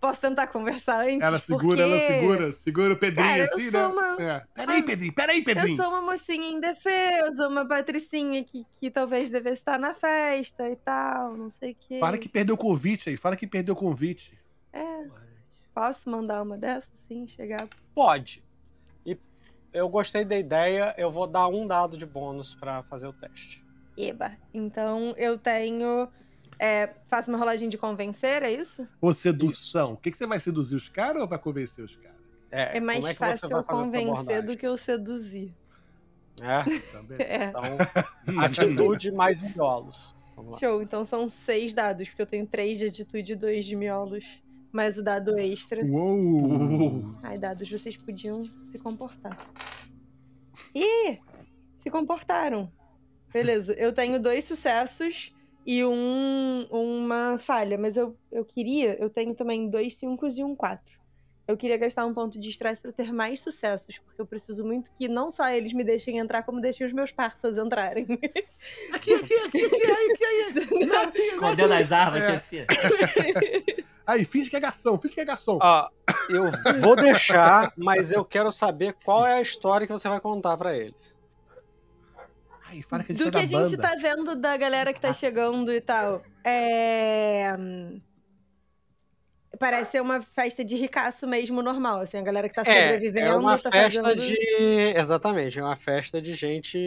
posso 0.02 0.20
tentar 0.20 0.48
conversar 0.48 1.06
antes? 1.06 1.22
Ela 1.22 1.40
segura, 1.40 1.68
porque 1.68 1.82
ela 1.82 2.00
segura, 2.00 2.56
segura 2.56 2.94
o 2.94 2.98
Pedrinho 2.98 3.28
Cara, 3.30 3.44
eu 3.46 3.56
assim, 3.56 3.72
né? 3.72 3.86
uma- 3.86 4.18
É. 4.22 4.46
Peraí, 4.54 4.84
Pedrinho, 4.84 5.14
peraí, 5.14 5.38
Eu 5.40 5.46
Pedrinho. 5.46 5.78
sou 5.78 5.88
uma 5.90 6.02
mocinha 6.02 6.50
indefesa, 6.50 7.48
uma 7.48 7.66
patricinha 7.66 8.44
que, 8.44 8.66
que 8.72 8.90
talvez 8.92 9.30
devesse 9.30 9.62
estar 9.62 9.80
na 9.80 9.94
festa 9.94 10.68
e 10.70 10.76
tal, 10.76 11.38
não 11.38 11.50
sei 11.50 11.72
o 11.72 11.76
quê. 11.80 12.00
Fala 12.00 12.18
que 12.18 12.28
perdeu 12.28 12.56
o 12.56 12.58
convite 12.58 13.10
aí, 13.10 13.16
fala 13.16 13.36
que 13.38 13.46
perdeu 13.48 13.74
o 13.74 13.78
convite. 13.78 14.38
É, 14.74 15.06
Posso 15.74 16.10
mandar 16.10 16.42
uma 16.44 16.58
dessas, 16.58 16.90
sim, 17.08 17.26
chegar? 17.28 17.66
Pode. 17.96 18.44
E 19.06 19.18
eu 19.72 19.88
gostei 19.88 20.26
da 20.26 20.38
ideia, 20.38 20.94
eu 20.98 21.10
vou 21.10 21.26
dar 21.26 21.48
um 21.48 21.66
dado 21.66 21.98
de 21.98 22.06
bônus 22.06 22.54
pra 22.56 22.84
fazer 22.84 23.08
o 23.08 23.14
teste. 23.14 23.64
Eba. 23.98 24.32
Então 24.54 25.14
eu 25.18 25.38
tenho. 25.38 26.10
É, 26.64 26.94
faço 27.08 27.32
uma 27.32 27.40
roladinha 27.40 27.72
de 27.72 27.78
convencer, 27.78 28.44
é 28.44 28.52
isso? 28.52 28.88
Ou 29.02 29.16
sedução. 29.16 29.94
O 29.94 29.98
que, 29.98 30.12
que 30.12 30.18
você 30.18 30.28
vai 30.28 30.40
seduzir 30.40 30.76
os 30.76 30.88
caras 30.88 31.24
ou 31.24 31.28
vai 31.28 31.40
convencer 31.40 31.84
os 31.84 31.96
caras? 31.96 32.22
É, 32.52 32.78
É 32.78 32.80
mais 32.80 33.00
como 33.00 33.08
é 33.08 33.14
que 33.14 33.18
você 33.18 33.26
fácil 33.32 33.50
vai 33.50 33.60
eu 33.60 33.64
convencer 33.64 34.44
do 34.44 34.56
que 34.56 34.68
eu 34.68 34.78
seduzir. 34.78 35.52
É, 36.40 36.64
Também. 36.92 37.18
É. 37.28 37.46
então, 37.46 37.64
atitude 38.44 39.12
mais 39.12 39.42
miolos. 39.42 40.16
Vamos 40.36 40.52
lá. 40.52 40.60
Show, 40.60 40.84
então 40.84 41.04
são 41.04 41.28
seis 41.28 41.74
dados, 41.74 42.08
porque 42.10 42.22
eu 42.22 42.28
tenho 42.28 42.46
três 42.46 42.78
de 42.78 42.86
atitude 42.86 43.32
e 43.32 43.36
dois 43.36 43.66
de 43.66 43.76
miolos. 43.76 44.40
Mais 44.72 45.00
o 45.00 45.04
dado 45.04 45.40
extra. 45.40 45.84
Uou! 45.84 47.10
Ai, 47.24 47.38
dados, 47.38 47.68
vocês 47.68 47.98
podiam 47.98 48.44
se 48.44 48.78
comportar. 48.78 49.36
Ih! 50.76 51.20
Se 51.80 51.90
comportaram. 51.90 52.72
Beleza, 53.34 53.74
eu 53.74 53.92
tenho 53.92 54.22
dois 54.22 54.46
sucessos 54.46 55.34
e 55.66 55.84
um, 55.86 56.68
uma 56.70 57.38
falha, 57.38 57.78
mas 57.78 57.98
eu, 57.98 58.18
eu 58.32 58.44
queria, 58.44 58.96
eu 59.02 59.10
tenho 59.10 59.36
também 59.36 59.70
dois 59.70 59.96
cinco 59.96 60.28
e 60.28 60.44
um 60.44 60.56
quatro. 60.56 61.00
Eu 61.48 61.58
queria 61.58 61.76
gastar 61.76 62.06
um 62.06 62.14
ponto 62.14 62.40
de 62.40 62.50
estresse 62.50 62.82
para 62.82 62.94
ter 62.94 63.12
mais 63.12 63.42
sucessos, 63.42 63.98
porque 64.00 64.22
eu 64.22 64.26
preciso 64.26 64.64
muito 64.64 64.92
que 64.94 65.08
não 65.08 65.30
só 65.30 65.50
eles 65.50 65.74
me 65.74 65.84
deixem 65.84 66.18
entrar, 66.18 66.44
como 66.44 66.62
deixem 66.62 66.86
os 66.88 66.94
meus 66.94 67.12
parceiros 67.12 67.60
entrarem. 67.60 68.06
Aqui, 68.94 69.14
aqui, 69.14 69.34
aqui, 69.34 69.66
aqui, 69.66 70.60
aqui, 70.60 71.18
Escondendo 71.18 71.74
as 71.74 71.92
armas 71.92 72.22
É. 72.22 72.26
aqui 72.28 72.36
assim. 72.36 72.58
Aí, 74.06 74.24
finge 74.26 74.50
que 74.50 74.56
é 74.56 74.60
garçom, 74.60 74.98
finge 75.00 75.14
que 75.14 75.22
é 75.22 75.26
garçom. 75.26 75.58
Ó, 75.62 75.90
eu 76.30 76.52
vou 76.80 76.96
deixar, 76.96 77.74
mas 77.78 78.12
eu 78.12 78.24
quero 78.26 78.52
saber 78.52 78.96
qual 79.04 79.26
é 79.26 79.34
a 79.36 79.42
história 79.42 79.86
que 79.86 79.94
você 79.94 80.08
vai 80.08 80.20
contar 80.20 80.58
pra 80.58 80.76
eles. 80.76 81.16
Aí, 82.72 82.82
fala 82.82 83.04
que 83.04 83.12
a 83.12 83.16
gente 83.16 83.24
Do 83.24 83.28
é 83.28 83.32
que 83.32 83.40
a 83.40 83.46
gente 83.46 83.76
banda. 83.76 83.78
tá 83.78 83.96
vendo 83.96 84.36
da 84.36 84.56
galera 84.58 84.94
que 84.94 85.02
tá 85.02 85.12
chegando 85.12 85.74
e 85.74 85.82
tal. 85.82 86.24
É. 86.44 87.56
Parece 89.60 89.92
ser 89.92 90.02
uma 90.02 90.22
festa 90.22 90.64
de 90.64 90.76
ricaço 90.76 91.28
mesmo 91.28 91.62
normal, 91.62 92.00
assim, 92.00 92.18
a 92.18 92.22
galera 92.22 92.48
que 92.50 92.56
tá 92.56 92.64
É, 92.66 92.84
sobrevivendo 92.84 93.28
é 93.28 93.36
uma 93.36 93.60
tá 93.60 93.70
festa 93.72 94.02
fazendo... 94.02 94.16
de. 94.16 94.36
Exatamente, 94.96 95.60
é 95.60 95.64
uma 95.64 95.76
festa 95.76 96.22
de 96.22 96.34
gente, 96.34 96.78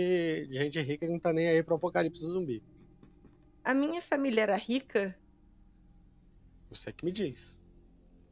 de 0.48 0.54
gente 0.54 0.80
rica 0.80 1.06
que 1.06 1.12
não 1.12 1.20
tá 1.20 1.32
nem 1.32 1.48
aí 1.48 1.62
pro 1.62 1.76
apocalipse 1.76 2.24
zumbi. 2.24 2.62
A 3.62 3.74
minha 3.74 4.00
família 4.00 4.42
era 4.42 4.56
rica 4.56 5.14
Você 6.70 6.92
que 6.92 7.04
me 7.04 7.12
diz. 7.12 7.58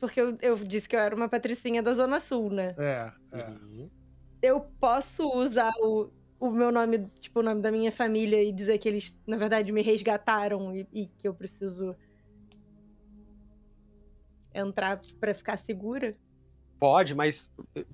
porque 0.01 0.21
eu, 0.21 0.37
eu 0.41 0.57
disse 0.57 0.89
que 0.89 0.97
eu 0.97 1.01
era 1.01 1.15
uma 1.15 1.29
patricinha 1.29 1.83
da 1.83 1.95
Zona 1.95 2.19
Sul, 2.19 2.51
né? 2.51 2.75
É, 2.79 3.13
é. 3.33 3.49
Uhum. 3.51 3.91
Eu 4.43 4.61
posso 4.81 5.29
usar 5.29 5.71
o, 5.83 6.11
o 6.43 6.51
meu 6.51 6.73
nome, 6.73 7.09
tipo, 7.21 7.39
o 7.39 7.43
nome 7.43 7.63
da 7.63 7.71
minha 7.71 7.93
família 7.93 8.43
e 8.43 8.51
dizer 8.51 8.77
que 8.79 8.89
eles, 8.89 9.17
na 9.25 9.37
verdade, 9.37 9.71
me 9.71 9.81
resgataram 9.81 10.75
e, 10.75 10.89
e 10.93 11.07
que 11.07 11.29
eu 11.29 11.33
preciso 11.33 11.95
entrar 14.53 15.01
pra 15.21 15.33
ficar 15.33 15.57
segura? 15.57 16.11
Pode, 16.81 17.15
mas. 17.15 17.53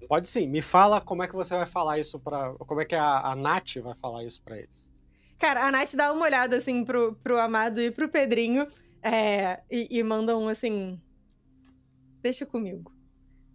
Pode 0.08 0.28
sim. 0.28 0.46
Me 0.46 0.62
fala 0.62 0.98
como 0.98 1.22
é 1.22 1.28
que 1.28 1.34
você 1.34 1.54
vai 1.54 1.66
falar 1.66 1.98
isso 1.98 2.18
pra. 2.18 2.54
Como 2.54 2.80
é 2.80 2.86
que 2.86 2.94
a, 2.94 3.20
a 3.20 3.36
Nath 3.36 3.76
vai 3.82 3.94
falar 3.96 4.24
isso 4.24 4.40
pra 4.42 4.56
eles. 4.56 4.90
Cara, 5.38 5.66
a 5.66 5.70
Nath 5.70 5.94
dá 5.94 6.10
uma 6.10 6.24
olhada, 6.24 6.56
assim, 6.56 6.82
pro, 6.86 7.14
pro 7.22 7.38
Amado 7.38 7.82
e 7.82 7.90
pro 7.90 8.08
Pedrinho 8.08 8.66
é, 9.02 9.60
e, 9.70 9.98
e 9.98 10.02
mandam, 10.02 10.48
assim... 10.48 10.98
Deixa 12.22 12.44
comigo. 12.44 12.90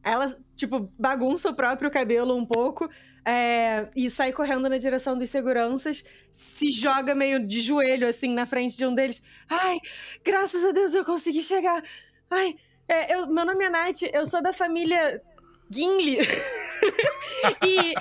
Ela, 0.03 0.35
tipo, 0.55 0.91
bagunça 0.99 1.49
o 1.49 1.55
próprio 1.55 1.89
cabelo 1.89 2.35
um 2.35 2.45
pouco 2.45 2.89
é, 3.25 3.89
e 3.95 4.09
sai 4.09 4.33
correndo 4.33 4.67
na 4.67 4.77
direção 4.77 5.17
dos 5.17 5.29
seguranças, 5.29 6.03
se 6.33 6.71
joga 6.71 7.15
meio 7.15 7.45
de 7.47 7.61
joelho, 7.61 8.07
assim, 8.07 8.33
na 8.33 8.45
frente 8.45 8.75
de 8.75 8.85
um 8.85 8.93
deles. 8.93 9.21
Ai, 9.49 9.77
graças 10.23 10.63
a 10.63 10.71
Deus 10.71 10.93
eu 10.93 11.05
consegui 11.05 11.41
chegar. 11.41 11.81
Ai, 12.29 12.55
é, 12.87 13.15
eu- 13.15 13.27
meu 13.27 13.45
nome 13.45 13.63
é 13.65 13.69
Nath, 13.69 14.01
eu 14.13 14.25
sou 14.25 14.41
da 14.41 14.51
família 14.51 15.21
Gimli. 15.69 16.17
e 17.63 17.93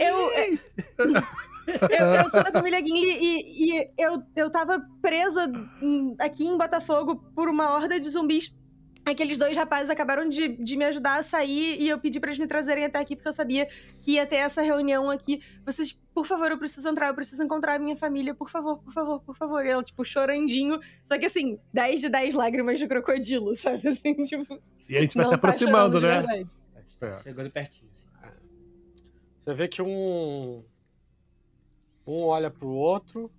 eu, 0.00 0.30
eu, 1.90 2.06
eu 2.14 2.30
sou 2.30 2.42
da 2.42 2.52
família 2.52 2.78
Gimli 2.78 3.16
e, 3.20 3.78
e 3.78 3.90
eu, 3.98 4.22
eu 4.34 4.50
tava 4.50 4.80
presa 5.00 5.50
aqui 6.18 6.44
em 6.44 6.56
Botafogo 6.56 7.16
por 7.34 7.48
uma 7.48 7.74
horda 7.74 7.98
de 8.00 8.08
zumbis. 8.10 8.52
Aqueles 9.06 9.38
dois 9.38 9.56
rapazes 9.56 9.88
acabaram 9.88 10.28
de, 10.28 10.48
de 10.48 10.76
me 10.76 10.84
ajudar 10.84 11.20
a 11.20 11.22
sair 11.22 11.80
e 11.80 11.88
eu 11.88 11.96
pedi 11.96 12.18
pra 12.18 12.28
eles 12.28 12.40
me 12.40 12.46
trazerem 12.48 12.86
até 12.86 12.98
aqui 12.98 13.14
porque 13.14 13.28
eu 13.28 13.32
sabia 13.32 13.68
que 14.00 14.14
ia 14.14 14.26
ter 14.26 14.34
essa 14.34 14.60
reunião 14.62 15.08
aqui. 15.08 15.40
Vocês, 15.64 15.96
por 16.12 16.26
favor, 16.26 16.50
eu 16.50 16.58
preciso 16.58 16.88
entrar, 16.88 17.06
eu 17.06 17.14
preciso 17.14 17.40
encontrar 17.40 17.76
a 17.76 17.78
minha 17.78 17.96
família, 17.96 18.34
por 18.34 18.50
favor, 18.50 18.78
por 18.78 18.92
favor, 18.92 19.20
por 19.20 19.36
favor. 19.36 19.64
E 19.64 19.68
ela, 19.68 19.84
tipo, 19.84 20.04
chorandinho. 20.04 20.80
Só 21.04 21.16
que 21.16 21.26
assim, 21.26 21.56
10 21.72 22.00
de 22.00 22.08
10 22.08 22.34
lágrimas 22.34 22.80
de 22.80 22.88
crocodilo, 22.88 23.54
sabe? 23.56 23.86
Assim, 23.86 24.24
tipo. 24.24 24.60
E 24.88 24.96
a 24.96 25.00
gente 25.02 25.14
vai 25.14 25.24
se 25.24 25.30
tá 25.30 25.36
aproximando, 25.36 26.00
né? 26.00 26.22
verdade. 26.22 26.56
É. 27.00 27.16
Chegando 27.18 27.48
pertinho. 27.48 27.88
assim. 27.94 28.34
Você 29.40 29.54
vê 29.54 29.68
que 29.68 29.80
um. 29.80 30.64
Um 32.04 32.22
olha 32.24 32.50
pro 32.50 32.68
outro. 32.68 33.30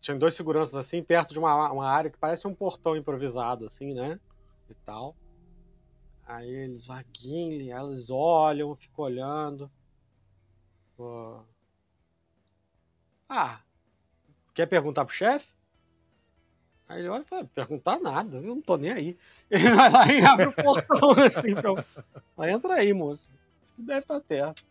Tinha 0.00 0.16
dois 0.16 0.34
seguranças 0.34 0.74
assim, 0.74 1.02
perto 1.02 1.32
de 1.32 1.38
uma, 1.38 1.70
uma 1.70 1.88
área 1.88 2.10
que 2.10 2.18
parece 2.18 2.46
um 2.46 2.54
portão 2.54 2.96
improvisado, 2.96 3.66
assim, 3.66 3.92
né? 3.92 4.18
E 4.68 4.74
tal. 4.74 5.14
Aí 6.26 6.48
eles, 6.48 6.88
ah, 6.90 7.04
Gimli, 7.12 7.72
aí 7.72 7.84
eles 7.84 8.10
olham, 8.10 8.76
ficam 8.76 9.04
olhando. 9.04 9.70
Pô. 10.96 11.40
Ah, 13.28 13.60
quer 14.54 14.66
perguntar 14.66 15.04
pro 15.04 15.14
chefe? 15.14 15.46
Aí 16.88 17.00
ele 17.00 17.08
olha 17.08 17.22
e 17.22 17.26
fala, 17.26 17.44
perguntar 17.44 18.00
nada, 18.00 18.38
eu 18.38 18.42
não 18.42 18.62
tô 18.62 18.76
nem 18.78 18.90
aí. 18.90 19.18
Ele 19.50 19.70
vai 19.72 19.90
lá 19.90 20.06
e 20.10 20.24
abre 20.24 20.46
o 20.46 20.52
portão 20.52 21.10
assim 21.22 21.54
pra 21.54 22.50
entra 22.50 22.74
aí, 22.74 22.94
moço. 22.94 23.28
Deve 23.76 24.00
estar 24.00 24.20
perto. 24.20 24.64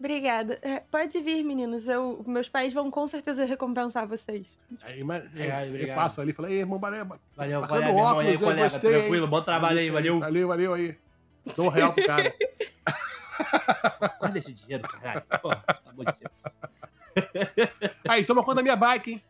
Obrigada. 0.00 0.58
É, 0.62 0.80
pode 0.80 1.20
vir, 1.20 1.44
meninos. 1.44 1.86
Eu, 1.86 2.24
meus 2.26 2.48
pais 2.48 2.72
vão 2.72 2.90
com 2.90 3.06
certeza 3.06 3.44
recompensar 3.44 4.08
vocês. 4.08 4.50
Aí, 4.80 5.04
mas, 5.04 5.24
aí, 5.36 5.68
obrigado. 5.68 5.94
passa 5.94 6.22
ali 6.22 6.30
e 6.30 6.32
fala, 6.32 6.50
ei, 6.50 6.60
irmão, 6.60 6.78
valeu, 6.78 7.04
Valeu, 7.36 7.60
valeu, 7.60 7.96
óculos, 7.96 8.26
aí, 8.26 8.38
colega? 8.38 8.70
gostei? 8.70 8.92
Tranquilo, 8.92 9.28
bom 9.28 9.42
trabalho 9.42 9.78
aí, 9.78 9.90
valeu. 9.90 10.18
Valeu, 10.18 10.48
valeu 10.48 10.72
aí. 10.72 10.96
Dou 11.54 11.66
um 11.66 11.68
real 11.68 11.92
pro 11.92 12.06
cara. 12.06 12.32
Guarda 14.18 14.38
esse 14.38 14.54
dinheiro, 14.54 14.88
caralho. 14.88 15.22
Pô, 15.42 15.50
pelo 15.50 15.90
amor 15.90 16.06
de 16.06 16.14
Deus. 16.18 16.32
Aí, 18.08 18.24
toma 18.24 18.42
conta 18.42 18.56
da 18.56 18.62
minha 18.62 18.76
bike, 18.76 19.12
hein? 19.12 19.22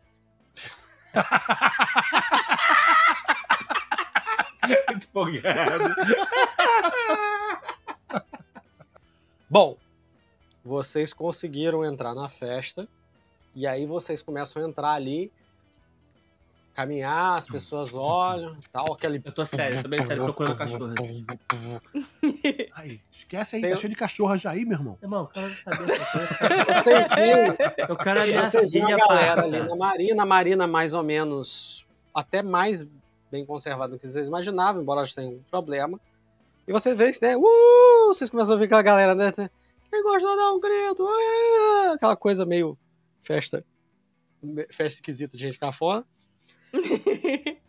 Muito 4.89 5.07
empolgado. 5.07 5.83
Bom, 9.49 9.77
vocês 10.63 11.13
conseguiram 11.13 11.83
entrar 11.83 12.13
na 12.13 12.29
festa. 12.29 12.87
E 13.55 13.67
aí 13.67 13.85
vocês 13.85 14.21
começam 14.21 14.63
a 14.63 14.67
entrar 14.67 14.91
ali. 14.93 15.31
Caminhar, 16.73 17.37
as 17.37 17.45
pessoas 17.45 17.93
olham, 17.93 18.55
tal, 18.71 18.93
aquele. 18.93 19.21
Eu 19.25 19.31
tô 19.33 19.43
sério, 19.43 19.79
eu 19.79 19.83
tô 19.83 19.89
bem 19.89 20.01
sério 20.01 20.23
procurando 20.23 20.55
cachorro. 20.55 20.93
Assim. 20.97 21.25
Aí, 22.73 23.01
esquece 23.11 23.57
aí, 23.57 23.61
Tem- 23.61 23.71
tá 23.71 23.75
cheio 23.75 23.89
de 23.89 23.95
cachorra 23.95 24.37
já 24.37 24.51
aí, 24.51 24.63
meu 24.63 24.77
irmão. 24.77 24.97
Irmão, 25.01 25.21
eu 25.23 25.27
quero 25.27 25.53
saber 25.63 25.91
essa 25.91 26.05
coisa. 26.05 26.83
Vocês 26.83 27.07
veem, 27.09 27.87
Eu 27.89 27.95
quero 27.97 28.21
a 28.21 28.25
minha 28.25 28.49
filha 28.49 28.97
galera 28.97 29.43
ali 29.43 29.59
na 29.59 29.75
marina, 29.75 30.23
a 30.23 30.25
marina 30.25 30.67
mais 30.67 30.93
ou 30.93 31.03
menos 31.03 31.85
até 32.13 32.41
mais 32.41 32.87
bem 33.29 33.45
conservada 33.45 33.91
do 33.93 33.99
que 33.99 34.07
vocês 34.07 34.29
imaginavam, 34.29 34.81
embora 34.81 35.01
elas 35.01 35.13
tenham 35.13 35.33
um 35.33 35.43
problema. 35.51 35.99
E 36.65 36.71
você 36.71 36.95
vê, 36.95 37.11
né? 37.21 37.35
Uh, 37.35 38.07
vocês 38.07 38.29
começam 38.29 38.53
a 38.53 38.55
ouvir 38.55 38.65
aquela 38.65 38.81
galera, 38.81 39.13
né? 39.13 39.33
Quem 39.91 40.01
gosta 40.03 40.27
de 40.27 40.35
dar 40.37 40.53
um 40.53 40.59
grito? 40.59 41.05
Ah! 41.05 41.93
Aquela 41.95 42.15
coisa 42.15 42.45
meio 42.45 42.77
festa, 43.21 43.63
festa 44.69 44.85
esquisita 44.99 45.35
de 45.35 45.43
gente 45.43 45.59
cá 45.59 45.73
fora. 45.73 46.05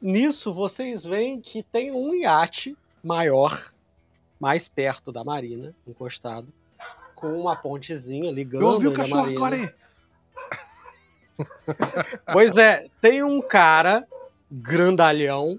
Nisso, 0.00 0.52
vocês 0.52 1.04
veem 1.04 1.40
que 1.40 1.62
tem 1.62 1.90
um 1.90 2.14
iate 2.14 2.76
maior, 3.02 3.72
mais 4.38 4.68
perto 4.68 5.10
da 5.10 5.24
marina, 5.24 5.74
encostado, 5.86 6.52
com 7.14 7.40
uma 7.40 7.56
pontezinha 7.56 8.30
ligando 8.30 8.62
Eu 8.62 8.68
ouvi 8.68 8.86
o 8.86 8.92
cachorro 8.92 9.22
marina. 9.22 9.38
agora 9.38 9.56
aí. 9.56 9.74
Pois 12.32 12.56
é, 12.56 12.88
tem 13.00 13.22
um 13.22 13.40
cara 13.40 14.06
grandalhão, 14.50 15.58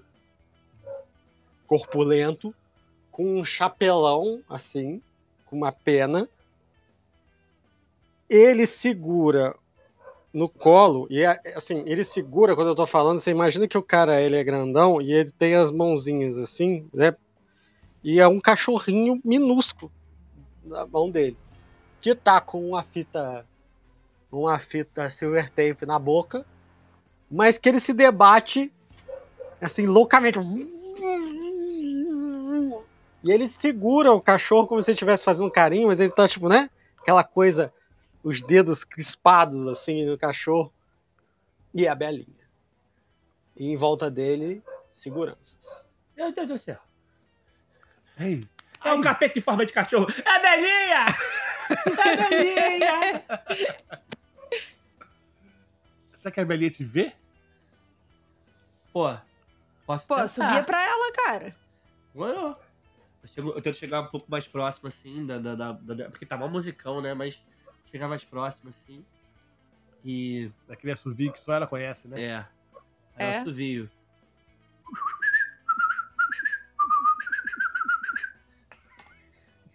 corpulento, 1.66 2.54
com 3.10 3.38
um 3.38 3.44
chapelão 3.44 4.42
assim, 4.48 5.02
com 5.50 5.56
uma 5.56 5.72
pena. 5.72 6.28
Ele 8.28 8.64
segura 8.64 9.56
no 10.32 10.48
colo 10.48 11.08
e 11.10 11.26
assim, 11.26 11.82
ele 11.86 12.04
segura 12.04 12.54
quando 12.54 12.68
eu 12.68 12.74
tô 12.76 12.86
falando, 12.86 13.18
você 13.18 13.32
imagina 13.32 13.66
que 13.66 13.76
o 13.76 13.82
cara 13.82 14.22
ele 14.22 14.36
é 14.36 14.44
grandão 14.44 15.02
e 15.02 15.12
ele 15.12 15.32
tem 15.32 15.56
as 15.56 15.72
mãozinhas 15.72 16.38
assim, 16.38 16.88
né? 16.94 17.16
E 18.02 18.20
é 18.20 18.28
um 18.28 18.40
cachorrinho 18.40 19.20
minúsculo 19.24 19.90
na 20.64 20.86
mão 20.86 21.10
dele, 21.10 21.36
que 22.00 22.14
tá 22.14 22.40
com 22.40 22.68
uma 22.68 22.84
fita 22.84 23.44
uma 24.30 24.60
fita 24.60 25.10
silver 25.10 25.50
tape 25.50 25.84
na 25.84 25.98
boca, 25.98 26.46
mas 27.28 27.58
que 27.58 27.68
ele 27.68 27.80
se 27.80 27.92
debate 27.92 28.72
assim 29.60 29.86
loucamente. 29.86 30.38
E 33.22 33.30
ele 33.30 33.46
segura 33.48 34.12
o 34.12 34.20
cachorro 34.20 34.66
como 34.66 34.82
se 34.82 34.90
ele 34.90 34.94
estivesse 34.96 35.24
fazendo 35.24 35.50
carinho, 35.50 35.88
mas 35.88 36.00
ele 36.00 36.10
tá 36.10 36.26
tipo, 36.28 36.48
né? 36.48 36.70
Aquela 36.98 37.22
coisa 37.24 37.72
os 38.22 38.40
dedos 38.42 38.84
crispados 38.84 39.66
assim 39.66 40.04
no 40.04 40.16
cachorro 40.18 40.72
e 41.74 41.86
a 41.88 41.94
Belinha. 41.94 42.26
E 43.56 43.70
em 43.72 43.76
volta 43.76 44.10
dele, 44.10 44.62
seguranças. 44.90 45.86
Meu 46.16 46.32
Deus 46.32 46.48
do 46.48 46.58
céu. 46.58 46.78
Ei, 48.18 48.46
É 48.84 48.92
um 48.92 49.00
capeta 49.00 49.38
em 49.38 49.42
forma 49.42 49.64
de 49.66 49.72
cachorro. 49.72 50.06
É 50.24 50.30
a 50.30 50.38
Belinha! 50.38 51.06
É 51.98 52.12
a 52.12 52.28
Belinha! 52.28 53.24
Será 56.18 56.30
que 56.32 56.40
a 56.40 56.44
Belinha 56.44 56.70
te 56.70 56.84
vê? 56.84 57.12
Pô, 58.92 59.14
posso 59.86 60.06
Pô, 60.06 60.16
tentar. 60.16 60.28
subia 60.28 60.62
pra 60.62 60.82
ela, 60.82 61.12
cara. 61.12 61.56
Mano, 62.14 62.56
eu, 63.22 63.28
chego- 63.28 63.50
eu 63.52 63.60
tento 63.62 63.76
chegar 63.76 64.00
um 64.00 64.06
pouco 64.08 64.30
mais 64.30 64.46
próximo, 64.48 64.88
assim, 64.88 65.26
da, 65.26 65.38
da, 65.38 65.54
da- 65.54 65.72
da- 65.72 66.10
Porque 66.10 66.26
tá 66.26 66.36
mal 66.36 66.48
musicão, 66.48 67.00
né? 67.00 67.14
Mas 67.14 67.42
chegar 67.90 68.08
mais 68.08 68.24
próximo, 68.24 68.68
assim. 68.68 69.04
E. 70.04 70.50
Daquele 70.66 70.92
assovio 70.92 71.32
que 71.32 71.38
só 71.40 71.52
ela 71.52 71.66
conhece, 71.66 72.08
né? 72.08 72.20
É. 72.20 72.46
É? 73.16 73.26
eu 73.36 73.40
assovio. 73.40 73.90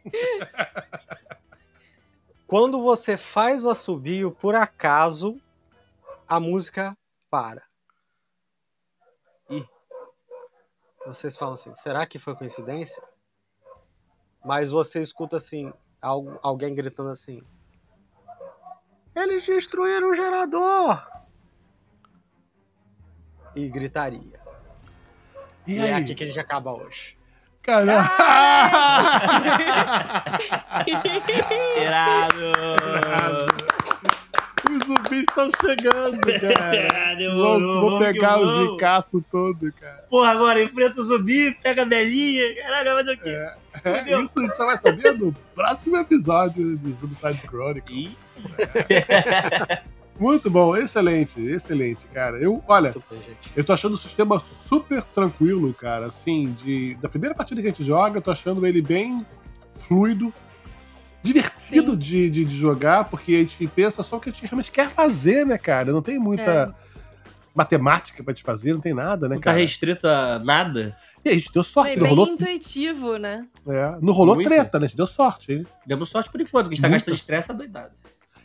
Quando 2.48 2.82
você 2.82 3.18
faz 3.18 3.66
o 3.66 3.70
assobio, 3.70 4.32
por 4.32 4.56
acaso, 4.56 5.40
a 6.28 6.40
música 6.40 6.96
para. 7.30 7.64
Ih. 9.50 9.66
Vocês 11.06 11.38
falam 11.38 11.56
assim, 11.56 11.74
será 11.76 12.06
que 12.06 12.20
foi 12.20 12.36
coincidência? 12.36 13.02
Mas 14.46 14.70
você 14.72 15.02
escuta 15.02 15.38
assim, 15.38 15.74
al- 16.02 16.40
alguém 16.44 16.74
gritando 16.76 17.10
assim. 17.10 17.42
Eles 19.16 19.46
destruíram 19.46 20.12
o 20.12 20.16
gerador! 20.16 21.04
E 23.56 23.68
gritaria. 23.70 24.40
E, 25.66 25.76
E, 25.78 25.80
aí? 25.82 25.90
é 25.90 25.96
aqui 25.96 26.14
que 26.14 26.24
a 26.24 26.28
gente 26.28 26.40
acaba 26.40 26.72
hoje. 26.74 27.18
Caramba! 27.64 27.94
Irado! 31.82 32.52
Os 33.48 33.55
zumbis 34.86 35.26
estão 35.28 35.50
chegando, 35.62 36.20
cara. 36.24 37.16
Demorou, 37.16 37.82
Vou, 37.82 37.90
vou 37.92 38.00
pegar 38.00 38.40
os 38.40 38.72
ricaços 38.72 39.22
todo, 39.32 39.72
cara. 39.74 40.06
Porra, 40.10 40.30
agora 40.32 40.64
enfrenta 40.64 41.00
o 41.00 41.04
zumbi, 41.04 41.58
pega 41.62 41.82
a 41.82 41.86
Belinha. 41.86 42.56
Caralho, 42.56 42.94
vai 42.94 43.04
fazer 43.04 43.14
o 43.14 43.18
quê? 43.22 43.30
É, 43.84 44.00
Fudeu. 44.00 44.22
isso 44.24 44.40
a 44.40 44.42
gente 44.42 44.58
só 44.58 44.66
vai 44.66 44.78
saber 44.78 45.18
no 45.18 45.34
próximo 45.54 45.98
episódio 45.98 46.78
de 46.78 46.92
Zombicide 46.94 47.42
Chronicle. 47.48 48.06
Ih. 48.06 48.18
Muito 50.18 50.50
bom, 50.50 50.76
excelente, 50.78 51.42
excelente, 51.42 52.06
cara. 52.08 52.38
Eu, 52.38 52.64
olha, 52.68 52.96
eu 53.54 53.64
tô 53.66 53.74
achando 53.74 53.96
o 53.96 53.98
sistema 53.98 54.42
super 54.66 55.02
tranquilo, 55.02 55.74
cara. 55.74 56.06
Assim, 56.06 56.54
de, 56.54 56.96
da 56.96 57.10
primeira 57.10 57.36
partida 57.36 57.60
que 57.62 57.68
a 57.68 57.70
gente 57.70 57.84
joga, 57.84 58.18
eu 58.18 58.22
tô 58.22 58.32
achando 58.32 58.66
ele 58.66 58.82
bem 58.82 59.26
fluido, 59.74 60.34
divertido 61.26 61.98
de, 61.98 62.30
de, 62.30 62.46
de 62.46 62.56
jogar, 62.56 63.06
porque 63.06 63.34
a 63.36 63.40
gente 63.40 63.68
pensa 63.68 64.02
só 64.04 64.18
o 64.18 64.20
que 64.20 64.30
a 64.30 64.32
gente 64.32 64.44
realmente 64.44 64.72
quer 64.72 64.90
fazer, 64.90 65.46
né, 65.46 65.58
cara? 65.58 65.92
Não 65.92 66.02
tem 66.02 66.18
muita 66.20 66.74
matemática 67.54 68.24
pra 68.24 68.34
te 68.34 68.44
fazer, 68.44 68.74
não 68.74 68.82
tem 68.82 68.94
nada, 68.94 69.28
né, 69.30 69.36
Não 69.36 69.42
tá 69.42 69.52
cara? 69.52 69.58
restrito 69.58 70.08
a 70.08 70.40
nada. 70.40 70.96
E 71.24 71.30
a 71.30 71.34
gente 71.34 71.52
deu 71.52 71.64
sorte, 71.64 71.94
Foi 71.94 72.02
não 72.02 72.08
bem 72.08 72.16
rolou, 72.16 72.34
intuitivo, 72.34 73.18
né? 73.18 73.48
é, 73.68 73.98
não 74.02 74.14
rolou 74.14 74.36
Muito. 74.36 74.48
treta, 74.48 74.78
né? 74.78 74.86
A 74.86 74.88
gente 74.88 74.98
deu 74.98 75.08
sorte, 75.08 75.54
hein? 75.54 75.68
Demos 75.86 76.10
sorte 76.10 76.30
por 76.30 76.40
enquanto, 76.40 76.66
porque 76.66 76.74
a 76.74 76.76
gente 76.76 76.82
tá 76.84 76.88
Muito. 76.90 77.00
gastando 77.00 77.16
estresse 77.16 77.52
adoidado. 77.52 77.92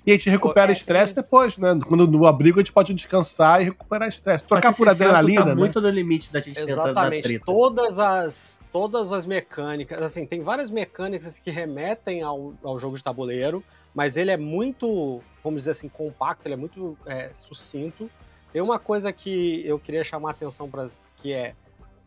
E 0.06 0.12
a 0.12 0.14
gente 0.14 0.30
recupera 0.30 0.70
É, 0.70 0.74
estresse 0.74 1.12
é. 1.12 1.16
depois, 1.16 1.58
né? 1.58 1.78
Quando 1.86 2.06
no 2.06 2.26
abrigo 2.26 2.58
a 2.58 2.62
gente 2.62 2.72
pode 2.72 2.94
descansar 2.94 3.60
e 3.60 3.64
recuperar 3.64 4.08
estresse. 4.08 4.44
Trocar 4.44 4.74
por 4.74 4.86
tu 4.86 4.90
adrenalina, 4.90 5.42
tá 5.42 5.48
né? 5.48 5.54
muito 5.54 5.80
no 5.80 5.88
limite 5.90 6.32
da 6.32 6.40
gente 6.40 6.56
tentando 6.56 6.88
Exatamente. 6.88 7.22
treta. 7.22 7.44
Todas 7.44 7.98
as, 7.98 8.60
todas 8.72 9.12
as 9.12 9.26
mecânicas, 9.26 10.00
assim, 10.00 10.26
tem 10.26 10.42
várias 10.42 10.70
mecânicas 10.70 11.38
que 11.38 11.50
remetem 11.50 12.22
ao, 12.22 12.54
ao 12.62 12.78
jogo 12.78 12.96
de 12.96 13.04
tabuleiro, 13.04 13.62
mas 13.94 14.16
ele 14.16 14.30
é 14.30 14.36
muito, 14.36 15.20
vamos 15.44 15.60
dizer 15.60 15.72
assim, 15.72 15.88
compacto, 15.88 16.46
ele 16.46 16.54
é 16.54 16.58
muito 16.58 16.96
é, 17.06 17.30
sucinto. 17.32 18.10
Tem 18.52 18.62
uma 18.62 18.78
coisa 18.78 19.12
que 19.12 19.62
eu 19.66 19.78
queria 19.78 20.02
chamar 20.02 20.30
a 20.30 20.32
atenção 20.32 20.68
para 20.68 20.88
que 21.16 21.32
é 21.32 21.54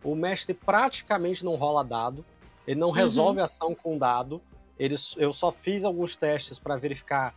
o 0.03 0.15
mestre 0.15 0.53
praticamente 0.53 1.45
não 1.45 1.55
rola 1.55 1.83
dado, 1.83 2.25
ele 2.67 2.79
não 2.79 2.91
resolve 2.91 3.39
a 3.39 3.45
ação 3.45 3.75
com 3.75 3.97
dado. 3.97 4.41
Ele, 4.77 4.95
eu 5.17 5.31
só 5.31 5.51
fiz 5.51 5.85
alguns 5.85 6.15
testes 6.15 6.57
para 6.57 6.75
verificar 6.75 7.33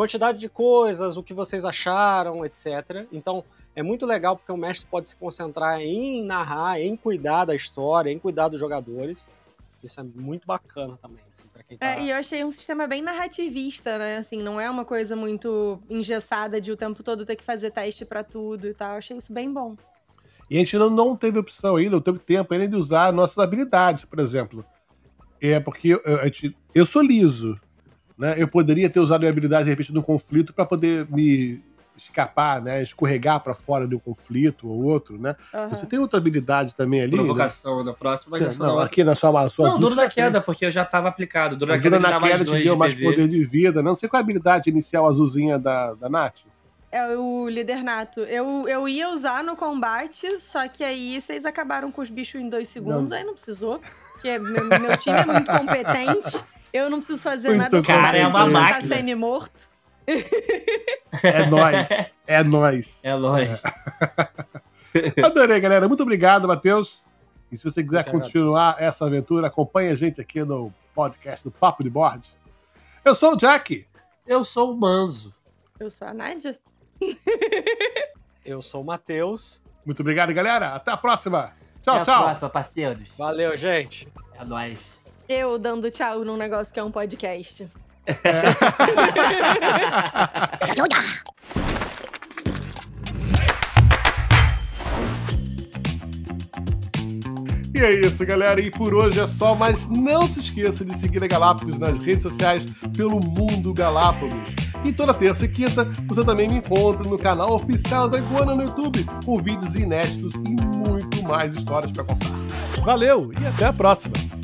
quantidade 0.00 0.38
de 0.38 0.48
coisas, 0.48 1.18
o 1.18 1.22
que 1.22 1.34
vocês 1.34 1.62
acharam, 1.62 2.42
etc. 2.42 3.06
Então, 3.12 3.44
é 3.76 3.82
muito 3.82 4.06
legal 4.06 4.34
porque 4.34 4.50
o 4.50 4.56
mestre 4.56 4.88
pode 4.90 5.10
se 5.10 5.16
concentrar 5.16 5.78
em 5.78 6.24
narrar, 6.24 6.80
em 6.80 6.96
cuidar 6.96 7.44
da 7.44 7.54
história, 7.54 8.10
em 8.10 8.18
cuidar 8.18 8.48
dos 8.48 8.58
jogadores. 8.58 9.28
Isso 9.84 10.00
é 10.00 10.02
muito 10.02 10.46
bacana 10.46 10.98
também, 11.02 11.22
assim, 11.30 11.44
para 11.52 11.62
quem 11.62 11.76
tá... 11.76 11.86
É, 11.86 12.02
e 12.02 12.10
eu 12.10 12.16
achei 12.16 12.42
um 12.42 12.50
sistema 12.50 12.86
bem 12.86 13.02
narrativista, 13.02 13.98
né? 13.98 14.16
Assim, 14.16 14.42
não 14.42 14.58
é 14.58 14.70
uma 14.70 14.86
coisa 14.86 15.14
muito 15.14 15.78
engessada 15.90 16.62
de 16.62 16.72
o 16.72 16.76
tempo 16.78 17.02
todo 17.02 17.26
ter 17.26 17.36
que 17.36 17.44
fazer 17.44 17.70
teste 17.70 18.06
pra 18.06 18.24
tudo 18.24 18.68
e 18.68 18.72
tal. 18.72 18.92
Eu 18.92 18.98
achei 18.98 19.18
isso 19.18 19.30
bem 19.30 19.52
bom. 19.52 19.76
E 20.48 20.56
a 20.56 20.60
gente 20.60 20.78
não, 20.78 20.88
não 20.88 21.14
teve 21.14 21.38
opção 21.38 21.76
ainda, 21.76 21.96
não 21.96 22.00
teve 22.00 22.18
tempo 22.18 22.54
ainda 22.54 22.68
de 22.68 22.76
usar 22.76 23.12
nossas 23.12 23.36
habilidades, 23.36 24.06
por 24.06 24.18
exemplo. 24.18 24.64
É 25.42 25.60
porque 25.60 25.88
eu, 25.88 26.00
eu, 26.04 26.52
eu 26.74 26.86
sou 26.86 27.02
liso. 27.02 27.54
Né? 28.20 28.34
Eu 28.36 28.46
poderia 28.46 28.90
ter 28.90 29.00
usado 29.00 29.20
minha 29.20 29.30
habilidade, 29.30 29.64
de 29.64 29.70
repente, 29.70 29.94
no 29.94 30.02
conflito 30.02 30.52
para 30.52 30.66
poder 30.66 31.06
me 31.10 31.64
escapar, 31.96 32.60
né? 32.60 32.82
Escorregar 32.82 33.40
para 33.40 33.54
fora 33.54 33.88
de 33.88 33.94
um 33.94 33.98
conflito 33.98 34.68
ou 34.68 34.84
outro, 34.84 35.18
né? 35.18 35.34
Aham. 35.54 35.70
Você 35.70 35.86
tem 35.86 35.98
outra 35.98 36.18
habilidade 36.18 36.74
também 36.74 37.00
ali? 37.00 37.16
Provocação 37.16 37.82
na 37.82 37.94
próxima, 37.94 38.32
mas 38.32 38.42
Né? 38.42 38.48
essa 38.48 38.58
Não, 38.58 38.74
não. 38.74 38.80
aqui 38.80 39.02
na 39.02 39.14
sua, 39.14 39.48
sua 39.48 39.68
Não, 39.70 39.80
duro 39.80 39.94
você 39.94 39.96
na 39.96 40.02
tem. 40.02 40.22
queda, 40.24 40.38
porque 40.38 40.66
eu 40.66 40.70
já 40.70 40.84
tava 40.84 41.08
aplicado. 41.08 41.56
Duro 41.56 41.72
A 41.72 41.76
na 41.76 41.82
queda 41.82 41.98
na 41.98 42.20
queda 42.20 42.44
te 42.44 42.62
deu 42.62 42.74
de 42.74 42.78
mais 42.78 42.94
poder 42.94 43.26
de 43.26 43.42
vida, 43.42 43.82
né? 43.82 43.88
Não 43.88 43.96
sei 43.96 44.06
qual 44.06 44.18
é 44.18 44.22
a 44.22 44.24
habilidade 44.24 44.68
inicial 44.68 45.06
azulzinha 45.08 45.58
da, 45.58 45.94
da 45.94 46.10
Nath. 46.10 46.40
É 46.92 47.16
o 47.16 47.48
líder 47.48 47.82
nato. 47.82 48.20
Eu, 48.20 48.68
eu 48.68 48.86
ia 48.86 49.08
usar 49.10 49.42
no 49.44 49.56
combate, 49.56 50.40
só 50.40 50.68
que 50.68 50.84
aí 50.84 51.20
vocês 51.22 51.46
acabaram 51.46 51.90
com 51.90 52.02
os 52.02 52.10
bichos 52.10 52.40
em 52.40 52.48
dois 52.50 52.68
segundos, 52.68 53.12
Não. 53.12 53.16
aí 53.18 53.24
não 53.24 53.32
precisou. 53.34 53.80
Porque 54.12 54.38
meu, 54.38 54.64
meu 54.66 54.96
time 54.98 55.16
é 55.18 55.24
muito 55.24 55.50
competente. 55.50 56.44
Eu 56.72 56.88
não 56.88 56.98
preciso 56.98 57.22
fazer 57.22 57.48
Muito 57.48 57.58
nada 57.60 57.82
Cara, 57.82 58.16
é 58.18 58.26
uma 58.26 58.44
tá 58.44 58.50
máquina. 58.50 58.96
semi-morto. 58.96 59.70
É 61.22 61.46
nóis. 61.46 61.88
É 62.26 62.42
nóis. 62.44 62.98
É 63.02 63.14
lógico. 63.14 63.60
Adorei, 65.24 65.60
galera. 65.60 65.86
Muito 65.88 66.02
obrigado, 66.02 66.48
Matheus. 66.48 67.02
E 67.50 67.56
se 67.56 67.64
você 67.64 67.82
quiser 67.82 68.04
continuar 68.10 68.76
essa 68.78 69.06
aventura, 69.06 69.48
acompanhe 69.48 69.90
a 69.90 69.94
gente 69.94 70.20
aqui 70.20 70.42
no 70.44 70.72
podcast 70.94 71.44
do 71.44 71.50
Papo 71.50 71.82
de 71.82 71.90
Board. 71.90 72.28
Eu 73.04 73.14
sou 73.14 73.32
o 73.32 73.36
Jack. 73.36 73.86
Eu 74.26 74.44
sou 74.44 74.72
o 74.72 74.76
Manzo. 74.76 75.34
Eu 75.78 75.90
sou 75.90 76.06
a 76.06 76.14
Nádia. 76.14 76.58
Eu 78.44 78.62
sou 78.62 78.82
o 78.82 78.84
Matheus. 78.84 79.60
Muito 79.84 80.00
obrigado, 80.00 80.32
galera. 80.32 80.74
Até 80.74 80.90
a 80.92 80.96
próxima. 80.96 81.52
Tchau, 81.82 81.94
Até 81.96 82.02
a 82.02 82.04
tchau. 82.14 82.22
próxima, 82.24 82.50
parceiros. 82.50 83.08
Valeu, 83.16 83.56
gente! 83.56 84.06
É 84.34 84.44
nóis. 84.44 84.78
Eu 85.32 85.60
dando 85.60 85.92
tchau 85.92 86.24
num 86.24 86.36
negócio 86.36 86.74
que 86.74 86.80
é 86.80 86.82
um 86.82 86.90
podcast. 86.90 87.68
E 97.72 97.82
é 97.82 97.92
isso, 97.92 98.26
galera. 98.26 98.60
E 98.60 98.70
por 98.70 98.92
hoje 98.92 99.20
é 99.20 99.26
só, 99.26 99.54
mas 99.54 99.88
não 99.88 100.26
se 100.26 100.40
esqueça 100.40 100.84
de 100.84 100.94
seguir 100.98 101.24
a 101.24 101.26
Galápagos 101.26 101.78
nas 101.78 101.96
redes 101.96 102.24
sociais 102.24 102.62
pelo 102.94 103.20
Mundo 103.20 103.72
Galápagos. 103.72 104.34
E 104.84 104.92
toda 104.92 105.14
terça 105.14 105.46
e 105.46 105.48
quinta 105.48 105.84
você 106.06 106.22
também 106.22 106.46
me 106.46 106.56
encontra 106.56 107.08
no 107.08 107.16
canal 107.16 107.54
oficial 107.54 108.06
da 108.06 108.18
Iguana 108.18 108.54
no 108.54 108.64
YouTube, 108.64 109.06
com 109.24 109.40
vídeos 109.40 109.76
inéditos 109.76 110.34
e 110.34 110.76
muito 110.76 111.22
mais 111.22 111.54
histórias 111.54 111.90
para 111.90 112.04
contar. 112.04 112.28
Valeu 112.84 113.32
e 113.40 113.46
até 113.46 113.66
a 113.66 113.72
próxima! 113.72 114.39